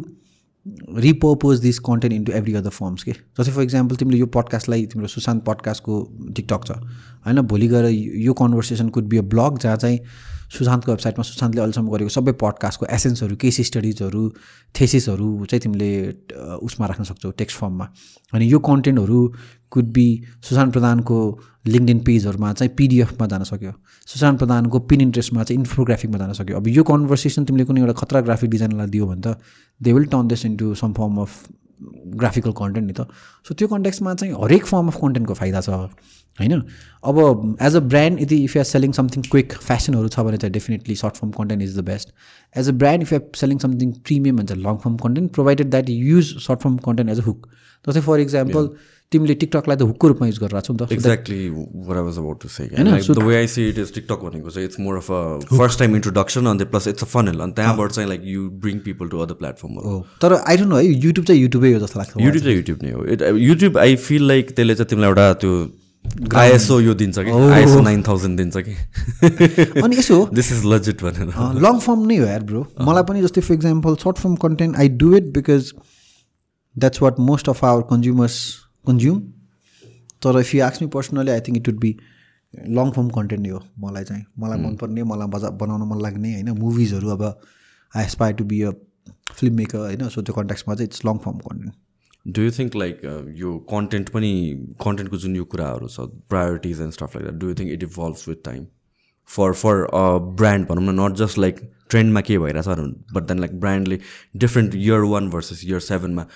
repurpose 0.94 1.60
this 1.60 1.78
content 1.78 2.14
into 2.14 2.32
every 2.32 2.54
other 2.54 2.70
forms 2.70 3.02
के 3.02 3.12
जस्तै 3.12 3.52
for 3.52 3.62
example 3.62 3.96
तिमीले 3.96 4.18
यो 4.18 4.26
पडकास्टलाई 4.26 4.84
तिम्रो 4.86 5.08
Sushant 5.08 5.44
पडकास्टको 5.44 5.94
TikTok 6.36 6.66
छ 6.66 6.70
होइन? 7.26 7.40
भोलि 7.40 7.68
गएर 7.68 7.86
यो 8.26 8.32
conversation 8.32 8.88
could 8.88 9.04
be 9.04 9.16
a 9.16 9.22
blog 9.32 9.58
जहाँ 9.58 9.76
चाहिँ 9.76 9.98
सुशान्तको 10.52 10.92
वेबसाइटमा 10.92 11.24
सुशान्तले 11.24 11.60
अहिलेसम्म 11.60 11.88
गरेको 11.92 12.12
सबै 12.18 12.32
पडकास्टको 12.42 12.86
एसेन्सहरू 12.96 13.36
केस 13.42 13.60
स्टडिजहरू 13.68 14.22
थेसिसहरू 14.74 15.28
चाहिँ 15.50 15.62
तिमीले 15.64 15.90
उसमा 16.68 16.86
राख्न 16.86 17.04
सक्छौ 17.10 17.30
टेक्स्ट 17.40 17.58
फर्ममा 17.58 17.86
अनि 18.34 18.44
यो 18.52 18.58
कन्टेन्टहरू 18.68 19.20
कुड 19.72 19.86
बी 19.96 20.06
सुशान्त 20.48 20.72
प्रधानको 20.72 21.18
लिङ्कडिन 21.66 21.98
पेजहरूमा 22.06 22.52
चाहिँ 22.52 22.72
पिडिएफमा 22.76 23.26
जान 23.32 23.42
सक्यो। 23.50 23.72
सुशान्त 24.08 24.38
प्रधानको 24.38 24.78
पिन 24.90 25.00
इन्ट्रेस्टमा 25.00 25.42
चाहिँ 25.42 25.58
इन्फोग्राफिकमा 25.60 26.18
जान 26.18 26.32
सक्यो। 26.38 26.56
अब 26.56 26.68
यो 26.68 26.82
कन्भर्सेसन 26.84 27.44
तिमीले 27.48 27.64
कुनै 27.64 27.80
एउटा 27.80 27.94
खतरा 28.00 28.20
ग्राफिक 28.28 28.50
डिजाइनरलाई 28.50 28.88
दियो 28.92 29.06
भने 29.06 29.20
त 29.24 29.40
they 29.80 29.92
will 29.92 30.06
turn 30.12 30.28
this 30.28 30.44
into 30.46 30.74
some 30.82 30.92
form 30.92 31.16
of 31.24 31.30
graphical 32.20 32.52
content 32.58 32.86
नि 32.86 32.94
त. 32.98 33.06
सो 33.46 33.54
त्यो 33.54 33.68
कन्टेक्समा 33.68 34.14
चाहिँ 34.14 34.34
हरेक 34.42 34.66
फर्म 34.66 34.88
अफ 34.88 34.96
कन्टेन्टको 35.02 35.34
फाइदा 35.34 35.60
छ 35.60 35.70
होइन? 36.38 36.62
अब 37.04 37.16
एज 37.62 37.76
अ 37.76 37.80
ब्रान्ड 37.92 38.20
यदि 38.20 38.36
if 38.44 38.56
you're 38.56 38.66
selling 38.66 38.92
something 38.98 39.22
quick 39.30 39.52
फेसनहरू 39.68 40.08
छ 40.08 40.20
भने 40.28 40.36
चाहिँ 40.36 40.52
definitely 40.52 40.94
short 40.96 41.16
form 41.16 41.30
content 41.38 41.62
is 41.62 41.78
the 41.78 41.84
best 41.84 42.14
as 42.56 42.68
a 42.68 42.72
brand 42.82 43.02
if 43.02 43.12
you're 43.12 43.24
selling 43.40 43.58
something 43.64 43.92
premium 44.08 44.36
भन्छ 44.36 44.52
long 44.66 44.76
form 44.84 44.96
content 45.04 45.32
provided 45.34 45.70
that 45.70 45.90
use 45.90 46.32
short 46.46 46.60
form 46.62 46.76
content 46.86 47.10
as 47.10 47.18
a 47.18 47.26
hook 47.26 47.48
जस्तै 47.84 48.00
for 48.08 48.20
example 48.20 48.68
तिमीले 49.14 49.34
टिकटकलाई 49.42 49.76
त 49.76 49.88
हुकको 49.90 50.08
रूपमा 50.12 50.26
युज 50.28 50.38
गरिरहेको 50.38 50.66
छौ 50.66 50.72
नि 50.74 50.78
त। 50.78 50.92
Exactly 50.92 51.40
about 51.48 52.42
to 52.42 52.48
say 52.48 52.68
the 52.68 53.18
way 53.22 53.36
I 53.36 53.46
see 53.54 53.68
it 53.68 53.78
is 53.78 53.94
TikTok 53.94 54.24
भनेको 54.24 54.50
चाहिँ 54.56 54.68
it's 54.68 54.80
more 54.80 54.96
of 54.96 55.10
a 55.10 55.58
first 55.58 55.78
time 55.78 55.96
introduction 55.96 56.46
अन्त 56.54 56.62
प्लस 56.72 56.88
इट्स 56.94 57.02
अ 57.02 57.10
फनल 57.12 57.40
अनि 57.46 57.52
त्यहाँबाट 57.60 57.90
चाहिँ 57.98 58.08
like 58.08 58.22
you 58.32 58.48
bring 58.64 58.78
people 58.88 59.08
to 59.08 59.18
other 59.26 59.34
प्लेटफर्महरू 59.44 60.00
तर 60.22 60.34
आई 60.40 60.56
डोन्ट 60.56 60.70
नो 60.70 60.76
है 60.76 60.84
YouTube 60.86 61.24
चाहिँ 61.26 61.42
युट्युबै 61.42 61.72
हो 61.72 61.84
जस्तो 61.86 61.98
लाग्छ 62.00 62.10
युट्युब 62.16 62.42
चाहिँ 62.42 62.56
युट्युब 62.56 62.78
नै 62.82 62.90
हो। 62.92 63.04
It 63.14 63.22
YouTube 63.50 63.78
I 63.84 63.96
feel 64.08 64.28
like 64.28 64.50
त्यसले 64.56 64.74
चाहिँ 64.74 64.88
तिमीलाई 64.90 65.10
एउटा 65.10 65.32
त्यो 65.44 65.54
आइएसओ 66.34 66.78
यो 66.80 66.94
दिन्छ 67.00 67.18
कि? 67.18 67.30
आइएसओ 67.30 67.80
नाइन 67.80 68.02
थाउजन्ड 68.06 68.38
दिन्छ 68.38 68.56
कि? 68.68 68.72
अनि 69.84 69.96
यसो 69.96 70.16
दिस 70.34 70.50
इज 70.52 70.64
लजिट 70.66 71.02
भनेर। 71.02 71.28
लङ 71.62 71.78
फर्म 71.78 72.06
नै 72.06 72.16
हो 72.16 72.26
यार 72.26 72.42
ब्रो 72.48 72.66
मलाई 72.80 73.02
पनि 73.08 73.22
जस्तै 73.22 73.40
for 73.40 73.54
example 73.54 73.94
short 74.02 74.18
form 74.18 74.34
content 74.44 74.76
I 74.76 74.88
do 75.02 75.14
it 75.16 75.30
because 75.34 75.72
that's 76.76 77.02
what 77.02 77.20
most 77.20 77.48
of 77.48 77.64
our 77.64 77.82
consumers 77.90 78.36
consume 78.84 79.20
तर 80.22 80.38
if 80.40 80.54
you 80.54 80.64
आक्स 80.64 80.82
me 80.82 80.88
personally 80.88 81.30
I 81.30 81.40
think 81.40 81.56
it 81.56 81.68
would 81.68 81.80
be 81.80 81.96
long 82.78 82.90
form 82.90 83.08
content 83.10 83.42
नै 83.42 83.50
हो 83.50 83.60
मलाई 83.78 84.04
चाहिँ। 84.04 84.24
मलाई 84.38 84.58
मनपर्ने 84.58 85.02
मलाई 85.12 85.28
बजा 85.28 85.50
बनाउन 85.62 85.88
मन 85.88 86.00
लाग्ने 86.00 86.32
होइन 86.34 86.50
मुभिजहरू 86.58 87.08
अब 87.08 87.22
I 87.24 88.04
aspire 88.04 88.34
to 88.34 88.44
be 88.44 88.60
a 88.62 88.72
filmmaker 89.56 89.78
होइन 89.78 90.08
सो 90.08 90.22
त्यो 90.22 90.34
कन्ट्याक्समा 90.34 90.74
चाहिँ 90.74 90.88
it's 90.88 91.04
long 91.06 91.18
form 91.18 91.38
content 91.38 91.74
do 92.26 92.42
you 92.42 92.50
think 92.58 92.76
like 92.76 93.00
यो 93.36 93.56
कन्टेन्ट 93.70 94.08
पनि 94.08 94.32
कन्टेन्टको 94.84 95.16
जुन 95.16 95.36
यो 95.36 95.44
कुराहरू 95.54 95.88
छ 95.88 96.06
priorities 96.28 96.80
and 96.80 96.92
stuff 96.92 97.16
like 97.16 97.26
that 97.26 97.40
do 97.40 97.48
you 97.48 97.54
think 97.54 97.72
it 97.72 97.82
evolves 97.82 98.28
with 98.28 98.44
time 98.44 98.66
for 99.30 99.52
for 99.54 99.84
a 99.84 100.04
brand 100.36 100.68
भनौँ 100.68 100.84
न 100.84 101.00
नट 101.00 101.16
जस्ट 101.16 101.38
लाइक 101.38 101.60
ट्रेन्डमा 101.90 102.20
के 102.20 102.38
भइरहेछ 102.38 102.68
but 103.12 103.22
then 103.22 103.38
like 103.38 103.58
ब्रान्डले 103.60 103.98
different 104.36 104.74
year 104.74 105.10
one 105.10 105.28
versus 105.30 105.64
year 105.64 105.80
सेभेनमा 105.86 106.26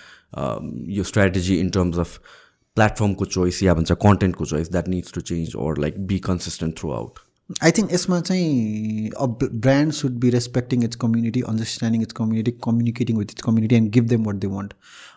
यो 0.96 1.04
स्ट्राटेजी 1.04 1.58
इन 1.60 1.70
टर्म्स 1.70 1.98
अफ 1.98 2.18
प्लेटफर्मको 2.76 3.24
choice 3.24 3.62
या 3.62 3.74
भन्छ 3.74 3.92
कन्टेन्टको 4.02 4.44
choice 4.44 4.70
that 4.72 4.88
needs 4.88 5.12
to 5.12 5.20
change 5.30 5.54
or 5.56 5.78
like 5.80 6.06
be 6.06 6.18
consistent 6.26 6.78
throughout 6.92 7.18
I 7.62 7.70
think 7.70 7.92
यसमा 7.92 8.20
चाहिँ 8.20 9.10
a 9.10 9.26
brand 9.42 9.92
should 9.92 10.12
be 10.20 10.30
respecting 10.30 10.84
its 10.84 10.96
community 10.96 11.40
understanding 11.48 12.02
its 12.02 12.14
community 12.14 12.50
communicating 12.64 13.16
with 13.16 13.30
its 13.30 13.42
community 13.42 13.76
and 13.76 13.90
give 13.92 14.06
them 14.08 14.24
what 14.24 14.36
they 14.36 14.46
want 14.46 14.72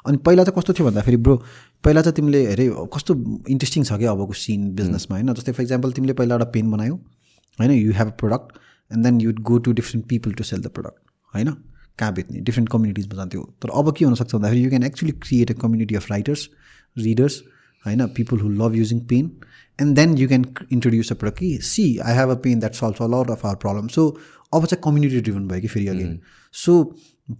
अनि 0.05 0.17
पहिला 0.25 0.43
चाहिँ 0.43 0.59
कस्तो 0.59 0.73
थियो 0.73 0.87
भन्दाखेरि 0.87 1.17
bro 1.27 1.35
पहिला 1.83 2.01
चाहिँ 2.01 2.15
तिमीले 2.15 2.45
हेरे 2.47 2.69
कस्तो 2.93 3.15
इन्ट्रेस्टिङ 3.49 3.83
छ 3.83 3.97
क्या 4.03 4.11
अबको 4.11 4.33
सिन 4.41 4.69
बिजनेसमा 4.75 5.17
होइन? 5.17 5.33
जस्तै 5.33 5.51
फर 5.51 5.63
इक्जाम्पल 5.63 5.91
तिमीले 5.91 6.13
पहिला 6.21 6.35
एउटा 6.35 6.51
पेन 6.51 6.71
बनायो 6.71 6.95
होइन? 6.95 7.71
You 7.71 7.93
have 7.93 8.07
a 8.07 8.15
product 8.21 8.57
and 8.91 9.05
then 9.05 9.21
you'd 9.21 9.39
go 9.51 9.57
to 9.59 9.71
different 9.81 10.07
people 10.07 10.33
to 10.33 10.43
sell 10.43 10.61
the 10.61 10.67
product 10.77 11.01
होइन? 11.33 11.53
कहाँ 11.99 12.13
बेच्ने? 12.13 12.39
डिफ्रेन्ट 12.41 12.69
कम्युनिटिजमा 12.69 13.15
जान्थ्यो। 13.15 13.41
तर 13.61 13.69
अब 13.79 13.93
के 13.97 14.05
हुनसक्छ 14.05 14.35
भन्दाखेरि 14.35 14.63
you 14.63 14.69
can 14.69 14.83
actually 14.83 15.11
create 15.25 15.51
a 15.51 15.55
community 15.61 15.95
of 15.95 16.11
writers 16.11 16.47
readers 16.95 17.41
होइन 17.85 18.05
people 18.15 18.39
who 18.39 18.49
love 18.61 18.75
using 18.75 18.99
pen 19.09 19.31
and 19.79 19.95
then 19.95 20.17
you 20.17 20.27
can 20.27 20.45
introduce 20.71 21.11
a 21.11 21.15
product 21.15 21.39
कि 21.39 21.57
see 21.65 21.85
I 21.99 22.15
have 22.15 22.29
a 22.29 22.35
pen 22.43 22.59
that 22.59 22.73
solve 22.75 23.01
a 23.01 23.07
lot 23.13 23.31
of 23.31 23.45
our 23.45 23.55
problem 23.63 23.87
so 23.95 24.09
अब 24.53 24.65
चाहिँ 24.65 24.81
community 24.85 25.21
driven 25.21 25.47
भयो 25.47 25.61
कि 25.61 25.67
फेरि 25.67 25.87
again 25.87 26.19
so 26.53 26.75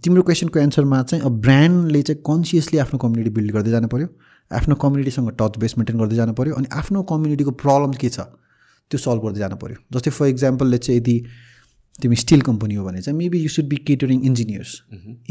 तिम्रो 0.02 0.22
क्वेसनको 0.22 0.58
एन्सरमा 0.58 1.02
चाहिँ 1.02 1.24
अब 1.24 1.40
ब्रान्डले 1.42 2.02
चाहिँ 2.02 2.22
कन्सियसली 2.26 2.78
आफ्नो 2.78 2.98
कम्युनिटी 2.98 3.30
बिल्ड 3.30 3.52
गर्दै 3.52 3.70
जानु 3.70 3.88
पऱ्यो 3.94 4.08
आफ्नो 4.50 4.74
कम्युनिटीसँग 4.84 5.30
टच 5.40 5.58
बेस 5.58 5.74
मेन्टेन 5.78 5.98
गर्दै 5.98 6.16
जानु 6.16 6.32
पऱ्यो 6.40 6.54
अनि 6.54 6.68
आफ्नो 6.72 7.02
कम्युनिटीको 7.10 7.50
प्रब्लम 7.62 7.92
के 8.02 8.08
छ 8.08 8.26
त्यो 8.90 8.98
सल्भ 8.98 9.24
गर्दै 9.24 9.40
जानु 9.40 9.56
पऱ्यो 9.56 9.82
जस्तै 9.92 10.10
फर 10.10 10.26
इक्जाम्पलले 10.26 10.78
चाहिँ 10.78 11.00
यदि 11.00 11.16
तिमी 12.02 12.16
स्टिल 12.16 12.40
कम्पनी 12.48 12.74
हो 12.74 12.84
भने 12.84 13.00
चाहिँ 13.02 13.16
maybe 13.18 13.38
you 13.42 13.48
should 13.48 13.66
be 13.68 13.76
catering 13.88 14.24
engineers 14.26 14.72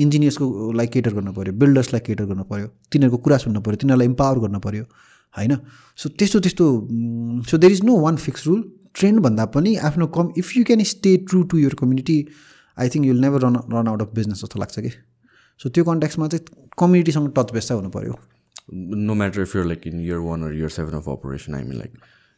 इन्जिनियर्सको 0.06 0.72
like 0.80 0.90
cater 0.92 1.14
गर्नु 1.14 1.34
पऱ्यो 1.34 1.54
बिल्डर्सलाई 1.64 2.02
केटर 2.08 2.26
गर्नु 2.26 2.44
पऱ्यो 2.52 2.68
तिनीहरूको 2.92 3.18
कुरा 3.26 3.38
सुन्नु 3.46 3.62
पऱ्यो 3.62 3.78
तिनीहरूलाई 3.84 4.08
इम्पावर 4.08 4.40
गर्नु 4.40 4.60
पऱ्यो 4.60 4.84
होइन? 5.36 5.56
सो 6.00 6.10
त्यस्तो 6.20 6.40
त्यस्तो 6.40 6.66
so 7.50 7.58
there 7.58 7.72
is 7.74 7.84
no 7.86 7.98
one 8.00 8.16
fix 8.26 8.48
rule 8.48 8.64
trend 8.96 9.20
भन्दा 9.22 9.46
पनि 9.56 9.76
आफ्नो 9.90 10.08
कम 10.18 10.32
if 10.38 10.56
you 10.58 10.64
can 10.66 10.84
stay 10.92 11.16
true 11.30 11.44
to 11.52 11.58
your 11.60 11.74
community 11.80 12.18
I 12.78 12.90
think 12.90 13.06
you'll 13.06 13.20
never 13.22 13.42
run 13.42 13.56
run 13.74 13.88
out 13.88 14.02
of 14.02 14.14
business 14.16 14.42
जस्तो 14.44 14.60
लाग्छ 14.60 14.80
कि? 14.80 14.92
सो 15.62 15.70
त्यो 15.70 15.84
कन्ट्याक्समा 15.84 16.28
चाहिँ 16.28 16.68
कम्युनिटीसँग 16.80 17.32
टच 17.38 17.54
बेस 17.54 17.68
चाहिँ 17.68 17.82
हुनु 17.82 17.92
पऱ्यो 17.98 18.16
no 19.08 19.14
matter 19.16 19.42
if 19.42 19.56
you're 19.56 19.66
like 19.66 19.88
in 19.88 20.00
year 20.02 20.18
one 20.26 20.44
or 20.44 20.54
year 20.56 20.70
seven 20.78 20.96
of 20.98 21.10
operation 21.10 21.56
I 21.56 21.64
mean 21.64 21.78
like 21.78 21.94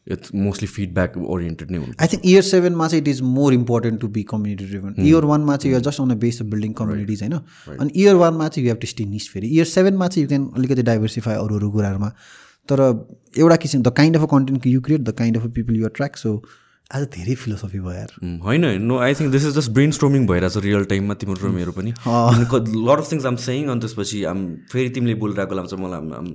it's 0.07 0.33
mostly 0.35 0.67
feedback 0.67 1.17
oriented 1.17 1.71
नै 1.71 1.77
हुन्छ 1.77 1.95
आई 1.97 2.07
थिङ्क 2.07 2.25
इयर 2.25 2.41
सेभेनमा 2.43 2.87
चाहिँ 2.87 3.01
it 3.01 3.07
is 3.07 3.21
more 3.31 3.53
important 3.53 4.01
to 4.01 4.07
be 4.09 4.23
community 4.25 4.65
driven 4.65 4.95
year 5.01 5.25
वानमा 5.25 5.57
चाहिँ 5.57 5.71
you're 5.71 5.83
just 5.83 6.01
on 6.01 6.09
the 6.09 6.17
base 6.19 6.41
of 6.41 6.47
building 6.47 6.73
communities 6.75 7.21
होइन 7.23 7.33
अनि 7.77 7.91
year 7.95 8.15
वानमा 8.17 8.47
चाहिँ 8.47 8.65
you 8.65 8.73
have 8.73 8.81
to 8.81 8.87
stay 8.87 9.05
niche 9.07 9.29
फेरि 9.29 9.47
इयर 9.49 9.65
सेभेनमा 9.67 10.07
चाहिँ 10.07 10.23
यु 10.23 10.29
क्यान 10.29 10.49
अलिकति 10.55 10.83
डाइभर्सिफाई 10.83 11.35
अरू 11.35 11.55
अरू 11.55 11.71
कुराहरूमा 11.71 12.09
तर 12.69 12.81
एउटा 13.35 13.55
किसिम 13.57 13.83
the 13.83 13.93
kind 13.95 14.17
of 14.17 14.23
a 14.23 14.31
content 14.31 14.67
you 14.67 14.81
create 14.81 15.01
the 15.01 15.13
kind 15.15 15.37
of 15.37 15.45
a 15.45 15.53
people 15.53 15.75
you 15.75 15.87
track 15.91 16.17
so 16.17 16.33
आज 16.91 17.03
धेरै 17.09 17.35
फिलोसफी 17.35 17.79
भयो 17.79 17.91
यार 17.91 18.15
होइन 18.41 18.65
no 18.83 18.97
I 18.99 19.13
think 19.13 19.31
this 19.31 19.45
is 19.45 19.53
just 19.55 19.71
brainstorming 19.91 20.25
भइरहेछ 20.27 20.57
रियल 20.65 20.83
टाइममा 20.85 21.13
तिम्रो 21.21 21.37
र 21.41 21.51
मेरो 21.51 21.71
पनि 21.71 21.91
lot 21.91 22.97
of 22.97 23.11
things 23.11 23.25
um 23.25 23.35
saying 23.43 23.69
अनि 23.69 23.81
त्यसपछि 23.81 24.23
आम 24.25 24.43
फेरि 24.71 24.89
तिमीले 24.89 25.15
बोलिरहेको 25.21 25.63
चाहिँ 25.65 25.85
मलाई 25.85 26.33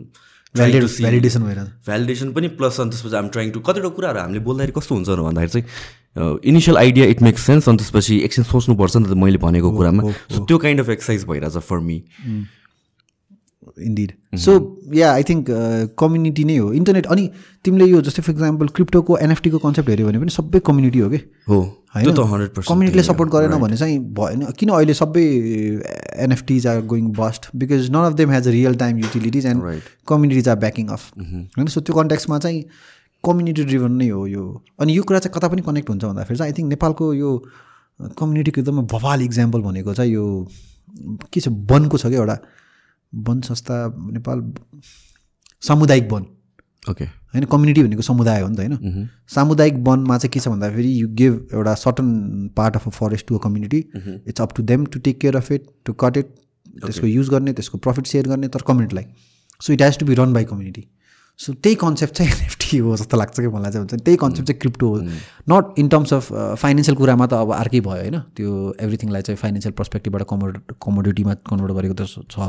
भ्यालिडेसन 0.57 1.43
भएर। 1.43 1.61
भ्यालिडेसन 1.87 2.33
पनि 2.33 2.49
प्लस 2.59 2.81
अनि 2.81 2.91
त्यसपछि 2.91 3.17
आम 3.17 3.29
ट्राइङ 3.29 3.51
टु 3.53 3.61
कतिवटा 3.61 3.89
कुराहरू 3.97 4.21
हामीले 4.21 4.41
बोल्दाखेरि 4.49 4.73
कस्तो 4.81 4.95
हुन्छ 4.95 5.09
भन्दाखेरि 5.09 5.51
चाहिँ 5.55 6.39
initial 6.45 6.77
idea 6.79 7.07
it 7.13 7.23
makes 7.23 7.47
sense 7.47 7.69
अनि 7.69 7.79
त्यसपछि 7.79 8.15
एकछिन 8.25 8.45
सोच्नुपर्छ 8.45 8.97
नि 8.97 9.07
त 9.07 9.17
मैले 9.23 9.39
भनेको 9.39 9.71
कुरामा। 9.77 10.03
सो 10.33 10.45
त्यो 10.45 10.59
काइन्ड 10.59 10.81
अफ 10.81 10.89
एक्सर्साइज 10.91 11.25
भइरहेछ 11.29 11.57
for 11.69 11.79
me 11.79 11.99
indeed 13.79 14.13
so 14.39 14.53
yeah 14.95 15.13
I 15.13 15.23
think 15.23 15.51
community 15.99 16.45
नै 16.45 16.57
हो 16.57 16.73
इन्टरनेट 16.73 17.07
अनि 17.07 17.31
तिमीले 17.65 17.87
यो 17.87 18.01
जस्तै 18.03 18.23
फर 18.23 18.33
इक्जाम्पल 18.33 18.69
क्रिप्टोको 18.77 19.17
एनएफटीको 19.19 19.59
कन्सेप्ट 19.59 19.89
हेऱ्यो 19.91 20.07
भने 20.07 20.19
पनि 20.19 20.31
सबै 20.31 20.61
कम्युनिटी 20.67 20.99
हो 20.99 21.09
कि? 21.11 21.21
हो 21.49 21.61
होइन? 21.95 22.05
कम्युनिटीले 22.69 23.03
सपोर्ट 23.03 23.31
गरेन 23.31 23.59
भने 23.61 23.77
चाहिँ 23.77 23.99
भएन। 24.19 24.45
किन 24.59 24.69
अहिले 24.69 24.95
सबै 24.95 25.25
NFTs 26.25 26.67
are 26.67 26.81
going 26.87 27.13
bust 27.21 27.49
because 27.57 27.91
none 27.91 28.11
of 28.11 28.13
them 28.13 28.31
has 28.31 28.49
a 28.49 28.51
real 28.51 28.75
time 28.75 28.99
utilities 28.99 29.47
and 29.47 29.81
communities 30.09 30.49
are 30.49 30.57
backing 30.57 30.89
off 30.89 31.11
होइन 31.19 31.67
सो 31.67 31.81
त्यो 31.81 31.97
कन्ट्याक्समा 31.97 32.39
चाहिँ 32.39 32.65
कम्युनिटी 33.25 33.65
ड्रिभन 33.65 33.93
नै 33.93 34.09
हो 34.09 34.27
यो। 34.27 34.45
अनि 34.81 34.97
यो 34.97 35.03
कुरा 35.03 35.19
चाहिँ 35.19 35.35
कता 35.35 35.49
पनि 35.49 35.63
कनेक्ट 35.63 35.91
हुन्छ 35.91 36.05
भन्दाखेरि 36.05 36.39
चाहिँ 36.39 36.53
आई 36.53 36.59
थिङ्क 36.59 36.69
नेपालको 36.69 37.13
यो 37.15 37.31
कम्युनिटीको 38.19 38.61
एकदमै 38.61 38.83
भवाल 38.93 39.23
इक्जाम्पल 39.23 39.61
भनेको 39.61 39.95
चाहिँ 39.95 40.13
यो 40.13 40.27
के 41.33 41.41
छ 41.41 41.49
वनको 41.49 41.99
छ 41.99 42.07
क्या 42.07 42.21
एउटा? 42.21 42.37
वन 43.13 43.41
संस्था 43.41 43.77
नेपाल 44.13 44.53
सामुदायिक 45.63 46.13
वन। 46.13 46.27
ओके। 46.91 47.05
होइन 47.05 47.45
कम्युनिटी 47.45 47.83
भनेको 47.83 48.03
समुदाय 48.03 48.41
हो 48.41 48.49
नि 48.49 48.57
त 48.57 48.61
होइन? 48.61 49.09
सामुदायिक 49.29 49.75
वनमा 49.89 50.19
चाहिँ 50.19 50.31
के 50.31 50.41
छ 50.41 50.49
भन्दाखेरि 50.49 50.93
यु 51.01 51.09
गिभ 51.09 51.49
एउटा 51.55 51.75
certain 51.75 52.51
part 52.57 52.77
of 52.77 52.87
a 52.89 52.91
forest 52.91 53.27
to 53.27 53.37
a 53.37 53.43
community 53.43 53.79
it's 54.29 54.41
up 54.41 54.57
to 54.57 54.63
them 54.63 54.87
to 54.87 54.99
take 54.99 55.21
care 55.21 55.37
of 55.37 55.53
it 55.53 55.67
to 55.85 55.93
cut 55.93 56.17
it 56.17 56.35
त्यसको 56.85 57.07
युज 57.07 57.29
गर्ने 57.29 57.53
त्यसको 57.53 57.79
प्रफिट 57.79 58.07
सेयर 58.07 58.29
गर्ने 58.29 58.49
तर 58.49 58.63
कम्युनिटीलाई 58.67 59.05
so 59.61 59.73
it 59.73 59.83
has 59.83 59.99
to 59.99 60.07
be 60.07 60.15
run 60.15 60.33
by 60.33 60.45
community 60.45 60.85
so 61.39 61.53
त्यही 61.53 61.75
concept 61.77 62.15
चाहिँ 62.15 62.33
NFT 62.35 62.79
हो 62.79 62.97
जस्तो 62.97 63.17
लाग्छ 63.17 63.41
कि 63.41 63.47
मलाई 63.47 63.73
चाहिँ 63.73 63.87
हुन्छ 63.87 64.05
त्यही 64.05 64.17
कन्सेप्ट 64.17 64.49
चाहिँ 64.49 64.61
क्रिप्टो 64.61 64.89
हो। 64.89 65.01
Not 65.53 65.79
in 65.79 65.89
terms 65.89 66.13
of 66.15 66.33
financial 66.33 66.97
कुरामा 66.97 67.27
त 67.27 67.33
अब 67.45 67.53
अर्कै 67.55 67.81
भयो 67.81 68.01
होइन। 68.01 68.19
त्यो 68.37 68.53
एभ्रिथिङलाई 68.81 69.23
चाहिँ 69.23 69.37
फाइनेन्सियल 69.37 69.75
पर्सपेक्टिभबाट 69.79 70.23
कमोड 70.31 70.59
कमोडिटीमा 70.83 71.35
कन्भर्ट 71.51 71.73
गरेको 71.73 71.95
त 71.95 72.07
छ। 72.31 72.49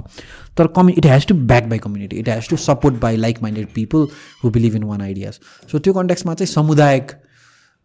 तर 0.57 0.67
कम्यु 0.77 0.95
it 0.97 1.05
has 1.05 1.27
to 1.27 1.35
back 1.51 1.67
by 1.67 1.79
community 1.85 2.15
it 2.17 2.29
has 2.29 2.49
to 2.49 2.57
support 2.67 2.95
by 3.01 3.17
like 3.17 3.41
minded 3.43 3.67
people 3.75 4.07
who 4.43 4.49
believe 4.57 4.75
in 4.75 4.83
one 4.83 5.01
ideas 5.01 5.39
so 5.71 5.79
त्यो 5.79 5.93
कन्ट्याक्समा 5.93 6.33
चाहिँ 6.33 6.53
समुदायिक 6.53 7.11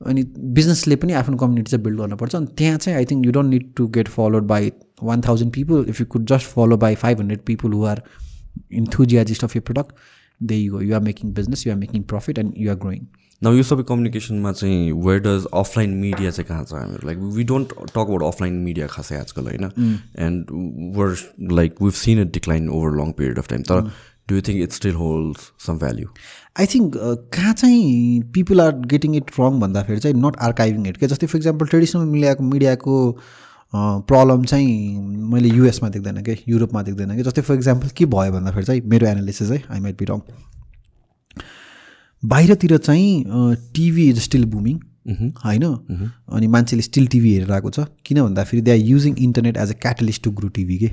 अनि 0.00 0.22
बिजनेसले 0.54 0.96
पनि 1.02 1.12
आफ्नो 1.18 1.36
कम्युनिटी 1.36 1.70
चाहिँ 1.70 1.84
बिल्ड 1.84 2.00
गर्नुपर्छ। 2.00 2.34
अनि 2.36 2.46
त्यहाँ 2.58 2.78
चाहिँ 2.78 2.98
I 2.98 3.04
think 3.10 3.26
you 3.26 3.32
don't 3.32 3.50
need 3.50 3.72
to 3.76 3.86
get 3.98 4.08
followed 4.14 4.46
by 4.46 4.72
one 5.02 5.20
thousand 5.28 5.52
people 5.52 5.84
if 5.88 6.00
you 6.00 6.06
could 6.14 6.26
just 6.30 6.46
follow 6.54 6.76
by 6.86 6.94
five 7.04 7.20
hundred 7.20 7.44
people 7.46 7.72
who 7.72 7.84
are 7.84 8.02
enthusiast 8.72 9.44
of 9.44 9.56
your 9.56 9.62
product 9.66 9.94
they 10.42 10.56
you 10.56 10.80
you 10.80 10.94
are 10.94 11.00
making 11.00 11.32
business 11.34 11.66
you 11.66 11.72
are 11.72 11.78
making 11.78 12.02
profit 12.12 12.38
and 12.38 12.54
you 12.58 12.70
are 12.70 12.76
growing 12.76 13.06
न 13.42 13.52
यो 13.56 13.62
सबै 13.62 13.82
कम्युनिकेसनमा 13.82 14.52
चाहिँ 14.52 14.92
where 15.04 15.20
does 15.20 15.46
offline 15.60 15.94
media 16.00 16.30
चाहिँ 16.30 16.46
कहाँ 16.48 16.64
छ 16.64 16.72
हामीहरू? 16.72 17.06
Like 17.06 17.18
we 17.36 17.44
don't 17.44 17.72
talk 17.72 17.98
about 17.98 18.22
offline 18.22 18.54
media 18.66 18.86
खासै 18.86 19.16
आजकल 19.16 19.42
होइन? 19.42 19.64
And 20.26 20.46
we're 20.96 21.16
like 21.52 21.82
we've 21.82 21.92
seen 22.00 22.20
a 22.20 22.24
decline 22.32 22.68
over 22.68 22.96
long 22.96 23.12
period 23.12 23.38
of 23.38 23.48
time 23.48 23.62
तर 23.62 23.80
do 24.28 24.34
you 24.34 24.42
think 24.48 24.62
it 24.62 24.72
still 24.72 24.94
hold 24.94 25.38
some 25.66 25.78
value 25.78 26.08
I 26.60 26.66
think 26.66 26.96
कहाँ 27.34 27.52
चाहिँ 27.54 28.20
people 28.34 28.60
are 28.60 28.76
getting 28.94 29.16
it 29.16 29.30
wrong 29.40 29.60
भन्दाखेरि 29.60 30.00
चाहिँ 30.00 30.16
not 30.16 30.36
आर्काइभिङ 30.48 30.86
it 30.86 30.96
के 30.96 31.06
जस्तै 31.06 31.26
फर 31.26 31.38
इक्जाम्पल 31.38 31.66
ट्रेडिसनल 31.66 32.04
मिडियाको 32.12 32.44
मिडियाको 32.44 32.98
problem 33.72 34.44
चाहिँ 34.44 34.96
मैले 35.32 35.48
युएसमा 35.48 35.88
देख्दैन 35.88 36.22
कि 36.22 36.36
युरोपमा 36.48 36.82
देख्दैन 36.82 37.16
कि। 37.16 37.22
जस्तै 37.22 37.42
फर 37.42 37.54
इक्जाम्पल 37.54 37.88
के 37.96 38.06
भयो 38.06 38.32
भन्दाखेरि 38.32 38.64
चाहिँ 38.66 38.82
मेरो 38.86 39.06
एनालिसिस 39.06 39.50
है 39.50 39.62
आई 39.70 39.80
माइट 39.80 39.98
बी 39.98 40.04
रङ 40.04 40.20
बाहिरतिर 42.22 42.76
चाहिँ 42.78 43.24
टिभी 43.74 44.08
इज 44.08 44.18
स्टिल 44.22 44.44
बुमिङ 44.46 44.78
होइन? 45.44 45.64
अनि 46.28 46.46
मान्छेले 46.46 46.82
स्टिल 46.82 47.06
टिभी 47.06 47.32
हेरेर 47.32 47.52
आएको 47.52 47.70
छ। 47.70 47.86
किन 48.06 48.22
भन्दाखेरि 48.22 48.62
they 48.62 48.70
are 48.70 48.76
using 48.78 49.16
internet 49.18 49.56
as 49.56 49.70
a 49.70 49.78
catalyst 49.82 50.22
to 50.24 50.30
grow 50.30 50.48
TV 50.48 50.78
के? 50.78 50.90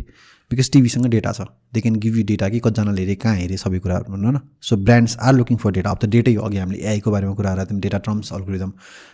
बिकज 0.51 0.69
टिभीसँग 0.71 1.05
डेटा 1.07 1.31
छ. 1.31 1.41
They 1.73 1.81
can 1.81 1.95
give 2.03 2.15
you 2.17 2.23
data 2.25 2.49
कि 2.49 2.59
कतिजनाले 2.59 3.01
हेरे 3.01 3.15
कहाँ 3.15 3.35
हेरे 3.35 3.57
सबै 3.57 3.79
कुराहरू 3.79 4.11
भन्न 4.11 4.25
न 4.35 4.39
so 4.61 4.77
brands 4.77 5.17
are 5.21 5.33
looking 5.35 5.57
for 5.57 5.71
data 5.71 5.89
अब 5.91 5.97
त 6.01 6.05
डेटै 6.09 6.33
हो 6.33 6.41
अघि 6.41 6.57
हामीले 6.57 6.79
एआईको 6.81 7.11
बारेमा 7.11 7.33
कुरा 7.37 7.53
गरेर 7.55 7.79
data 7.85 7.97
terms 8.05 8.33
algorithm 8.33 8.71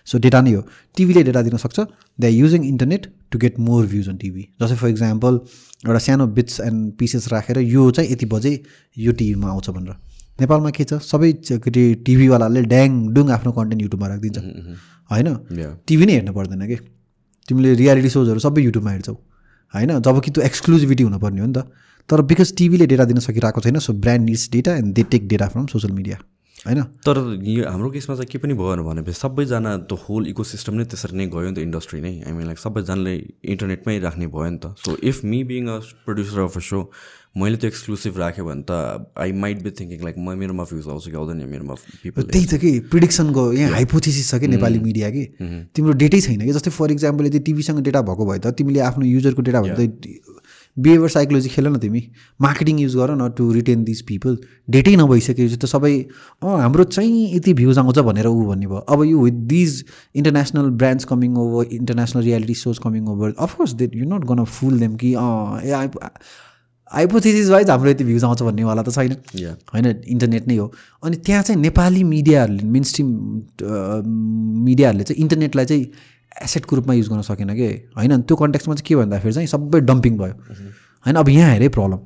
so 0.07 0.17
data 0.25 0.41
नै 0.41 0.53
हो। 0.53 0.61
टिभीले 0.95 1.23
डेटा 1.27 1.41
दिन 1.47 1.57
सक्छ। 1.59 1.79
They 2.19 2.27
are 2.27 2.33
using 2.33 2.61
internet 2.65 3.03
to 3.31 3.39
get 3.39 3.59
more 3.59 3.85
views 3.91 4.09
on 4.09 4.17
TV 4.23 4.43
जस्तै 4.61 4.77
फर 4.79 4.89
इक्जाम्पल 4.95 5.33
एउटा 5.85 5.99
सानो 6.07 6.27
बिट्स 6.39 6.59
एन्ड 6.61 6.91
पिसेस 6.99 7.27
राखेर 7.33 7.59
यो 7.59 7.91
चाहिँ 7.91 8.11
यति 8.11 8.25
बजे 8.31 8.51
यो 8.97 9.11
टिभीमा 9.11 9.47
आउँछ 9.51 9.69
भनेर। 9.69 9.95
नेपालमा 10.39 10.69
के 10.71 10.83
छ? 10.83 11.03
सबै 11.03 11.31
टिभीवालाले 12.07 12.61
ड्याङ 12.71 12.91
डुङ 13.13 13.29
आफ्नो 13.35 13.51
कन्टेन्ट 13.51 13.81
युट्युबमा 13.81 14.07
राखिदिन्छ। 14.07 14.39
होइन? 15.11 15.27
टिभी 15.87 16.05
नै 16.05 16.13
हेर्नु 16.13 16.33
पर्दैन 16.33 16.67
कि? 16.67 16.77
तिमीले 17.47 17.73
रियालिटी 17.75 18.09
सोजहरू 18.09 18.39
सबै 18.39 18.61
युट्युबमा 18.63 18.91
हेर्छौ। 18.91 19.15
होइन? 19.75 19.99
जब 19.99 20.21
कि 20.21 20.31
त्यो 20.31 20.43
एक्सक्लुजिभिटी 20.43 21.03
हुनुपर्ने 21.03 21.41
हो 21.41 21.47
नि 21.47 21.53
त। 21.53 21.67
तर 22.09 22.21
बिकज 22.21 22.55
टिभीले 22.57 22.85
डेटा 22.87 23.05
दिन 23.05 23.19
सकिरहेको 23.19 23.61
छैन 23.61 23.79
so 23.79 23.93
brand 23.93 24.25
needs 24.25 24.49
data 24.51 24.75
and 24.77 24.93
they 24.95 25.03
take 25.11 25.27
data 25.27 25.47
from 25.47 25.65
social 25.67 25.93
media 25.93 26.17
होइन? 26.65 26.81
तर 27.05 27.17
यो 27.43 27.65
हाम्रो 27.69 27.89
केसमा 27.91 28.15
चाहिँ 28.15 28.29
के 28.31 28.37
पनि 28.37 28.53
भएन 28.53 28.81
भनेपछि 28.85 29.17
सबैजना 29.17 29.71
त 29.89 29.97
होल 30.05 30.27
इको 30.27 30.43
सिस्टम 30.43 30.73
नै 30.75 30.85
त्यसरी 30.85 31.17
नै 31.17 31.25
गयो 31.29 31.49
नि 31.49 31.55
त 31.55 31.59
इन्डस्ट्री 31.65 32.01
नै। 32.01 32.13
आई 32.25 32.31
मिन 32.33 32.45
लाइक 32.45 32.59
सबैजनाले 32.61 33.13
इन्टरनेटमै 33.43 33.97
राख्ने 34.05 34.27
भयो 34.33 34.49
नि 34.49 34.57
त। 34.57 34.73
So 34.77 34.97
if 35.01 35.25
me 35.25 35.43
being 35.45 35.67
a 35.67 35.77
producer 36.05 36.39
of 36.45 36.57
a 36.57 36.61
so 36.61 36.79
मैले 37.37 37.57
त्यो 37.57 37.67
एक्सक्लुसिभ 37.67 38.17
राखेँ 38.19 38.45
भने 38.45 38.63
त 38.69 39.11
I 39.19 39.31
might 39.43 39.63
be 39.63 39.71
thinking 39.79 40.03
like 40.03 40.15
म 40.17 40.37
मेरोमा 40.39 40.63
भ्युज 40.63 40.87
आउँछ 40.87 41.07
कि 41.07 41.15
आउँदैन 41.15 41.43
मेरोमा 41.51 41.73
पिपल 42.03 42.23
त्यही 42.31 42.45
छ 42.45 42.59
कि 42.61 42.71
प्रिडिक्सनको 42.91 43.43
यहाँ 43.53 43.71
हाइपोथिसिस 43.71 44.29
छ 44.31 44.39
कि 44.39 44.47
नेपाली 44.47 44.79
मिडिया 44.79 45.09
कि? 45.09 45.23
तिम्रो 45.75 45.93
डेटै 46.03 46.21
छैन 46.21 46.45
कि? 46.45 46.51
जस्तै 46.51 46.71
फर 46.71 46.91
इक्जाम्पल 46.91 47.25
यदि 47.25 47.39
टिभीसँग 47.47 47.79
डेटा 47.83 48.01
भएको 48.07 48.25
भए 48.25 48.39
त 48.39 48.55
तिमीले 48.55 48.79
आफ्नो 48.87 49.05
युजरको 49.05 49.41
डेटा 49.41 49.61
भने 49.61 49.87
त 49.87 50.15
बिहेभियर 50.77 51.09
साइकोलोजी 51.09 51.49
खेल 51.49 51.67
न 51.67 51.77
तिमी। 51.79 52.01
मार्केटिङ 52.39 52.79
युज 52.79 52.95
गर 52.95 53.11
न 53.15 53.27
टु 53.35 53.51
रिटेन 53.51 53.83
दिस 53.83 54.01
पिपल 54.07 54.37
डेटै 54.69 54.95
नभइसकेपछि 54.95 55.57
त 55.57 55.65
सबै 55.71 55.93
अँ 56.39 56.57
हाम्रो 56.61 56.83
चाहिँ 56.95 57.35
यति 57.35 57.53
भ्युज 57.59 57.77
आउँछ 57.79 57.99
भनेर 58.07 58.27
ऊ 58.27 58.47
भन्ने 58.47 58.67
भयो। 58.67 58.79
अब 58.87 59.03
you 59.03 59.19
with 59.21 59.37
these 59.51 59.83
international 60.15 60.69
brands 60.79 61.05
coming 61.11 61.37
over 61.43 61.75
international 61.75 62.23
reality 62.23 62.55
shows 62.63 62.79
coming 62.87 63.07
over 63.11 63.35
of course 63.39 63.71
that 63.83 63.95
you 63.95 64.05
not 64.15 64.25
gonna 64.31 64.43
fool 64.57 64.79
them 64.79 64.95
कि 65.03 65.13
अँ 65.13 65.61
ए 65.63 65.71
हाइपोथेसिस 66.95 67.49
वाइज 67.49 67.69
हाम्रो 67.69 67.89
यति 67.89 68.03
भ्युज 68.03 68.23
आउँछ 68.23 68.41
भन्नेवाला 68.43 68.81
त 68.81 68.89
छैन। 68.89 69.15
होइन 69.73 69.85
इन्टरनेट 70.07 70.47
नै 70.47 70.55
हो। 70.57 70.71
अनि 71.03 71.17
त्यहाँ 71.17 71.43
चाहिँ 71.43 71.61
नेपाली 71.61 72.03
मिडियाहरूले 72.03 72.63
मेन 72.63 72.83
स्ट्रिम 72.83 73.07
मिडियाहरूले 74.65 75.03
चाहिँ 75.03 75.21
इन्टरनेटलाई 75.21 75.65
चाहिँ 75.65 75.85
एसेटको 76.43 76.75
रूपमा 76.75 76.93
युज 76.93 77.09
गर्न 77.09 77.21
सकेन 77.21 77.53
कि? 77.55 77.67
होइन 77.97 78.21
त्यो 78.21 78.35
कन्ट्याक्समा 78.37 78.75
चाहिँ 78.75 78.87
के 78.87 78.95
भन्दाखेरि 78.95 79.33
चाहिँ 79.33 79.47
सबै 79.47 79.79
डम्पिङ 79.81 80.17
भयो। 80.17 80.33
होइन 81.05 81.15
अब 81.15 81.29
यहाँ 81.29 81.51
हेरेँ 81.51 81.69
problem 81.69 81.99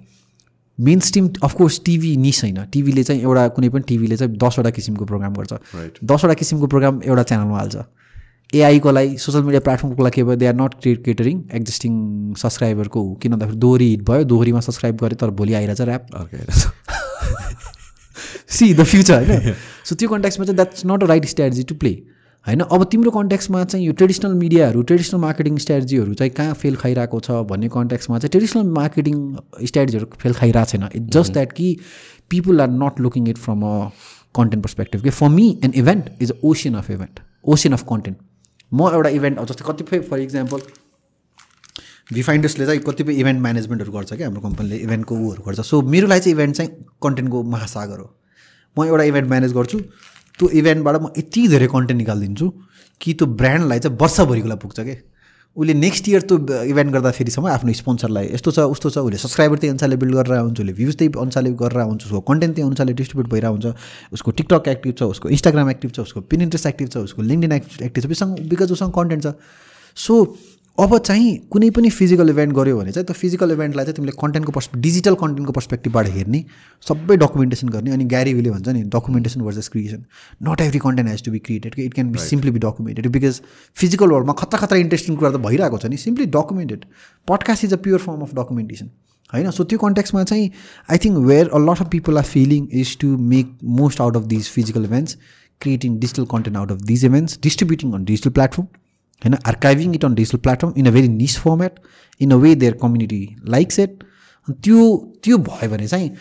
main 0.80 1.00
stream 1.00 1.30
of course 1.44 1.82
TV 1.86 2.16
niche 2.18 2.44
होइन 2.44 2.64
टिभीले 2.74 3.04
चाहिँ 3.04 3.22
एउटा 3.22 3.48
कुनै 3.56 3.70
पनि 3.70 3.84
टिभीले 3.88 4.18
चाहिँ 4.18 4.38
दसवटा 4.38 4.70
किसिमको 4.70 5.06
प्रोग्राम 5.06 5.34
गर्छ। 5.34 5.54
दसवटा 6.04 6.34
किसिमको 6.34 6.68
प्रोग्राम 6.68 7.02
एउटा 7.06 7.24
च्यानलमा 7.24 7.58
हाल्छ। 7.58 7.76
एआईको 8.54 8.92
लागि 8.92 9.18
सोसियल 9.18 9.44
मिडिया 9.44 9.60
प्लेटफर्मको 9.62 10.04
लागि 10.04 10.16
के 10.16 10.24
भयो 10.24 10.36
they 10.36 10.46
are 10.48 10.56
not 10.56 10.74
create 10.82 11.04
catering 11.06 11.42
existing 11.56 11.94
सब्सक्राइबरको 12.36 13.02
किन 13.22 13.32
भन्दाखेरि 13.32 13.58
दोहोरी 13.58 13.90
हिट 13.90 14.02
भयो 14.04 14.24
दोहोरीमा 14.26 14.60
सब्सक्राइब 14.68 14.96
गरेँ 14.98 15.18
तर 15.18 15.30
भोलि 15.40 15.54
आइरहेछ 15.54 15.82
ऱ्याप 15.82 16.08
सी 18.50 18.74
द 18.74 18.84
फ्युचर 18.84 19.30
होइन? 19.32 19.54
सो 19.86 19.96
त्यो 19.96 20.10
कन्ट्याक्समा 20.10 20.46
चाहिँ 20.46 20.56
that's 20.56 20.86
not 20.86 21.04
a 21.04 21.08
right 21.08 21.26
strategy 21.26 21.64
to 21.64 21.76
play 21.76 21.92
होइन? 22.46 22.60
अब 22.62 22.84
तिम्रो 22.92 23.12
कन्ट्याक्समा 23.12 23.64
चाहिँ 23.64 23.86
यो 23.86 23.94
ट्रेडिसनल 23.94 24.34
मिडियाहरू 24.36 24.82
ट्रेडिसनल 24.82 25.20
मार्केटिङ 25.22 25.58
स्ट्राटेजीहरू 25.58 26.14
चाहिँ 26.14 26.32
कहाँ 26.34 26.54
फेल 26.62 26.76
खाइरहेको 26.76 27.20
छ 27.20 27.32
भन्ने 27.52 27.70
कन्ट्याक्समा 27.76 28.20
चाहिँ 28.20 28.32
ट्रेडिसनल 28.32 28.64
मार्केटिङ 28.78 29.16
स्ट्राटेजीहरू 29.66 30.08
फेल 30.22 30.34
खाइरहेको 30.34 30.72
छैन। 30.72 30.90
इट्स 30.96 31.18
जस्ट 31.18 31.34
द्याट 31.34 31.52
कि 31.60 31.68
people 32.30 32.62
are 32.62 32.70
not 32.80 33.00
looking 33.00 33.28
it 33.30 33.38
from 33.46 33.62
a 33.66 33.76
content 34.36 34.64
perspective 34.64 35.04
कि 35.04 35.10
for 35.20 35.30
me 35.38 35.48
an 35.64 35.74
event 35.84 36.10
is 36.22 36.32
a 36.32 36.36
ocean 36.54 36.76
of 36.82 36.92
event 36.92 37.20
ocean 37.46 37.74
of 37.74 37.86
content 37.90 38.18
म 38.72 38.90
एउटा 38.94 39.10
इभेन्ट 39.18 39.40
जस्तै 39.50 39.66
कतिपय 39.68 40.00
फर 40.10 40.20
इक्जाम्पल 40.20 40.60
भिफाइन्डर्सले 42.14 42.66
चाहिँ 42.66 42.82
कतिपय 42.88 43.14
इभेन्ट 43.22 43.42
म्यानेजमेन्टहरू 43.42 43.92
गर्छ 43.92 44.14
क्या 44.14 44.28
हाम्रो 44.28 44.42
कम्पनीले 44.42 44.78
इभेन्टको 44.86 45.16
ऊहरू 45.16 45.44
गर्छ। 45.48 45.60
सो 45.62 45.82
मेरो 45.94 46.08
लागि 46.08 46.22
चाहिँ 46.22 46.36
इभेन्ट 46.36 46.56
चाहिँ 46.56 46.72
कन्टेन्टको 47.04 47.44
महासागर 47.54 48.00
हो। 48.00 48.08
म 48.78 48.86
एउटा 48.86 49.04
इभेन्ट 49.04 49.28
म्यानेज 49.30 49.54
गर्छु। 49.54 49.80
त्यो 50.40 50.50
इभेन्टबाट 50.60 50.96
म 51.02 51.12
यति 51.18 51.48
धेरै 51.48 51.68
कन्टेन्ट 51.68 52.00
निकालिदिन्छु 52.02 52.48
कि 53.02 53.14
त्यो 53.14 53.28
ब्रान्डलाई 53.40 53.80
चाहिँ 53.80 53.98
वर्षभरिको 54.02 54.48
लागि 54.48 54.60
पुग्छ 54.64 54.80
क्या 54.80 54.96
उसले 55.58 55.74
नेक्स्ट 55.74 56.08
इयर 56.10 56.22
त्यो 56.30 56.38
इभेन्ट 56.64 56.92
गर्दाखेरिसम्म 56.94 57.48
आफ्नो 57.50 57.74
स्पोन्सरलाई 57.74 58.28
यस्तो 58.34 58.52
छ 58.52 58.60
उस्तो 58.74 58.90
छ 58.90 58.98
उसले 59.08 59.18
सब्सक्राइबर 59.18 59.58
त्यही 59.58 59.70
अनुसारले 59.70 59.96
बिल्ड 60.04 60.16
गरेर 60.16 60.40
हुन्छ 60.40 60.60
उसले 60.60 60.74
भ्युज 60.74 60.96
त्यही 60.98 61.12
अनुसारले 61.22 61.52
गरेर 61.62 61.82
हुन्छ 61.82 62.06
उसको 62.06 62.22
कन्टेन्ट 62.30 62.56
त्यही 62.56 62.68
अनुसारले 62.68 62.94
डिस्ट्रिब्युट 63.02 63.32
भइरहेको 63.34 63.56
हुन्छ 63.56 64.14
उसको 64.14 64.32
टिकटक 64.40 64.68
एक्टिभ 64.76 64.94
छ 65.00 65.10
उसको 65.16 65.30
इन्स्टाग्राम 65.36 65.70
एक्टिभ 65.70 65.92
छ 65.96 66.00
उसको 66.00 66.22
पिन 66.32 66.42
इन्ट्रेस्ट 66.42 66.68
एक्टिभ 66.68 66.90
छ 66.94 66.98
उसको 67.10 67.22
लिङ्कडिन 67.32 67.52
एक्टिभ 67.90 68.14
छ 68.14 68.24
बिकज 68.54 68.72
उसँग 68.78 68.94
कन्टेन्ट 69.00 69.24
छ। 69.24 69.34
सो 69.98 70.16
अब 70.80 70.98
चाहिँ 70.98 71.36
कुनै 71.52 71.70
पनि 71.76 71.90
फिजिकल 71.90 72.30
इभेन्ट 72.30 72.54
गऱ्यो 72.56 72.78
भने 72.78 72.92
चाहिँ 72.92 73.06
त्यो 73.06 73.14
फिजिकल 73.14 73.52
इभेन्टलाई 73.52 73.86
चाहिँ 73.86 73.96
तिमीले 73.96 74.12
कन्टेन्टको 74.20 74.52
पर्स 74.52 74.70
डिजिटल 74.78 75.16
कन्टेन्टको 75.22 75.54
पर्सपेक्टिभबाट 75.54 76.08
हेर्ने 76.10 76.44
सबै 76.88 77.18
डकुमेन्टेसन 77.18 77.70
गर्ने 77.70 77.92
अनि 77.92 78.06
ग्यारी 78.14 78.34
विले 78.34 78.52
भन्छ 78.52 78.68
नि 78.70 78.84
documentation 78.96 79.42
versus 79.42 79.68
creation 79.70 80.06
not 80.42 80.62
every 80.62 80.80
content 80.80 81.10
has 81.10 81.24
to 81.26 81.32
be 81.32 81.40
created 81.48 81.76
कि 81.76 81.86
it 81.86 81.94
can 81.94 82.12
be 82.12 82.20
simply 82.26 82.52
be 82.52 82.60
documented 82.68 83.08
because 83.18 83.42
physical 83.78 84.12
वर्ल्डमा 84.12 84.34
खतरा 84.42 84.60
खतरा 84.60 84.80
इन्ट्रेस्टिङ 84.80 85.16
कुरा 85.16 85.32
त 85.32 85.44
भइरहेको 85.48 85.78
छ 85.78 85.94
नि 85.94 85.98
simply 86.06 86.26
documented 86.38 86.86
podcast 87.28 87.66
is 87.66 87.74
a 87.74 87.84
pure 87.88 88.00
form 88.02 88.22
of 88.22 88.36
documentation 88.36 88.90
होइन? 89.34 89.52
सो 89.52 89.64
त्यो 89.64 89.80
कन्ट्याक्समा 89.80 90.24
चाहिँ 90.26 90.50
I 90.90 90.98
think 91.06 91.18
where 91.28 91.50
a 91.50 91.58
lot 91.62 91.82
of 91.82 91.90
people 91.92 92.18
are 92.18 92.30
feeling 92.34 92.68
is 92.82 92.98
to 93.00 93.16
make 93.34 93.58
most 93.80 94.02
out 94.02 94.18
of 94.18 94.30
these 94.34 94.50
physical 94.52 94.86
events 94.86 95.18
creating 95.62 96.00
digital 96.00 96.26
content 96.32 96.58
out 96.58 96.72
of 96.72 96.92
these 96.92 97.06
events 97.06 97.40
distributing 97.44 97.94
on 97.94 98.06
digital 98.06 98.30
platform 98.40 98.68
होइन 99.22 99.38
archiving 99.48 99.96
it 99.96 100.06
on 100.06 100.16
digital 100.16 100.38
platform 100.38 100.74
in 100.78 100.86
a 100.86 100.92
very 100.92 101.08
niche 101.08 101.38
format 101.40 101.80
in 102.22 102.32
a 102.32 102.36
way 102.36 102.56
their 102.56 102.74
community 102.82 103.36
likes 103.48 103.80
it 103.80 104.04
त्यो 104.64 104.86
त्यो 105.24 105.38
भयो 105.38 105.70
भने 105.70 105.88
चाहिँ 105.88 106.12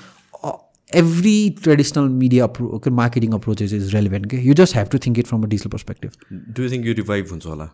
every 0.91 1.35
traditional 1.63 2.09
media 2.09 2.45
appro 2.45 2.81
marketing 2.91 3.33
approaches 3.33 3.73
is 3.73 3.95
relevant 3.95 4.31
के 4.31 4.37
you 4.37 4.55
just 4.55 4.77
have 4.77 4.89
to 4.89 4.99
think 4.99 5.19
it 5.19 5.27
from 5.27 5.43
a 5.43 5.47
digital 5.47 5.71
perspective 5.71 6.11
do 6.57 6.63
you 6.63 6.71
think 6.71 6.87
यो 6.87 6.93
revive 6.93 7.31
हुन्छ 7.31 7.47
होला 7.47 7.69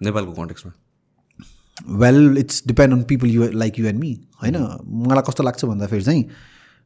नेपालको 0.00 0.32
कन्टेक्समा 0.32 0.72
well 1.98 2.36
it's 2.38 2.62
depend 2.66 2.94
on 2.94 3.02
people 3.02 3.28
you 3.28 3.50
like 3.54 3.78
you 3.78 3.86
and 3.86 4.00
me 4.00 4.12
होइन 4.42 4.56
मलाई 5.06 5.22
कस्तो 5.28 5.42
लाग्छ 5.42 5.64
भन्दाखेरि 5.64 6.02
चाहिँ 6.02 6.24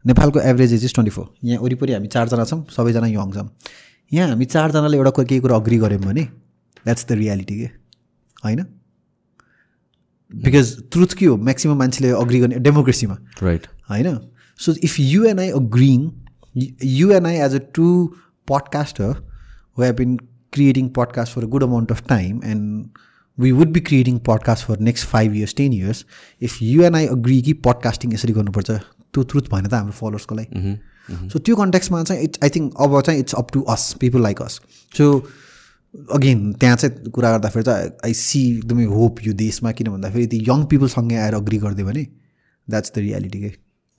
नेपालको 0.04 0.40
average 0.40 0.72
age 0.74 0.84
is 0.84 0.94
twenty 0.94 1.10
four 1.10 1.32
यहाँ 1.44 1.62
वरिपरि 1.62 1.92
हामी 1.92 2.08
चारजना 2.08 2.44
छौँ 2.44 2.64
सबैजना 2.76 3.06
यङ 3.06 3.32
छौँ। 3.32 3.48
यहाँ 4.12 4.28
हामी 4.28 4.44
चारजनाले 4.44 4.96
एउटा 4.96 5.10
केही 5.22 5.40
कुरा 5.40 5.56
अग्री 5.56 5.78
गऱ्यौँ 5.78 6.00
भने 6.00 6.28
द्याट्स 6.84 7.06
द 7.08 7.12
रियालिटी 7.22 7.58
के 7.58 7.68
होइन? 8.44 8.64
बिकज 10.30 10.76
ट्रुथ 10.92 11.14
के 11.18 11.26
हो 11.26 11.36
म्याक्सिमम् 11.36 11.78
मान्छेले 11.78 12.10
अग्री 12.20 12.40
गर्ने 12.40 12.58
डेमोक्रेसीमा 12.68 13.18
राइट 13.42 13.66
होइन? 13.90 14.18
So 14.58 14.74
if 14.84 14.98
you 15.00 15.24
and 15.24 15.40
I 15.40 15.50
agreeing 15.60 16.10
you 16.84 17.10
and 17.12 17.26
I 17.26 17.36
as 17.46 17.54
a 17.54 17.60
two 17.74 17.88
podcaster 18.48 19.14
who 19.76 19.82
have 19.82 19.96
been 19.98 20.16
creating 20.52 20.88
podcasts 20.96 21.32
for 21.34 21.42
a 21.44 21.46
good 21.52 21.62
amount 21.66 21.92
of 21.92 22.00
time 22.08 22.40
and 22.44 22.98
we 23.38 23.52
would 23.58 23.70
be 23.76 23.80
creating 23.80 24.16
podcasts 24.20 24.62
for 24.62 24.74
next 24.88 25.04
five 25.04 25.36
years, 25.36 25.54
10 25.60 25.72
years. 25.72 26.04
If 26.48 26.56
you 26.62 26.84
and 26.88 26.98
I 26.98 27.00
agree 27.12 27.40
कि 27.42 27.52
podcasting 27.66 28.12
यसरी 28.12 28.32
गर्नुपर्छ 28.32 28.70
त्यो 28.70 29.22
truth 29.22 29.48
भएन 29.54 29.66
त 29.66 29.74
हाम्रो 29.74 29.92
फलोवर्सको 30.00 30.34
लागि. 30.34 30.74
So 31.32 31.38
त्यो 31.38 31.56
कन्ट्याक्समा 31.56 32.02
चाहिँ 32.02 32.22
इट्स 32.24 32.38
आई 32.44 32.50
थिङ्क 32.56 32.74
अब 32.80 33.00
चाहिँ 33.00 33.20
it's 33.20 33.34
up 33.34 33.50
to 33.52 33.62
us 33.76 33.92
people 34.00 34.22
like 34.22 34.42
us 34.42 34.60
so 34.98 35.08
again 35.94 36.52
त्यहाँ 36.52 36.76
चाहिँ 36.76 37.10
कुरा 37.10 37.30
गर्दाखेरि 37.30 37.64
चाहिँ 37.64 37.90
आई 38.04 38.14
सी 38.14 38.40
एकदमै 38.50 38.84
होप 38.92 39.22
यो 39.26 39.32
देशमा 39.40 39.72
किन 39.72 39.88
भन्दाखेरि 39.88 40.26
त्यो 40.26 40.40
यङ 40.48 40.64
पिपलसँगै 40.66 41.16
आएर 41.16 41.34
अग्री 41.34 41.58
गरिदियो 41.58 41.86
भने 41.86 42.04
द्याट्स 42.68 42.92
द 42.94 42.98
रियालिटी 42.98 43.40
के 43.40 43.50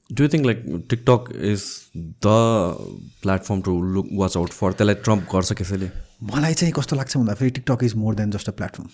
do 0.10 0.28
think 0.28 0.46
like 0.46 0.64
TikTok 0.90 1.30
is 1.52 1.62
the 1.98 2.34
platform 3.22 3.62
to 3.62 3.82
look 3.94 4.08
watch 4.14 4.38
out 4.38 4.50
for 4.50 4.72
त्यसलाई 4.72 4.96
ट्रम्प 5.04 5.28
गर्छ 5.34 5.54
कसैले? 5.54 5.90
मलाई 6.34 6.54
चाहिँ 6.54 6.74
कस्तो 6.74 6.96
लाग्छ 6.96 7.18
भन्दाखेरि 7.18 7.50
TikTok 7.50 7.84
is 7.84 7.96
more 7.96 8.16
than 8.16 8.32
just 8.32 8.50
a 8.50 8.52
platform 8.52 8.90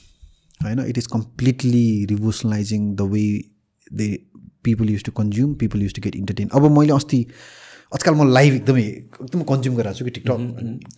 होइन? 0.66 0.80
It 0.86 0.98
is 0.98 1.08
completely 1.08 2.06
revolutionising 2.06 2.96
the 2.96 3.10
way 3.16 3.24
they 3.94 4.10
people 4.64 4.90
use 4.90 5.04
to 5.04 5.12
consume 5.12 5.54
people 5.56 5.82
use 5.82 5.94
to 5.94 6.02
get 6.02 6.16
entertain 6.16 6.50
अब 6.54 6.70
मैले 6.78 6.94
अस्ति 6.94 7.26
आजकल 7.92 8.14
म 8.14 8.30
लाइभ 8.30 8.54
एकदमै 8.54 8.82
एकदम 8.82 9.42
कन्ज्युम 9.50 9.76
गरिरहेको 9.76 9.98
छु 10.00 10.06
कि 10.06 10.12
टिकटक 10.12 10.40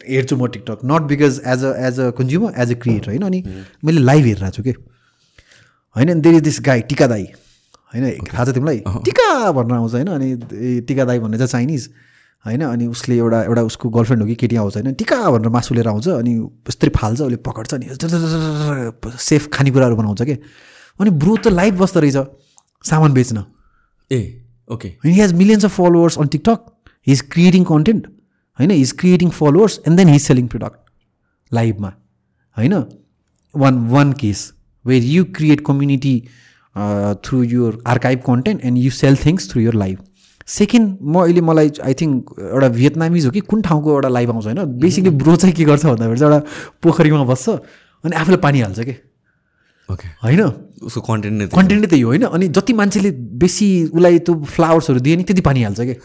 हेर्छु 0.09 0.35
म 0.37 0.47
TikTok. 0.47 0.79
Not 0.85 1.01
because 1.07 1.41
as 1.47 1.63
a 1.63 1.71
as 1.87 1.99
a 1.99 2.09
consumer 2.17 2.53
as 2.57 2.71
a 2.71 2.75
creator 2.81 3.09
होइन? 3.09 3.21
अनि 3.23 3.43
मैले 3.83 4.01
लाइभ 4.01 4.25
हेरिरहेको 4.25 4.55
छु 4.55 4.63
कि। 4.63 4.73
होइन? 5.95 6.21
देयर 6.21 6.35
इज 6.35 6.41
दिस 6.43 6.59
गाई 6.61 6.81
टिका 6.91 7.07
दाई 7.07 7.23
होइन? 7.93 8.03
थाहा 8.27 8.45
छ 8.45 8.53
तिमीलाई? 8.53 8.79
टिका 9.05 9.51
भनेर 9.51 9.75
आउँछ 9.77 9.93
होइन? 9.93 10.07
अनि 10.07 10.81
टिका 10.87 11.05
दाई 11.05 11.19
भन्ने 11.19 11.37
चाहिँ 11.37 11.47
चाइनिज 11.47 11.89
होइन? 12.45 12.61
अनि 12.65 12.87
उसले 12.87 13.17
एउटा 13.17 13.43
एउटा 13.43 13.61
उसको 13.63 13.89
गर्लफ्रेन्ड 13.89 14.23
हो 14.23 14.27
कि 14.27 14.35
केटी 14.35 14.55
आउँछ 14.55 14.75
होइन? 14.77 14.93
टिका 14.93 15.17
भनेर 15.31 15.49
मासु 15.49 15.75
लिएर 15.75 15.87
आउँछ 15.87 16.07
अनि 16.09 16.35
यस्तै 16.69 16.89
फाल्छ 16.89 17.21
उसले 17.21 17.39
पकड्छ 17.47 17.73
अनि 17.73 17.85
सेफ 19.19 19.47
खानेकुराहरू 19.53 19.95
बनाउँछ 19.95 20.21
कि। 20.21 20.37
अनि 20.99 21.09
ब्रो 21.23 21.37
त 21.37 21.55
लाइभ 21.55 21.81
बस्दो 21.81 21.99
रहेछ 21.99 22.17
सामान 22.83 23.13
बेच्न। 23.13 23.45
ए 24.11 24.21
okay 24.69 24.87
he 25.05 25.13
has 25.13 25.33
millions 25.33 25.65
of 25.65 25.75
followers 25.77 26.17
on 26.17 26.27
TikTok 26.27 26.70
is 27.07 27.21
creating 27.21 27.63
content 27.63 28.07
होइन 28.59 28.71
is 28.71 28.91
creating 28.91 29.29
followers 29.29 29.79
and 29.87 29.97
then 29.97 30.07
he 30.07 30.15
is 30.15 30.21
selling 30.21 30.47
product 30.47 30.79
लाइभमा 31.53 31.93
होइन 32.57 32.73
one 33.55 33.87
one 33.87 34.13
case 34.13 34.53
where 34.85 35.03
you 35.03 35.23
create 35.35 35.65
community 35.65 36.15
through 37.23 37.43
your 37.43 37.83
archive 37.87 38.19
content 38.19 38.65
and 38.65 38.77
you 38.77 38.91
sell 38.91 39.17
things 39.25 39.51
through 39.51 39.61
your 39.61 39.73
live 39.73 39.97
second 40.47 40.97
म 41.01 41.21
अहिले 41.21 41.41
मलाई 41.41 41.71
I 41.83 41.93
think 41.93 42.35
एउटा 42.39 42.69
भियतनामिज 42.69 43.25
हो 43.25 43.31
कि 43.31 43.39
कुन 43.39 43.61
ठाउँको 43.61 43.91
एउटा 43.91 44.09
लाइभ 44.09 44.31
आउँछ 44.31 44.45
होइन? 44.45 44.65
बेसिकली 44.79 45.09
ब्रो 45.09 45.35
चाहिँ 45.35 45.55
के 45.55 45.63
गर्छ 45.63 45.85
भन्दाखेरि 45.85 46.19
चाहिँ 46.19 46.33
एउटा 46.33 46.49
पोखरीमा 46.83 47.23
बस्छ 47.23 47.49
अनि 47.49 48.15
आफूले 48.15 48.37
पानी 48.37 48.61
हाल्छ 48.61 48.79
कि? 48.79 48.95
ओके 49.89 50.07
होइन? 50.07 50.41
उसको 50.83 51.01
कन्टेन्ट 51.07 51.35
नै 51.41 51.47
कन्टेन्ट 51.55 51.81
नै 51.81 51.87
त्यही 51.87 52.01
हो 52.01 52.09
होइन 52.09 52.23
अनि 52.27 52.47
जति 52.57 52.73
मान्छेले 52.73 53.11
बेसी 53.41 53.67
उसलाई 53.85 54.19
त्यो 54.29 54.33
फ्लावर्सहरू 54.53 54.99
दिए 55.07 55.15
नि 55.15 55.23
त्यति 55.23 55.41
पानी 55.41 55.63
हाल्छ 55.63 55.79
कि? 55.81 55.95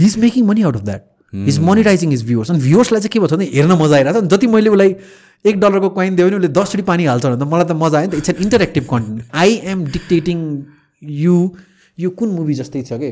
He 0.00 0.06
is 0.06 0.16
making 0.24 0.46
money 0.46 0.62
out 0.62 0.76
of 0.76 0.82
that 0.88 1.02
is 1.48 1.58
monetising 1.68 2.12
is 2.12 2.24
viewers 2.26 2.50
अनि 2.50 2.60
भ्युवर्सलाई 2.66 3.00
चाहिँ 3.00 3.12
के 3.12 3.18
भन्छ 3.20 3.32
भने 3.32 3.46
हेर्न 3.54 3.72
मजा 3.82 3.96
आइरहेको 3.96 4.18
छ 4.18 4.22
अनि 4.22 4.28
जति 4.36 4.46
मैले 4.56 4.70
उसलाई 4.70 4.96
एक 5.44 5.60
डलरको 5.60 5.88
कोइन 5.96 6.16
दियो 6.16 6.26
भने 6.26 6.36
उसले 6.36 6.48
दसचोटि 6.58 6.82
पानी 6.90 7.04
हाल्छ 7.04 7.24
भने 7.26 7.36
त 7.36 7.48
मलाई 7.52 7.64
त 7.64 7.72
मजा 7.84 7.98
आयो 7.98 8.06
नि 8.06 8.12
त। 8.12 8.18
It's 8.18 8.30
an 8.30 8.36
interactive 8.42 8.84
content 8.90 9.18
I 9.44 9.50
am 9.72 9.84
dictating 9.96 10.38
you 11.22 11.34
यो 11.98 12.10
कुन 12.20 12.28
मुभी 12.36 12.54
जस्तै 12.54 12.82
छ 12.82 13.00
कि? 13.02 13.10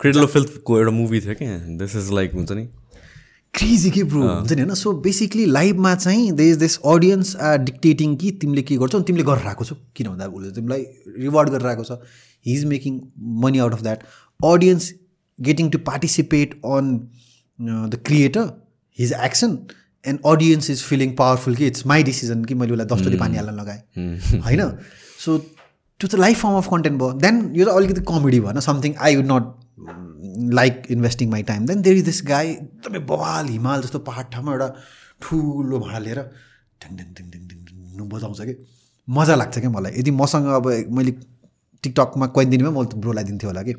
क्रेडल 0.00 0.26
फिल्थको 0.34 0.78
एउटा 0.78 0.92
मुभी 0.92 1.20
थियो 1.20 1.34
क्या 1.40 1.56
दिस 1.80 1.96
इज 1.96 2.06
लाइक 2.18 2.30
हुन्छ 2.34 2.52
नि। 2.52 2.64
क्रेजी 3.54 3.90
के 3.90 4.02
ब्रो 4.04 4.22
हुन्छ 4.22 4.52
नि 4.52 4.62
होइन? 4.62 4.74
सो 4.74 4.92
बेसिकली 5.02 5.44
लाइभमा 5.46 5.94
चाहिँ 5.94 6.32
they 6.32 6.48
is 6.50 6.56
this 6.56 6.78
audience 6.86 7.34
are 7.36 7.58
dictating 7.58 8.16
कि 8.16 8.30
तिमीले 8.40 8.62
के 8.62 8.76
गर्छौ 8.76 9.00
तिमीले 9.00 9.24
गरेर 9.24 9.46
आएको 9.46 9.64
छौ। 9.64 9.76
किन 9.96 10.08
भन्दा 10.08 10.26
उसले 10.26 10.50
तिमीलाई 10.50 10.84
रिवार्ड 11.18 11.50
गरेर 11.50 11.66
आएको 11.66 11.84
छ। 11.84 11.98
He 12.46 12.54
is 12.54 12.64
making 12.64 13.00
money 13.44 13.58
out 13.58 13.72
of 13.72 13.82
that 13.82 14.02
audience 14.40 14.92
getting 15.38 15.70
to 15.70 15.78
participate 15.78 16.54
on 16.54 16.96
the 17.58 18.02
creator 18.06 18.50
his 18.98 19.12
action 19.24 19.58
and 20.04 20.20
audience 20.26 20.70
is 20.70 20.82
feeling 20.82 21.14
powerful 21.16 21.54
कि 21.54 21.66
इट्स 21.66 21.86
माई 21.86 22.02
डिसिजन 22.02 22.44
कि 22.44 22.54
मैले 22.54 22.72
उसलाई 22.72 22.86
दसचोटि 22.86 23.16
पानी 23.16 23.36
हाल्न 23.36 23.60
लगाएँ। 23.60 24.40
होइन? 24.46 24.62
सो 25.24 25.38
त्यो 25.38 26.08
चाहिँ 26.08 26.20
लाइफ 26.20 26.42
फर्म 26.42 26.54
अफ 26.56 26.68
कन्टेन्ट 26.70 27.00
भयो। 27.00 27.12
देन 27.24 27.42
यो 27.56 27.64
चाहिँ 27.64 27.76
अलिकति 27.78 28.00
कमेडी 28.08 28.40
भएन 28.40 28.60
something 28.60 28.94
I 29.00 29.16
would 29.16 29.32
not 29.32 29.44
like 30.54 30.82
investing 30.90 31.30
my 31.30 31.42
time 31.50 31.66
then 31.66 31.82
there 31.82 31.96
is 31.96 32.04
this 32.04 32.22
guy 32.26 32.48
एकदमै 32.50 32.98
बवाल 33.06 33.46
हिमाल 33.48 33.82
जस्तो 33.82 33.98
पाहाड 34.08 34.30
ठाउँमा 34.32 34.52
एउटा 34.52 34.68
ठुलो 35.22 35.78
भाँडा 35.78 35.98
लिएर 35.98 36.20
ढिङ 36.82 36.96
ढिङ 36.96 37.08
ढिङ 37.16 37.30
ढिङ 37.30 37.42
ढिङ 37.48 37.64
ढिङ 37.96 38.08
बजाउँछ 38.08 38.40
कि। 38.40 38.54
मजा 39.08 39.34
लाग्छ 39.34 39.58
क्या 39.58 39.70
मलाई। 39.70 39.92
यदि 39.98 40.10
मसँग 40.10 40.46
अब 40.56 40.66
मैले 40.96 41.12
टिकटकमा 41.84 42.26
कोइन 42.36 42.50
दिनेमा 42.50 42.70
मैले 42.70 43.00
ब्रोलाई 43.00 43.24
दिन्थेँ 43.24 43.48
होला 43.48 43.62
कि। 43.62 43.74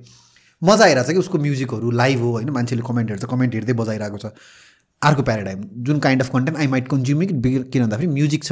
मजा 0.61 0.83
आइरहेको 0.85 1.07
छ 1.07 1.13
कि 1.13 1.19
उसको 1.19 1.37
म्युजिकहरू 1.37 1.91
लाइभ 1.91 2.19
हो 2.21 2.31
होइन 2.31 2.49
मान्छेले 2.57 2.81
कमेन्ट 2.87 3.09
हेर्छ 3.09 3.25
कमेन्ट 3.31 3.53
हेर्दै 3.55 3.73
बजाइरहेको 3.73 4.17
छ। 4.17 4.33
अर्को 5.01 5.23
प्याराडाइम 5.23 5.63
जुन 5.85 5.99
kind 5.99 6.21
of 6.23 6.29
content 6.33 6.57
I 6.59 6.67
might 6.67 6.87
consuming 6.87 7.27
किन 7.71 7.83
भन्दाखेरि 7.83 8.11
म्युजिक 8.13 8.43
छ 8.43 8.51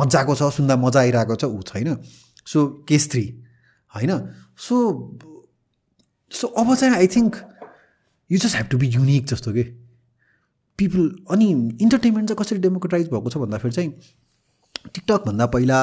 मजाको 0.00 0.34
छ 0.34 0.50
सुन्दा 0.56 0.76
मजा 0.76 1.00
आइरहेको 1.00 1.34
छ 1.34 1.44
ऊ 1.44 1.62
छैन। 1.70 1.96
सो 2.46 2.66
केस 2.88 3.10
थ्री 3.10 3.24
होइन? 3.94 4.12
सो 4.58 4.76
सो 6.30 6.46
अब 6.46 6.74
चाहिँ 6.74 6.94
I 6.94 7.06
think 7.16 7.36
you 8.30 8.38
just 8.38 8.56
have 8.56 8.66
to 8.70 8.78
be 8.78 8.86
unique 8.86 9.26
जस्तो 9.26 9.52
कि? 9.52 9.62
पिपल 10.78 11.10
अनि 11.30 11.50
इन्टरटेन्मेन्ट 11.82 12.28
चाहिँ 12.28 12.38
कसरी 12.44 12.58
डेमोक्रेटाइज 12.58 13.08
भएको 13.10 13.30
छ 13.30 13.36
भन्दाखेरि 13.36 13.74
चाहिँ 13.74 13.90
टिकटकभन्दा 14.94 15.46
पहिला 15.54 15.78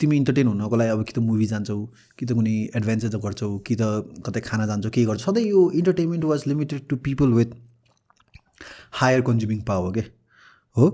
तिमी 0.00 0.16
इन्टरटेन 0.16 0.46
हुनको 0.46 0.76
लागि 0.76 0.90
अब 0.90 1.04
कि 1.04 1.12
त 1.12 1.18
मुभी 1.24 1.46
जान्छौ 1.46 1.76
कि 2.18 2.26
त 2.26 2.32
कुनै 2.32 2.54
एडभेन्चर 2.76 3.16
गर्छौ 3.16 3.58
कि 3.58 3.76
त 3.80 3.82
कतै 4.26 4.40
खाना 4.40 4.66
जान्छौ 4.66 4.90
के 4.90 5.04
गर्छौ। 5.04 5.32
सधैँ 5.32 5.44
यो 5.44 5.70
entertainment 5.80 6.24
was 6.24 6.42
limited 6.46 6.88
to 6.88 6.96
people 7.06 7.32
with 7.32 7.54
higher 9.00 9.20
consuming 9.28 9.60
power 9.62 9.92
के? 9.94 10.04
हो? 10.76 10.88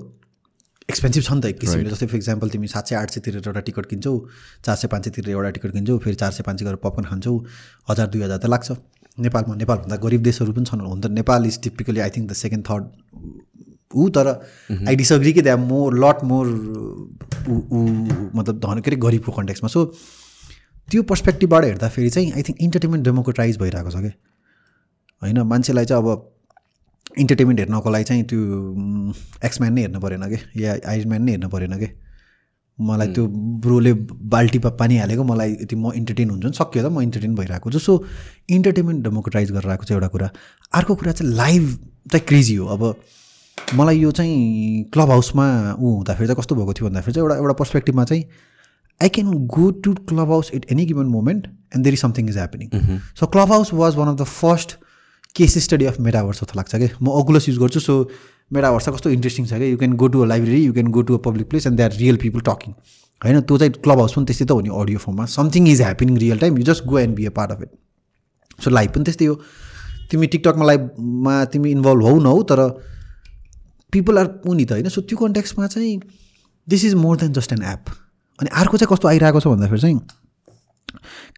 एक्सपेन्सिभ 0.91 1.23
छ 1.23 1.33
नि 1.33 1.41
त 1.41 1.45
एक 1.47 1.59
किसिमले। 1.61 1.91
जस्तै 1.91 2.07
फर 2.07 2.17
इक्जाम्पल 2.17 2.49
तिमी 2.51 2.69
सात 2.69 2.89
सय 2.89 2.95
आठ 2.97 3.11
सय 3.11 3.21
तिरेर 3.21 3.43
एउटा 3.47 3.61
टिकट 3.69 3.87
किन्छौ 3.87 4.15
चार 4.65 4.77
सय 4.77 4.89
पाँच 4.89 5.05
सय 5.05 5.11
तिरेर 5.11 5.31
एउटा 5.31 5.51
टिकट 5.51 5.73
किन्छौ 5.73 5.99
फेरि 5.99 6.17
चार 6.17 6.33
सय 6.33 6.43
पाँच 6.43 6.59
सय 6.59 6.65
गरेर 6.65 6.81
पपकर्न 6.83 7.07
खान्छौ 7.09 7.37
हजार 7.91 8.07
दुई 8.09 8.23
हजार 8.23 8.39
त 8.39 8.47
लाग्छ। 8.47 8.71
नेपालमा 9.19 9.55
नेपालभन्दा 9.57 9.97
गरिब 10.03 10.23
देशहरू 10.23 10.53
पनि 10.53 10.65
छन् 10.65 10.81
हुन 10.83 11.01
त 11.01 11.07
Nepal 11.13 11.47
is 11.47 11.61
typically 11.63 12.01
I 12.01 12.11
think 12.11 12.31
the 12.31 12.33
second 12.35 12.65
third 12.69 12.85
ऊ 13.93 14.09
तर 14.09 14.29
आई 14.89 14.97
डिसअग्री 14.97 15.33
कि 15.33 15.43
द्या 15.43 15.57
मोर 15.63 15.99
लट 15.99 16.25
मोर 16.25 16.47
ऊ 16.49 17.57
ऊ 17.71 17.81
मतलब 18.35 18.59
धन 18.59 18.81
के 18.81 18.91
अरे 18.91 18.97
गरिबको 18.99 19.33
कन्टेक्समा 19.33 19.69
सो 19.69 19.85
त्यो 20.89 21.03
पर्सपेक्टिभबाट 21.11 21.65
हेर्दाखेरि 21.65 22.11
चाहिँ 22.11 22.33
आई 22.33 22.43
थिङ्क 22.49 22.63
इन्टरटेनमेन्ट 22.69 23.05
डेमोक्रेटाइज 23.05 23.59
भइरहेको 23.59 23.91
छ 23.91 24.01
क्या 24.01 24.13
होइन 25.23 25.41
मान्छेलाई 25.51 25.85
चाहिँ 25.85 26.03
अब 26.03 26.32
इन्टरटेनमेन्ट 27.19 27.59
हेर्नको 27.61 27.91
लागि 27.91 28.05
चाहिँ 28.05 28.24
त्यो 28.24 28.41
एक्सम्यान 29.45 29.73
नै 29.73 29.81
हेर्नु 29.83 30.01
परेन 30.01 30.24
कि? 30.33 30.39
या 30.62 30.70
आयरम्यान 30.89 31.23
नै 31.23 31.33
हेर्नु 31.33 31.49
परेन 31.49 31.79
कि? 31.79 31.89
मलाई 32.79 33.09
त्यो 33.15 33.27
ब्रोले 33.62 33.93
बाल्टीमा 34.33 34.70
पानी 34.81 34.97
हालेको 34.99 35.24
मलाई 35.24 35.51
यति 35.53 35.77
म 35.77 35.93
इन्टरटेन 35.93 36.31
हुन्छु 36.31 36.49
नि 36.49 36.57
सक्यो 36.57 36.83
त 36.83 36.89
म 36.89 37.01
इन्टरटेन 37.07 37.35
भइरहेको 37.35 37.70
छु। 37.70 37.79
सो 37.79 37.93
इन्टरटेनमेन्ट 38.49 39.05
डेमोक्रेटाइज 39.05 39.53
गरेर 39.53 39.70
आएको 39.70 39.85
छ 39.85 39.93
एउटा 39.93 40.09
कुरा। 40.15 40.29
अर्को 40.81 40.95
कुरा 40.95 41.12
चाहिँ 41.12 41.33
लाइभ 41.37 41.65
चाहिँ 42.12 42.24
क्रेजी 42.29 42.55
हो। 42.57 42.66
अब 42.66 42.83
मलाई 43.77 43.99
यो 43.99 44.11
चाहिँ 44.11 44.85
क्लब 44.93 45.11
हाउसमा 45.11 45.47
ऊ 45.79 45.87
हुँदाखेरि 45.97 46.27
चाहिँ 46.27 46.39
कस्तो 46.41 46.55
भएको 46.55 46.73
थियो 46.73 46.89
भन्दाखेरि 46.89 47.12
चाहिँ 47.12 47.24
एउटा 47.29 47.37
एउटा 47.41 47.55
पर्सपेक्टिभमा 47.61 48.05
चाहिँ 48.05 48.24
I 49.03 49.09
can 49.09 49.31
go 49.47 49.70
to 49.85 49.93
Clubhouse 50.31 50.51
at 50.55 50.66
any 50.73 50.85
given 50.87 51.07
moment 51.12 51.47
and 51.47 51.85
there 51.85 51.95
is 51.95 52.01
something 52.01 52.29
is 52.29 52.37
happening 52.37 52.99
so 53.20 53.27
Clubhouse 53.53 53.73
was 53.74 53.97
one 53.97 54.09
of 54.09 54.16
the 54.20 54.24
first 54.33 54.77
case 55.37 55.59
study 55.65 55.85
of 55.85 56.01
metaverse 56.01 56.41
जस्तो 56.41 56.55
लाग्छ 56.57 56.75
कि? 56.77 56.89
म 57.03 57.09
ओकुलस 57.21 57.49
युज 57.49 57.59
गर्छु 57.59 57.81
सो 57.81 57.95
मेटाभर्स 58.53 58.89
कस्तो 58.89 59.11
इन्ट्रेस्टिङ 59.11 59.47
छ 59.47 59.53
कि? 59.55 59.71
You 59.71 59.77
can 59.79 59.93
go 59.97 60.09
to 60.09 60.21
a 60.23 60.27
library 60.27 60.65
you 60.65 60.73
can 60.73 60.89
go 60.93 61.03
to 61.03 61.19
a 61.19 61.21
public 61.25 61.49
place 61.51 61.67
and 61.67 61.77
they 61.77 61.83
are 61.83 61.93
real 61.97 62.17
people 62.25 62.41
talking 62.49 62.73
होइन 63.23 63.41
त्यो 63.41 63.59
चाहिँ 63.59 63.73
क्लब 63.73 63.99
हाउस 63.99 64.15
पनि 64.15 64.25
त्यस्तै 64.27 64.45
त 64.45 64.51
हो 64.51 64.61
नि 64.61 64.71
अडियो 64.77 64.99
फर्ममा 64.99 65.27
something 65.35 65.69
is 65.69 65.81
happening 65.83 66.17
real 66.19 66.39
time 66.39 66.59
you 66.59 66.65
just 66.65 66.85
go 66.85 66.99
and 66.99 67.15
be 67.17 67.27
a 67.27 67.31
part 67.37 67.51
of 67.51 67.63
it 67.63 67.71
so 68.65 68.71
live 68.71 68.91
पनि 68.93 69.05
त्यस्तै 69.05 69.27
हो। 69.27 69.35
तिमी 70.11 70.27
टिकटकमा 70.27 70.65
लाइभमा 70.67 71.45
तिमी 71.53 71.71
इन्भल्भ 71.71 72.03
हौ 72.07 72.19
न 72.19 72.27
हौ 72.27 72.43
तर 72.51 72.61
पिपल 73.93 74.19
आर 74.19 74.29
उनी 74.47 74.65
त 74.65 74.73
होइन। 74.73 74.89
सो 74.89 75.01
त्यो 75.01 75.19
कन्ट्याक्समा 75.19 75.67
चाहिँ 75.67 76.01
this 76.69 76.85
is 76.85 76.95
more 76.95 77.17
than 77.17 77.33
just 77.33 77.53
an 77.53 77.63
app 77.71 77.95
अनि 78.39 78.51
अर्को 78.61 78.77
चाहिँ 78.77 78.95
कस्तो 78.95 79.09
आइरहेको 79.09 79.41
छ 79.41 79.47
भन्दाखेरि 79.47 79.81
चाहिँ 79.81 80.01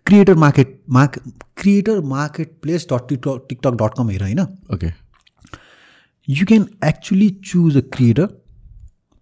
creator 0.07 0.35
market 0.37 0.79
mark 0.97 1.19
creator 1.57 2.01
marketplace 2.63 2.87
dot 2.93 3.09
TikTok 3.09 3.47
TikTok 3.49 3.77
dot 3.83 3.95
com 3.99 4.11
हेर 4.11 4.23
होइन 4.23 4.41
okay 4.75 4.93
you 6.29 6.45
can 6.51 6.63
actually 6.89 7.27
choose 7.49 7.75
a 7.79 7.81
creator 7.95 8.27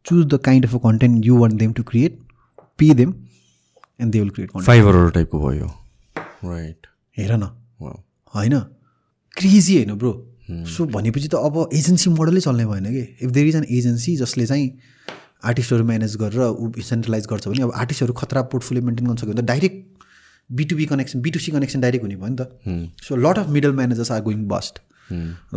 choose 0.06 0.26
the 0.32 0.38
kind 0.48 0.66
of 0.68 0.74
a 0.78 0.80
content 0.84 1.24
you 1.28 1.38
want 1.40 1.56
them 1.62 1.72
to 1.78 1.84
create 1.88 2.18
pay 2.82 2.90
them 3.00 3.14
and 4.00 4.12
they 4.12 4.20
will 4.22 4.30
create 4.36 4.52
content. 4.52 4.66
फाइबरहरू 4.66 5.10
टाइपको 5.16 5.40
भयो 5.40 5.66
right 6.44 6.86
हेर 7.16 7.32
न? 7.36 7.48
होइन 8.34 8.59
crazy 9.36 9.76
होइन 9.76 9.94
bro 9.98 10.12
so 10.74 10.86
भनेपछि 10.94 11.28
त 11.28 11.42
अब 11.50 11.59
एजेन्सी 11.74 12.10
मोडलै 12.10 12.40
चल्ने 12.40 12.66
भएन 12.66 12.86
कि? 12.92 13.02
If 13.22 13.30
there 13.30 13.46
is 13.46 13.56
an 13.56 13.66
agency 13.78 14.16
जसले 14.16 14.46
चाहिँ 14.46 14.70
आर्टिस्टहरू 15.50 15.84
म्यानेज 15.84 16.16
गरेर 16.16 16.40
ऊ 16.42 16.70
सेन्ट्रलाइज 16.90 17.26
गर्छ 17.30 17.48
भने 17.48 17.62
अब 17.62 17.72
आर्टिस्टहरू 17.84 18.12
खतरा 18.22 18.42
पोर्टफोलियो 18.54 18.84
मेन्टेन 18.86 19.06
गर्न 19.06 19.16
सक्यो 19.16 19.32
भने 19.32 19.42
त 19.42 19.44
direct 19.46 19.91
B to B 20.51 20.86
connection 20.86 21.20
B to C 21.23 21.52
connection 21.52 21.81
direct 21.81 22.05
हुने 22.05 22.16
भयो 22.16 22.28
नि 22.28 22.36
त। 22.40 23.05
So 23.05 23.16
lot 23.16 23.39
of 23.39 23.48
middle 23.51 23.73
managers 23.74 24.10
are 24.12 24.23
going 24.23 24.47
bust 24.48 24.81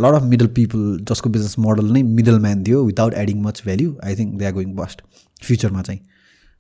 lot 0.04 0.14
of 0.14 0.24
middle 0.24 0.48
people 0.56 1.00
जसको 1.10 1.30
बिजनेस 1.30 1.56
मोडल 1.60 1.92
नै 1.94 2.02
मिडल 2.04 2.40
म्यान 2.40 2.64
दियो 2.64 2.84
without 2.86 3.14
adding 3.24 3.42
much 3.42 3.62
value 3.66 3.96
I 4.04 4.16
think 4.16 4.38
they 4.40 4.46
are 4.46 4.54
going 4.54 4.76
bust 4.76 5.02
फ्युचरमा 5.44 5.82
चाहिँ 5.82 6.00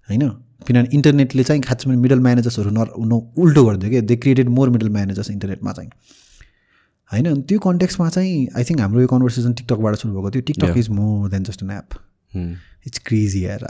होइन? 0.10 0.30
किनभने 0.68 0.90
इन्टरनेटले 0.94 1.44
चाहिँ 1.44 1.62
खासमा 1.62 1.94
मिडल 2.02 2.20
म्यानेजर्सहरू 2.28 2.70
न 2.72 2.86
न 3.12 3.20
उल्टो 3.38 3.66
गरिदियो 3.66 3.92
कि 3.92 4.02
they 4.02 4.16
created 4.16 4.50
more 4.58 4.70
middle 4.76 4.90
managers 4.90 5.30
इन्टरनेटमा 5.32 5.72
चाहिँ। 5.72 5.90
होइन? 7.12 7.42
त्यो 7.42 7.60
कन्टेक्समा 7.60 8.10
चाहिँ 8.10 8.48
आई 8.56 8.64
थिङ्क 8.64 8.80
हाम्रो 8.82 9.02
यो 9.02 9.08
कन्भर्सेसन 9.08 9.54
टिकटकबाट 9.54 9.96
सुरु 9.96 10.14
भएको 10.14 10.32
थियो। 10.32 10.44
TikTok 10.50 10.78
is 10.78 10.90
more 11.00 11.30
than 11.30 11.44
just 11.44 11.64
an 11.64 11.72
app 11.72 11.88
it's 12.88 13.00
crazy 13.06 13.46
यार। 13.46 13.62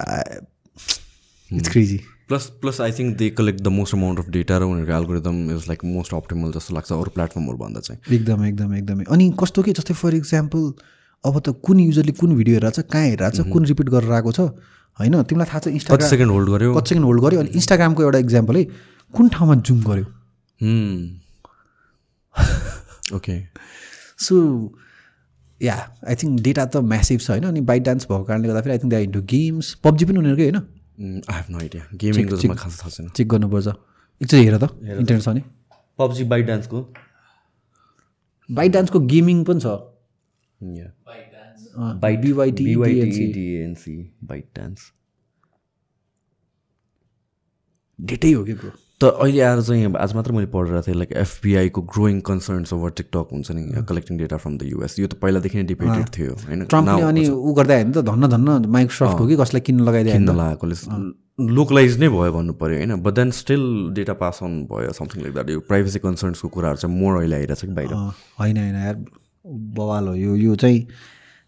It's 1.49 1.69
crazy 1.69 1.99
plus 2.30 2.45
plus 2.61 2.80
I 2.81 2.91
think 2.91 3.18
they 3.18 3.30
collect 3.38 3.61
the 3.61 3.68
most 3.73 3.93
amount 3.95 4.19
of 4.19 4.30
data 4.35 4.57
र 4.57 4.64
उनीहरूको 4.65 4.97
algorithm 4.97 5.35
is 5.56 5.68
like 5.68 5.84
most 5.85 6.14
optimal 6.14 6.52
जस्तो 6.52 6.76
लाग्छ 6.76 6.91
अरू 6.91 7.11
प्लेटफर्महरू 7.15 7.57
भन्दा 7.57 7.80
चाहिँ। 7.80 7.99
एकदम 8.15 8.45
एकदम 8.45 8.73
एकदमै। 8.76 9.03
अनि 9.14 9.26
कस्तो 9.39 9.64
के 9.64 9.72
जस्तै 9.80 9.93
फर 9.93 10.15
इक्जाम्पल 10.15 10.64
अब 11.23 11.39
त 11.39 11.53
कुन 11.61 11.80
युजरले 11.80 12.14
कुन 12.22 12.35
भिडियो 12.35 12.56
हेरेर 12.56 12.72
छ 12.72 12.80
कहाँ 12.93 13.06
हेरेर 13.06 13.30
छ 13.30 13.45
कुन 13.52 13.65
रिपिट 13.65 13.89
गरेर 13.95 14.11
आएको 14.11 14.31
छ 14.31 14.39
होइन? 14.99 15.22
तिमीलाई 15.23 15.47
थाहा 15.52 15.60
छ 15.60 15.68
इन्स्टाग्राम 15.77 16.10
सेकेन्ड 16.10 16.31
होल्ड 16.31 16.49
गर्यो? 16.49 16.73
कति 16.73 16.89
सेकेन्ड 16.89 17.06
होल्ड 17.06 17.22
गर्यो? 17.26 17.39
अनि 17.39 17.49
इन्स्टाग्रामको 17.61 18.03
एउटा 18.03 18.19
इक्जाम्पल 18.26 18.56
है 18.57 18.64
कुन 19.14 19.30
ठाउँमा 19.35 19.56
जुम 19.61 19.80
गर्यो? 19.84 20.06
Okay 23.15 23.35
so 24.26 24.35
yeah 25.61 25.76
I 26.07 26.15
think 26.15 26.41
data 26.41 26.65
त 26.65 26.81
म्यासिभ 26.93 27.19
छ 27.19 27.30
होइन? 27.30 27.45
अनि 27.45 27.61
बाई 27.69 27.80
डान्स 27.85 28.10
भएको 28.10 28.23
कारणले 28.23 28.47
गर्दाखेरि 28.49 28.73
I 28.73 28.81
think 28.81 28.93
they 28.93 29.03
into 29.03 29.22
games 29.34 29.73
PUBG 29.84 30.06
पनि 30.06 30.18
उनीहरूकै 30.23 30.49
होइन? 30.49 30.61
आई 30.99 31.35
हेभ 31.35 31.45
नो 31.49 31.57
आइडिया 31.59 31.84
चाहिँ 31.84 32.26
मलाई 32.26 32.55
खास 32.57 32.80
थाहा 32.80 32.89
छैन 32.89 33.09
चेक 33.17 33.27
गर्नुपर्छ 33.27 33.67
एकचोटि 34.22 34.43
हेर 34.43 34.57
त 34.57 34.69
इन्टरनेट 34.99 35.22
छ 35.22 35.27
भने 35.27 35.41
पब्जी 35.99 36.23
बाइट 36.31 36.45
डान्सको 36.45 36.81
बाई 38.49 38.69
डान्सको 38.69 38.99
गेमिङ 39.13 39.43
पनि 39.43 39.59
छ 39.59 39.76
बाइट 44.23 44.47
डान्स 44.55 44.91
डेटै 47.99 48.31
हो 48.31 48.43
कि 48.45 48.53
ब्रो 48.53 48.72
त 49.01 49.03
अहिले 49.03 49.39
आएर 49.41 49.61
चाहिँ 49.61 49.93
आज 49.99 50.13
मात्र 50.15 50.31
मैले 50.31 50.47
पढिरहेको 50.47 50.81
थिएँ 50.81 50.95
लाइक 50.95 51.11
एफबिआईको 51.19 51.81
ग्रोइङ 51.93 52.19
कन्सर्न्स 52.27 52.73
ओभर 52.73 52.89
टिकटक 52.97 53.27
हुन्छ 53.31 53.51
नि 53.51 53.84
collecting 53.89 54.17
data 54.17 54.38
from 54.38 54.57
the 54.57 54.63
US 54.63 54.99
यो 54.99 55.07
त 55.07 55.19
पहिलादेखि 55.19 55.57
नै 55.57 55.63
डिपेटेड 55.63 56.07
थियो 56.15 56.34
होइन? 56.34 56.63
ट्रम्पले 56.65 57.01
अनि 57.03 57.27
ऊ 57.27 57.53
गर्दा 57.53 57.76
होइन 57.76 57.91
त 57.91 58.03
धन्न 58.07 58.27
धन्न 58.31 58.72
माइक्रोसफ्ट 58.72 59.19
हो 59.19 59.27
कि 59.27 59.35
कसलाई 59.35 59.61
किन्न 59.67 59.84
लगाइदियो 59.84 60.13
किन्न 60.13 60.35
लगाएकोले 60.39 60.76
लोकलाइज 61.51 61.99
नै 61.99 62.09
भयो 62.09 62.31
भन्नु 62.31 62.53
पऱ्यो 62.55 62.77
होइन? 62.77 62.95
But 63.03 63.13
then 63.13 63.31
still 63.35 63.65
data 63.99 64.13
pass 64.23 64.39
on 64.43 64.55
भयो 64.72 64.93
समथिङ 64.95 65.22
लाइक 65.23 65.34
द्याट 65.34 65.49
यो 65.49 65.59
प्राइभेसी 65.67 65.99
कन्सर्न्सको 65.99 66.47
कुराहरू 66.55 66.77
चाहिँ 66.77 66.95
मोर 66.95 67.19
अहिले 67.19 67.35
आइरहेको 67.35 67.59
छ 67.61 67.67
कि 67.67 67.76
बाहिर? 67.76 67.91
होइन 68.39 68.57
होइन 68.57 68.76
यार 68.76 68.95
बवाल 69.76 70.07
हो 70.07 70.15
यो 70.15 70.35
यो 70.35 70.55
चाहिँ 70.55 70.80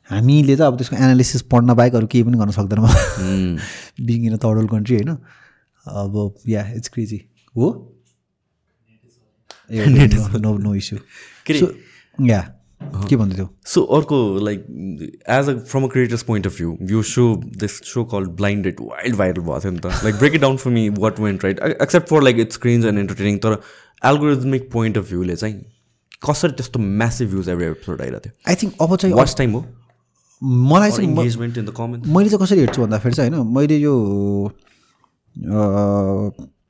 हामीले 0.10 0.56
त 0.56 0.68
अब 0.68 0.84
त्यसको 0.84 0.96
एनालिसिस 1.00 1.42
पढ्न 1.48 1.80
बाहेक 1.80 1.96
अरू 1.96 2.08
केही 2.12 2.24
पनि 2.28 2.38
गर्न 2.44 2.52
सक्दैनौँ। 2.60 2.92
Being 4.04 4.26
in 4.26 4.34
a 4.36 4.44
third 4.44 4.56
world 4.58 4.72
country 4.72 4.96
होइन? 4.96 5.18
अब 5.88 6.44
या 6.50 6.68
इट्स 6.76 6.90
क्रेजी 6.92 7.24
हो 7.58 7.70
नो 9.70 10.58
नो 10.60 10.76
इस्यु 10.76 11.68
या 12.18 12.42
के 12.82 13.16
भन्दै 13.16 13.36
थियो 13.36 13.48
सो 13.66 13.82
अर्को 13.94 14.18
like 14.40 14.66
as 15.30 15.50
a 15.50 15.54
from 15.62 15.84
a 15.84 15.88
creators 15.88 16.24
point 16.24 16.48
of 16.48 16.58
view 16.58 16.78
यो 16.90 17.02
so 17.06 17.24
this 17.58 17.80
so 17.86 18.04
call 18.12 18.26
blinded 18.38 18.80
wild 18.82 19.16
viral 19.16 19.42
भएको 19.42 19.60
थियो 19.60 19.72
नि 19.72 19.80
त 19.80 20.04
like 20.04 20.16
break 20.16 20.36
it 20.36 20.42
down 20.42 20.58
for 20.58 20.72
me 20.72 20.88
what 20.98 21.20
went 21.20 21.44
right 21.44 21.60
except 21.82 22.10
for 22.10 22.24
like 22.24 22.40
it's 22.40 22.56
screens 22.56 22.86
and 22.86 23.00
entertaining 23.00 23.38
तर 23.38 23.58
algorithmic 24.02 24.70
point 24.72 24.98
of 24.98 25.10
भ्यूले 25.10 25.36
चाहिँ 25.36 25.56
कसरी 26.22 26.52
त्यस्तो 26.52 26.80
म्यासिभ 26.80 27.30
भ्युज 27.30 27.50
एभ्री 27.50 27.66
एपिसोड 27.68 28.02
आइरहेको 28.02 28.24
थियो 28.26 28.52
आई 28.52 28.56
थिङ्क 28.64 28.82
अब 28.82 28.96
चाहिँ 28.96 29.16
वाच 29.16 29.36
टाइम 29.38 29.52
हो 29.52 29.66
मलाई 30.42 30.92
चाहिँ 30.92 31.10
इङ्गेजमेन्ट 31.10 31.58
इन 31.58 31.66
द 31.66 31.74
कमेन्ट 31.78 32.08
मैले 32.08 32.30
चाहिँ 32.30 32.46
कसरी 32.46 32.60
हेर्छु 32.60 32.82
भन्दाखेरि 32.82 33.16
चाहिँ 33.16 33.32
होइन 33.32 33.56
मैले 33.56 33.78
यो 33.78 33.96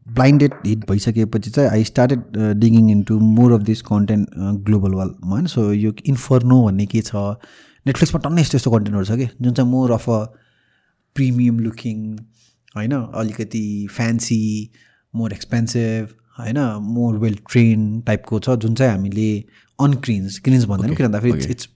ब्लाइन्डेड 0.07 0.53
हिट 0.65 0.89
भइसकेपछि 0.89 1.49
चाहिँ 1.49 1.69
I 1.69 1.83
started 1.83 2.37
digging 2.59 2.89
into 2.91 3.19
more 3.19 3.51
of 3.53 3.61
this 3.61 3.81
content 3.81 4.29
global 4.65 4.93
वालमा 4.93 5.31
होइन 5.31 5.45
सो 5.45 5.71
यो 5.73 5.93
इन्फर्नो 6.07 6.61
भन्ने 6.63 6.85
के 6.85 7.01
छ? 7.01 7.15
नेटफ्लिक्समा 7.85 8.21
टन्नै 8.23 8.41
यस्तो 8.41 8.57
यस्तो 8.57 8.71
कन्टेन्टहरू 8.71 9.05
छ 9.05 9.17
कि? 9.19 9.27
जुन 9.41 9.53
चाहिँ 9.53 9.71
more 9.71 9.91
of 9.91 10.09
a 10.09 10.19
premium 11.15 11.59
looking 11.59 11.97
होइन? 12.75 12.93
अलिकति 12.93 13.65
फ्यान्सी 13.91 14.41
मोर 15.13 15.33
एक्सपेन्सिभ 15.33 16.13
होइन? 16.39 16.59
मोर 16.81 17.17
वेल 17.17 17.37
ट्रेन 17.51 17.89
टाइपको 18.07 18.39
छ 18.39 18.59
जुन 18.65 18.75
चाहिँ 18.75 18.91
हामीले 18.93 19.31
अनक्रिन्स 19.79 20.39
क्रिन्स 20.39 20.65
भन्दैनौँ 20.65 20.95
किन 20.95 21.07
भन्दाखेरि 21.07 21.51
it's 21.51 21.69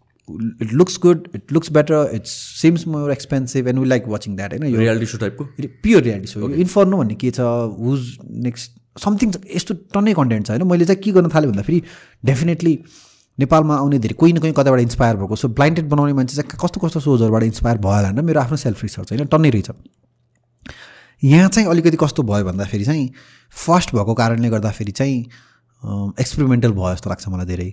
it 0.61 0.73
looks 0.73 0.99
good 1.01 1.27
it 1.35 1.51
looks 1.53 1.71
better 1.71 2.09
it's 2.13 2.31
seems 2.61 2.87
more 2.87 3.11
expensive 3.11 3.67
and 3.67 3.79
we 3.79 3.87
like 3.87 4.07
watching 4.07 4.35
that 4.35 4.53
होइन 4.53 4.65
यो 4.73 4.79
रियालिटी 4.79 5.05
सो 5.05 5.17
टाइपको 5.17 5.45
प्योर 5.83 6.01
रियालिटी 6.03 6.27
सो 6.27 6.49
इन्फर्नो 6.65 6.97
भन्ने 6.97 7.15
के 7.15 7.31
छ 7.31 7.47
हुज 7.79 8.17
नेक्स्ट 8.47 8.79
समथिङ 8.99 9.33
यस्तो 9.55 9.73
टन्नै 9.93 10.13
कन्टेन्ट 10.13 10.47
छ 10.47 10.49
होइन? 10.51 10.67
मैले 10.67 10.85
चाहिँ 10.85 11.01
के 11.03 11.11
गर्न 11.11 11.29
थालेँ 11.35 11.49
भन्दाखेरि 11.51 11.81
डेफिनेटली 12.25 12.73
नेपालमा 13.39 13.75
आउने 13.75 13.99
धेरै 13.99 14.15
कोही 14.19 14.33
न 14.33 14.39
कोही 14.39 14.51
कताबाट 14.53 14.79
इन्सपायर 14.79 15.15
भएको 15.17 15.35
सो 15.35 15.47
ब्लाइन्डेड 15.59 15.89
बनाउने 15.89 16.13
मान्छे 16.13 16.35
चाहिँ 16.35 16.57
कस्तो 16.63 16.81
कस्तो 16.81 16.99
सोजहरूबाट 16.99 17.43
इन्सपायर 17.43 17.77
भयो 17.77 17.95
होला 17.95 18.11
भनेर 18.11 18.25
मेरो 18.25 18.39
आफ्नो 18.41 18.57
सेल्फ 18.57 18.83
रिसर्च 18.83 19.11
होइन? 19.11 19.25
टन्नै 19.25 19.49
रहेछ। 19.49 19.69
यहाँ 21.23 21.49
चाहिँ 21.49 21.67
अलिकति 21.69 21.97
कस्तो 22.01 22.23
भयो 22.23 22.45
भन्दाखेरि 22.45 22.85
चाहिँ 22.85 23.09
फर्स्ट 23.53 23.95
भएको 23.95 24.13
कारणले 24.13 24.49
गर्दाखेरि 24.49 24.91
चाहिँ 24.91 25.17
एक्सपेरिमेन्टल 26.19 26.71
भयो 26.71 26.93
जस्तो 26.93 27.09
लाग्छ 27.09 27.27
मलाई 27.27 27.45
धेरै। 27.45 27.69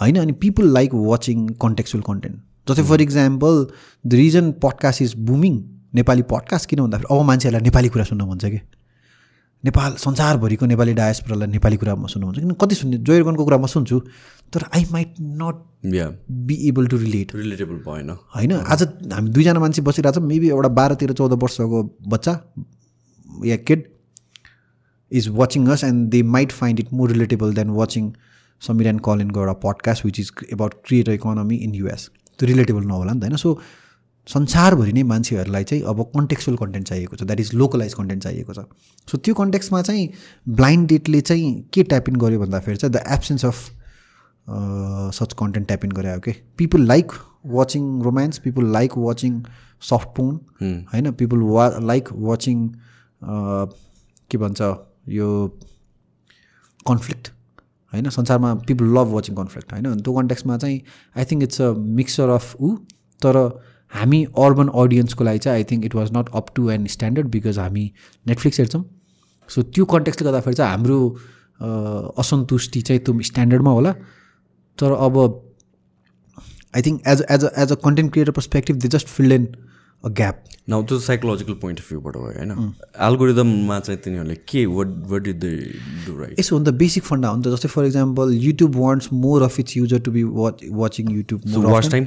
होइन 0.00 0.16
अनि 0.16 0.32
people 0.32 0.72
like 0.72 0.94
watching 0.94 1.46
contextual 1.62 2.02
content 2.06 2.36
जस्तै 2.68 2.82
for 2.82 3.00
example 3.00 3.66
the 4.06 4.14
reason 4.14 4.52
podcast 4.62 5.02
is 5.02 5.14
booming 5.30 5.62
Nepali 5.94 6.22
podcast 6.30 6.68
किन 6.68 6.80
भन्दाखेरि 6.80 7.18
अब 7.18 7.26
मान्छेहरूलाई 7.26 7.62
नेपाली 7.62 7.88
कुरा 7.88 8.04
सुन्न 8.04 8.22
मन 8.22 8.38
छ 8.38 8.44
कि? 8.44 8.60
नेपाल 9.64 9.92
संसारभरिको 9.94 10.66
नेपाली 10.66 10.94
डायसपुरालाई 10.94 11.48
नेपाली 11.48 11.76
कुरा 11.76 11.94
म 11.94 12.06
सुन्नु 12.06 12.28
मन 12.28 12.34
छ 12.34 12.38
किन? 12.38 12.50
कति 12.62 12.74
सुन्ने 12.74 12.96
जोयरगनको 12.98 13.44
कुरा 13.44 13.58
म 13.58 13.66
सुन्छु 13.66 14.00
तर 14.52 14.64
I 14.76 14.86
might 14.92 15.14
not 15.20 15.54
be 16.30 16.54
able 16.68 16.86
to 16.86 16.96
relate 16.96 17.34
relatable 17.34 17.76
भएन। 17.86 18.10
होइन 18.36 18.52
आज 18.52 18.82
हामी 19.12 19.30
दुईजना 19.30 19.60
मान्छे 19.60 19.82
बसिरहेको 19.82 20.20
छ 20.20 20.24
मेबी 20.24 20.48
एउटा 20.48 20.68
बाह्र 20.68 20.94
तेह्र 20.94 21.12
चौध 21.12 21.32
वर्षको 21.42 21.82
बच्चा 22.08 22.32
या 23.46 23.56
kid 23.56 23.84
is 25.12 25.28
watching 25.28 25.66
us 25.66 25.84
and 25.84 26.08
they 26.10 26.22
might 26.36 26.52
find 26.52 26.80
it 26.80 26.92
more 26.92 27.10
relatable 27.10 27.54
than 27.54 27.70
watching 27.70 28.12
Sameer 28.66 28.86
and 28.86 29.00
कलिनको 29.04 29.40
एउटा 29.40 29.52
podcast 29.62 30.04
which 30.04 30.20
is 30.20 30.32
about 30.52 30.74
creator 30.86 31.12
economy 31.12 31.56
in 31.56 31.74
US 31.74 32.08
त्यो 32.38 32.46
रिलेटेबल 32.48 32.84
नहोला 32.84 33.12
नि 33.12 33.20
त 33.20 33.24
होइन? 33.24 33.36
सो 33.36 33.58
संसारभरि 34.28 34.92
नै 34.92 35.02
मान्छेहरूलाई 35.02 35.64
चाहिँ 35.64 35.82
अब 35.84 36.02
कन्टेक्चुअल 36.14 36.56
कन्टेन्ट 36.56 36.88
चाहिएको 36.88 37.16
छ। 37.16 37.22
द्याट 37.22 37.40
इज 37.40 37.52
लोकलाइज 37.54 37.94
कन्टेन्ट 37.94 38.22
चाहिएको 38.22 38.52
छ। 38.54 38.64
सो 39.08 39.18
त्यो 39.18 39.34
कन्टेक्समा 39.34 39.82
चाहिँ 39.82 40.08
ब्लाइन्ड 40.48 40.88
डेटले 40.88 41.20
चाहिँ 41.20 41.48
के 41.74 41.82
ट्याप 41.82 42.08
इन 42.08 42.16
गर्यो 42.16 42.40
भन्दाखेरि 42.40 42.76
चाहिँ 42.76 42.94
the 42.94 43.02
absence 43.08 43.44
of 43.44 43.56
such 45.18 45.32
content 45.38 45.66
tap 45.66 45.84
in 45.84 45.92
गरायो 45.92 46.20
के 46.20 46.34
people 46.58 46.86
like 46.86 47.12
watching 47.46 48.00
romance 48.02 48.38
people 48.38 48.72
like 48.72 48.98
watching 48.98 49.42
soft 49.90 50.08
porn 50.16 50.40
होइन? 50.92 51.10
पिपल 51.12 51.38
वा 51.50 51.68
लाइक 51.82 52.08
वाचिङ 52.12 52.68
के 54.30 54.38
भन्छ 54.38 54.60
यो 55.08 55.28
कन्फ्लिक्ट 56.86 57.32
होइन? 57.92 58.08
संसारमा 58.10 58.54
पिपल 58.68 58.84
लभ 58.98 59.12
वाचिङ 59.14 59.36
कन्फ्लिक्ट 59.36 59.72
होइन? 59.72 60.00
त्यो 60.00 60.14
कन्टेक्समा 60.14 60.56
चाहिँ 60.58 60.80
I 61.16 61.24
think 61.30 61.42
it's 61.42 61.60
a 61.60 61.70
mixture 62.00 62.28
of 62.30 62.56
uh 62.60 62.74
तर 63.20 63.36
हामी 63.92 64.24
अर्बन 64.38 64.68
अडियन्सको 64.82 65.24
लागि 65.24 65.38
चाहिँ 65.38 65.58
I 65.58 65.64
think 65.70 65.84
it 65.84 65.94
was 65.94 66.12
not 66.16 66.28
up 66.34 66.46
to 66.56 66.70
an 66.70 66.86
standard 66.88 67.26
because 67.30 67.58
हामी 67.58 67.84
नेटफ्लिक्स 68.26 68.60
हेर्छौँ। 68.60 68.84
सो 69.48 69.62
त्यो 69.62 69.84
कन्टेक्सले 69.94 70.28
गर्दाखेरि 70.28 70.56
चाहिँ 70.56 70.72
हाम्रो 70.72 70.98
असन्तुष्टि 72.18 72.80
चाहिँ 72.82 73.00
त्यो 73.04 73.20
स्ट्यान्डर्डमा 73.30 73.70
होला। 73.70 73.92
तर 74.78 74.92
अब 75.06 75.18
I 76.76 76.82
think 76.82 77.02
as 77.08 77.22
as 77.30 77.44
as 77.58 77.72
a 77.72 77.74
content 77.84 78.12
creator 78.12 78.32
perspective 78.32 78.76
they 78.76 78.88
just 78.88 79.08
filled 79.08 79.32
in 79.32 79.44
a 80.04 80.08
gap 80.20 80.42
न 80.70 80.82
त्यो 80.88 80.98
साइकोलोजिकल 81.06 81.54
पोइन्ट 81.62 81.80
अफ 81.80 81.88
भ्यूबाट 81.88 82.16
भयो 82.16 82.32
होइन 82.38 82.72
एल्गोरिदममा 83.08 83.78
चाहिँ 83.80 84.00
तिनीहरूले 84.04 84.36
के 84.52 84.66
what 84.74 84.94
what 85.10 85.28
they 85.46 85.54
do 86.06 86.18
right 86.20 86.38
यसो 86.40 86.56
हो 86.56 86.62
नि 86.62 86.70
त 86.70 86.74
बेसिक 86.84 87.04
फन्डा 87.04 87.28
हो 87.28 87.36
नि 87.36 87.42
त 87.42 87.54
जस्तै 87.56 87.68
for 87.74 87.84
example 87.86 88.34
YouTube 88.44 88.76
wants 88.76 89.12
more 89.24 89.42
of 89.42 89.58
its 89.60 89.76
user 89.76 90.00
to 90.06 90.10
be 90.12 90.22
watch 90.38 90.64
watching 90.84 91.10
YouTube 91.16 91.66
watch 91.66 91.90
time 91.90 92.06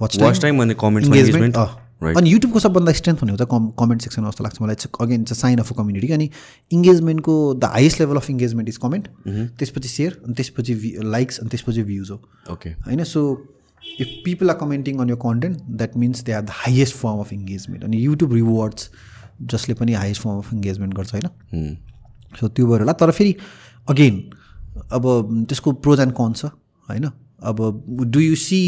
watch 0.00 0.40
time 0.42 0.62
अनि 0.62 0.74
इङ्गेजमेन्ट 1.06 1.56
राइट 2.02 2.16
अनि 2.18 2.30
युट्युबको 2.30 2.60
सबभन्दा 2.60 2.92
स्ट्रेन्थ 2.92 3.20
भनेको 3.20 3.36
चाहिँ 3.38 3.48
कम 3.50 3.66
कमेन्ट 3.80 4.02
सेक्सन 4.02 4.24
जस्तो 4.26 4.44
लाग्छ 4.44 4.62
मलाई. 4.62 4.76
अगेन 5.00 5.24
चाहिँ 5.24 5.40
साइन 5.40 5.58
अफ 5.58 5.72
अ 5.72 5.76
कम्युनिटी 5.76 6.08
अनि 6.12 6.28
इङ्गेजमेन्टको 6.70 7.34
the 7.54 7.64
highest 7.74 8.00
level 8.00 8.16
of 8.16 8.30
engagement 8.30 8.68
is 8.68 8.76
comment 8.84 9.08
त्यसपछि 9.58 9.88
सेयर 9.88 10.20
अनि 10.26 10.34
त्यसपछि 10.34 10.74
लाइक्स 11.14 11.38
अनि 11.40 11.48
त्यसपछि 11.50 11.82
भ्युज 11.90 12.10
हो. 12.10 12.16
ओके 12.50 12.70
होइन? 12.70 13.04
So 13.04 13.22
if 14.00 14.20
people 14.24 14.50
are 14.50 14.56
commenting 14.56 14.98
on 14.98 15.10
your 15.10 15.16
content 15.22 15.62
that 15.70 15.96
means 15.96 16.22
they 16.22 16.32
are 16.32 16.42
the 16.42 16.60
highest 16.60 16.96
form 16.96 17.18
of 17.20 17.32
engagement 17.32 17.84
अनि 17.84 18.04
YouTube 18.04 18.32
rewards 18.32 18.90
जसले 19.54 19.74
पनि 19.74 19.92
हाइएस्ट 19.94 20.22
फर्म 20.22 20.38
अफ 20.38 20.52
इङ्गेजमेन्ट 20.54 20.94
गर्छ 20.94 21.14
होइन 21.14 21.76
सो 22.40 22.48
त्यो 22.48 22.66
भएर 22.66 22.80
होला 22.80 22.92
तर 23.02 23.10
फेरि 23.10 23.36
अगेन 23.88 24.22
अब 24.92 25.06
त्यसको 25.48 25.72
प्रोज 25.86 26.00
एन्ड 26.00 26.12
कन्स 26.14 26.40
छ 26.40 26.52
होइन 26.88 27.10
अब 27.42 27.62
do 28.10 28.20
you 28.20 28.34
see 28.38 28.60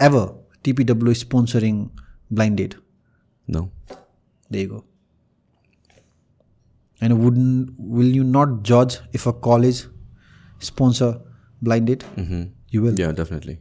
ever 0.00 0.26
TPW 0.64 1.14
sponsoring 1.14 1.86
blind 2.32 2.56
date 2.56 2.74
no 3.48 3.68
There 4.50 4.80
And 7.00 7.22
wouldn't 7.22 7.74
will 7.78 8.06
you 8.06 8.24
not 8.24 8.62
judge 8.62 8.98
if 9.12 9.26
a 9.26 9.32
college 9.32 9.84
sponsor 10.58 11.20
blind 11.62 11.86
date? 11.86 12.04
Mm-hmm. 12.16 12.42
You 12.70 12.82
will. 12.82 12.98
Yeah 13.00 13.10
definitely 13.10 13.58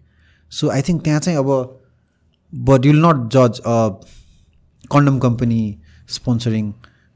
So 0.56 0.72
I 0.72 0.82
think 0.90 1.04
त्यहाँ 1.04 1.20
चाहिँ 1.20 1.38
अब 1.40 1.52
but 2.54 2.86
you'll 2.86 3.06
not 3.06 3.30
judge 3.36 3.60
a 3.66 3.78
condom 4.90 5.20
company 5.20 5.62
sponsoring 6.18 6.74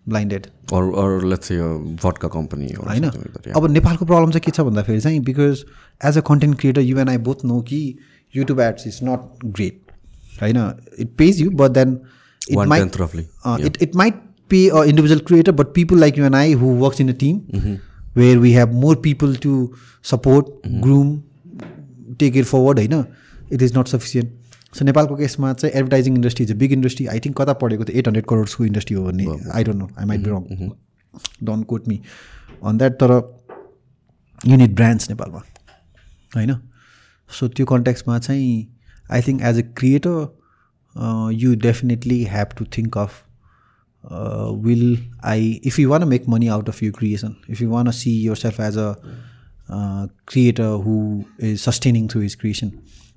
blind 0.08 0.32
date. 0.36 0.48
or 0.78 0.82
or 1.02 1.22
let's 1.30 1.48
say 1.50 1.56
a 1.66 1.68
vodka 2.02 2.30
company 2.34 2.68
or 2.76 2.86
होइन 2.88 3.04
something 3.04 3.22
like 3.22 3.34
that 3.36 3.48
yeah. 3.48 3.58
अब 3.58 3.70
नेपालको 3.72 4.06
problem 4.06 4.32
चाहिँ 4.32 4.42
के 4.46 4.52
छ 4.58 4.66
भन्दाखेरि 4.70 5.02
चाहिँ 5.02 5.20
because 5.30 5.64
as 6.10 6.18
a 6.18 6.22
content 6.30 6.58
creator 6.60 6.82
you 6.82 7.00
and 7.00 7.10
I 7.10 7.18
both 7.28 7.46
know 7.52 7.62
कि 7.70 7.80
YouTube 8.36 8.60
ads 8.66 8.88
is 8.88 9.00
not 9.04 9.46
great 9.60 9.92
होइन 10.42 10.58
it 11.06 11.16
pays 11.22 11.42
you 11.42 11.50
but 11.62 11.72
then 11.78 11.96
it 12.50 12.58
One 12.58 12.70
might 12.74 12.84
tenth 12.84 13.00
roughly. 13.02 13.24
it, 13.70 13.80
it 13.88 13.96
might 14.02 14.20
pay 14.54 14.62
a 14.82 14.84
individual 14.92 15.24
creator 15.30 15.56
but 15.62 15.74
people 15.80 16.04
like 16.04 16.20
you 16.22 16.28
and 16.30 16.38
i 16.42 16.46
who 16.62 16.70
works 16.84 17.02
in 17.06 17.14
a 17.14 17.18
team 17.24 17.42
where 18.22 18.44
we 18.46 18.54
have 18.60 18.78
more 18.84 18.94
people 19.08 19.36
to 19.48 19.56
support 20.12 20.54
groom 20.86 21.12
take 22.24 22.40
it 22.44 22.50
forward 22.54 22.84
होइन 22.84 23.04
it 23.52 23.62
is 23.62 23.76
not 23.80 23.88
sufficient. 23.88 24.38
So 24.76 24.86
नेपालको 24.86 25.16
केसमा 25.16 25.52
चाहिँ 25.54 25.74
advertising 25.76 26.16
industry 26.16 26.44
is 26.46 26.52
a 26.52 26.56
big 26.56 26.72
industry 26.72 27.06
I 27.12 27.20
think 27.20 27.38
कता 27.38 27.54
पढेको 27.62 27.86
थियो 27.86 28.00
at 28.00 28.08
hundred 28.08 28.26
करोड्सको 28.30 28.66
industry 28.66 28.96
हो 28.96 29.04
भन्ने 29.04 29.26
I 29.54 29.64
don't 29.64 29.80
know 29.80 29.88
I 30.00 30.06
might 30.06 30.22
be 30.24 30.30
wrong 30.30 30.70
don't 31.44 31.66
quote 31.68 31.88
me 31.88 32.00
on 32.64 32.78
that 32.78 33.00
तर 33.04 33.14
युनिट 34.42 34.76
ब्रान्ड्स 34.76 35.10
नेपालमा 35.10 35.42
होइन? 36.36 36.54
सो 37.30 37.48
त्यो 37.48 37.66
कन्ट्याक्समा 37.66 38.20
चाहिँ 38.20 38.52
I 39.12 39.22
think 39.28 39.42
as 39.52 39.58
a 39.58 39.66
creator 39.78 41.34
you 41.40 41.56
definitely 41.66 42.24
have 42.36 42.54
to 42.58 42.66
think 42.78 42.98
of 42.98 43.24
will 44.68 44.86
I 45.34 45.52
if 45.66 45.80
you 45.80 45.90
want 45.90 46.08
make 46.08 46.30
money 46.30 46.48
out 46.58 46.70
of 46.70 46.84
you 46.84 46.92
creation 47.00 47.36
if 47.50 47.62
you 47.62 47.70
want 47.70 47.92
see 48.04 48.16
yourself 48.46 48.60
as 48.70 48.78
a 48.78 48.94
creator 50.26 50.68
who 50.84 50.94
is 51.40 51.62
sustaining 51.62 52.06
through 52.08 52.22
his 52.22 52.36
creation 52.36 52.70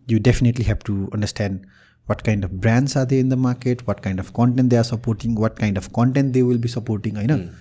you 0.06 0.18
definitely 0.18 0.64
have 0.64 0.82
to 0.84 1.08
understand 1.12 1.66
what 2.06 2.24
kind 2.24 2.44
of 2.44 2.60
brands 2.60 2.96
are 2.96 3.04
they 3.06 3.18
in 3.18 3.28
the 3.28 3.36
market 3.36 3.86
what 3.86 4.02
kind 4.02 4.18
of 4.18 4.32
content 4.32 4.70
they 4.70 4.76
are 4.76 4.88
supporting 4.92 5.34
what 5.34 5.58
kind 5.58 5.76
of 5.76 5.92
content 5.92 6.32
they 6.32 6.42
will 6.42 6.58
be 6.58 6.68
supporting 6.68 7.16
i 7.16 7.26
know 7.26 7.38
mm. 7.38 7.54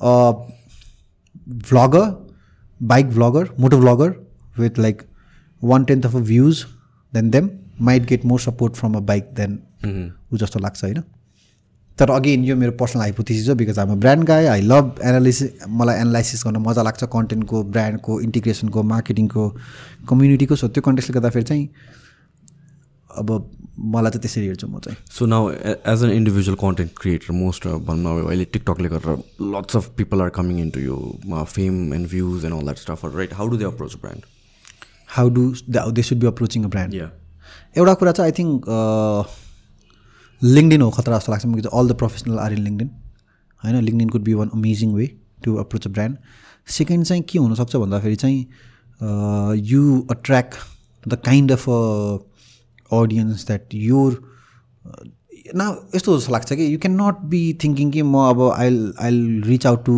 uh, 0.00 0.32
vlogger 1.70 2.04
bike 2.80 3.08
vlogger 3.10 3.46
motor 3.58 3.76
vlogger 3.76 4.10
with 4.56 4.78
like 4.78 5.06
one 5.60 5.86
tenth 5.86 6.04
of 6.04 6.14
a 6.14 6.20
views 6.20 6.66
than 7.12 7.30
them 7.30 7.50
might 7.78 8.06
get 8.06 8.24
more 8.24 8.38
support 8.38 8.76
from 8.76 8.94
a 8.94 9.00
bike 9.00 9.34
than 9.34 9.66
mm-hmm. 9.82 10.08
who 10.28 10.38
just 10.38 10.54
a 10.54 10.58
laksa 10.58 10.88
you 10.88 10.94
know 10.94 11.04
तर 12.00 12.10
again 12.10 12.44
यो 12.44 12.56
मेरो 12.56 12.72
personal 12.80 13.02
hypothesis 13.02 13.48
हो 13.48 13.54
because 13.60 13.78
I'm 13.78 13.94
brand 14.00 14.24
guy 14.26 14.44
I 14.52 14.60
love 14.64 15.00
analysis 15.04 15.68
मलाई 15.80 16.00
analysis 16.00 16.44
गर्न 16.46 16.56
मजा 16.66 16.82
लाग्छ 16.82 17.04
कन्टेन्टको 17.14 17.62
ब्रान्डको 17.76 18.20
इन्टिग्रेसनको 18.20 18.82
मार्केटिङको 18.92 19.48
कम्युनिटीको 20.08 20.56
so 20.56 20.68
त्यो 20.68 20.82
कन्टेक्सले 20.86 21.14
गर्दाखेरि 21.14 21.44
चाहिँ 21.50 21.68
अब 23.10 23.32
मलाई 23.92 24.10
चाहिँ 24.10 24.22
त्यसरी 24.22 24.46
हेर्छु 24.46 24.66
म 24.66 24.78
चाहिँ। 24.78 24.96
So 25.10 25.26
now 25.26 25.50
as 25.92 26.04
an 26.04 26.10
individual 26.12 26.56
content 26.62 26.90
creator 27.00 27.32
most 27.34 27.66
भनौँ 27.86 28.16
अब 28.18 28.28
अहिले 28.28 28.44
टिकटकले 28.56 28.88
गरेर 28.88 29.22
lots 29.54 29.76
of 29.76 29.88
people 29.96 30.22
are 30.22 30.28
coming 30.38 30.60
in 30.60 30.70
to 30.70 30.80
यो 30.80 30.96
fame 31.52 31.94
and 31.94 32.08
views 32.08 32.44
and 32.44 32.54
all 32.54 32.64
that 32.64 32.78
stuff 32.78 33.04
right 33.16 33.34
how 33.34 33.48
do 33.48 33.56
they 33.56 33.64
approach 33.64 33.96
brand 34.02 34.24
how 35.16 35.30
do 35.38 35.46
they 35.68 36.02
should 36.10 36.18
be 36.18 36.26
approaching 36.26 36.64
a 36.64 36.68
brand 36.76 36.94
एउटा 37.76 37.94
कुरा 37.94 38.12
चाहिँ 38.12 38.32
I 38.32 38.38
think 38.38 38.68
LinkedIn 40.42 40.82
हो 40.82 40.90
खतरा 40.90 41.18
जस्तो 41.18 41.32
लाग्छ। 41.32 41.46
Because 41.46 41.66
all 41.66 41.88
the 41.88 41.96
professional 41.96 42.38
are 42.38 42.52
in 42.52 42.64
LinkedIn 42.64 42.90
होइन 43.62 43.80
LinkedIn 43.84 44.08
could 44.08 44.22
be 44.22 44.34
one 44.34 44.50
amazing 44.54 44.94
way 44.94 45.06
to 45.44 45.56
approach 45.56 45.86
a 45.86 45.90
brand 45.90 46.16
second 46.68 47.04
चाहिँ 47.04 47.22
के 47.28 47.38
हुनसक्छ 47.38 47.76
भन्दाखेरि 47.76 48.16
चाहिँ 48.16 48.40
you 49.66 50.00
attract 50.10 50.54
the 51.08 51.14
kind 51.24 51.52
of 51.52 51.68
audience 51.68 53.46
that 53.46 53.74
your 53.74 54.20
न 55.56 55.62
यस्तो 55.94 56.18
जस्तो 56.18 56.32
लाग्छ 56.32 56.52
कि 56.52 56.72
you 56.72 56.78
can 56.78 57.00
not 57.00 57.22
be 57.30 57.42
thinking 57.64 57.90
कि 57.90 58.02
म 58.02 58.28
अब 58.28 58.42
I'll 58.50 58.92
I'll 59.00 59.42
reach 59.46 59.66
out 59.66 59.84
to 59.84 59.96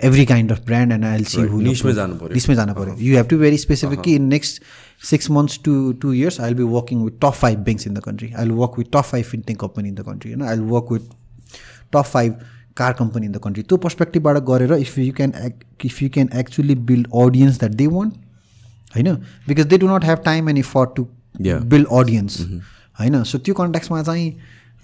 every 0.00 0.24
kind 0.26 0.52
of 0.52 0.64
brand 0.66 0.92
and 0.92 1.04
I'll 1.04 1.24
see 1.24 1.40
who 1.40 1.60
niche 1.60 1.84
मै 1.86 1.92
जानु। 1.92 2.14
निसमै 2.34 2.54
जानु 2.54 2.74
पऱ्यो। 2.74 2.96
You 2.98 3.16
have 3.16 3.26
to 3.26 3.38
very 3.38 3.58
specific 3.58 4.00
कि 4.00 4.14
in 4.14 4.24
next 4.28 4.62
six 5.02 5.30
months 5.30 5.60
to 5.64 5.92
two 5.92 6.12
years 6.12 6.40
I 6.40 6.52
will 6.52 6.58
be 6.58 6.72
working 6.72 7.02
with 7.02 7.20
top 7.22 7.32
five 7.34 7.58
banks 7.60 7.86
in 7.86 7.94
the 7.94 8.00
country 8.00 8.32
I 8.32 8.44
will 8.44 8.52
work 8.54 8.78
with 8.78 8.92
top 8.92 9.04
five 9.04 9.24
fintech 9.26 9.58
company 9.60 9.88
in 9.88 9.94
the 9.94 10.02
country 10.02 10.32
होइन 10.32 10.42
I 10.42 10.56
will 10.56 10.68
work 10.70 10.92
with 10.92 11.10
top 11.92 12.04
five 12.06 12.38
car 12.76 12.92
company 12.92 13.26
in 13.26 13.32
the 13.32 13.38
country 13.38 13.62
त्यो 13.62 13.76
पर्सपेक्टिभबाट 13.78 14.38
गरेर 14.44 14.72
if 14.74 14.98
you 14.98 15.12
can 15.12 15.32
if 15.84 16.02
you 16.02 16.08
can 16.10 16.28
actually 16.36 16.74
build 16.86 17.08
audience 17.16 17.58
that 17.58 17.72
they 17.74 17.86
want 17.88 18.14
होइन 18.96 19.14
because 19.48 19.66
they 19.66 19.78
do 19.78 19.88
not 19.88 20.04
have 20.04 20.22
time 20.24 20.48
and 20.48 20.58
effort 20.58 20.96
to. 20.96 21.06
Build 21.66 21.86
audience 21.92 22.40
होइन 23.00 23.22
so 23.24 23.38
त्यो 23.38 23.54
कन्ट्याक्समा 23.54 24.02
चाहिँ 24.02 24.28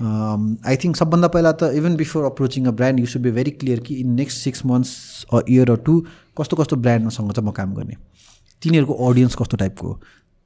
I 0.00 0.76
think 0.76 0.96
सबभन्दा 0.96 1.28
पहिला 1.28 1.52
त 1.52 1.70
even 1.74 1.96
before 1.96 2.24
approaching 2.24 2.66
a 2.66 2.70
brand 2.72 3.00
you 3.00 3.06
should 3.06 3.22
be 3.22 3.30
very 3.30 3.50
clear 3.52 3.80
कि 3.80 3.94
in 3.96 4.10
next 4.14 4.38
six 4.40 4.64
months 4.66 5.26
a 5.32 5.40
year 5.48 5.70
or 5.70 5.76
two 5.86 6.00
कस्तो 6.38 6.56
कस्तो 6.56 6.76
ब्रान्डसँग 6.78 7.32
चाहिँ 7.32 7.48
म 7.48 7.52
काम 7.52 7.74
गर्ने 7.74 7.96
तिनीहरूको 8.62 8.94
अडियन्स 9.08 9.34
कस्तो 9.34 9.56
टाइपको 9.56 9.92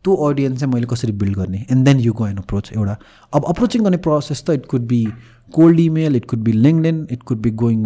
त्यो 0.05 0.15
अडियन्स 0.15 0.61
चाहिँ 0.61 0.73
मैले 0.75 0.87
कसरी 0.91 1.13
बिल्ड 1.13 1.37
गर्ने? 1.37 1.67
And 1.71 1.85
then 1.85 2.01
you 2.01 2.13
go 2.13 2.27
an 2.27 2.37
approach 2.37 2.71
एउटा 2.77 2.99
अब 3.35 3.45
अप्रोचिङ 3.49 3.83
गर्ने 3.85 3.97
प्रोसेस 3.97 4.45
त 4.47 4.51
it 4.51 4.67
could 4.67 4.87
be 4.87 5.07
cold 5.53 5.81
email 5.81 6.17
it 6.17 6.25
could 6.25 6.39
be 6.39 6.53
linked 6.53 7.13
it 7.13 7.23
could 7.23 7.39
be 7.39 7.51
going 7.65 7.85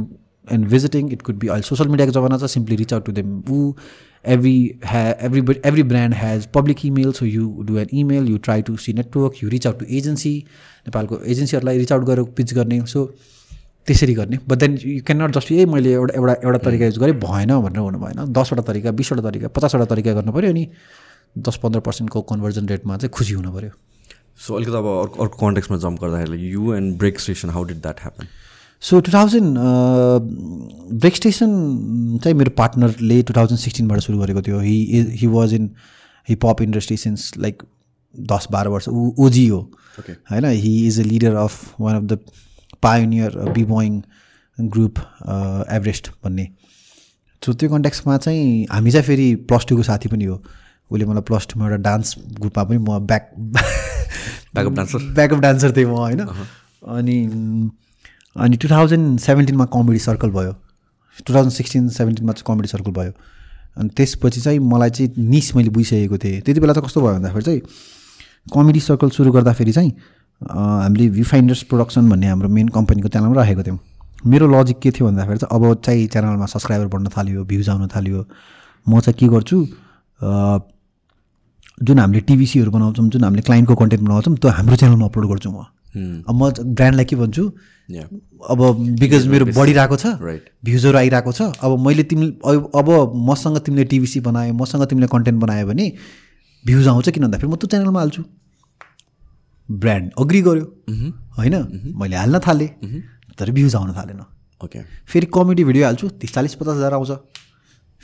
and 0.52 0.68
visiting 0.68 1.12
it 1.12 1.22
could 1.22 1.38
be 1.38 1.46
अहिले 1.46 1.62
सोसियल 1.62 1.88
मिडियाको 1.88 2.12
जमाना 2.12 2.38
छ 2.38 2.50
simply 2.50 2.76
reach 2.76 2.94
out 2.94 3.06
to 3.06 3.12
them 3.12 3.42
uh 3.50 3.72
every 4.28 4.56
ha- 4.84 5.14
every 5.26 5.42
every 5.68 5.82
brand 5.90 6.14
has 6.14 6.42
public 6.56 6.80
email 6.84 7.12
so 7.18 7.26
you 7.26 7.44
do 7.68 7.76
an 7.82 7.94
email 8.00 8.26
you 8.30 8.40
try 8.48 8.56
to 8.66 8.74
see 8.84 8.92
network 8.98 9.38
you 9.42 9.52
reach 9.52 9.68
out 9.68 9.78
to 9.82 9.86
agency. 9.98 10.34
नेपालको 10.80 11.18
एजेन्सीहरूलाई 11.24 11.78
reach 11.78 11.92
out 11.92 12.04
गरेर 12.04 12.24
pitch 12.24 12.54
गर्ने। 12.54 12.80
So 12.86 13.14
त्यसरी 13.86 14.14
गर्ने. 14.14 14.38
But 14.48 14.58
then 14.58 14.78
you 14.84 15.02
can 15.06 15.22
not 15.22 15.36
just 15.36 15.52
a 15.52 15.64
मैले 15.66 15.92
एउटा 15.92 16.14
एउटा 16.14 16.34
एउटा 16.44 16.58
तरिका 16.64 16.86
युज 16.86 16.98
गरेँ 16.98 17.14
भएन 17.20 17.52
भनेर 17.60 17.80
हुनु 17.80 17.98
भएन। 17.98 18.32
दसवटा 18.32 18.62
तरिका 18.62 18.90
बिसवटा 18.98 19.22
तरिका 19.30 19.48
पचासवटा 19.56 19.84
तरिका 19.94 20.12
गर्नु 20.14 20.32
पऱ्यो 20.32 20.50
अनि 20.50 20.66
दस 21.38 21.56
पन्ध्र 21.62 21.80
पर्सेन्टको 21.86 22.22
कन्भर्जन 22.30 22.68
रेटमा 22.68 22.96
चाहिँ 22.96 23.10
खुसी 23.14 23.34
हुनु 23.34 23.52
पऱ्यो 23.52 23.70
सो 24.46 24.54
अलिकति 24.56 24.76
अब 24.76 24.86
अर्को 24.90 25.22
अर्को 25.22 25.46
कन्टेक्समा 25.46 25.76
जम्प 25.78 26.00
गर्दाखेरि 26.02 26.52
you 26.52 26.74
and 26.74 26.96
break 26.98 27.20
station 27.20 27.50
how 27.50 27.64
did 27.64 27.80
that 27.82 28.00
happen 28.00 28.26
so 28.82 29.00
two 29.00 29.12
thousand 29.12 29.58
break 31.00 31.16
station 31.16 31.50
चाहिँ 32.24 32.36
मेरो 32.36 32.50
पार्टनरले 32.58 33.22
टु 33.22 33.32
थाउजन्ड 33.36 33.60
सिक्सटिनबाट 33.60 34.00
सुरु 34.00 34.18
गरेको 34.18 34.42
थियो। 34.42 34.58
He 34.60 35.06
he 35.20 35.26
was 35.34 35.54
in 35.54 35.70
hip 36.28 36.46
hop 36.46 36.62
industry 36.62 36.96
since 36.96 37.32
like 37.38 37.62
दस 38.32 38.48
बाह्र 38.52 38.68
वर्ष 38.68 38.88
ऊ 38.88 39.12
ओजी 39.26 39.46
हो. 39.48 39.60
होइन 40.30 40.44
he 40.44 40.72
is 40.86 41.00
a 41.00 41.04
leader 41.04 41.34
of 41.36 41.80
one 41.80 41.96
of 41.96 42.02
the 42.02 42.18
pioneer 42.82 43.38
B 43.54 43.64
boying 43.64 44.00
group 44.58 44.98
Everest 45.70 46.08
भन्ने। 46.24 46.48
सो 47.42 47.52
त्यो 47.52 47.68
कन्ट्याक्समा 47.70 48.16
चाहिँ 48.18 48.66
हामी 48.70 48.90
चाहिँ 48.90 49.06
फेरि 49.06 49.34
प्लस 49.48 49.66
टूको 49.68 49.82
साथी 49.82 50.08
पनि 50.08 50.24
हो। 50.24 50.42
उसले 50.90 51.04
मलाई 51.06 51.22
प्लस 51.22 51.46
टूमा 51.50 51.64
एउटा 51.66 51.76
डान्स 51.82 52.14
ग्रुपमा 52.40 52.64
पनि 52.64 52.78
म 52.78 52.98
back 53.06 53.30
backup 54.54 54.72
dancer 54.72 54.98
backup 55.14 55.38
dancer 55.40 55.76
थिएँ 55.76 55.86
म 55.86 55.96
होइन? 55.96 56.20
अनि 56.20 57.16
अनि 58.36 58.56
टु 58.56 58.68
थाउजन्ड 58.68 59.20
सेभेन्टिनमा 59.20 59.64
कमेडी 59.74 59.98
सर्कल 59.98 60.30
भयो। 60.30 60.52
टु 61.26 61.34
थाउजन्ड 61.34 61.52
सिक्सटिन 61.52 61.88
सेभेन्टिनमा 61.88 62.32
चाहिँ 62.32 62.44
कमेडी 62.46 62.68
सर्कल 62.68 62.92
भयो। 62.92 63.12
अनि 63.78 63.88
त्यसपछि 63.96 64.40
चाहिँ 64.40 64.58
मलाई 64.58 64.90
चाहिँ 64.90 65.28
निस 65.30 65.54
मैले 65.56 65.70
बुझिसकेको 65.70 66.18
थिएँ। 66.18 66.40
त्यति 66.40 66.60
बेला 66.60 66.72
चाहिँ 66.74 66.86
कस्तो 66.86 67.00
भयो 67.00 67.14
भन्दाखेरि 67.14 67.44
चाहिँ 67.44 67.60
कमेडी 68.52 68.80
सर्कल 68.80 69.10
सुरु 69.10 69.32
गर्दाखेरि 69.32 69.72
चाहिँ 69.72 69.92
हामीले 70.42 71.08
भ्यू 71.10 71.24
फाइन्डर्स 71.24 71.62
प्रोडक्सन 71.70 72.08
भन्ने 72.10 72.26
हाम्रो 72.26 72.48
मेन 72.48 72.68
कम्पनीको 72.68 73.08
च्यानलमा 73.08 73.34
राखेको 73.36 73.62
थियौँ। 73.62 73.78
मेरो 74.26 74.46
लजिक 74.48 74.78
के 74.80 74.90
थियो 74.90 75.06
भन्दाखेरि 75.06 75.38
चाहिँ 75.38 75.52
अब 75.56 75.80
चाहिँ 75.84 76.06
च्यानलमा 76.06 76.46
सब्सक्राइबर 76.46 76.86
बढ्न 76.92 77.08
थाल्यो 77.16 77.44
भ्युज 77.44 77.68
आउन 77.68 77.86
थाल्यो। 77.94 78.24
म 78.86 79.00
चाहिँ 79.00 79.16
के 79.20 79.26
गर्छु 79.28 79.58
जुन 81.80 81.98
हामीले 81.98 82.20
टिभी 82.28 82.46
बनाउँछौँ 82.70 83.08
जुन 83.08 83.24
हामीले 83.24 83.42
क्लाइन्टको 83.42 83.74
कन्टेन्ट 83.74 84.04
बनाउँछौँ 84.04 84.36
त्यो 84.36 84.50
हाम्रो 84.50 84.76
च्यानलमा 84.76 85.06
अपलोड 85.06 85.28
गर्छु 85.28 85.50
म। 85.50 85.64
अब 86.28 86.34
म 86.34 86.50
ब्रान्डलाई 86.76 87.04
के 87.04 87.16
भन्छु 87.16 87.44
अब 88.50 88.60
बिकज 89.00 89.26
मेरो 89.28 89.44
बढिरहेको 89.52 89.96
छ 89.96 90.06
भ्युजहरू 90.64 90.98
आइरहेको 90.98 91.32
छ 91.32 91.42
अब 91.60 91.78
मैले 91.86 92.02
तिमी 92.10 92.26
अब 92.80 92.88
मसँग 93.28 93.58
तिमीले 93.66 93.84
टिभिसी 93.92 94.20
बनायो 94.20 94.52
मसँग 94.54 94.84
तिमीले 94.88 95.06
कन्टेन्ट 95.12 95.40
बनायो 95.40 95.66
भने 95.66 95.92
भ्युज 96.64 96.88
आउँछ 96.88 97.08
किन 97.10 97.22
भन्दाखेरि 97.24 97.52
म 97.52 97.56
त्यो 97.56 97.68
च्यानलमा 97.68 98.00
हाल्छु। 98.00 98.22
ब्रान्ड 99.70 100.10
अग्री 100.18 100.40
गर्यो। 100.42 100.64
होइन? 101.38 101.54
मैले 101.96 102.16
हाल्न 102.16 102.38
थालेँ। 102.46 102.68
तर 103.38 103.50
भ्युज 103.50 103.74
आउन 103.76 103.92
थालेन। 103.96 104.20
ओके। 104.60 104.82
फेरि 105.06 105.26
कमेडी 105.34 105.64
भिडियो 105.64 105.84
हाल्छु 105.84 106.08
तिस 106.20 106.34
चालिस 106.34 106.54
पचास 106.54 106.76
हजार 106.76 106.92
आउँछ। 106.94 107.10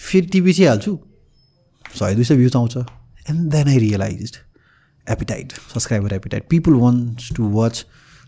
फेरि 0.01 0.26
टिभी 0.26 0.52
चाहिँ 0.52 0.68
हाल्छु 0.68 0.98
सय 1.84 2.14
दुई 2.14 2.24
सय 2.24 2.36
भ्युज 2.36 2.56
आउँछ। 2.56 2.76
And 2.76 3.51
then 3.52 3.68
I 3.68 3.78
realise 3.78 4.38
appetite 5.06 5.52
subscriber 5.72 6.14
appetite 6.14 6.48
people 6.51 6.74
wants 6.76 7.32
to 7.36 7.48
watch 7.51 7.84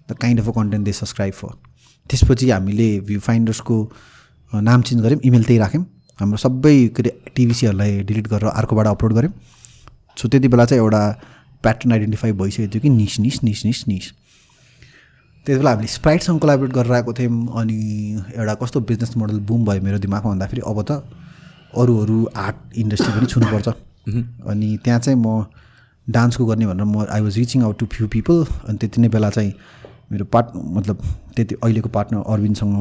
the 0.09 0.16
kind 0.20 0.40
of 0.40 0.48
a 0.48 0.52
content 0.52 0.85
they 0.85 0.93
subscribe 0.94 1.35
for 1.35 1.55
त्यसपछि 2.10 2.51
हामीले 2.51 2.89
भ्यू 3.06 3.20
फाइन्डर्सको 3.20 3.77
नाम 4.52 4.82
चेन्ज 4.82 5.02
गऱ्यौँ 5.02 5.20
इमेल 5.24 5.44
त्यही 5.44 5.59
राख्यौँ। 5.59 5.85
हाम्रो 6.19 6.36
सबै 6.39 6.77
के 6.97 7.02
अरे 7.02 7.10
टिभिसीहरूलाई 7.36 7.98
डिलिट 8.02 8.28
गरेर 8.28 8.48
अर्कोबाट 8.51 8.86
अपलोड 8.86 9.12
गऱ्यौँ। 9.15 9.32
सो 10.16 10.28
त्यति 10.28 10.48
बेला 10.48 10.65
चाहिँ 10.65 10.82
एउटा 10.82 11.02
प्याटर्न 11.63 11.93
आइडेन्टिफाई 11.93 12.33
भइसकेको 12.33 12.73
थियो 12.75 12.83
कि 12.83 12.91
niche 12.91 13.19
niche 13.21 13.43
niche 13.45 13.65
niche 13.65 13.85
niche. 13.89 14.13
त्यति 15.47 15.59
बेला 15.59 15.71
हामीले 15.71 15.89
स्प्राइटसँग 15.89 16.41
कोलाबरेट 16.41 16.73
गरेर 16.73 16.93
आएको 16.93 17.13
थियौँ 17.13 17.47
अनि 17.61 17.77
एउटा 18.37 18.55
कस्तो 18.63 18.81
बिजनेस 18.91 19.17
मोडल 19.17 19.39
बुम 19.49 19.65
भयो 19.65 19.83
मेरो 19.83 19.99
दिमागमा 19.99 20.31
भन्दाखेरि 20.31 20.63
अब 20.67 20.83
त 20.91 21.03
अरू 21.77 21.99
अरू 22.03 22.19
आर्ट 22.37 22.79
इन्डस्ट्री 22.79 23.13
पनि 23.19 23.27
छुनुपर्छ। 23.27 23.69
अनि 24.51 24.79
त्यहाँ 24.85 25.01
चाहिँ 25.01 25.19
म 25.19 25.45
डान्सको 26.07 26.45
गर्ने 26.47 26.67
भनेर 26.67 26.85
म 26.85 27.07
I 27.11 27.21
was 27.21 27.39
reaching 27.39 27.63
out 27.63 27.79
to 27.79 27.87
few 27.87 28.09
people 28.09 28.45
अनि 28.69 28.79
त्यति 28.79 29.01
नै 29.01 29.09
बेला 29.09 29.31
चाहिँ 29.31 29.53
मेरो 30.13 30.25
पार्ट 30.25 30.47
मतलब 30.57 31.03
त्यति 31.37 31.55
अहिलेको 31.55 31.89
partner 31.89 32.23
अरविन्दसँग 32.33 32.77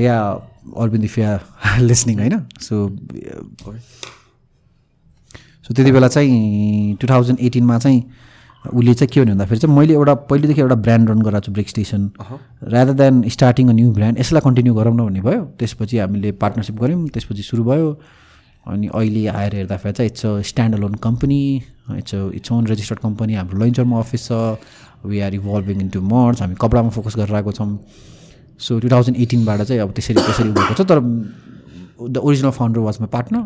yeah 0.00 0.16
Arvind 0.78 1.04
if 1.04 1.18
you're 1.18 1.32
listening 1.80 2.18
होइन? 2.22 2.46
सो 2.60 2.88
सो 5.64 5.74
त्यति 5.74 5.92
बेला 5.92 6.08
चाहिँ 6.08 6.96
टु 7.00 7.06
थाउजन्ड 7.10 7.40
एटिनमा 7.40 7.78
चाहिँ 7.78 8.02
उसले 8.64 8.94
चाहिँ 8.94 9.08
के 9.12 9.20
भन्यो 9.20 9.34
भन्दाखेरि 9.34 9.60
चाहिँ 9.60 9.76
मैले 9.76 9.92
एउटा 9.94 10.14
पहिलेदेखि 10.28 10.60
एउटा 10.60 10.74
ब्रान्ड 10.84 11.10
रन 11.10 11.22
गराएको 11.22 11.44
छु 11.46 11.52
break 11.52 11.68
station 11.68 12.10
rather 12.74 12.92
than 13.00 13.28
starting 13.28 13.68
a 13.68 13.72
new 13.72 13.90
brand 13.92 14.18
यसलाई 14.18 14.42
कन्टिन्यू 14.44 14.74
गरौँ 14.74 14.94
न 14.94 15.04
भन्ने 15.04 15.20
भयो। 15.20 15.42
त्यसपछि 15.58 15.98
हामीले 15.98 16.32
पार्टनरसिप 16.42 16.80
गऱ्यौँ 16.82 17.08
त्यसपछि 17.08 17.42
सुरु 17.42 17.64
भयो। 17.64 17.88
अनि 18.66 18.88
अहिले 18.94 19.26
आएर 19.28 19.54
हेर्दाखेरि 19.54 19.92
चाहिँ 19.92 20.10
it's 20.10 20.26
a 20.26 20.40
standalone 20.80 20.94
company 21.06 21.40
it's 21.98 22.14
a 22.14 22.30
its 22.40 22.52
own 22.52 22.66
registered 22.66 23.00
company 23.00 23.34
हाम्रो 23.34 23.58
लन्चरमा 23.64 23.98
अफिस 24.00 24.28
छ। 24.28 24.32
We 25.04 25.20
are 25.20 25.34
evolving 25.34 25.80
into 25.92 26.00
commerce 26.00 26.40
हामी 26.42 26.54
कपडामा 26.60 26.88
फोकस 26.96 27.16
गरेर 27.16 27.34
आएको 27.36 27.52
छौँ। 27.52 27.68
सो 28.60 28.78
टु 28.80 28.88
थाउजन्ड 28.88 29.16
एटिनबाट 29.20 29.62
चाहिँ 29.62 29.80
अब 29.82 29.92
त्यसरी 29.92 30.16
त्यसरी 30.16 30.50
भएको 30.56 30.74
छ। 30.74 30.88
तर 30.88 31.00
the 32.00 32.16
original 32.16 32.50
founder 32.50 32.80
was 32.80 32.96
my 33.00 33.08
partner 33.12 33.44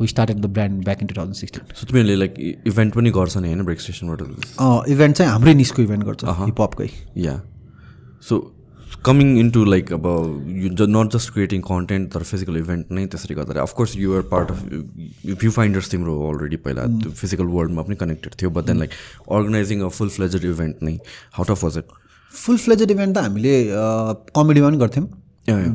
we 0.00 0.06
started 0.14 0.36
the 0.40 0.52
brand 0.58 0.84
back 0.84 1.02
in 1.02 1.08
two 1.08 1.14
thousand 1.16 1.36
sixteen 1.36 1.74
so 1.74 1.86
तिमीहरूले 1.86 2.16
लाइक 2.16 2.34
इभेन्ट 2.66 2.94
पनि 2.94 3.10
गर्छ 3.16 3.36
नि 3.36 3.48
होइन? 3.48 3.64
ब्रेक 3.64 3.80
स्टेसनबाट 3.80 4.88
इभेन्ट 4.90 5.16
चाहिँ 5.16 5.32
हाम्रै 5.32 5.54
निस्को 5.54 5.82
इभेन्ट 5.82 6.04
गर्छ 6.04 6.38
हिपहपकै 6.44 6.88
yeah 7.24 7.40
so 8.28 8.40
coming 9.04 9.28
into 9.38 9.64
like 9.64 9.92
अब 9.92 10.06
you 10.62 10.86
not 10.88 11.14
just 11.14 11.32
creating 11.32 11.60
content 11.66 12.12
तर 12.12 12.22
फिजिकल 12.30 12.56
इभेन्ट 12.56 12.92
नै 12.98 13.04
त्यसरी 13.06 13.34
गर्दाखेरि 13.34 13.60
of course 13.62 13.96
you're 13.96 14.22
part 14.30 14.50
of 14.50 14.62
view 15.42 15.50
finders 15.58 15.90
तिम्रो 15.90 16.14
अलरेडी 16.28 16.56
पहिला 16.64 16.84
त्यो 17.02 17.10
फिजिकल 17.20 17.46
वर्ल्डमा 17.56 17.82
पनि 17.88 17.96
कनेक्टेड 18.02 18.32
थियो 18.40 18.50
but 18.50 18.64
then 18.70 18.78
like 18.78 18.90
organising 19.38 19.80
a 19.80 19.88
full 19.98 20.08
fledged 20.16 20.44
event 20.50 20.82
नै 20.88 20.94
हाउट 21.38 21.50
of 21.50 21.64
was 21.64 21.78
it 21.78 21.96
full 22.32 22.58
fledged 22.64 22.90
event 22.90 23.16
त 23.16 23.18
हामीले 23.28 23.54
कमेडीमा 24.38 24.68
पनि 24.68 24.78
गर्थ्यौँ 24.78 25.06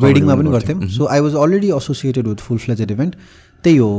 वेडिङमा 0.01 0.35
पनि 0.35 0.49
गर्थ्यौँ। 0.51 0.87
So 0.97 1.05
I 1.13 1.19
was 1.27 1.35
already 1.43 1.71
associated 1.77 2.27
with 2.27 2.41
full 2.47 2.57
fledged 2.65 2.91
event 2.91 3.15
त्यही 3.63 3.77
हो 3.77 3.89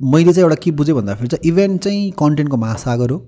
मैले 0.00 0.32
चाहिँ 0.32 0.44
एउटा 0.44 0.54
के 0.62 0.70
बुझेँ 0.78 0.94
भन्दाखेरि 0.94 1.28
चाहिँ 1.28 1.50
इभेन्ट 1.50 1.82
चाहिँ 1.82 2.10
कन्टेन्टको 2.18 2.56
महासागर 2.56 3.10
हो। 3.10 3.18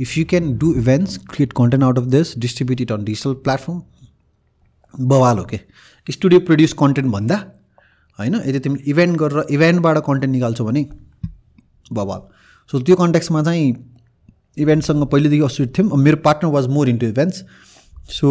If 0.00 0.16
you 0.18 0.24
can 0.30 0.56
do 0.58 0.72
events 0.78 1.16
create 1.30 1.52
content 1.56 1.84
out 1.84 1.98
of 1.98 2.04
this 2.14 2.38
distribute 2.38 2.80
it 2.80 2.92
on 2.92 3.04
digital 3.04 3.34
platform 3.44 3.82
बवाल 4.94 5.38
हो 5.38 5.44
कि? 5.44 5.58
स्टुडियो 6.06 6.40
प्रड्युस 6.40 6.72
कन्टेन्ट 6.80 7.12
भन्दा 7.12 7.36
होइन 8.18 8.34
यदि 8.46 8.58
तिमी 8.60 8.78
इभेन्ट 8.86 9.18
गरेर 9.18 9.46
इभेन्टबाट 9.50 9.98
कन्टेन्ट 10.06 10.32
निकाल्छौ 10.32 10.64
भने 10.64 10.86
बवाल। 11.90 12.20
सो 12.72 12.80
त्यो 12.80 12.96
कन्ट्याक्समा 12.96 13.42
चाहिँ 13.42 13.74
इभेन्टसँग 14.58 15.06
पहिलेदेखि 15.06 15.44
एसोसिएट 15.44 15.78
थियौँ। 15.78 15.96
मेरो 15.98 16.16
partner 16.24 16.50
was 16.52 16.66
more 16.68 16.88
into 16.88 17.06
events 17.06 17.44
so 18.10 18.28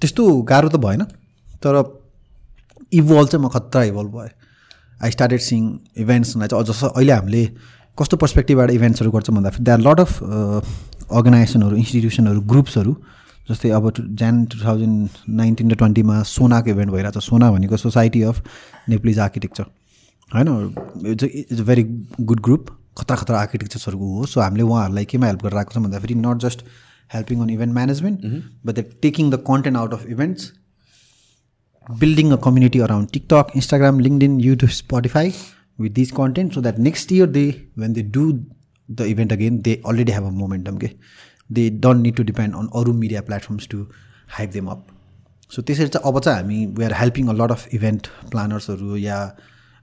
त्यस्तो 0.00 0.30
गाह्रो 0.44 0.68
त 0.68 0.76
भएन। 0.84 1.02
तर 1.64 1.82
इभल्भ 2.92 3.28
चाहिँ 3.28 3.44
म 3.44 3.48
खतरा 3.48 3.82
इभल्भ 3.84 4.16
भएँ। 4.16 4.30
आई 5.04 5.10
स्टार्टेड 5.10 5.40
सिङ 5.40 5.62
इभेन्ट्सलाई 6.04 6.48
चाहिँ 6.48 6.64
अझ 6.64 6.84
अहिले 6.84 7.12
हामीले 7.12 7.44
कस्तो 7.98 8.16
पर्सपेक्टिभबाट 8.16 8.70
इभेन्ट्सहरू 8.70 9.10
गर्छौँ 9.10 9.36
भन्दाखेरि 9.36 9.64
द्यार 9.64 9.80
लट 9.88 10.00
अफ 10.00 10.12
अर्गनाइजेसनहरू 11.18 11.76
इन्स्टिट्युसनहरू 11.76 12.40
ग्रुप्सहरू 12.52 12.92
जस्तै 13.50 13.70
अब 13.78 13.90
टु 13.96 14.02
जान 14.20 14.44
टु 14.52 14.58
थाउजन्ड 14.58 15.08
नाइन्टिन 15.40 15.70
र 15.70 15.74
ट्वेन्टीमा 15.82 16.22
सोनाको 16.30 16.70
इभेन्ट 16.70 16.92
भइरहेको 16.92 17.20
छ 17.20 17.24
सोना 17.24 17.50
भनेको 17.52 17.76
सोसाइटी 17.76 18.22
अफ 18.22 18.42
नेप्लिज 18.88 19.18
आर्किटेक्चर 19.18 19.64
होइन? 20.30 20.48
It's 21.06 21.24
it's 21.24 21.60
a 21.60 21.64
very 21.64 21.84
good 22.20 22.40
group 22.40 22.70
खतरा 22.98 23.16
खतरा 23.16 23.40
आर्किटेक्चर्सहरूको 23.40 24.06
हो। 24.14 24.26
सो 24.26 24.40
हामीले 24.40 24.62
उहाँहरूलाई 24.62 25.04
केमा 25.10 25.26
हेल्प 25.26 25.42
गरेर 25.44 25.58
आएको 25.58 25.74
छौँ 25.74 25.82
भन्दाखेरि 25.84 26.14
not 26.14 26.46
just 26.46 26.64
helping 27.14 27.40
on 27.42 27.50
event 27.50 27.74
management 27.74 28.18
but 28.66 28.74
the 28.78 28.84
taking 29.02 29.30
the 29.30 29.42
content 29.48 29.76
out 29.78 29.92
of 29.94 30.06
events 30.08 30.52
building 31.98 32.32
a 32.32 32.38
community 32.38 32.80
around 32.80 33.12
TikTok, 33.12 33.52
Instagram, 33.52 34.00
LinkedIn, 34.00 34.40
YouTube, 34.40 34.74
Spotify 34.82 35.26
with 35.78 35.94
these 35.94 36.12
content 36.12 36.54
so 36.54 36.60
that 36.60 36.78
next 36.78 37.10
year 37.10 37.26
they 37.26 37.64
when 37.74 37.92
they 37.92 38.02
do 38.02 38.44
the 38.88 39.04
event 39.04 39.32
again, 39.32 39.62
they 39.62 39.80
already 39.82 40.12
have 40.12 40.24
a 40.24 40.30
momentum. 40.30 40.76
Okay? 40.76 40.94
They 41.50 41.68
don't 41.84 42.02
need 42.02 42.16
to 42.16 42.22
depend 42.22 42.54
on 42.56 42.68
अरू 42.80 42.92
media 42.92 43.20
platforms 43.22 43.68
to 43.68 43.86
hype 44.36 44.50
them 44.50 44.66
up 44.70 44.86
so 45.52 45.62
त्यसरी 45.62 45.88
चाहिँ 45.88 46.12
अब 46.12 46.20
चाहिँ 46.20 46.38
हामी 46.38 46.64
we 46.78 46.84
are 46.84 46.92
helping 47.00 47.28
a 47.28 47.32
lot 47.40 47.50
of 47.50 47.74
event 47.74 48.06
प्लानर्सहरू 48.30 48.96
या 48.96 49.18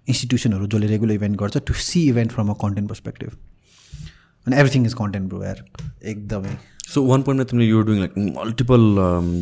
इन्स्टिट्युसनहरू 0.07 0.67
जसले 0.67 0.87
regular 0.87 1.13
event 1.13 1.37
गर्छ 1.39 1.57
to 1.67 1.73
see 1.89 2.07
event 2.09 2.31
from 2.31 2.49
a 2.49 2.53
content 2.63 2.89
perspective 2.89 3.37
अनि 4.47 4.57
everything 4.57 4.85
is 4.85 4.93
content 5.01 5.29
bro 5.29 5.43
यार 5.43 5.63
एकदमै 6.13 6.55
सो 6.93 7.03
वान 7.05 7.21
पोइन्टमा 7.21 7.45
तिमीले 7.51 7.69
यो 7.69 7.81
डुइङ 7.89 7.99
लाइक 7.99 8.13
मल्टिपल 8.37 8.81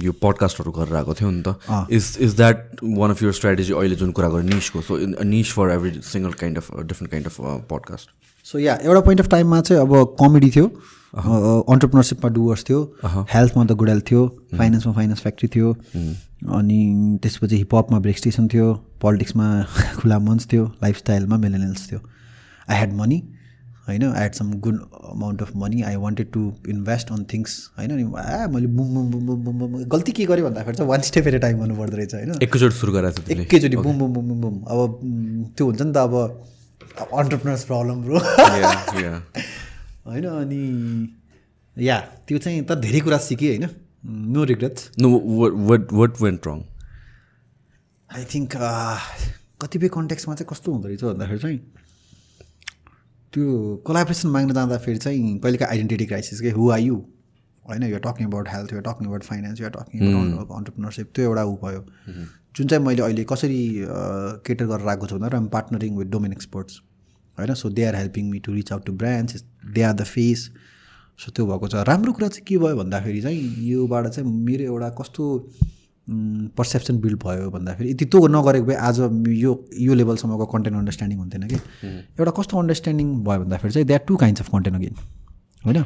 यो 0.03 0.11
पडकास्टहरू 0.23 0.71
गरेर 0.71 0.95
आएको 0.95 1.13
थियो 1.21 1.31
नि 1.31 1.43
त। 1.47 1.87
Is 1.91 2.17
is 2.21 2.35
that 2.35 2.83
one 2.83 3.11
of 3.11 3.23
your 3.23 3.33
strategy 3.39 3.73
अहिले 3.73 3.95
जुन 3.95 4.11
कुरा 4.11 4.29
गरेँ 4.29 4.49
निसको 4.49 4.81
so 4.81 4.97
niche 5.23 5.53
for 5.53 5.71
every 5.71 5.91
single 6.11 6.31
kind 6.43 6.57
of 6.57 6.71
different 6.83 7.11
kind 7.11 7.27
of 7.27 7.37
podcast 7.71 8.09
so 8.45 8.59
yeah 8.59 8.77
एउटा 8.83 9.01
पोइन्ट 9.01 9.21
अफ 9.21 9.27
टाइममा 9.29 9.61
चाहिँ 9.61 9.81
अब 9.81 10.15
कमेडी 10.19 10.49
थियो। 10.55 10.67
अन्टरप्रिनरसिपमा 11.15 12.29
डुवर्स 12.33 12.63
थियो। 12.69 12.79
हेल्थमा 13.31 13.63
द 13.65 13.71
गुड 13.79 13.89
हेल्थ 13.89 14.05
थियो। 14.09 14.25
फाइनेन्समा 14.57 14.93
फाइनेन्स 14.93 15.21
फ्याक्ट्री 15.21 15.49
थियो। 15.55 15.71
अनि 16.57 16.79
त्यसपछि 17.23 17.57
हिपहपमा 17.57 17.99
ब्रेक 17.99 18.17
स्टेसन 18.17 18.47
थियो। 18.53 18.73
पोलिटिक्समा 19.01 19.47
खुला 19.99 20.19
मञ्च 20.19 20.47
थियो। 20.53 20.65
लाइफस्टाइलमा 20.83 21.37
मेलेनियल्स 21.37 21.91
थियो। 21.91 21.99
आई 22.69 22.75
ह्याड 22.77 22.93
मनी 22.93 23.21
होइन 23.87 24.03
I 24.03 24.09
had 24.11 24.33
some 24.33 24.51
good 24.59 24.77
amount 25.11 25.41
of 25.41 25.51
money 25.55 25.81
I 25.89 25.95
wanted 26.05 26.31
to 26.31 26.41
invest 26.69 27.11
on 27.11 27.23
things 27.33 27.51
होइन 27.77 27.91
नि 27.93 28.03
आ 28.17 28.47
मैले 28.53 28.67
boom 28.77 28.87
boom 28.95 29.05
boom 29.11 29.25
boom 29.27 29.43
boom 29.43 29.55
boom 29.59 29.83
गल्ती 29.93 30.11
के 30.11 30.25
गरेँ 30.25 30.43
भन्दाखेरि 30.43 30.77
चाहिँ 30.77 30.89
one 30.89 31.01
step 31.09 31.27
at 31.27 31.33
a 31.33 31.39
time 31.45 31.55
गर्नुपर्दो 31.59 31.97
रहेछ 31.97 32.13
होइन। 32.13 32.31
एकैचोटि 32.43 32.75
सुरु 32.75 32.91
गरेर 32.93 33.39
एकैचोटि 33.39 33.77
boom 33.77 33.99
boom 33.99 34.13
boom 34.13 34.27
boom 34.27 34.41
boom. 34.41 34.55
अब 34.67 34.99
त्यो 35.57 35.65
हुन्छ 35.65 35.81
नि 35.81 35.91
त 35.93 35.97
अब 35.97 36.13
अन्टरप्रिनर्स 37.13 37.63
प्रब्लम 37.63 37.97
ब्रो 38.03 38.17
होइन 40.07 40.25
अनि 40.27 40.61
या 41.77 41.97
त्यो 42.27 42.37
चाहिँ 42.37 42.61
त 42.61 42.71
धेरै 42.83 42.99
कुरा 42.99 43.17
सिकेँ 43.23 43.49
होइन। 43.49 43.65
No 44.33 44.43
regrets 44.51 44.81
no 44.99 45.07
what 45.69 46.21
went 46.21 46.47
wrong 46.47 46.59
I 48.09 48.23
think 48.33 48.51
कतिपय 49.61 49.87
कन्ट्याक्समा 49.89 50.33
चाहिँ 50.35 50.49
कस्तो 50.49 50.71
हुँदो 50.71 50.87
रहेछ 50.87 51.03
भन्दाखेरि 51.03 51.39
चाहिँ 51.39 51.59
त्यो 53.33 53.75
कोलाब्रेसन 53.85 54.29
माग्न 54.29 54.53
जाँदाखेरि 54.53 54.97
चाहिँ 54.97 55.37
कहिलेका 55.43 55.65
आइडेन्टिटी 55.65 56.05
क्राइसिस 56.05 56.41
के 56.41 56.51
हु 56.57 56.69
आर 56.71 56.79
यु 56.79 56.95
होइन 57.63 57.83
यो 57.83 57.97
टकिङ 58.05 58.27
अबाउट 58.27 58.49
हेल्थ 58.49 58.73
यो 58.73 58.79
टकिङ 58.81 59.07
अबाउट 59.07 59.23
फाइनेन्स 59.23 59.61
यो 59.61 59.69
टकिङ 59.69 60.13
अबाउट 60.13 60.51
अन्टरप्रिनरसिप 60.57 61.11
त्यो 61.15 61.23
एउटा 61.25 61.43
ऊ 61.43 61.55
भयो। 61.63 61.81
जुन 62.55 62.67
चाहिँ 62.67 62.83
मैले 62.85 63.01
अहिले 63.03 63.23
कसरी 63.29 63.61
केटर 64.47 64.65
गरेर 64.65 64.87
आएको 64.89 65.07
छु 65.07 65.17
भन्दा 65.19 65.39
पार्टनरिङ 65.55 65.97
विथ 65.97 66.07
डोमेन 66.11 66.31
एक्सपर्ट्स 66.33 66.81
होइन 67.37 67.53
so 67.53 67.69
they 67.69 67.85
are 67.85 67.95
helping 67.95 68.29
me 68.31 68.39
to 68.45 68.53
reach 68.53 68.71
out 68.71 68.85
to 68.85 68.93
brands 69.03 69.43
they 69.73 69.81
are 69.83 69.93
the 69.93 70.03
face 70.13 70.49
so 71.19 71.31
त्यो 71.31 71.45
भएको 71.45 71.67
छ। 71.67 71.83
राम्रो 71.87 72.13
कुरा 72.13 72.27
चाहिँ 72.27 72.45
के 72.47 72.57
भयो 72.57 72.75
भन्दाखेरि 72.77 73.21
चाहिँ 73.21 73.67
योबाट 73.67 74.07
चाहिँ 74.07 74.31
मेरो 74.45 74.63
एउटा 74.63 74.89
कस्तो 75.01 75.23
पर्सेप्सन 76.09 76.99
बिल्ड 77.01 77.19
भयो 77.23 77.49
भन्दाखेरि। 77.51 77.89
यति 77.91 78.05
त्यो 78.05 78.27
नगरेको 78.27 78.65
भए 78.65 78.75
आज 78.87 78.99
यो 79.27 79.51
यो 79.79 79.93
लेभलसम्मको 79.93 80.45
कन्टेन्ट 80.45 80.77
अन्डरस्ट्यान्डिङ 80.77 81.19
हुन्थेन 81.19 81.47
कि। 81.47 81.55
एउटा 82.19 82.31
कस्तो 82.37 82.57
अन्डरस्ट्यान्डिङ 82.59 83.07
भयो 83.23 83.39
भन्दाखेरि 83.39 83.73
चाहिँ 83.73 83.87
that 83.87 84.07
two 84.07 84.15
kinds 84.15 84.41
of 84.41 84.49
content 84.51 84.77
again 84.77 84.95
होइन? 85.65 85.77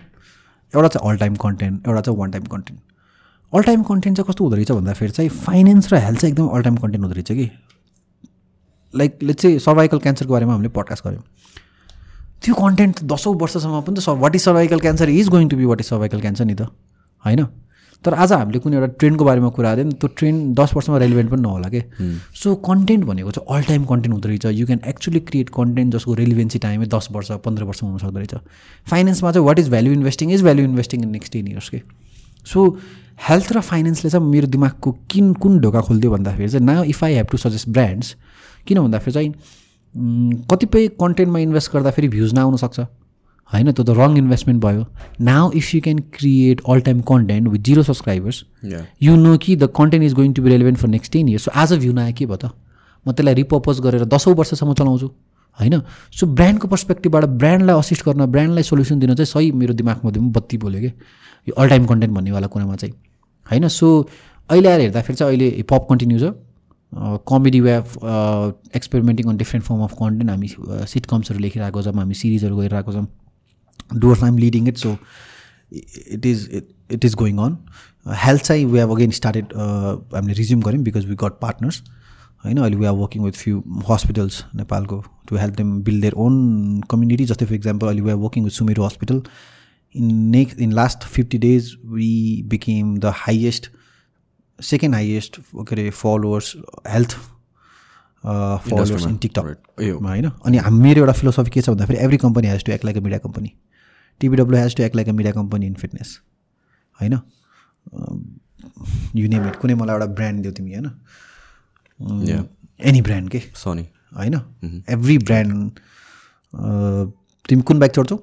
एउटा 0.73 0.87
चाहिँ 0.87 1.09
अल 1.09 1.17
टाइम 1.17 1.35
कन्टेन्ट 1.35 1.87
एउटा 1.87 2.01
चाहिँ 2.01 2.19
one 2.19 2.31
time 2.31 2.43
content 2.53 2.79
all 3.53 3.63
time 3.63 3.83
content 3.83 4.17
चाहिँ 4.17 4.27
कस्तो 4.29 4.43
हुँदो 4.43 4.55
रहेछ 4.55 4.71
भन्दाखेरि 4.71 5.11
चाहिँ 5.11 5.29
फाइनेन्स 5.29 5.93
र 5.93 5.97
हेल्थ 5.97 6.19
चाहिँ 6.19 6.33
एकदम 6.33 6.47
अल 6.47 6.61
टाइम 6.63 6.75
कन्टेन्ट 6.77 7.03
हुँदो 7.05 7.15
रहेछ 7.15 7.31
कि। 7.31 7.49
लाइक 8.93 9.17
ले 9.23 9.33
चाहिँ 9.33 9.59
सर्भाइकल 9.59 9.99
क्यान्सरको 9.99 10.33
बारेमा 10.33 10.53
हामीले 10.53 10.69
पडकास्ट 10.69 11.07
गऱ्यौँ। 11.07 11.23
त्यो 12.43 12.53
कन्टेन्ट 12.55 13.03
दसौँ 13.03 13.35
वर्षसम्म 13.41 13.81
पनि 13.81 13.99
त 13.99 14.09
what 14.21 14.35
is 14.35 14.41
cervical 14.41 14.79
cancer 14.79 15.09
is 15.09 15.29
going 15.29 15.49
to 15.49 15.57
be 15.57 15.65
what 15.65 15.81
is 15.81 15.87
cervical 15.87 16.21
cancer 16.21 16.45
नि 16.45 16.55
त 16.55 16.61
होइन? 17.23 17.45
तर 18.05 18.13
आज 18.13 18.31
हामीले 18.33 18.59
कुनै 18.59 18.75
एउटा 18.77 18.87
ट्रेन्डको 18.99 19.25
बारेमा 19.25 19.49
कुरा 19.55 19.73
गर्यो 19.75 19.91
त्यो 20.01 20.07
ट्रेन्ड 20.17 20.59
दस 20.59 20.73
वर्षमा 20.75 20.97
रेलिभेन्ट 20.97 21.29
पनि 21.31 21.41
नहोला 21.41 21.69
कि? 21.69 21.81
सो 22.33 22.55
कन्टेन्ट 22.67 23.05
भनेको 23.05 23.31
चाहिँ 23.31 23.55
अल 23.55 23.63
टाइम 23.67 23.83
कन्टेन्ट 23.85 24.13
हुँदो 24.13 24.29
रहेछ। 24.29 24.45
You 24.57 24.65
can 24.65 24.79
actually 24.89 25.19
create 25.29 25.49
content 25.57 25.93
जसको 25.95 26.13
रेलिभेन्सी 26.21 26.59
टाइमै 26.59 26.85
दस 26.93 27.07
वर्ष 27.11 27.31
पन्ध्र 27.45 27.63
वर्ष 27.63 27.83
हुनसक्दो 27.83 28.19
रहेछ। 28.19 28.33
फाइनेन्समा 28.89 29.31
चाहिँ 29.31 29.47
what 29.47 29.59
is 29.59 29.69
value 29.69 29.93
investing 29.93 30.31
is 30.33 30.41
value 30.43 30.65
investing 30.65 31.03
in 31.03 31.09
next 31.09 31.33
ten 31.33 31.47
years 31.47 31.69
के? 31.69 31.81
सो 32.45 32.77
हेल्थ 33.29 33.51
र 33.53 33.61
फाइनेन्सले 33.61 34.09
चाहिँ 34.11 34.25
मेरो 34.29 34.47
दिमागको 34.47 34.91
किन 35.11 35.33
कुन 35.37 35.59
ढोका 35.61 35.81
खोलिदियो 35.81 36.11
भन्दाखेरि 36.11 36.49
चाहिँ 36.49 36.65
now 36.65 36.83
if 36.83 37.03
I 37.03 37.13
have 37.13 37.27
to 37.31 37.37
suggest 37.37 37.69
brands 37.69 38.15
किन 38.67 38.79
भन्दाखेरि 38.79 39.13
चाहिँ 39.13 39.33
कतिपय 40.49 40.87
कन्टेन्टमा 40.97 41.39
इन्भेस्ट 41.39 41.73
गर्दाखेरि 41.73 42.07
भ्युज 42.07 42.33
नआउनु 42.33 42.57
सक्छ। 42.57 42.79
होइन 43.53 43.71
त्यो 43.71 43.83
त 43.83 43.89
रङ 43.97 44.17
इन्भेस्टमेन्ट 44.17 44.61
भयो। 44.63 44.85
Now 45.21 45.51
if 45.51 45.73
you 45.75 45.81
can 45.81 45.99
create 46.13 46.61
all 46.69 46.81
time 46.81 47.01
content 47.07 47.47
with 47.47 47.61
zero 47.69 47.83
subscribers 47.83 48.43
you 49.03 49.15
know 49.15 49.37
कि 49.37 49.55
the 49.55 49.69
content 49.77 50.05
is 50.05 50.13
going 50.13 50.33
to 50.33 50.41
be 50.41 50.49
relevant 50.49 50.77
for 50.77 50.87
next 50.87 51.13
ten 51.13 51.29
years 51.29 51.43
so 51.45 51.51
आज 51.55 51.73
भ्यू 51.79 51.93
नआयो 51.93 52.13
के 52.17 52.25
भयो 52.25 52.37
त। 52.37 52.51
म 53.05 53.11
त्यसलाई 53.11 53.33
रिपर्पोज 53.33 53.79
गरेर 53.81 54.05
दसौँ 54.05 54.33
वर्षसम्म 54.35 54.73
चलाउँछु। 54.73 55.07
होइन? 55.59 55.81
सो 56.13 56.27
ब्रान्डको 56.27 56.67
पर्सपेक्टिभबाट 56.67 57.25
ब्रान्डलाई 57.41 57.75
असिस्ट 57.77 58.05
गर्न 58.05 58.25
ब्रान्डलाई 58.31 58.63
सोल्युसन 58.63 58.99
दिन 58.99 59.13
चाहिँ 59.15 59.25
सही 59.25 59.51
मेरो 59.51 59.73
दिमागमा 59.73 60.11
पनि 60.11 60.29
बत्ती 60.31 60.57
बोल्यो 60.57 60.81
कि? 60.81 60.91
यो 61.47 61.53
अल 61.57 61.69
टाइम 61.69 61.85
कन्टेन्ट 61.85 62.13
भन्नेवाला 62.15 62.47
कुरामा 62.47 62.75
चाहिँ। 62.75 62.93
होइन? 63.47 63.67
सो 63.67 63.87
अहिले 64.49 64.69
आएर 64.69 64.79
हेर्दाखेरि 64.81 65.15
चाहिँ 65.15 65.33
अहिले 65.33 65.47
हिपहप 65.57 65.87
कन्टिन्यू 65.89 66.19
छ। 66.19 66.33
Comedy 67.27 67.59
way 67.61 67.73
of 67.73 67.89
experimenting 68.75 69.27
on 69.29 69.37
different 69.37 69.65
form 69.65 69.81
of 69.83 69.93
content 69.99 70.29
हामी 70.29 70.47
सिटकम्सहरू 70.93 71.39
लेखिरहेको 71.39 71.81
छौँ 71.83 71.93
हामी 71.93 72.13
सिरिजहरू 72.13 72.55
गरिरहेको 72.57 72.91
छौँ। 72.93 73.05
Doers 73.93 74.23
I'm 74.23 74.37
leading 74.37 74.67
it 74.67 74.77
so 74.77 74.97
it 75.71 76.25
is 76.25 76.49
it 76.91 77.05
is 77.05 77.15
going 77.15 77.37
on 77.39 77.57
health 78.17 78.43
चाहिँ 78.43 78.65
वी 78.65 78.79
हेभ 78.79 78.91
अगेन 78.91 79.11
स्टार्टेड 79.11 79.53
हामीले 79.55 80.33
रिज्युम 80.33 80.61
गऱ्यौँ 80.61 80.83
बिकज 80.83 81.05
वी 81.05 81.15
गट 81.15 81.39
पार्टनर्स 81.41 81.81
होइन 82.43 82.57
अहिले 82.57 82.77
we 82.77 82.85
are 82.85 82.93
working 82.95 83.23
with 83.23 83.33
few 83.33 83.61
hospitals 83.89 84.43
नेपालको 84.55 85.03
to 85.29 85.35
help 85.37 85.55
them 85.55 85.81
build 85.83 86.01
their 86.01 86.13
own 86.17 86.81
community 86.91 87.25
जस्तै 87.25 87.45
for 87.45 87.55
example 87.55 87.87
अहिले 87.87 88.01
we 88.01 88.11
are 88.11 88.17
working 88.17 88.43
with 88.43 88.51
Sumeru 88.53 88.85
hospital 88.85 89.21
in 89.95 90.15
next 90.31 90.59
in 90.61 90.71
last 90.73 91.03
fifty 91.09 91.37
days 91.37 91.75
we 91.91 92.11
became 92.47 92.97
the 92.97 93.13
highest 93.17 93.69
second 94.59 94.95
highest 94.95 95.39
के 95.39 95.75
अरे 95.75 95.89
followers 95.89 96.55
health 96.89 97.17
followers 98.23 99.07
in 99.07 99.17
TikTok 99.17 99.79
होइन 99.79 100.29
अनि 100.45 100.59
मेरो 100.79 101.01
एउटा 101.01 101.13
philosophy 101.19 101.49
के 101.49 101.61
छ 101.61 101.69
भन्दाखेरि 101.69 101.99
every 101.99 102.17
company 102.17 102.47
has 102.47 102.63
to 102.65 102.71
act 102.71 102.85
like 102.85 102.97
a 102.97 103.01
media 103.01 103.19
company 103.19 103.53
TBW 104.21 104.61
has 104.61 104.75
to 104.75 104.83
act 104.83 104.95
like 104.95 105.09
a 105.09 105.11
media 105.11 105.33
company 105.33 105.65
in 105.65 105.73
fitness 105.83 106.19
होइन? 106.99 107.13
युनेम 109.15 109.47
इट 109.47 109.55
कुनै 109.61 109.73
मलाई 109.75 109.95
एउटा 109.95 110.05
ब्रान्ड 110.13 110.41
दियो 110.41 110.53
तिमी 110.53 110.73
होइन? 110.73 110.87
एनी 112.89 113.01
ब्रान्ड 113.01 113.29
के? 113.29 113.39
सनी 113.55 113.85
होइन? 114.17 114.35
एभ्री 114.89 115.17
ब्रान्ड 115.19 115.79
तिमी 117.49 117.61
कुन 117.61 117.79
bike 117.79 117.91
चढ्छौ? 117.91 118.17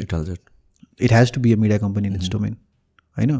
It 0.00 0.14
it 1.02 1.12
has 1.12 1.32
to 1.32 1.40
be 1.40 1.52
a 1.52 1.56
media 1.56 1.78
company 1.78 2.08
in 2.08 2.14
its 2.16 2.30
domain 2.30 2.56
होइन? 3.16 3.30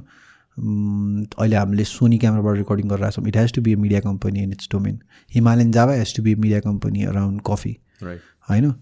अहिले 1.39 1.57
हामीले 1.57 1.85
सोनी 1.85 2.19
क्यामराबाट 2.19 2.57
रेकर्डिङ 2.57 2.89
गरिरहेको 2.89 3.21
छौँ. 3.21 3.29
It 3.29 3.37
has 3.37 3.53
to 3.55 3.63
be 3.63 3.75
a 3.75 3.77
media 3.79 4.01
company 4.01 4.43
in 4.43 4.53
its 4.53 4.69
domain 4.73 4.99
Himalayan 5.35 5.73
Java 5.73 5.93
has 5.95 6.15
to 6.17 6.23
be 6.23 6.35
a 6.35 6.37
media 6.39 6.61
company 6.61 7.05
around 7.05 7.41
coffee 7.47 7.77
होइन? 8.03 8.73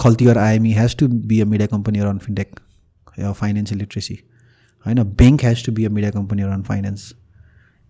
खल्तीगर 0.00 0.38
IME 0.38 0.72
has 0.72 0.96
to 0.96 1.08
be 1.08 1.40
a 1.40 1.44
media 1.44 1.66
company 1.66 1.98
around 1.98 2.20
fintech 2.20 2.60
financial 3.18 3.78
literacy 3.80 4.18
होइन 4.86 5.02
bank 5.02 5.44
has 5.44 5.64
to 5.66 5.72
be 5.72 5.84
a 5.84 5.88
media 5.88 6.10
company 6.10 6.42
around 6.42 6.64
finance 6.64 7.12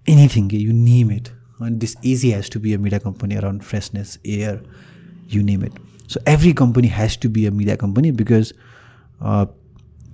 anything 0.06 0.48
के 0.48 0.56
you 0.56 0.72
name 0.74 1.12
it 1.12 1.28
अनि 1.62 1.76
this 1.76 1.96
easy 2.04 2.30
has 2.30 2.50
to 2.50 2.60
be 2.60 2.72
a 2.72 2.78
media 2.78 2.98
company 2.98 3.34
around 3.34 3.62
freshness 3.62 4.18
air 4.26 4.62
you 5.34 5.42
name 5.42 5.64
it 5.64 5.72
so 6.08 6.20
every 6.28 6.52
company 6.52 6.88
has 6.88 7.18
to 7.20 7.28
be 7.28 7.44
a 7.46 7.50
media 7.50 7.76
company 7.76 8.12
because 8.12 8.52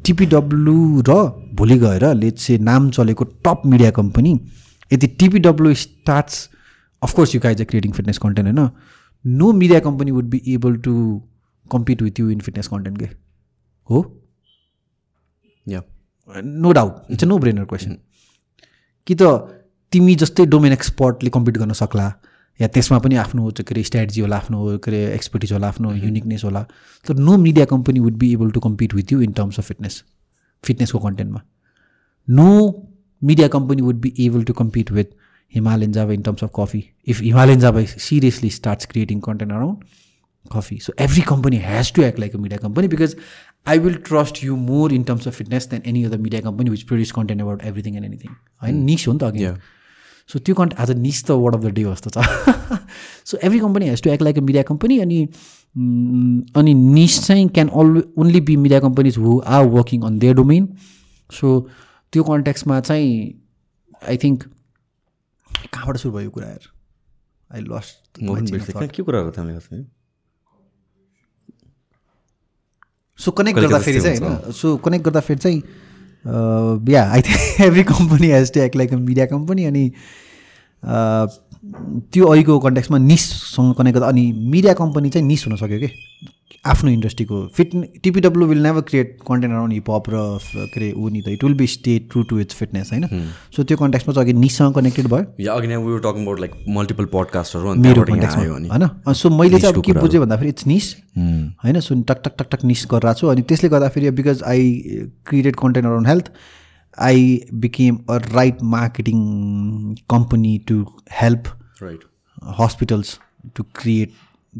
TPW 0.05 1.03
र 1.09 1.15
भोलि 1.55 1.79
गएर 1.79 2.13
late 2.15 2.39
से 2.39 2.59
नाम 2.61 2.91
चलेको 2.91 3.25
top 3.45 3.63
media 3.67 3.91
company 3.91 4.39
यदि 4.91 5.07
TPW 5.21 5.75
starts 5.75 6.49
of course 7.03 7.35
you 7.35 7.41
guys 7.41 7.63
uh 7.63 7.65
creating 7.65 7.93
fitness 7.93 8.19
content 8.19 8.59
होइन 8.59 8.71
no? 9.25 9.53
Media 9.53 9.81
company 9.81 10.11
would 10.11 10.25
be 10.25 10.43
able 10.49 10.77
to 10.77 10.95
compete 11.71 12.03
with 12.03 12.21
you 12.21 12.31
in 12.31 12.41
fitness 12.41 12.69
content 12.69 12.99
के 12.99 13.09
हो 13.89 14.03
no 16.45 16.73
doubt 16.73 17.13
it's 17.13 17.25
a 17.25 17.27
no 17.27 17.39
brainer 17.39 17.65
question 17.73 17.97
कि 19.07 19.15
त 19.21 19.33
तिमी 19.93 20.15
जस्तै 20.23 20.47
domain 20.53 20.73
एक्सपर्टले 20.73 21.31
compete 21.31 21.59
गर्न 21.59 21.73
सक्ला 21.81 22.13
या 22.61 22.69
त्यसमा 22.75 22.99
पनि 23.05 23.17
आफ्नो 23.17 23.51
के 23.59 23.75
अरे 23.75 23.83
स्ट्राटेजी 23.85 24.21
होला 24.21 24.37
आफ्नो 24.37 24.77
के 24.85 24.91
अरे 24.91 25.03
एक्सपर्टिज 25.15 25.53
होला 25.53 25.69
आफ्नो 25.69 25.93
युनिकनेस 25.95 26.45
होला 26.45 26.63
तर 27.07 27.15
no 27.27 27.37
media 27.45 27.65
company 27.73 28.01
would 28.01 28.17
be 28.19 28.33
able 28.33 28.51
to 28.51 28.61
compete 28.67 28.95
with 28.95 29.13
you 29.13 29.21
in 29.23 29.33
terms 29.41 29.59
of 29.59 29.67
fitness 29.69 30.03
फिटनेसको 30.65 30.99
कन्टेन्टमा 30.99 31.43
no 32.29 32.49
media 33.23 33.49
company 33.57 33.83
would 33.83 34.01
be 34.01 34.15
able 34.27 34.45
to 34.45 34.53
compete 34.63 34.91
with 34.93 35.13
Himalayan 35.53 35.93
Java 35.93 36.13
in 36.13 36.23
terms 36.23 36.45
of 36.45 36.51
coffee 36.59 36.85
if 37.15 37.21
Himalayan 37.21 37.61
Java 37.61 37.85
seriously 38.09 38.51
starts 38.51 38.87
creating 38.93 39.21
content 39.27 39.53
around 39.53 39.85
coffee 40.47 40.79
so 40.79 40.93
every 41.01 41.23
company 41.23 41.57
has 41.57 41.93
to 41.93 42.03
act 42.03 42.19
like 42.19 42.35
a 42.35 42.39
media 42.39 42.59
company 42.59 42.89
because 42.89 43.17
I 43.67 43.79
will 43.79 43.95
trust 44.07 44.43
you 44.45 44.57
more 44.57 44.93
in 44.93 45.03
terms 45.03 45.29
of 45.29 45.35
fitness 45.35 45.69
than 45.69 45.83
any 45.87 46.05
other 46.05 46.19
media 46.19 46.41
company 46.41 46.71
which 46.71 46.83
produce 46.83 47.13
content 47.13 47.43
about 47.43 47.65
everything 47.65 47.97
and 47.97 48.07
anything 48.07 48.31
होइन 48.63 48.85
niche 48.85 49.07
हो 49.09 49.13
नि 49.13 49.19
त 49.19 49.23
अघि 49.25 49.55
so 50.29 50.39
त्यो 50.39 50.55
content 50.55 50.81
आज 50.81 50.97
niche 50.99 51.25
त 51.25 51.31
word 51.39 51.55
of 51.55 51.63
the 51.63 51.73
day 51.73 51.85
जस्तो 51.85 52.11
छ 52.11 52.81
so 53.25 53.39
every 53.43 53.59
company 53.61 53.89
has 53.89 54.03
to 54.03 54.11
act 54.11 54.23
like 54.23 54.39
a 54.39 54.41
media 54.43 54.63
company 54.65 54.99
अनि 55.01 55.23
अनि 56.57 56.75
निस 56.75 57.21
चाहिँ 57.27 57.49
can 57.51 57.69
all 57.77 58.03
only 58.19 58.41
be 58.43 58.57
media 58.59 58.81
companies 58.81 59.19
who 59.19 59.41
are 59.55 59.65
working 59.71 60.03
on 60.03 60.19
their 60.19 60.35
domain 60.35 60.69
so 61.31 61.59
त्यो 62.13 62.25
कन्ट्याक्समा 62.25 62.81
चाहिँ 62.83 63.11
आई 64.09 64.17
थिङ्क 64.25 64.45
कहाँबाट 65.51 65.97
सुरु 65.97 66.15
भयो 66.15 66.31
कुराहरू 66.31 66.73
आई 67.51 67.61
लस्ट 67.63 68.91
के 68.91 69.03
कुरा 69.03 69.31
थियो 69.31 69.85
सो 73.19 73.31
कनेक्ट 73.31 73.61
गर्दाखेरि 73.61 74.01
चाहिँ 74.01 74.19
होइन? 74.19 74.53
सो 74.53 74.77
कनेक्ट 74.77 75.05
गर्दाखेरि 75.05 75.41
चाहिँ 75.41 75.63
yeah 76.95 77.11
I 77.13 77.23
think 77.23 77.61
every 77.61 77.83
company 77.85 78.31
has 78.31 78.53
to 78.53 78.61
act 78.61 78.77
like 78.77 78.93
a 78.93 78.97
media 78.97 79.27
company 79.27 79.65
अनि 79.71 79.91
त्यो 82.13 82.27
अहिलेको 82.27 82.59
कन्ट्याक्समा 82.59 82.99
निससँग 82.99 83.75
कनेक्ट 83.75 83.95
गर्दा 83.95 84.09
अनि 84.09 84.33
मिडिया 84.33 84.73
कम्पनी 84.75 85.11
चाहिँ 85.11 85.27
निस 85.27 85.47
हुनसक्यो 85.47 85.79
कि? 85.79 85.89
आफ्नो 86.67 86.91
इन्डस्ट्रीको 86.91 87.47
fit 87.57 87.71
TPW 88.03 88.47
will 88.47 88.63
never 88.63 88.81
create 88.89 89.17
content 89.29 89.55
around 89.55 89.73
hip hop 89.73 90.09
र 90.09 90.23
के 90.55 90.81
अरे 90.81 90.93
ऊ 90.93 91.09
नि 91.09 91.23
त 91.23 91.29
it 91.29 91.45
will 91.45 91.55
be 91.55 91.67
stay 91.67 91.99
true 92.11 92.23
to 92.31 92.39
its 92.41 92.55
fitness 92.57 92.91
होइन? 92.93 93.05
सो 93.57 93.63
त्यो 93.65 93.77
कन्ट्याक्समा 93.77 94.15
चाहिँ 94.15 94.29
अघि 94.29 94.39
निससँग 94.41 94.75
कनेक्टेड 94.75 95.07
भयो। 95.07 96.37
लाइक 96.41 96.53
मल्टिपल 96.77 97.05
पडकास्टहरू 97.15 97.75
मेरो 97.85 98.03
कन्ट्याक्समा 98.05 98.45
होइन? 98.45 98.89
सो 99.15 99.31
मैले 99.39 99.61
चाहिँ 99.61 99.75
अब 99.75 99.83
के 99.85 99.93
बुझेँ 99.93 100.21
भन्दाखेरि 100.21 100.49
इट्स 100.49 100.67
निस 100.67 100.95
होइन? 101.17 101.81
So 101.81 102.01
talk 102.03 102.23
talk 102.25 102.35
talk 102.39 102.49
talk 102.53 102.65
niche 102.65 102.87
गरिरहेको 102.91 103.21
छु। 103.21 103.27
अनि 103.29 103.43
त्यसले 103.43 103.69
गर्दाखेरि 103.69 104.11
because 104.19 104.43
I 104.47 104.63
created 105.27 105.57
content 105.57 105.87
around 105.87 106.09
health 106.09 106.31
I 106.99 107.41
became 107.63 107.97
a 108.11 108.17
right 108.35 108.63
marketing 108.73 109.19
company 110.11 110.59
to 110.69 110.77
help 111.13 111.43
right 111.83 112.01
hospitals 112.59 113.19
to 113.57 113.63
create 113.77 114.13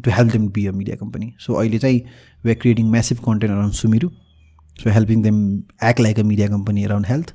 to 0.03 0.11
help 0.11 0.31
them 0.31 0.47
be 0.55 0.65
a 0.67 0.71
media 0.71 0.95
company 0.95 1.33
so 1.45 1.53
अहिले 1.53 1.79
चाहिँ 1.79 2.01
we 2.45 2.51
are 2.51 2.59
creating 2.61 2.89
massive 2.91 3.17
content 3.25 3.53
around 3.53 3.73
Sumeru 3.73 4.09
so 4.83 4.89
helping 4.89 5.21
them 5.23 5.41
act 5.89 5.99
like 5.99 6.19
a 6.19 6.23
media 6.23 6.47
company 6.47 6.83
around 6.83 7.07
health 7.07 7.33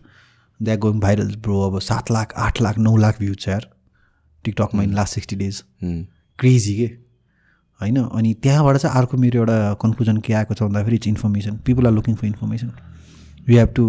they 0.61 0.71
are 0.71 0.79
going 0.79 1.01
viral 1.01 1.35
bro 1.45 1.61
अब 1.69 1.79
सात 1.81 2.11
लाख 2.11 2.35
आठ 2.47 2.61
लाख 2.63 2.79
नौ 2.79 2.97
lakh 2.97 3.19
views 3.21 3.39
छ 3.41 3.49
यार 3.49 3.69
टिकटकमा 4.45 4.83
in 4.83 4.95
last 4.95 5.15
sixty 5.15 5.37
days 5.37 5.63
crazy 6.39 6.75
के? 6.77 6.87
होइन? 7.81 7.97
अनि 7.97 8.33
त्यहाँबाट 8.43 8.77
चाहिँ 8.77 8.97
अर्को 8.99 9.17
मेरो 9.17 9.39
एउटा 9.41 9.73
कन्क्लुजन 9.83 10.17
के 10.27 10.33
आएको 10.33 10.55
छ 10.55 10.63
भन्दाखेरि 10.63 10.97
it's 10.97 11.09
information 11.09 11.57
people 11.67 11.87
are 11.87 11.93
looking 11.93 12.15
for 12.15 12.27
information 12.27 12.71
you 13.49 13.59
have 13.59 13.69
to 13.77 13.85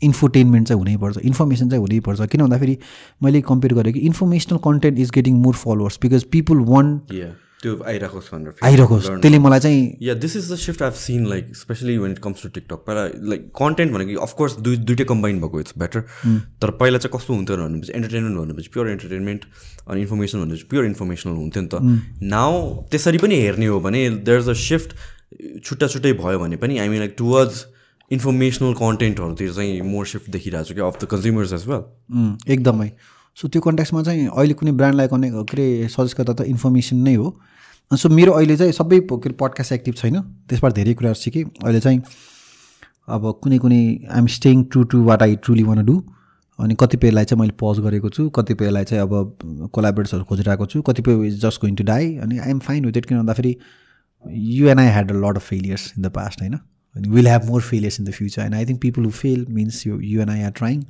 infotainment 0.00 0.68
चाहिँ 0.68 0.80
हुनैपर्छ 0.80 1.18
इन्फर्मेसन 1.30 1.68
चाहिँ 1.70 1.80
हुनैपर्छ 1.80 2.26
किन 2.30 2.40
भन्दाखेरि 2.42 2.76
मैले 3.22 3.40
कम्पेयर 3.50 3.74
गरेँ 3.74 3.92
कि 3.92 4.00
informational 4.10 4.58
content 4.64 4.98
is 4.98 5.10
getting 5.14 5.34
more 5.42 5.54
followers 5.54 5.98
because 6.02 6.24
people 6.32 6.60
want 6.70 7.12
त्यो 7.62 7.74
आइरहेको 7.86 8.20
छ 8.20 8.34
भनेर 8.34 8.64
आइरहेको 8.64 8.98
त्यसले 9.00 9.38
मलाई 9.38 9.60
चाहिँ 9.60 9.82
yeah 10.02 10.14
this 10.22 10.36
is 10.36 10.50
the 10.52 10.56
shift 10.62 10.82
I've 10.82 10.94
seen 11.00 11.26
like 11.28 11.54
specially 11.56 11.96
when 11.98 12.12
it 12.12 12.18
comes 12.24 12.42
to 12.42 12.48
TikTok 12.56 12.84
पहिला 12.86 13.04
लाइक 13.30 13.48
कन्टेन्ट 13.58 13.92
भनेको 13.92 14.20
अफकोर्स 14.22 14.56
दुई 14.68 14.76
दुइटै 14.90 15.04
कम्बाइन 15.12 15.40
भएको 15.40 15.60
इट्स 15.60 15.78
बेटर 15.78 16.00
तर 16.62 16.70
पहिला 16.82 16.98
चाहिँ 16.98 17.16
कस्तो 17.16 17.34
हुन्थ्यो 17.34 17.56
भनेपछि 17.58 17.92
एन्टरटेनमेन्ट 17.96 18.38
भनेपछि 18.38 18.74
प्योर 18.74 18.90
एन्टरटेनमेन्ट 18.90 19.44
अनि 19.86 20.00
इन्फर्मेसन 20.00 20.44
भनेपछि 20.44 20.66
प्योर 20.70 20.84
इन्फर्मेसनल 20.86 21.36
हुन्थ्यो 21.36 21.62
नि 21.62 21.68
त 21.74 22.28
नाउ 22.34 22.60
त्यसरी 22.90 23.18
पनि 23.26 23.40
हेर्ने 23.42 23.66
हो 23.74 23.80
भने 23.86 24.08
देयर 24.22 24.40
इज 24.40 24.48
अ 24.48 24.58
सिफ्ट 24.64 24.96
छुट्टा 25.64 25.86
छुट्टै 25.88 26.12
भयो 26.20 26.38
भने 26.38 26.56
पनि 26.66 26.78
I 26.78 26.88
mean 26.88 26.98
like 26.98 27.14
towards 27.18 27.64
informational 28.10 28.72
कन्टेन्टहरूतिर 28.76 29.52
चाहिँ 29.54 29.80
मोर 29.90 30.06
सिफ्ट 30.06 30.30
देखिरहेको 30.30 30.68
छु 30.68 30.74
कि 30.74 30.80
of 30.86 31.02
the 31.02 31.10
consumers 31.10 31.52
as 31.52 31.66
well 31.68 32.52
एकदमै 32.56 32.90
सो 33.38 33.48
त्यो 33.48 33.60
कन्ट्याक्समा 33.62 34.02
चाहिँ 34.02 34.26
अहिले 34.26 34.54
कुनै 34.54 34.72
ब्रान्डलाई 34.80 35.08
कनेक्ट 35.08 35.50
के 35.50 35.56
अरे 35.56 35.88
सजेस्ट 35.88 36.16
गर्दा 36.18 36.32
त 36.32 36.46
इन्फर्मेसन 36.48 36.96
नै 37.08 37.14
हो 37.14 37.28
सो 37.90 38.08
मेरो 38.08 38.32
अहिले 38.32 38.56
चाहिँ 38.56 38.72
सबै 38.72 38.98
के 39.00 39.14
अरे 39.14 39.34
पडकास्ट 39.40 39.72
एक्टिभ 39.72 39.94
छैन। 39.94 40.20
त्यसबाट 40.48 40.72
धेरै 40.72 40.94
कुराहरू 40.94 41.20
सिकेँ। 41.20 41.44
अहिले 41.44 41.80
चाहिँ 41.80 42.02
अब 43.08 43.22
कुनै 43.42 43.58
कुनै 43.58 43.80
I'm 44.10 44.26
staying 44.36 44.64
true 44.72 44.82
to 44.92 45.02
what 45.04 45.22
I 45.22 45.36
truly 45.44 45.62
want 45.62 45.84
do 45.86 46.02
अनि 46.58 46.74
कतिपयलाई 46.80 47.24
चाहिँ 47.24 47.40
मैले 47.40 47.52
पज 47.60 47.80
गरेको 47.84 48.08
छु। 48.10 48.28
कतिपयलाई 48.30 48.84
चाहिँ 48.84 49.02
अब 49.02 49.68
कोलाबरेट्सहरू 49.72 50.24
खोजिरहेको 50.24 50.66
छु। 50.66 50.82
कतिपय 50.82 51.26
is 51.26 51.40
just 51.44 51.60
going 51.60 51.76
to 51.76 51.84
die 51.84 52.16
अनि 52.16 52.38
आइएम 52.38 52.58
फाइन 52.66 52.86
विथ 52.86 52.96
इट 52.96 53.06
किन 53.06 53.18
भन्दाखेरि 53.18 53.56
you 54.56 54.68
and 54.68 54.78
I 54.78 54.86
had 54.88 55.12
a 55.12 55.14
lot 55.20 55.36
of 55.36 55.48
failures 55.48 55.92
in 55.98 56.02
the 56.02 56.10
past 56.16 56.40
होइन? 56.40 56.58
अनि 56.94 57.08
will 57.08 57.28
have 57.28 57.44
more 57.46 57.62
failures 57.62 58.00
in 58.00 58.06
the 58.06 58.10
future 58.12 58.42
and 58.42 58.54
I 58.54 58.66
think 58.66 58.80
people 58.80 59.04
who 59.04 59.10
fail 59.10 59.46
means 59.50 59.86
you 59.86 60.00
you 60.00 60.20
and 60.22 60.30
I 60.30 60.42
are 60.42 60.50
trying 60.56 60.82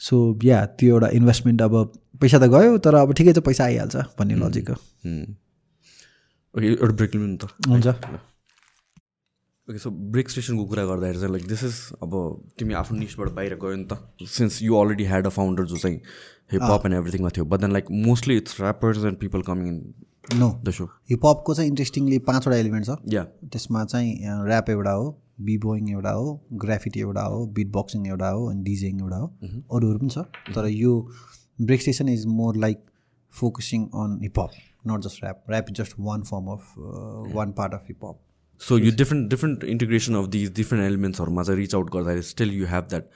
so 0.00 0.38
yeah 0.44 0.64
त्यो 0.66 0.94
एउटा 0.94 1.08
investment 1.14 1.62
अब 1.62 1.92
पैसा 2.20 2.38
त 2.38 2.50
गयो 2.50 2.78
तर 2.78 2.94
अब 2.94 3.12
ठिकै 3.12 3.32
छ 3.32 3.38
पैसा 3.46 3.64
आइहाल्छ 3.64 3.96
भन्ने 4.18 4.34
लजिक 4.36 4.70
हो। 4.70 4.76
एउटा 6.54 6.92
ब्रेक 6.92 7.14
लिनु 7.14 7.36
त। 7.36 7.44
हुन्छ। 7.68 7.86
ओके 9.68 9.78
सो 9.78 9.90
ब्रेक 9.90 10.30
स्टेसनको 10.30 10.64
कुरा 10.66 10.84
गर्दाखेरि 10.84 11.18
चाहिँ 11.18 11.32
लाइक 11.32 11.46
दिस 11.46 11.62
इज 11.64 11.76
अब 12.02 12.12
तिमी 12.58 12.74
आफ्नो 12.74 12.98
निसबाट 12.98 13.28
बाहिर 13.34 13.54
गयो 13.54 13.76
नि 13.76 13.86
त 13.86 14.26
since 14.26 14.62
you 14.62 14.74
already 14.76 15.04
had 15.06 15.26
a 15.26 15.30
founder 15.30 15.64
जो 15.70 15.76
चाहिँ 15.76 15.98
हिपहप 16.52 16.86
एन्ड 16.86 16.96
एभ्रिथिङमा 16.96 17.30
थियो 17.36 17.44
but 17.44 17.60
then 17.60 17.72
like 17.72 17.90
mostly 18.06 18.36
it's 18.36 18.60
rappers 18.60 19.04
and 19.04 19.18
people 19.18 19.42
coming 19.48 19.66
in 19.68 19.76
no 20.38 20.48
the 20.64 20.70
so 20.78 20.84
हिपहपको 21.10 21.54
चाहिँ 21.54 21.70
इन्ट्रेस्टिङली 21.70 22.18
पाँचवटा 22.30 22.56
एलिमेन्ट 22.56 22.86
छ। 22.86 22.96
या 23.14 23.22
त्यसमा 23.46 23.84
चाहिँ 23.84 24.10
ऱ्याप 24.46 24.70
एउटा 24.70 24.92
हो 24.92 25.06
बी 25.40 25.56
बोइङ 25.58 25.90
एउटा 25.90 26.10
हो 26.12 26.26
ग्राफिटी 26.64 27.00
एउटा 27.00 27.22
हो 27.34 27.46
बिट 27.58 27.70
बक्सिङ 27.76 28.06
एउटा 28.06 28.30
हो 28.30 28.48
अनि 28.50 28.62
डिजेङ 28.64 29.00
एउटा 29.00 29.16
हो। 29.16 29.26
अरूहरू 29.76 29.98
पनि 29.98 30.10
छ 30.10 30.54
तर 30.56 30.66
यो 30.68 30.96
break 31.60 31.80
station 31.80 32.08
is 32.08 32.26
more 32.40 32.56
like 32.66 32.82
focusing 33.34 33.86
on 34.02 34.18
hip hop 34.22 34.50
not 34.86 35.00
just 35.02 35.24
rap 35.24 35.50
rap 35.50 35.70
is 35.70 35.76
just 35.76 35.94
one 36.00 36.22
form 36.22 36.50
of 36.52 36.74
one 37.34 37.52
part 37.52 37.74
of 37.74 37.84
hip hop 37.88 38.20
so 38.60 38.78
यो 38.78 38.90
different 38.96 39.30
different 39.30 39.64
integration 39.64 40.14
of 40.14 40.26
these 40.28 40.54
different 40.54 40.86
एलिमेन्ट्सहरूमा 40.86 41.42
चाहिँ 41.42 41.60
reach 41.60 41.74
out 41.74 41.90
गर्दाखेरि 41.92 42.22
still 42.22 42.50
you 42.54 42.66
have 42.66 42.88
that 42.88 43.10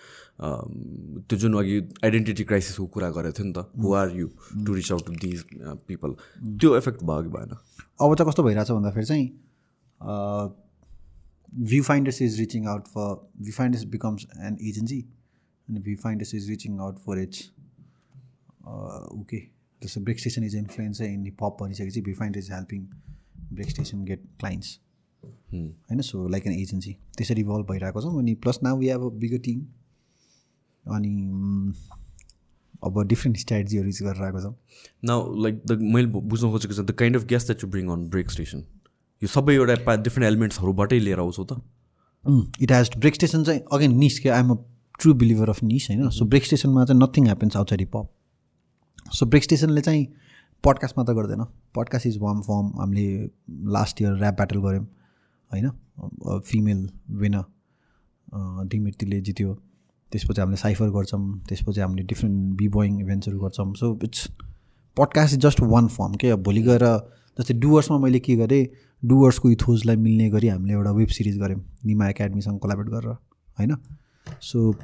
त्यो 1.29 1.39
जुन 1.39 1.57
अघि 1.59 1.81
identity 2.05 2.45
क्राइसिसको 2.45 2.87
कुरा 2.97 3.11
गरेको 3.17 3.39
थियो 3.39 3.47
नि 3.47 3.53
त 3.53 3.83
who 3.85 3.93
are 3.95 4.17
you 4.17 4.29
to 4.67 4.75
reach 4.75 4.93
out 4.93 5.07
to 5.07 5.13
these 5.13 5.45
people 5.89 6.15
त्यो 6.61 6.77
इफेक्ट 6.77 7.03
भयो 7.03 7.23
कि 7.23 7.29
भएन? 7.29 7.57
अब 8.01 8.15
चाहिँ 8.15 8.29
कस्तो 8.31 8.43
भइरहेछ 8.43 8.71
भन्दाखेरि 8.71 9.07
चाहिँ 9.07 9.27
View 11.63 11.83
Finders 11.83 12.23
is 12.23 12.39
reaching 12.41 12.67
out 12.67 12.89
for 12.89 13.15
View 13.41 13.53
Finders 13.53 13.85
becomes 13.97 14.27
an 14.41 14.57
agency 14.69 15.01
अनि 15.69 15.81
View 15.81 15.97
Finders 15.97 16.35
is 16.35 16.49
reaching 16.51 16.79
out 16.81 16.99
for 16.99 17.19
it's 17.19 17.51
okay 19.21 19.54
जस्तो 19.85 20.01
Break 20.01 20.19
Station 20.19 20.45
is 20.45 20.57
influence 20.57 21.01
in 21.03 21.31
pop 21.41 21.57
भनिसकेपछि 21.61 22.01
View 22.03 22.15
Finder 22.15 22.39
is 22.39 22.51
helping 22.53 22.87
Break 23.53 23.71
Station 23.71 24.05
get 24.05 24.23
clients 24.41 24.79
होइन? 25.25 26.01
So 26.03 26.29
like 26.29 26.47
an 26.47 26.53
agency 26.53 26.97
त्यसरी 27.17 27.41
evolve 27.41 27.67
भइरहेको 27.71 28.01
छौँ 28.03 28.19
अनि 28.19 28.35
plus 28.45 28.59
now 28.63 28.79
we 28.79 28.89
have 28.89 29.03
a 29.03 29.11
bigger 29.19 29.39
team 29.45 29.61
अनि 30.85 31.13
अब 32.85 33.03
different 33.09 33.39
स्ट्राटेजीहरू 33.39 33.89
युज 33.89 34.03
गरेर 34.03 34.23
आएको 34.25 34.41
छौँ। 34.41 34.55
नाउ 35.05 35.43
लाइक 35.43 35.63
द 35.67 35.79
मैले 35.95 36.07
बुझ्न 36.07 36.51
खोजेको 36.51 36.75
छ 36.75 36.81
the 36.81 36.95
kind 36.99 37.17
of 37.17 37.25
gas 37.29 37.47
that 37.47 37.65
you 37.65 37.71
bring 37.71 37.89
on 37.91 38.09
break 38.11 38.31
station 38.31 38.65
यो 39.23 39.29
सबै 39.29 39.55
एउटा 39.55 39.97
डिफ्रेन्ट 39.97 40.27
एलिमेन्ट्सहरूबाटै 40.27 40.99
लिएर 40.99 41.21
आउँछौ 41.21 41.45
त? 41.45 41.61
इट 42.63 42.73
हेज 42.73 42.91
ब्रेक 42.99 43.15
स्टेसन 43.15 43.45
चाहिँ 43.45 43.61
अगेन 43.73 43.97
निस 43.99 44.19
के 44.19 44.29
I'm 44.31 44.51
a 44.51 44.57
true 45.01 45.15
believer 45.15 45.49
of 45.51 45.63
niche 45.63 45.91
होइन? 45.91 46.09
सो 46.11 46.25
ब्रेक 46.25 46.45
स्टेसनमा 46.45 46.85
चाहिँ 46.85 47.01
nothing 47.03 47.25
happens 47.25 47.57
outside 47.57 47.81
hip hop 47.81 48.11
so 49.13 49.27
break 49.27 49.43
स्टेसनले 49.43 49.81
चाहिँ 49.81 50.07
पडकास्ट 50.65 50.99
मात्र 50.99 51.13
गर्दैन। 51.13 51.45
पडकास्ट 51.75 52.07
इज 52.07 52.19
वार्म 52.19 52.41
फर्म 52.43 52.67
हामीले 52.81 53.31
लास्ट 53.73 54.03
इयर 54.03 54.13
ऱ्याप 54.15 54.35
ब्याटल 54.35 54.59
गऱ्यौँ 54.61 54.85
होइन? 55.51 55.71
फिमेल 56.41 56.89
विनर 57.21 57.45
दिमिर्तीले 58.69 59.21
जित्यो। 59.21 59.55
त्यसपछि 60.13 60.41
हामीले 60.41 60.57
साइफर 60.57 60.89
गर्छौँ। 60.91 61.21
त्यसपछि 61.49 61.81
हामीले 61.81 62.03
डिफ्रेन्ट 62.05 62.57
बी 62.59 62.69
बोइङ 62.69 63.01
इभेन्ट्सहरू 63.01 63.39
गर्छौँ। 63.41 63.73
So 63.75 63.99
it's 64.05 64.29
podcast 64.97 65.35
is 65.35 65.41
just 65.41 65.61
one 65.63 65.89
form 65.89 66.15
के 66.15 66.31
अब 66.31 66.43
भोलि 66.43 66.63
गएर 66.63 66.85
जस्तै 67.39 67.55
डुवर्समा 67.55 67.99
मैले 67.99 68.21
के 68.21 68.37
गरेँ? 68.37 68.67
डुवर्सको 69.03 69.51
इथोजलाई 69.51 69.97
मिल्ने 69.97 70.29
गरी 70.31 70.49
हामीले 70.49 70.73
एउटा 70.73 70.91
वेब 70.93 71.09
सिरिज 71.09 71.39
गऱ्यौँ 71.39 71.61
निमा 71.87 72.09
एकाडेमीसँग 72.09 72.59
कोलाबरेट 72.59 72.89
गरेर 72.89 73.11
होइन? 73.59 73.77
सो 74.41 74.75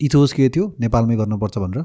इथोज 0.00 0.32
के 0.32 0.48
थियो? 0.48 0.74
नेपालमै 0.80 1.16
गर्नुपर्छ 1.16 1.58
भनेर। 1.58 1.84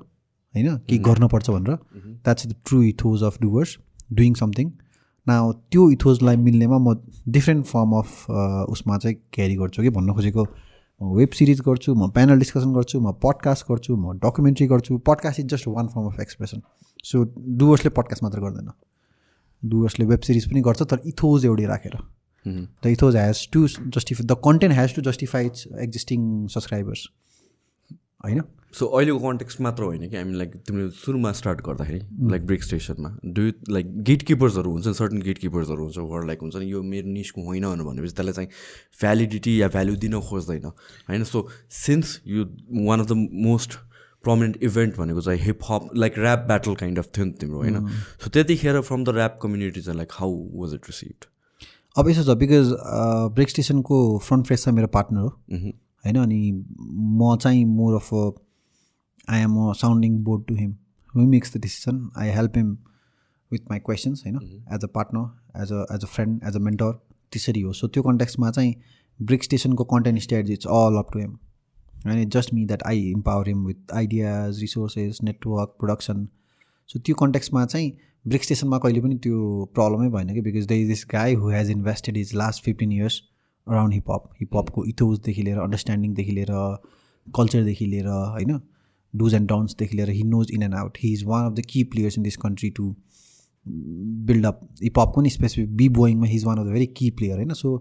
होइन? 0.57 0.77
केही 0.87 0.99
गर्नुपर्छ 1.03 1.49
भनेर। 1.49 1.75
That's 2.23 2.47
the 2.47 2.55
true 2.65 2.81
ethos 2.83 3.23
of 3.23 3.41
Doers 3.41 3.77
doing 4.13 4.33
something 4.35 4.71
न 5.27 5.51
त्यो 5.71 5.89
इथोजलाई 5.91 6.35
मिल्नेमा 6.37 6.77
म 6.77 6.95
डिफ्रेन्ट 7.29 7.65
फर्म 7.65 7.91
अफ 7.97 8.09
उसमा 8.71 8.97
चाहिँ 8.97 9.15
क्यारी 9.33 9.55
गर्छु 9.55 9.83
कि 9.83 9.89
भन्न 9.89 10.13
खोजेको। 10.13 10.43
म 11.01 11.13
वेब 11.15 11.31
सिरिज 11.37 11.59
गर्छु 11.61 11.93
म 11.95 12.09
प्यानल 12.11 12.39
डिस्कसन 12.39 12.73
गर्छु 12.73 12.99
म 12.99 13.11
पडकास्ट 13.23 13.65
गर्छु 13.69 13.95
म 13.95 14.17
डकुमेन्ट्री 14.19 14.67
गर्छु। 14.67 14.97
Podcast 15.07 15.39
is 15.39 15.47
just 15.53 15.67
one 15.67 15.87
form 15.87 16.05
of 16.07 16.19
expression 16.21 16.61
so 17.03 17.23
डुवर्सले 17.57 17.89
podcast 17.97 18.23
मात्र 18.23 18.39
गर्दैन। 18.41 18.71
डुवर्सले 19.63 20.05
वेब 20.05 20.21
सिरिज 20.21 20.45
पनि 20.49 20.61
गर्छ 20.61 20.81
तर 20.83 21.01
इथोज 21.05 21.45
एउटै 21.45 21.65
राखेर। 21.65 21.97
The 22.45 22.87
ethos 22.87 23.15
has 23.15 23.47
to 23.53 23.67
justify 23.67 24.25
the 24.25 24.35
content 24.45 24.75
has 24.75 24.95
to 24.95 25.01
justify 25.01 25.45
its 25.45 25.67
existing 25.83 26.47
subscribers 26.47 27.07
होइन? 28.25 28.41
सो 28.77 28.85
अहिलेको 28.85 29.19
कन्टेक्स्ट 29.19 29.61
मात्र 29.61 29.83
होइन 29.83 30.09
कि 30.09 30.15
हामी 30.15 30.37
लाइक 30.37 30.55
तिमीले 30.67 30.89
सुरुमा 30.95 31.31
स्टार्ट 31.31 31.61
गर्दाखेरि 31.65 31.99
लाइक 32.31 32.45
ब्रेक 32.45 32.63
स्टेसनमा 32.63 33.09
डु 33.37 33.51
लाइक 33.69 33.95
गेट 34.09 34.21
किपर्सहरू 34.29 34.71
हुन्छ 34.71 34.95
सर्टन 34.97 35.21
गेट 35.21 35.37
किपर्सहरू 35.37 35.83
हुन्छ 35.83 35.97
वर 36.11 36.25
लाइक 36.27 36.41
हुन्छ 36.41 36.55
नि 36.55 36.71
यो 36.71 36.83
मेरो 36.83 37.13
निस्को 37.13 37.45
होइन 37.45 37.65
भनेपछि 37.83 38.13
त्यसलाई 38.13 38.33
चाहिँ 38.33 38.49
भ्यालिडिटी 39.01 39.61
या 39.61 39.67
भ्याल्यु 39.67 39.95
दिन 40.05 40.19
खोज्दैन 40.29 40.65
होइन? 40.65 41.23
सो 41.23 41.47
सिन्स 41.79 42.19
यो 42.27 42.45
one 42.85 42.99
of 42.99 43.07
the 43.07 43.27
most 43.47 43.77
prominent 44.23 44.63
event 44.63 44.97
भनेको 44.97 45.21
चाहिँ 45.21 45.41
hip hop 45.41 45.89
like 45.95 46.19
rap 46.19 46.39
battle 46.47 46.75
kind 46.75 46.99
of 46.99 47.09
थियो 47.17 47.25
नि 47.25 47.31
तिम्रो 47.41 47.57
होइन? 47.57 47.87
सो 48.23 48.29
त्यतिखेर 48.29 48.81
फ्रम 48.81 49.03
द 49.03 49.17
ऱ्याप 49.17 49.39
कम्युनिटी 49.41 49.81
चाहिँ 49.81 49.97
like 49.97 50.11
how 50.13 50.31
was 50.53 50.73
it 50.73 50.87
received 50.87 51.25
अब 51.95 52.09
यसो 52.09 52.23
छ 52.23 52.37
बिकज 52.37 52.73
ब्रेक 53.35 53.49
स्टेसनको 53.49 54.01
फ्रन्ट 54.25 54.47
फेस 54.47 54.63
चाहिँ 54.63 54.75
मेरो 54.75 54.87
पार्टनर 54.95 55.21
हो 55.21 55.27
होइन? 55.27 56.15
अनि 56.15 56.51
म 57.21 57.37
चाहिँ 57.41 57.65
more 57.65 57.95
of 57.95 58.09
I 59.27 59.41
am 59.41 59.57
a 59.59 59.71
sounding 59.77 60.17
board 60.23 60.45
to 60.47 60.55
him 60.55 60.75
who 61.13 61.25
makes 61.27 61.55
the 61.55 61.61
decision 61.61 62.09
I 62.17 62.29
help 62.29 62.57
him 62.57 62.77
with 63.51 63.69
my 63.69 63.79
questions 63.79 64.23
होइन 64.25 64.37
as 64.73 64.83
a 64.83 64.87
partner 64.93 65.61
as 65.61 65.71
a 65.71 65.85
as 65.95 66.03
a 66.03 66.07
friend 66.07 66.41
as 66.47 66.55
a 66.55 66.59
mentor 66.59 66.91
त्यसरी 67.31 67.61
हो 67.61 67.73
so 67.73 67.87
त्यो 67.87 68.03
कन्ट्याक्समा 68.03 68.51
चाहिँ 68.51 68.73
break 69.19 69.43
स्टेसनको 69.43 69.83
content 69.85 70.21
strategy 70.21 70.53
it's 70.53 70.67
all 70.73 70.97
up 70.97 71.11
to 71.13 71.19
him 71.19 71.37
होइन 72.05 72.19
it 72.19 72.29
just 72.29 72.53
me 72.53 72.65
that 72.65 72.83
I 72.83 73.01
empower 73.09 73.47
him 73.47 73.65
with 73.65 73.93
ideas 73.93 74.59
resources 74.61 75.19
network 75.23 75.75
production 75.79 76.27
so 76.89 76.99
त्यो 76.99 77.15
कन्ट्याक्समा 77.15 77.65
चाहिँ 77.65 77.91
brake 78.25 78.43
स्टेसनमा 78.43 78.77
कहिले 78.77 79.01
पनि 79.01 79.15
त्यो 79.23 79.41
प्रब्लमै 79.75 80.09
भएन 80.09 80.33
कि 80.33 80.41
because 80.41 80.67
the 80.67 80.71
is 80.73 80.87
this 80.87 81.05
guy 81.11 81.33
who 81.33 81.49
has 81.49 81.69
invested 81.71 82.17
is 82.17 82.33
last 82.35 82.63
fifteen 82.63 82.91
years 82.91 83.21
around 83.67 83.93
hip hop 83.93 84.29
हिपहपको 84.39 84.85
इथोजदेखि 84.85 85.43
लिएर 85.43 85.59
अन्डरस्ट्यान्डिङदेखि 85.59 86.31
लिएर 86.31 86.51
कल्चरदेखि 87.27 87.85
लिएर 87.85 88.07
होइन 88.07 88.59
डुज 89.13 89.33
एन्ड 89.33 89.49
डाउन्सदेखि 89.49 89.97
लिएर 89.97 90.09
he. 90.09 90.23
Knows 90.25 90.51
in 90.53 90.63
and 90.63 90.75
out 90.75 90.97
he 91.01 91.13
is 91.13 91.23
one 91.27 91.45
of 91.45 91.53
the 91.53 91.65
key 91.69 91.83
players 91.93 92.17
in 92.17 92.23
this 92.23 92.37
country 92.37 92.69
to 92.71 92.95
build up 94.27 94.59
हिपहपको 94.83 95.21
पनि 95.21 95.29
specific 95.29 95.75
be 95.77 95.89
बोइङमा 95.95 96.27
he 96.27 96.35
is 96.35 96.45
one 96.45 96.57
of 96.57 96.65
the 96.65 96.71
very 96.71 96.85
key 96.97 97.09
player 97.11 97.37
होइन 97.37 97.53
सो 97.53 97.77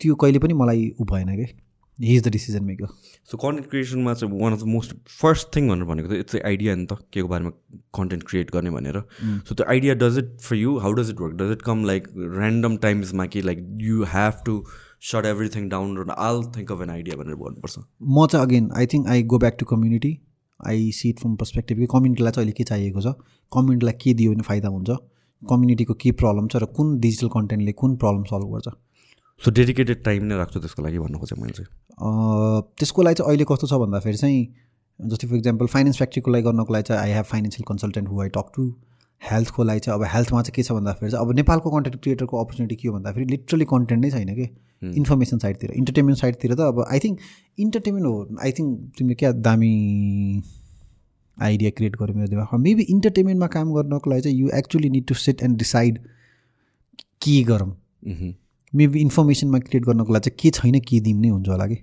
त्यो 0.00 0.14
कहिले 0.14 0.38
पनि 0.38 0.54
मलाई 0.54 0.90
ऊ 1.00 1.04
भएन 1.04 1.36
कि? 1.36 1.52
He 1.98 2.14
is 2.16 2.22
the 2.24 2.28
decision 2.32 2.64
maker 2.64 2.86
so 3.30 3.36
content 3.38 3.68
क्रिएसनमा 3.70 4.14
चाहिँ 4.14 4.40
one 4.40 4.52
of 4.52 4.60
the 4.60 4.66
most 4.66 4.94
first 5.08 5.48
thing 5.56 5.68
भनेर 5.68 5.84
भनेको 5.86 6.08
त 6.08 6.18
इट्स 6.18 6.36
आइडिया 6.36 6.74
नि 6.76 6.86
त 6.86 6.96
के 7.12 7.22
को 7.22 7.28
बारेमा 7.28 7.50
कन्टेन्ट 7.98 8.22
क्रिएट 8.28 8.50
गर्ने 8.52 8.70
भनेर। 8.70 8.98
सो 9.48 9.54
त्यो 9.54 9.66
idea 9.70 9.94
does 9.94 10.18
it 10.18 10.30
for 10.40 10.56
you 10.56 10.76
how 10.78 10.92
does 10.92 11.10
it 11.10 11.20
work 11.20 11.34
does 11.42 11.52
it 11.52 11.62
come 11.62 11.84
like 11.84 12.08
random 12.16 12.76
टाइम्समा 12.86 13.26
कि 13.26 13.42
like 13.42 13.58
you 13.82 14.02
have 14.14 14.42
to 14.46 14.62
shut 15.10 15.26
everything 15.26 15.68
down 15.68 16.10
all 16.10 16.42
think 16.56 16.72
of 16.72 16.82
an 16.82 16.90
idea 16.90 17.16
भनेर 17.22 17.34
भन्नुपर्छ। 17.36 17.78
म 18.02 18.26
चाहिँ 18.26 18.46
again 18.46 18.70
I 18.76 18.86
think 18.94 19.08
I 19.08 19.22
go 19.34 19.38
back 19.38 19.56
to 19.60 19.66
community 19.66 20.12
I 20.68 20.90
sit 20.92 21.20
from 21.20 21.34
perspective 21.36 21.78
कि 21.78 21.86
कम्युनिटीलाई 21.92 22.32
चाहिँ 22.32 22.44
अहिले 22.46 22.56
के 22.58 22.64
चाहिएको 22.70 23.00
छ? 23.00 23.14
कम्युनिटीलाई 23.52 23.94
के 24.02 24.14
दियो 24.14 24.32
भने 24.32 24.42
फाइदा 24.48 24.68
हुन्छ? 24.68 24.90
कम्युनिटीको 25.42 25.94
के 26.02 26.12
प्रब्लम 26.22 26.48
छ 26.48 26.56
र 26.62 26.66
कुन 26.78 26.98
डिजिटल 27.00 27.28
कन्टेन्टले 27.36 27.72
कुन 27.82 27.96
प्रब्लम 28.02 28.24
सल्भ 28.32 28.52
गर्छ? 28.54 28.68
सो 29.42 29.50
डेडिकेटेड 29.50 30.02
टाइम 30.04 30.24
नै 30.24 30.36
राख्छु 30.36 30.60
त्यसको 30.60 30.82
लागि 30.82 30.98
भन्नु 30.98 31.18
खोजेँ 31.18 31.38
मैले 31.42 31.52
चाहिँ। 31.52 31.68
त्यसको 32.78 33.02
लागि 33.02 33.14
चाहिँ 33.14 33.28
अहिले 33.28 33.44
कस्तो 33.50 33.66
छ 33.66 33.80
भन्दाखेरि 33.82 34.16
चाहिँ 34.16 34.42
जस्तै 35.00 35.26
फर 35.28 35.36
इक्जाम्पल 35.36 35.66
फाइनेन्स 35.74 35.96
फ्याक्ट्रीको 35.96 36.30
लागि 36.30 36.42
गर्नको 36.44 36.72
लागि 36.72 36.84
चाहिँ 36.88 37.00
I 37.02 37.12
have 37.18 37.24
financial 37.32 37.64
consultant 37.68 38.08
who 38.08 38.20
I 38.22 38.28
talk 38.36 38.52
to 38.56 38.62
हेल्थको 39.22 39.64
लागि 39.64 39.80
चाहिँ 39.80 39.98
अब 39.98 40.04
हेल्थमा 40.14 40.42
चाहिँ 40.42 40.54
के 40.56 40.62
छ 40.62 40.72
भन्दाखेरि 40.78 41.10
चाहिँ 41.10 41.26
अब 41.26 41.32
नेपालको 41.36 41.70
कन्टेन्ट 41.70 42.02
क्रिएटरको 42.02 42.44
अपर्च्युनिटी 42.44 42.76
के 42.76 42.88
हो 42.88 42.94
भन्दाखेरि 42.94 43.26
लिटरली 43.30 43.64
कन्टेन्ट 43.72 44.04
नै 44.04 44.10
छैन 44.10 44.34
कि? 44.34 44.46
इन्फर्मेसन 44.82 45.38
साइडतिर 45.38 45.70
इन्टरटेनमेन्ट 45.72 46.18
साइडतिर 46.20 46.54
त 46.54 46.60
अब 46.60 46.84
आई 46.90 46.98
थिङ्क 47.04 47.18
इन्टरटेनमेन्ट 47.58 48.06
हो। 48.06 48.36
आई 48.42 48.52
थिङ्क 48.52 48.98
तिमीले 48.98 49.14
क्या 49.14 49.32
दामी 49.46 49.72
आइडिया 51.36 51.70
क्रिएट 51.76 51.96
गर्यो 51.96 52.14
मेरो 52.16 52.28
दिमागमा? 52.28 52.58
मेबी 52.58 52.82
इन्टरटेनमेन्टमा 52.94 53.46
काम 53.54 53.72
गर्नको 53.74 54.10
लागि 54.10 54.22
चाहिँ 54.22 54.38
you 54.38 54.48
actually 54.58 54.90
need 54.90 55.06
to 55.08 55.14
set 55.14 55.42
and 55.42 55.58
decide 55.58 55.98
के 57.22 57.42
गरौँ। 57.44 57.72
मेबी 58.72 59.00
इन्फर्मेसनमा 59.00 59.58
क्रिएट 59.58 59.84
गर्नको 59.84 60.12
लागि 60.12 60.30
चाहिँ 60.30 60.38
के 60.42 60.50
छैन 60.58 60.80
के 60.88 61.00
दिउँ 61.00 61.20
नै 61.20 61.28
हुन्छ 61.28 61.48
होला 61.48 61.66
कि? 61.66 61.78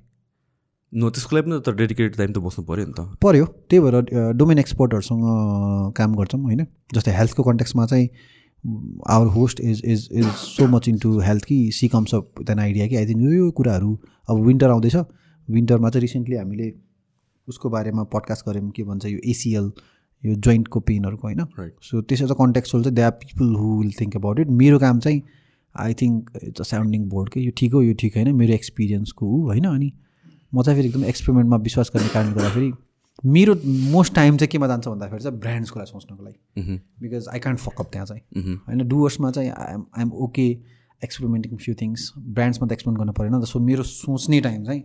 नो 0.93 1.09
त्यसको 1.09 1.35
लागि 1.35 1.45
पनि 1.49 1.59
त 1.65 1.69
डेडिकेटेड 1.77 2.15
टाइम 2.17 2.31
त 2.33 2.37
बस्नु 2.41 2.65
पऱ्यो 2.65 2.85
नि 2.85 2.93
त। 2.97 2.99
पऱ्यो 3.21 3.45
त्यही 3.69 3.79
भएर 3.83 4.33
डोमेन 4.37 4.59
एक्सपर्टहरूसँग 4.59 5.23
काम 5.97 6.15
गर्छौँ 6.17 6.41
होइन? 6.41 6.65
जस्तै 6.93 7.11
हेल्थको 7.17 7.43
कन्ट्याक्समा 7.43 7.85
चाहिँ 7.85 8.07
our 8.63 9.27
host 9.27 9.59
is 9.61 9.81
is 9.85 10.07
is 10.11 10.25
so 10.37 10.67
much 10.67 10.87
into 10.87 11.19
health 11.19 11.45
कि 11.45 11.59
she 11.73 11.87
comes 11.87 12.15
up 12.15 12.41
then 12.41 12.59
idea 12.59 12.87
कि 12.87 12.95
आई 12.95 13.05
थिङ्क 13.05 13.21
यो 13.21 13.31
यो 13.31 13.51
कुराहरू 13.51 13.97
अब 14.29 14.41
विन्टर 14.45 14.69
आउँदैछ 14.69 14.95
विन्टरमा 15.47 15.89
चाहिँ 15.89 16.01
रिसेन्टली 16.01 16.35
हामीले 16.35 16.71
उसको 17.47 17.69
बारेमा 17.69 18.03
पडकास्ट 18.09 18.49
गऱ्यौँ 18.49 18.69
के 18.71 18.83
भन्छ 18.83 19.05
यो 19.05 19.19
एसिएल 19.25 19.71
यो 20.23 20.35
जोइन्टको 20.37 20.79
पेनहरूको 20.81 21.27
होइन 21.27 21.45
सो 21.81 22.01
त्यसो 22.01 22.27
चाहिँ 22.27 22.37
कन्ट्याक्चुअल 22.37 22.83
चाहिँ 22.83 22.95
they 22.95 23.01
are 23.01 23.11
people 23.19 23.55
who 23.55 23.77
will 23.79 23.91
think 24.01 24.15
about 24.15 24.39
it 24.39 24.49
मेरो 24.57 24.79
काम 24.79 24.99
चाहिँ 24.99 25.21
I 25.75 25.93
think 25.93 26.29
it's 26.43 26.61
a 26.61 26.63
sounding 26.65 27.07
board 27.09 27.29
के 27.29 27.39
यो 27.39 27.51
ठिक 27.57 27.73
हो 27.73 27.81
यो 27.81 27.93
ठिक 27.99 28.15
होइन 28.15 28.35
मेरो 28.35 28.53
एक्सपिरियन्सको 28.53 29.27
ऊ 29.27 29.41
होइन 29.43 29.65
अनि 29.65 29.91
म 30.53 30.61
चाहिँ 30.61 30.77
फेरि 30.77 30.87
एकदम 30.87 31.05
एक्सपेरिमेन्टमा 31.05 31.57
विश्वास 31.63 31.91
गर्ने 31.95 32.09
कारणले 32.09 32.33
गर्दाखेरि 32.33 32.71
मेरो 33.25 33.55
मोस्ट 33.91 34.13
टाइम 34.15 34.37
चाहिँ 34.37 34.49
केमा 34.49 34.67
जान्छ 34.67 34.87
भन्दाखेरि 34.87 35.23
चाहिँ 35.23 35.39
ब्रान्ड्सको 35.39 35.79
लागि 35.79 35.91
सोच्नको 35.91 36.23
लागि। 36.23 36.77
बिकज 37.01 37.27
आई 37.33 37.39
कान्ट 37.39 37.59
फकअप 37.59 37.89
त्यहाँ 37.91 38.05
चाहिँ। 38.05 38.55
होइन 38.67 38.87
डुवर्समा 38.87 39.31
चाहिँ 39.31 39.49
I'm 39.49 39.85
I'm 39.97 40.11
okay 40.23 40.47
experimenting 41.03 41.57
few 41.57 41.75
things 41.81 42.11
ब्रान्ड्समा 42.17 42.67
त 42.67 42.71
एक्सपेरिमेन्ट 42.71 42.99
गर्नु 42.99 43.13
परेन 43.13 43.45
सो 43.45 43.59
मेरो 43.59 43.83
सोच्ने 43.83 44.41
टाइम 44.41 44.63
चाहिँ 44.65 44.83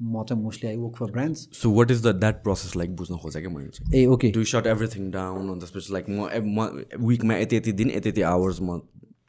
म 0.00 0.22
चाहिँ 0.24 0.42
mostly 0.42 0.68
I 0.68 0.76
work 0.76 0.96
for 0.96 1.10
brands 1.10 1.48
so 1.52 1.70
what 1.70 1.90
is 1.90 2.02
the 2.06 2.14
that 2.16 2.42
process 2.42 2.76
like 2.76 2.96
बुझ्न 2.96 3.16
खोजेँ 3.16 3.42
क्या 3.42 3.50
मैले 3.50 3.68
चाहिँ? 3.68 4.02
ए 4.02 4.06
okay 4.06 4.30
to 4.30 4.44
shut 4.44 4.66
everything 4.66 5.10
down 5.10 5.48
अनि 5.50 5.60
त्यसपछि 5.60 5.92
लाइक 5.92 6.06
म 6.08 6.28
म 6.56 7.06
विकमा 7.06 7.34
यति 7.34 7.56
यति 7.56 7.72
दिन 7.72 7.90
यति 7.90 8.08
यति 8.08 8.22
आवर्स 8.22 8.60
म 8.62 8.80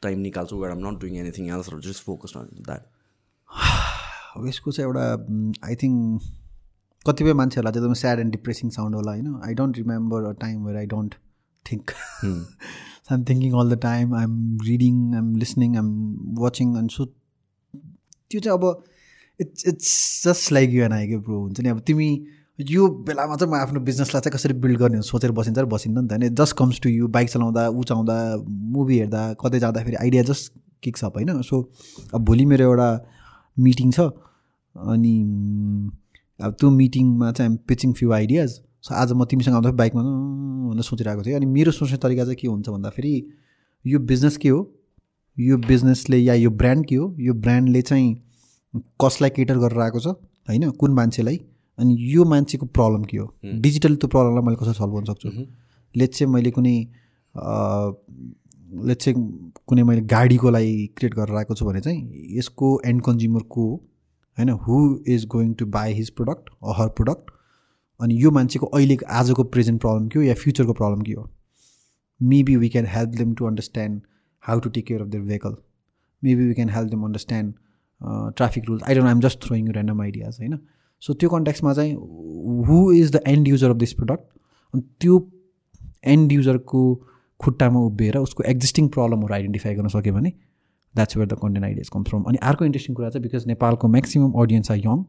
टाइम 0.02 0.18
निकाल्छु 0.18 0.56
where 0.56 0.72
I'm 0.72 0.86
not 0.86 1.00
doing 1.00 1.16
anything 1.16 1.48
else 1.50 1.70
just 1.86 2.04
focus 2.04 2.32
on 2.36 2.48
that 2.68 4.46
यसको 4.46 4.72
चाहिँ 4.72 4.86
एउटा 4.88 5.66
आई 5.68 5.74
थिङ्क 5.74 6.22
कतिपय 7.06 7.32
मान्छेहरूलाई 7.32 7.72
चाहिँ 7.72 7.84
एकदम 7.84 7.94
स्याड 8.00 8.18
एन्ड 8.20 8.32
डिप्रेसिङ 8.32 8.70
साउन्ड 8.70 8.96
होला 8.96 9.12
होइन? 9.12 9.40
I 9.44 9.54
don't 9.54 9.76
remember 9.76 10.24
a 10.24 10.32
time 10.40 10.64
where 10.64 10.76
I 10.78 10.86
don't 10.86 11.14
think 11.64 11.90
I'm 13.12 13.24
thinking 13.24 13.52
all 13.60 13.74
the 13.74 13.78
time 13.82 14.14
I'm 14.14 14.58
reading 14.64 15.14
I'm 15.14 15.34
listening 15.36 15.76
I'm 15.76 15.88
watching 16.40 16.76
and 16.78 16.90
so 16.90 17.04
त्यो 17.04 18.40
चाहिँ 18.40 18.58
अब 18.58 18.82
it's 19.40 19.66
it's 19.68 19.92
just 20.24 20.52
like 20.52 20.70
you 20.70 20.84
and 20.84 20.92
I 20.92 21.08
के 21.08 21.16
bro 21.18 21.40
हुन्छ 21.40 21.60
नि? 21.60 21.68
अब 21.68 21.80
तिमी 21.86 22.08
यो 22.58 22.88
बेलामा 23.08 23.36
चाहिँ 23.36 23.52
म 23.52 23.56
आफ्नो 23.56 23.80
बिजनेसलाई 23.80 24.20
चाहिँ 24.20 24.34
कसरी 24.34 24.54
बिल्ड 24.60 24.78
गर्ने 24.78 25.00
सोचेर 25.02 25.32
बसिन्छ 25.32 25.58
र 25.58 25.64
बसिन्न 25.66 25.98
नि 25.98 26.08
त 26.08 26.12
होइन? 26.12 26.34
Just 26.34 26.56
comes 26.56 26.80
to 26.80 26.88
you 26.88 27.08
bike 27.08 27.30
चलाउँदा 27.30 27.68
ऊ 27.68 27.82
चाउँदा 27.90 28.16
मुभी 28.76 28.98
हेर्दा 28.98 29.22
कतै 29.40 29.58
जाँदाखेरि 29.58 29.96
आइडिया 29.96 30.22
जस्ट 30.22 30.52
किक्स 30.82 31.04
अप 31.04 31.16
होइन? 31.16 31.40
सो 31.42 31.62
अब 32.14 32.24
भोलि 32.24 32.44
मेरो 32.52 32.64
एउटा 32.64 32.88
मिटिङ 33.56 33.90
छ 33.90 34.00
अनि 34.76 35.14
अब 36.42 36.52
त्यो 36.60 36.70
मिटिङमा 36.70 37.30
चाहिँ 37.32 37.56
पिचिङ 37.68 37.92
फ्यु 37.92 38.12
आइडियाज 38.12 38.50
सो 38.82 38.94
आज 38.94 39.12
म 39.12 39.24
तिमीसँग 39.30 39.54
आउँदा 39.54 39.70
बाइकमा 39.80 40.02
भनेर 40.02 40.82
सोचिरहेको 40.82 41.22
थिएँ। 41.22 41.34
अनि 41.36 41.46
मेरो 41.46 41.72
सोच्ने 41.72 41.98
तरिका 42.02 42.24
चाहिँ 42.24 42.36
के 42.40 42.48
हुन्छ 42.48 42.68
भन्दाखेरि 42.68 43.14
यो 43.84 43.98
बिजनेस 44.10 44.36
के 44.36 44.48
हो? 44.48 44.60
यो 45.38 45.56
बिजनेसले 45.68 46.18
या 46.18 46.34
यो 46.34 46.50
ब्रान्ड 46.50 46.86
के 46.86 46.94
हो? 46.94 47.14
यो 47.20 47.34
ब्रान्डले 47.34 47.82
चाहिँ 47.82 48.14
कसलाई 49.02 49.30
केटर 49.30 49.58
गरेर 49.58 49.80
आएको 49.80 50.00
छ? 50.00 50.06
होइन 50.48 50.70
कुन 50.80 50.94
मान्छेलाई? 50.94 51.36
अनि 51.78 51.96
यो 52.12 52.24
मान्छेको 52.24 52.66
प्रब्लम 52.66 53.04
के 53.10 53.16
हो? 53.16 53.26
डिजिटल 53.44 53.96
त्यो 53.96 54.08
प्रब्लमलाई 54.08 54.42
मैले 54.46 54.56
कसरी 54.62 54.74
सल्भ 54.74 54.94
गर्न 54.94 55.12
सक्छु? 55.12 55.28
लेट 55.94 56.14
चाहिँ 56.14 56.32
मैले 56.32 56.50
कुनै 56.50 56.76
लेट 58.86 58.98
चाहिँ 59.02 59.16
कुनै 59.66 59.82
मैले 59.82 60.00
गाडीको 60.06 60.50
लागि 60.50 60.86
क्रिएट 60.96 61.14
गरेर 61.14 61.36
आएको 61.36 61.54
छु 61.54 61.64
भने 61.66 61.80
चाहिँ 61.80 62.26
यसको 62.38 62.80
एन्ड 62.86 63.02
कन्ज्युमर 63.02 63.42
को 63.50 63.64
होइन 64.40 64.50
who 64.66 64.78
is 65.14 65.26
going 65.34 65.52
to 65.54 65.66
buy 65.78 65.92
his 65.94 66.10
product 66.20 66.50
her 66.78 66.88
product 67.00 67.30
अनि 68.00 68.22
यो 68.22 68.30
मान्छेको 68.30 68.66
अहिलेको 68.66 69.06
आजको 69.20 69.44
प्रेजेन्ट 69.54 69.80
प्रब्लम 69.80 70.08
के 70.08 70.18
हो 70.18 70.24
या 70.24 70.34
फ्युचरको 70.42 70.72
प्रब्लम 70.72 71.02
के 71.02 71.12
हो? 71.12 71.28
Maybe 72.20 72.56
we 72.56 72.68
can 72.68 72.86
help 72.86 73.10
them 73.16 73.34
to 73.34 73.46
understand 73.46 74.00
how 74.42 74.60
to 74.60 74.70
take 74.76 74.86
care 74.86 75.02
of 75.02 75.08
their 75.08 75.24
vehicle 75.24 75.56
maybe 76.22 76.46
we 76.46 76.54
can 76.54 76.70
help 76.70 76.90
them 76.90 77.04
understand 77.04 77.54
traffic 78.36 78.64
rules 78.68 78.82
I 78.82 78.94
don't 78.94 79.08
I'm 79.08 79.20
just 79.20 79.42
throwing 79.46 79.66
you 79.66 79.72
random 79.72 80.00
ideas 80.02 80.36
होइन? 80.40 80.58
So 81.02 81.14
त्यो 81.14 81.28
कन्ट्याक्समा 81.30 81.72
चाहिँ 81.74 81.94
who 82.68 82.90
is 82.92 83.12
the 83.12 83.22
end 83.28 83.48
user 83.48 83.70
of 83.70 83.76
this 83.76 83.92
product 83.92 84.28
अनि 84.74 84.82
त्यो 85.00 85.18
and 86.14 86.32
युजरको 86.32 86.82
खुट्टामा 87.40 87.80
उभिएर 87.80 88.16
उसको 88.18 88.42
existing 88.48 88.88
प्रब्लमहरू 88.96 89.34
आइडेन्टिफाई 89.34 89.74
गर्न 89.74 89.88
सक्यो 89.88 90.14
भने 90.14 90.32
that's 90.94 91.16
where 91.16 91.28
the 91.28 91.38
content 91.42 91.64
ideas 91.64 91.88
comes 91.88 92.08
from 92.08 92.22
अनि 92.22 92.38
अर्को 92.42 92.64
इन्ट्रेस्टिङ 92.64 92.96
कुरा 92.96 93.10
चाहिँ 93.10 93.22
बिकज 93.22 93.46
नेपालको 93.46 93.88
maximum 93.88 94.32
audience 94.42 94.70
are 94.70 94.78
young 94.78 95.04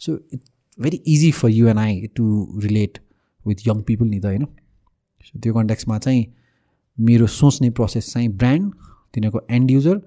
so 0.00 0.16
it's 0.32 0.50
very 0.78 1.02
easy 1.06 1.30
for 1.32 1.50
you 1.50 1.68
and 1.68 1.78
I 1.78 2.06
to 2.14 2.26
relate 2.62 2.98
with 3.46 3.66
young 3.68 3.82
people 3.82 4.06
नि 4.06 4.20
त 4.20 4.24
होइन 4.24 4.46
सो 5.24 5.38
त्यो 5.38 5.54
कन्ट्याक्समा 5.54 5.98
चाहिँ 5.98 6.24
मेरो 6.98 7.26
सोच्ने 7.26 7.70
प्रोसेस 7.70 8.12
चाहिँ 8.12 8.28
ब्रान्ड 8.36 8.72
तिनीहरूको 9.14 9.40
एन्ड 9.50 9.70
युजर 9.70 10.00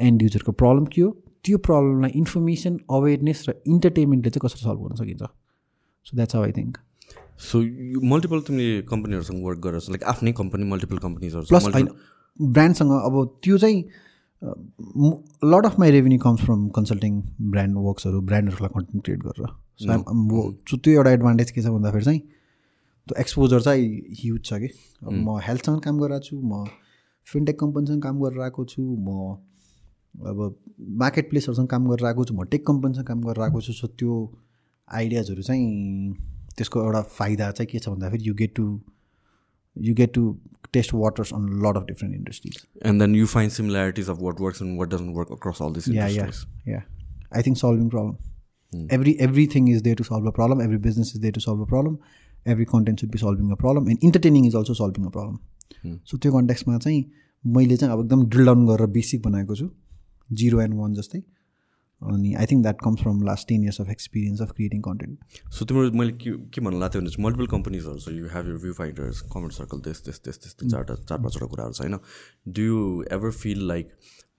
एन्ड 0.00 0.22
युजरको 0.22 0.52
प्रब्लम 0.52 0.84
के 0.84 1.00
हो? 1.02 1.10
त्यो 1.44 1.58
प्रब्लमलाई 1.58 2.10
इन्फर्मेसन 2.14 2.78
अवेरनेस 2.90 3.44
र 3.48 3.54
इन्टरटेनमेन्टले 3.66 4.30
चाहिँ 4.30 4.48
कसरी 4.48 4.62
सल्भ 4.62 4.82
गर्न 4.82 4.94
सकिन्छ? 4.94 5.22
So 6.06 6.16
that's 6.16 6.36
I 6.36 6.52
think 6.52 6.78
so 7.38 7.60
multiple 8.06 8.40
तिमीले 8.40 8.82
कम्पनीहरूसँग 8.82 9.44
वर्क 9.44 9.58
गरेर 9.58 9.90
लाइक 9.90 10.04
आफ्नै 10.12 10.32
कम्पनी 10.32 10.64
मल्टिपल 10.70 10.98
कम्पनीहरू 10.98 11.42
प्लस 11.48 11.66
होइन 11.66 11.88
ब्रान्डसँग 12.40 12.92
अब 12.92 13.14
त्यो 13.42 13.58
चाहिँ 13.58 13.82
lot 14.42 15.66
of 15.66 15.78
my 15.78 15.90
revenue 15.90 16.18
comes 16.18 16.40
from 16.44 16.68
consulting 16.76 17.20
brand 17.50 17.76
वर्क्सहरू 17.78 18.20
ब्रान्डहरूलाई 18.30 18.70
कन्टेन्ट 18.74 19.04
क्रिएट 19.04 19.22
गरेर। 19.22 19.46
सो 20.68 20.76
त्यो 20.76 20.92
एउटा 20.94 21.10
एडभान्टेज 21.10 21.50
के 21.50 21.62
छ 21.62 21.66
भन्दाखेरि 21.66 22.04
चाहिँ 22.04 22.20
त्यो 23.06 23.20
एक्सपोजर 23.20 23.60
चाहिँ 23.60 23.86
ह्युज 24.20 24.44
छ 24.44 24.52
कि। 24.54 24.68
म 25.02 25.38
हेल्थसँग 25.46 25.80
काम 25.82 25.98
गरिरहेको 26.00 26.24
छु 26.24 26.40
म 26.42 26.64
फिनटेक 27.26 27.58
कम्पनीसँग 27.60 28.02
काम 28.02 28.20
गरेर 28.20 28.40
आएको 28.42 28.64
छु 28.64 28.82
म 28.82 29.36
अब 30.30 30.38
मार्केट 31.00 31.30
प्लेसहरूसँग 31.30 31.68
काम 31.68 31.86
गरेर 31.88 32.06
आएको 32.06 32.24
छु 32.24 32.34
म 32.34 32.44
टेक 32.52 32.66
कम्पनीसँग 32.66 33.06
काम 33.06 33.20
गरेर 33.22 33.42
आएको 33.44 33.60
छु। 33.60 33.72
सो 33.72 33.86
त्यो 33.86 34.12
आइडियाजहरू 34.88 35.42
चाहिँ 35.42 35.66
त्यसको 36.56 36.82
एउटा 36.84 37.02
फाइदा 37.18 37.50
चाहिँ 37.50 37.68
के 37.72 37.78
छ 37.78 37.88
भन्दाखेरि 37.88 38.28
you 38.28 38.34
get 38.34 38.54
to 38.56 38.64
you 39.75 39.95
get 39.95 40.13
to 40.13 40.23
test 40.73 40.93
waters 40.93 41.33
on 41.33 41.49
lot 41.65 41.77
of 41.77 41.85
different 41.87 42.15
industries 42.15 42.61
and 42.85 43.01
then 43.01 43.15
you 43.15 43.25
find 43.33 43.53
similarities 43.53 44.09
of 44.09 44.21
what 44.21 44.41
works 44.41 44.61
and 44.61 44.79
what 44.79 44.93
doesn't 44.93 45.15
work 45.17 45.31
across 45.31 45.61
all 45.61 45.73
this 45.73 45.89
yeah 45.89 46.07
yeah 46.07 46.29
yeah 46.67 46.83
I 47.35 47.43
think 47.43 47.57
solving 47.57 47.89
problem 47.89 48.15
every 48.73 49.11
everything 49.19 49.67
is 49.67 49.81
there 49.83 49.95
to 49.95 50.05
solve 50.05 50.25
a 50.25 50.31
problem 50.31 50.61
every 50.61 50.77
business 50.77 51.11
is 51.13 51.19
there 51.19 51.31
to 51.31 51.41
solve 51.43 51.61
a 51.61 51.65
problem 51.65 51.93
every 52.45 52.65
content 52.65 52.99
should 52.99 53.11
be 53.11 53.17
solving 53.17 53.51
a 53.51 53.57
problem 53.57 53.87
and 53.87 54.03
entertaining 54.03 54.45
is 54.45 54.55
also 54.55 54.73
solving 54.73 55.05
a 55.05 55.11
problem 55.11 55.37
so 55.85 56.17
त्यो 56.17 56.31
कन्टेक्समा 56.31 56.77
चाहिँ 56.77 57.03
मैले 57.43 57.75
चाहिँ 57.77 57.93
अब 57.93 57.99
एकदम 57.99 58.25
drill 58.25 58.45
down 58.45 58.65
गरेर 58.67 58.87
basic 58.91 59.21
बनाएको 59.21 59.55
छु 59.55 59.69
जिरो 60.29 60.61
एन्ड 60.61 60.73
वान 60.75 60.93
जस्तै 60.93 61.21
अनि 62.02 62.34
I 62.34 62.46
think 62.46 62.62
that 62.62 62.80
comes 62.84 63.02
from 63.02 63.22
last 63.22 63.48
ten 63.48 63.62
years 63.62 63.80
of 63.80 63.90
experience 63.90 64.42
of 64.42 64.52
creating 64.52 64.80
content 64.80 65.38
so 65.50 65.64
तिम्रो 65.64 65.90
मैले 65.90 66.12
के 66.12 66.30
के 66.30 66.60
भन्नु 66.60 66.80
लाग्थ्यो 66.80 67.00
भने 67.00 67.10
चाहिँ 67.10 67.24
मल्टिपल 67.26 67.46
कम्पनीजहरू 67.46 67.98
छ 67.98 68.08
you 68.08 68.32
have 68.34 68.48
you 68.48 68.58
view 68.58 68.72
finders 68.72 69.20
comment 69.32 69.52
circle 69.52 69.80
त्यस 69.80 70.02
त्यस 70.04 70.20
त्यस 70.20 70.38
त्यस्तै 70.38 70.68
चारवटा 70.68 70.94
चार 70.94 71.18
पाँचवटा 71.18 71.46
कुराहरू 71.46 71.72
छ 71.72 71.80
होइन? 71.80 71.98
Do 72.48 72.62
you 72.62 72.80
ever 73.12 73.30
feel 73.38 73.66
like 73.68 73.92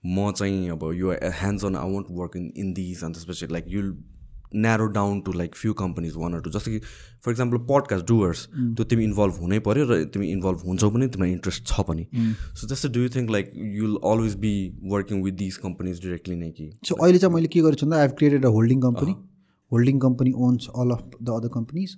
म 0.06 0.30
चाहिँ 0.32 0.70
अब 0.70 0.90
यो 0.94 1.12
hands 1.12 1.64
on 1.64 1.76
I 1.76 1.94
want 1.94 2.06
work 2.10 2.36
in 2.36 2.52
in 2.56 2.72
this 2.72 3.04
अनि 3.04 3.14
त्यसपछि 3.14 3.46
like 3.52 3.64
you 3.68 3.82
narrow 4.54 4.86
down 4.94 5.20
to 5.20 5.32
like 5.32 5.54
few 5.54 5.72
companies 5.74 6.16
one 6.16 6.34
or 6.34 6.40
two 6.40 6.50
जस्तो 6.50 6.70
कि 6.70 6.78
फर 7.24 7.30
इक्जाम्पल 7.30 7.58
पडकास्ट 7.70 8.06
डुवर्स 8.08 8.46
त्यो 8.54 8.84
तिमी 8.84 9.04
इन्भल्भ 9.04 9.40
हुनै 9.40 9.58
पऱ्यो 9.66 9.84
र 9.90 10.02
तिमी 10.14 10.30
इन्भल्भ 10.32 10.64
हुन्छौ 10.66 10.90
पनि 10.90 11.08
तिमीलाई 11.08 11.32
इन्ट्रेस्ट 11.32 11.66
छ 11.66 11.86
पनि। 11.88 12.06
सो 12.60 12.66
त्यस्तो 12.68 12.88
do 12.94 13.00
you 13.00 13.08
think 13.16 13.30
like 13.30 13.52
you'll 13.80 13.98
always 14.12 14.34
be 14.46 14.54
working 14.94 15.22
with 15.24 15.38
these 15.42 15.56
companies 15.66 16.00
directly 16.02 16.36
नै 16.36 16.50
कि 16.60 16.70
सो 16.88 16.94
अहिले 17.02 17.18
चाहिँ 17.18 17.34
मैले 17.34 17.52
के 17.56 17.60
गरेको 17.66 17.80
छु 17.80 17.86
भन्दा 17.86 17.98
I 17.98 18.06
have 18.06 18.16
created 18.18 18.46
a 18.46 18.54
holding 18.56 18.80
company 18.86 19.16
holding 19.72 19.98
company 20.06 20.32
owns 20.46 20.68
all 20.76 20.90
of 20.96 21.04
the 21.22 21.28
other 21.36 21.48
companies 21.54 21.96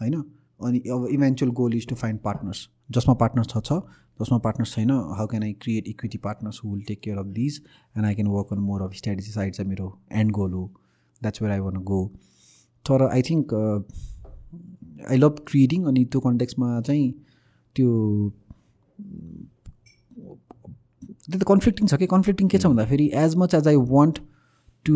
होइन? 0.00 0.20
अनि 0.66 0.78
अब 0.90 1.06
eventual 1.12 1.50
goal 1.58 1.74
is 1.76 1.86
to 1.88 1.94
find 1.94 2.20
partners 2.20 2.68
जसमा 2.90 3.14
पार्टनर्स 3.14 3.48
छ 3.48 3.64
छ. 3.64 3.80
जसमा 4.20 4.38
पार्टनर्स 4.44 4.72
छैन 4.74 4.90
how 5.16 5.26
can 5.30 5.42
I 5.42 5.52
create 5.62 5.88
equity 5.88 6.18
partners 6.18 6.60
will 6.64 6.80
take 6.86 7.00
care 7.00 7.18
of 7.18 7.26
these 7.34 7.60
and 7.96 8.06
I 8.06 8.14
can 8.14 8.28
work 8.28 8.52
on 8.52 8.58
more 8.68 8.82
of 8.82 8.94
strategy 8.96 9.32
side 9.32 9.54
चाहिँ 9.54 9.68
मेरो 9.70 9.86
एन्ड 10.12 10.32
गोल 10.38 10.52
हो। 10.52 10.62
That's 11.22 11.42
where 11.42 11.52
I 11.52 11.60
want 11.60 11.82
go 11.84 12.00
तर 12.86 13.06
I 13.08 13.22
think 13.22 13.54
I 15.10 15.16
love 15.16 15.44
creating 15.46 15.84
अनि 15.84 16.04
त्यो 16.04 16.20
कन्टेक्समा 16.20 16.80
चाहिँ 16.80 17.10
त्यो 17.76 17.88
त्यो 21.28 21.38
त 21.38 21.44
कन्फ्लिक्टिङ 21.44 21.86
छ 21.86 21.94
कि? 21.94 22.06
कन्फ्लिक्टिङ 22.06 22.48
के 22.48 22.58
छ 22.58 22.66
भन्दाखेरि 22.66 23.10
as 23.16 23.36
much 23.36 23.54
as 23.54 23.68
I 23.68 23.76
want 23.90 24.18
to 24.86 24.94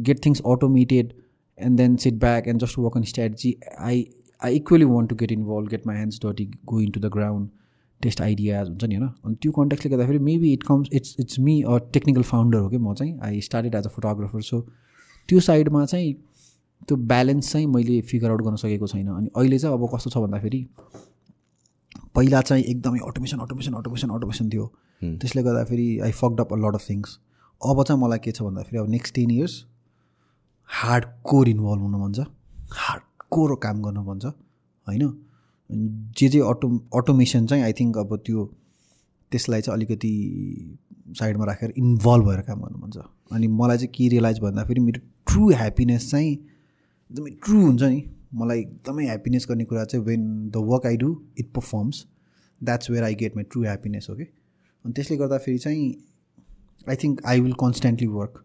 get 0.00 0.24
things 0.26 0.42
automated 0.46 1.12
and 1.58 1.78
then 1.78 1.96
sit 2.04 2.18
back 2.18 2.48
and 2.48 2.60
just 2.60 2.78
work 2.78 2.96
on 2.96 3.02
strategy 3.12 3.54
I 3.78 4.04
I 4.42 4.56
equally 4.56 4.84
want 4.90 5.10
to 5.10 5.16
get 5.16 5.32
involve 5.32 5.68
get 5.68 5.86
my 5.86 5.96
hands 5.96 6.20
डटी 6.26 6.44
go 6.64 6.80
in 6.80 6.90
to 6.90 7.00
the 7.00 7.10
ground 7.12 7.48
test 8.00 8.20
ideas 8.20 8.68
हुन्छ 8.68 8.84
नि 8.84 8.94
होइन? 8.94 9.08
अनि 9.24 9.34
त्यो 9.42 9.52
कन्ट्याक्टले 9.52 9.90
गर्दाखेरि 9.90 10.18
maybe 10.24 10.52
it 10.52 10.62
comes 10.62 10.88
it's 10.92 11.16
it's 11.20 11.38
me 11.38 11.60
a 11.62 11.78
technical 11.92 12.22
founder 12.22 12.58
हो 12.58 12.68
कि 12.68 12.78
म 12.78 12.94
चाहिँ 12.94 13.18
I 13.22 13.40
started 13.40 13.74
as 13.74 13.86
a 13.86 13.90
photographer 13.96 14.40
so 14.42 14.60
त्यो 15.30 15.40
साइडमा 15.40 15.84
चाहिँ 15.86 16.12
त्यो 16.88 16.96
ब्यालेन्स 17.10 17.52
चाहिँ 17.52 17.66
मैले 17.70 18.00
फिगर 18.10 18.30
आउट 18.30 18.42
गर्न 18.42 18.56
सकेको 18.56 18.86
छैन। 18.86 19.08
अनि 19.08 19.28
अहिले 19.36 19.58
चाहिँ 19.58 19.76
अब 19.76 19.88
कस्तो 19.94 20.10
छ 20.10 20.18
भन्दाखेरि 20.18 20.60
पहिला 22.14 22.40
चाहिँ 22.42 22.64
एकदमै 22.64 22.98
अटोमेसन 23.08 23.38
अटोमेसन 23.40 23.74
अटोमेसन 23.80 24.10
अटोमेसन 24.10 24.48
थियो। 24.50 24.66
त्यसले 25.02 25.42
गर्दाखेरि 25.42 25.88
I 26.04 26.12
fucked 26.12 26.40
up 26.40 26.52
a 26.52 26.56
lot 26.56 26.74
of 26.74 26.84
things 26.88 27.18
अब 27.60 27.82
चाहिँ 27.82 28.00
मलाई 28.02 28.18
के 28.24 28.32
छ 28.32 28.42
भन्दाखेरि 28.42 28.78
अब 28.78 28.88
next 28.90 29.14
ten 29.14 29.30
years 29.30 29.54
hardcore 31.30 31.48
involve 31.48 31.82
हुनु 31.82 31.98
मन 31.98 32.12
छ। 32.12 32.26
हार्ड 32.72 33.02
कोर 33.30 33.54
काम 33.62 33.82
गर्नु 33.82 34.02
मन 34.02 34.18
छ। 34.18 34.26
होइन? 34.86 35.02
जे 36.18 36.28
जे 36.28 36.40
अटो 36.50 36.68
अटोमेसन 36.98 37.46
चाहिँ 37.46 37.64
आई 37.64 37.72
थिङ्क 37.80 37.98
अब 37.98 38.16
त्यो 38.26 38.44
त्यसलाई 39.32 39.60
चाहिँ 39.60 39.76
अलिकति 39.76 40.12
साइडमा 41.18 41.44
राखेर 41.44 41.72
इन्भल्भ 41.78 42.26
भएर 42.28 42.40
काम 42.42 42.60
गर्नु 42.60 42.78
मन 42.78 42.90
छ। 42.90 43.04
अनि 43.32 43.48
मलाई 43.48 43.76
चाहिँ 43.76 43.92
के 43.94 44.08
रियलाइज 44.08 44.38
भन्दाखेरि 44.40 44.80
मेरो 44.80 45.00
ट्रु 45.26 45.48
ह्याप्पिनेस 45.50 46.10
चाहिँ 46.10 46.32
एकदमै 46.32 47.30
ट्रु 47.44 47.60
हुन्छ 47.60 47.82
नि। 47.82 48.02
मलाई 48.34 48.60
एकदमै 48.60 49.04
ह्याप्पिनेस 49.04 49.46
गर्ने 49.48 49.64
कुरा 49.64 49.84
चाहिँ 49.84 50.04
when 50.06 50.50
the 50.50 50.56
work 50.66 50.86
I 50.86 50.96
do 50.96 51.16
it 51.38 51.50
performs 51.54 52.04
that's 52.60 52.90
where 52.90 53.04
I 53.04 53.14
get 53.22 53.36
my 53.36 53.44
true 53.50 53.62
happiness 53.62 54.06
हो 54.10 54.14
कि 54.16 54.22
अनि 54.22 54.92
त्यसले 54.92 55.16
गर्दाखेरि 55.16 55.58
चाहिँ 55.58 55.86
I 56.86 56.96
think 57.02 57.20
I 57.26 57.40
will 57.40 57.52
constantly 57.60 58.06
work 58.08 58.44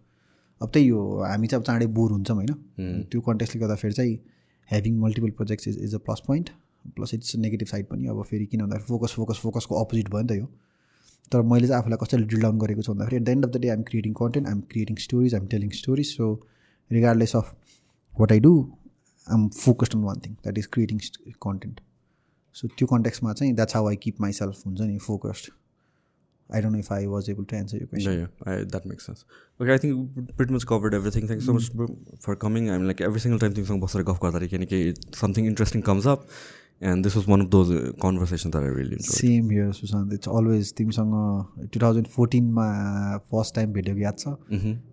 अब 0.62 0.70
त्यही 0.74 0.88
हो 0.88 1.02
हामी 1.24 1.48
चाहिँ 1.48 1.62
अब 1.62 1.66
चाँडै 1.68 1.88
बोर 1.98 2.12
हुन्छौँ 2.12 2.36
होइन। 2.36 3.04
त्यो 3.12 3.22
कन्टेक्सले 3.22 3.62
गर्दाखेरि 3.62 3.94
चाहिँ 3.94 4.16
having 4.70 5.00
multiple 5.00 5.30
projects 5.38 5.68
is 5.68 5.78
is 5.84 5.96
a 5.96 5.98
plus 6.06 6.22
point 6.28 6.50
plus 6.96 7.14
it's 7.14 7.36
negative 7.36 7.68
side 7.68 7.86
पनि। 7.86 8.08
अब 8.08 8.24
फेरि 8.24 8.46
किन 8.46 8.62
भन्दाखेरि 8.62 8.88
फोकस 8.88 9.14
फोकस 9.16 9.40
फोकसको 9.42 9.84
अपोजिट 9.84 10.10
भयो 10.10 10.22
नि 10.22 10.28
त 10.28 10.32
यो। 10.32 10.48
तर 11.32 11.42
मैले 11.44 11.68
चाहिँ 11.68 11.82
आफूलाई 11.82 11.98
कसैले 12.02 12.26
ड्रिल 12.26 12.42
डाउन 12.42 12.60
गरेको 12.60 12.82
छु 12.82 12.94
भन्दाखेरि 12.94 13.18
at 13.18 13.24
the 13.24 13.30
end 13.30 13.46
of 13.46 13.52
the 13.52 13.62
day 13.62 13.70
I'm 13.70 13.84
creating 13.84 14.14
content 14.14 14.48
I'm 14.48 14.62
creating 14.70 14.96
stories 15.00 15.36
I'm 15.36 15.48
telling 15.48 15.70
stories 15.74 16.08
so 16.08 16.32
regardless 16.92 17.36
of 17.36 17.56
what 18.14 18.32
I 18.32 18.40
do 18.40 18.54
I 19.28 19.36
am 19.36 19.48
focused 19.58 19.96
on 19.96 20.04
one 20.04 20.20
thing 20.26 20.34
that 20.36 20.58
is 20.58 20.68
creating 20.74 21.00
content 21.42 21.82
so 22.56 22.68
त्यो 22.70 22.88
कन्टेक्समा 22.88 23.34
चाहिँ 23.34 23.54
that's 23.54 23.76
how 23.76 23.88
I 23.90 23.96
keep 24.04 24.22
myself 24.22 24.66
हुन्छ 24.66 24.82
नि 24.82 24.98
focused 25.04 25.52
I 26.50 26.62
don't 26.62 26.78
if 26.78 26.92
I 26.92 27.06
was 27.08 27.30
able 27.30 27.44
to 27.44 27.56
answer 27.56 27.78
you 27.78 27.86
okay 29.60 29.72
I 29.72 29.78
think 29.78 30.94
everything 30.94 31.40
so 31.40 31.54
much 31.54 31.72
for 32.22 32.36
coming 32.42 32.70
I'm 32.70 32.86
like 32.86 33.02
every 33.02 33.20
single 33.20 33.40
time 33.40 33.54
तिमीसँग 33.54 33.82
बसेर 33.82 34.04
गफ 34.04 34.20
गर्दाखेरि 34.24 34.48
किनकि 34.50 34.94
something 35.16 35.48
interesting 35.48 35.82
comes 35.82 36.08
up 36.08 36.28
and 36.82 37.06
this 37.06 37.16
was 37.16 37.28
one 37.28 37.42
of 37.42 37.50
those 37.52 37.72
uh, 37.72 37.92
conversations 38.02 38.52
that 38.54 38.64
I 38.64 38.68
really 38.68 38.94
enjoyed. 38.94 39.18
Same 39.18 39.50
here, 39.50 39.70
Sushant. 39.80 40.14
It's 40.14 40.28
always 40.28 40.74
तिमीसँग 40.80 41.14
2014मा 41.78 42.68
first 43.32 43.56
time 43.56 43.74
भेटेको 43.74 44.00
याद 44.00 44.20
छ 44.20 44.38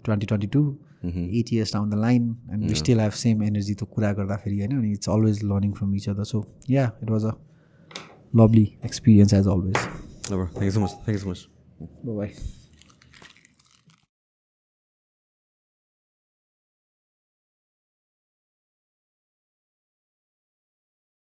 2022 0.09 0.64
eight 1.04 1.52
years 1.52 1.72
down 1.74 1.88
the 1.90 1.94
line 2.00 2.34
and 2.52 2.68
we 2.68 2.74
still 2.82 3.00
have 3.00 3.12
same 3.20 3.42
energy 3.42 3.74
त 3.74 3.88
कुरा 3.94 4.12
गर्दाखेरि 4.20 4.59
होइन 4.59 4.76
अनि 4.78 4.92
it's 4.92 5.09
always 5.16 5.42
learning 5.44 5.72
from 5.78 5.94
each 5.94 6.09
other 6.09 6.24
so 6.34 6.44
yeah 6.70 6.90
it 7.02 7.10
was 7.10 7.24
a 7.24 7.32
lovely 8.34 8.78
experience 8.82 9.32
as 9.32 9.46
always. 9.46 9.76
Thank 10.22 10.62
you 10.62 10.70
so 10.70 10.80
much. 10.80 10.92
Thank 11.04 11.09
you 11.09 11.18
so 11.18 11.28
much. 11.28 11.48
Bye 12.04 12.12
bye. 12.12 12.32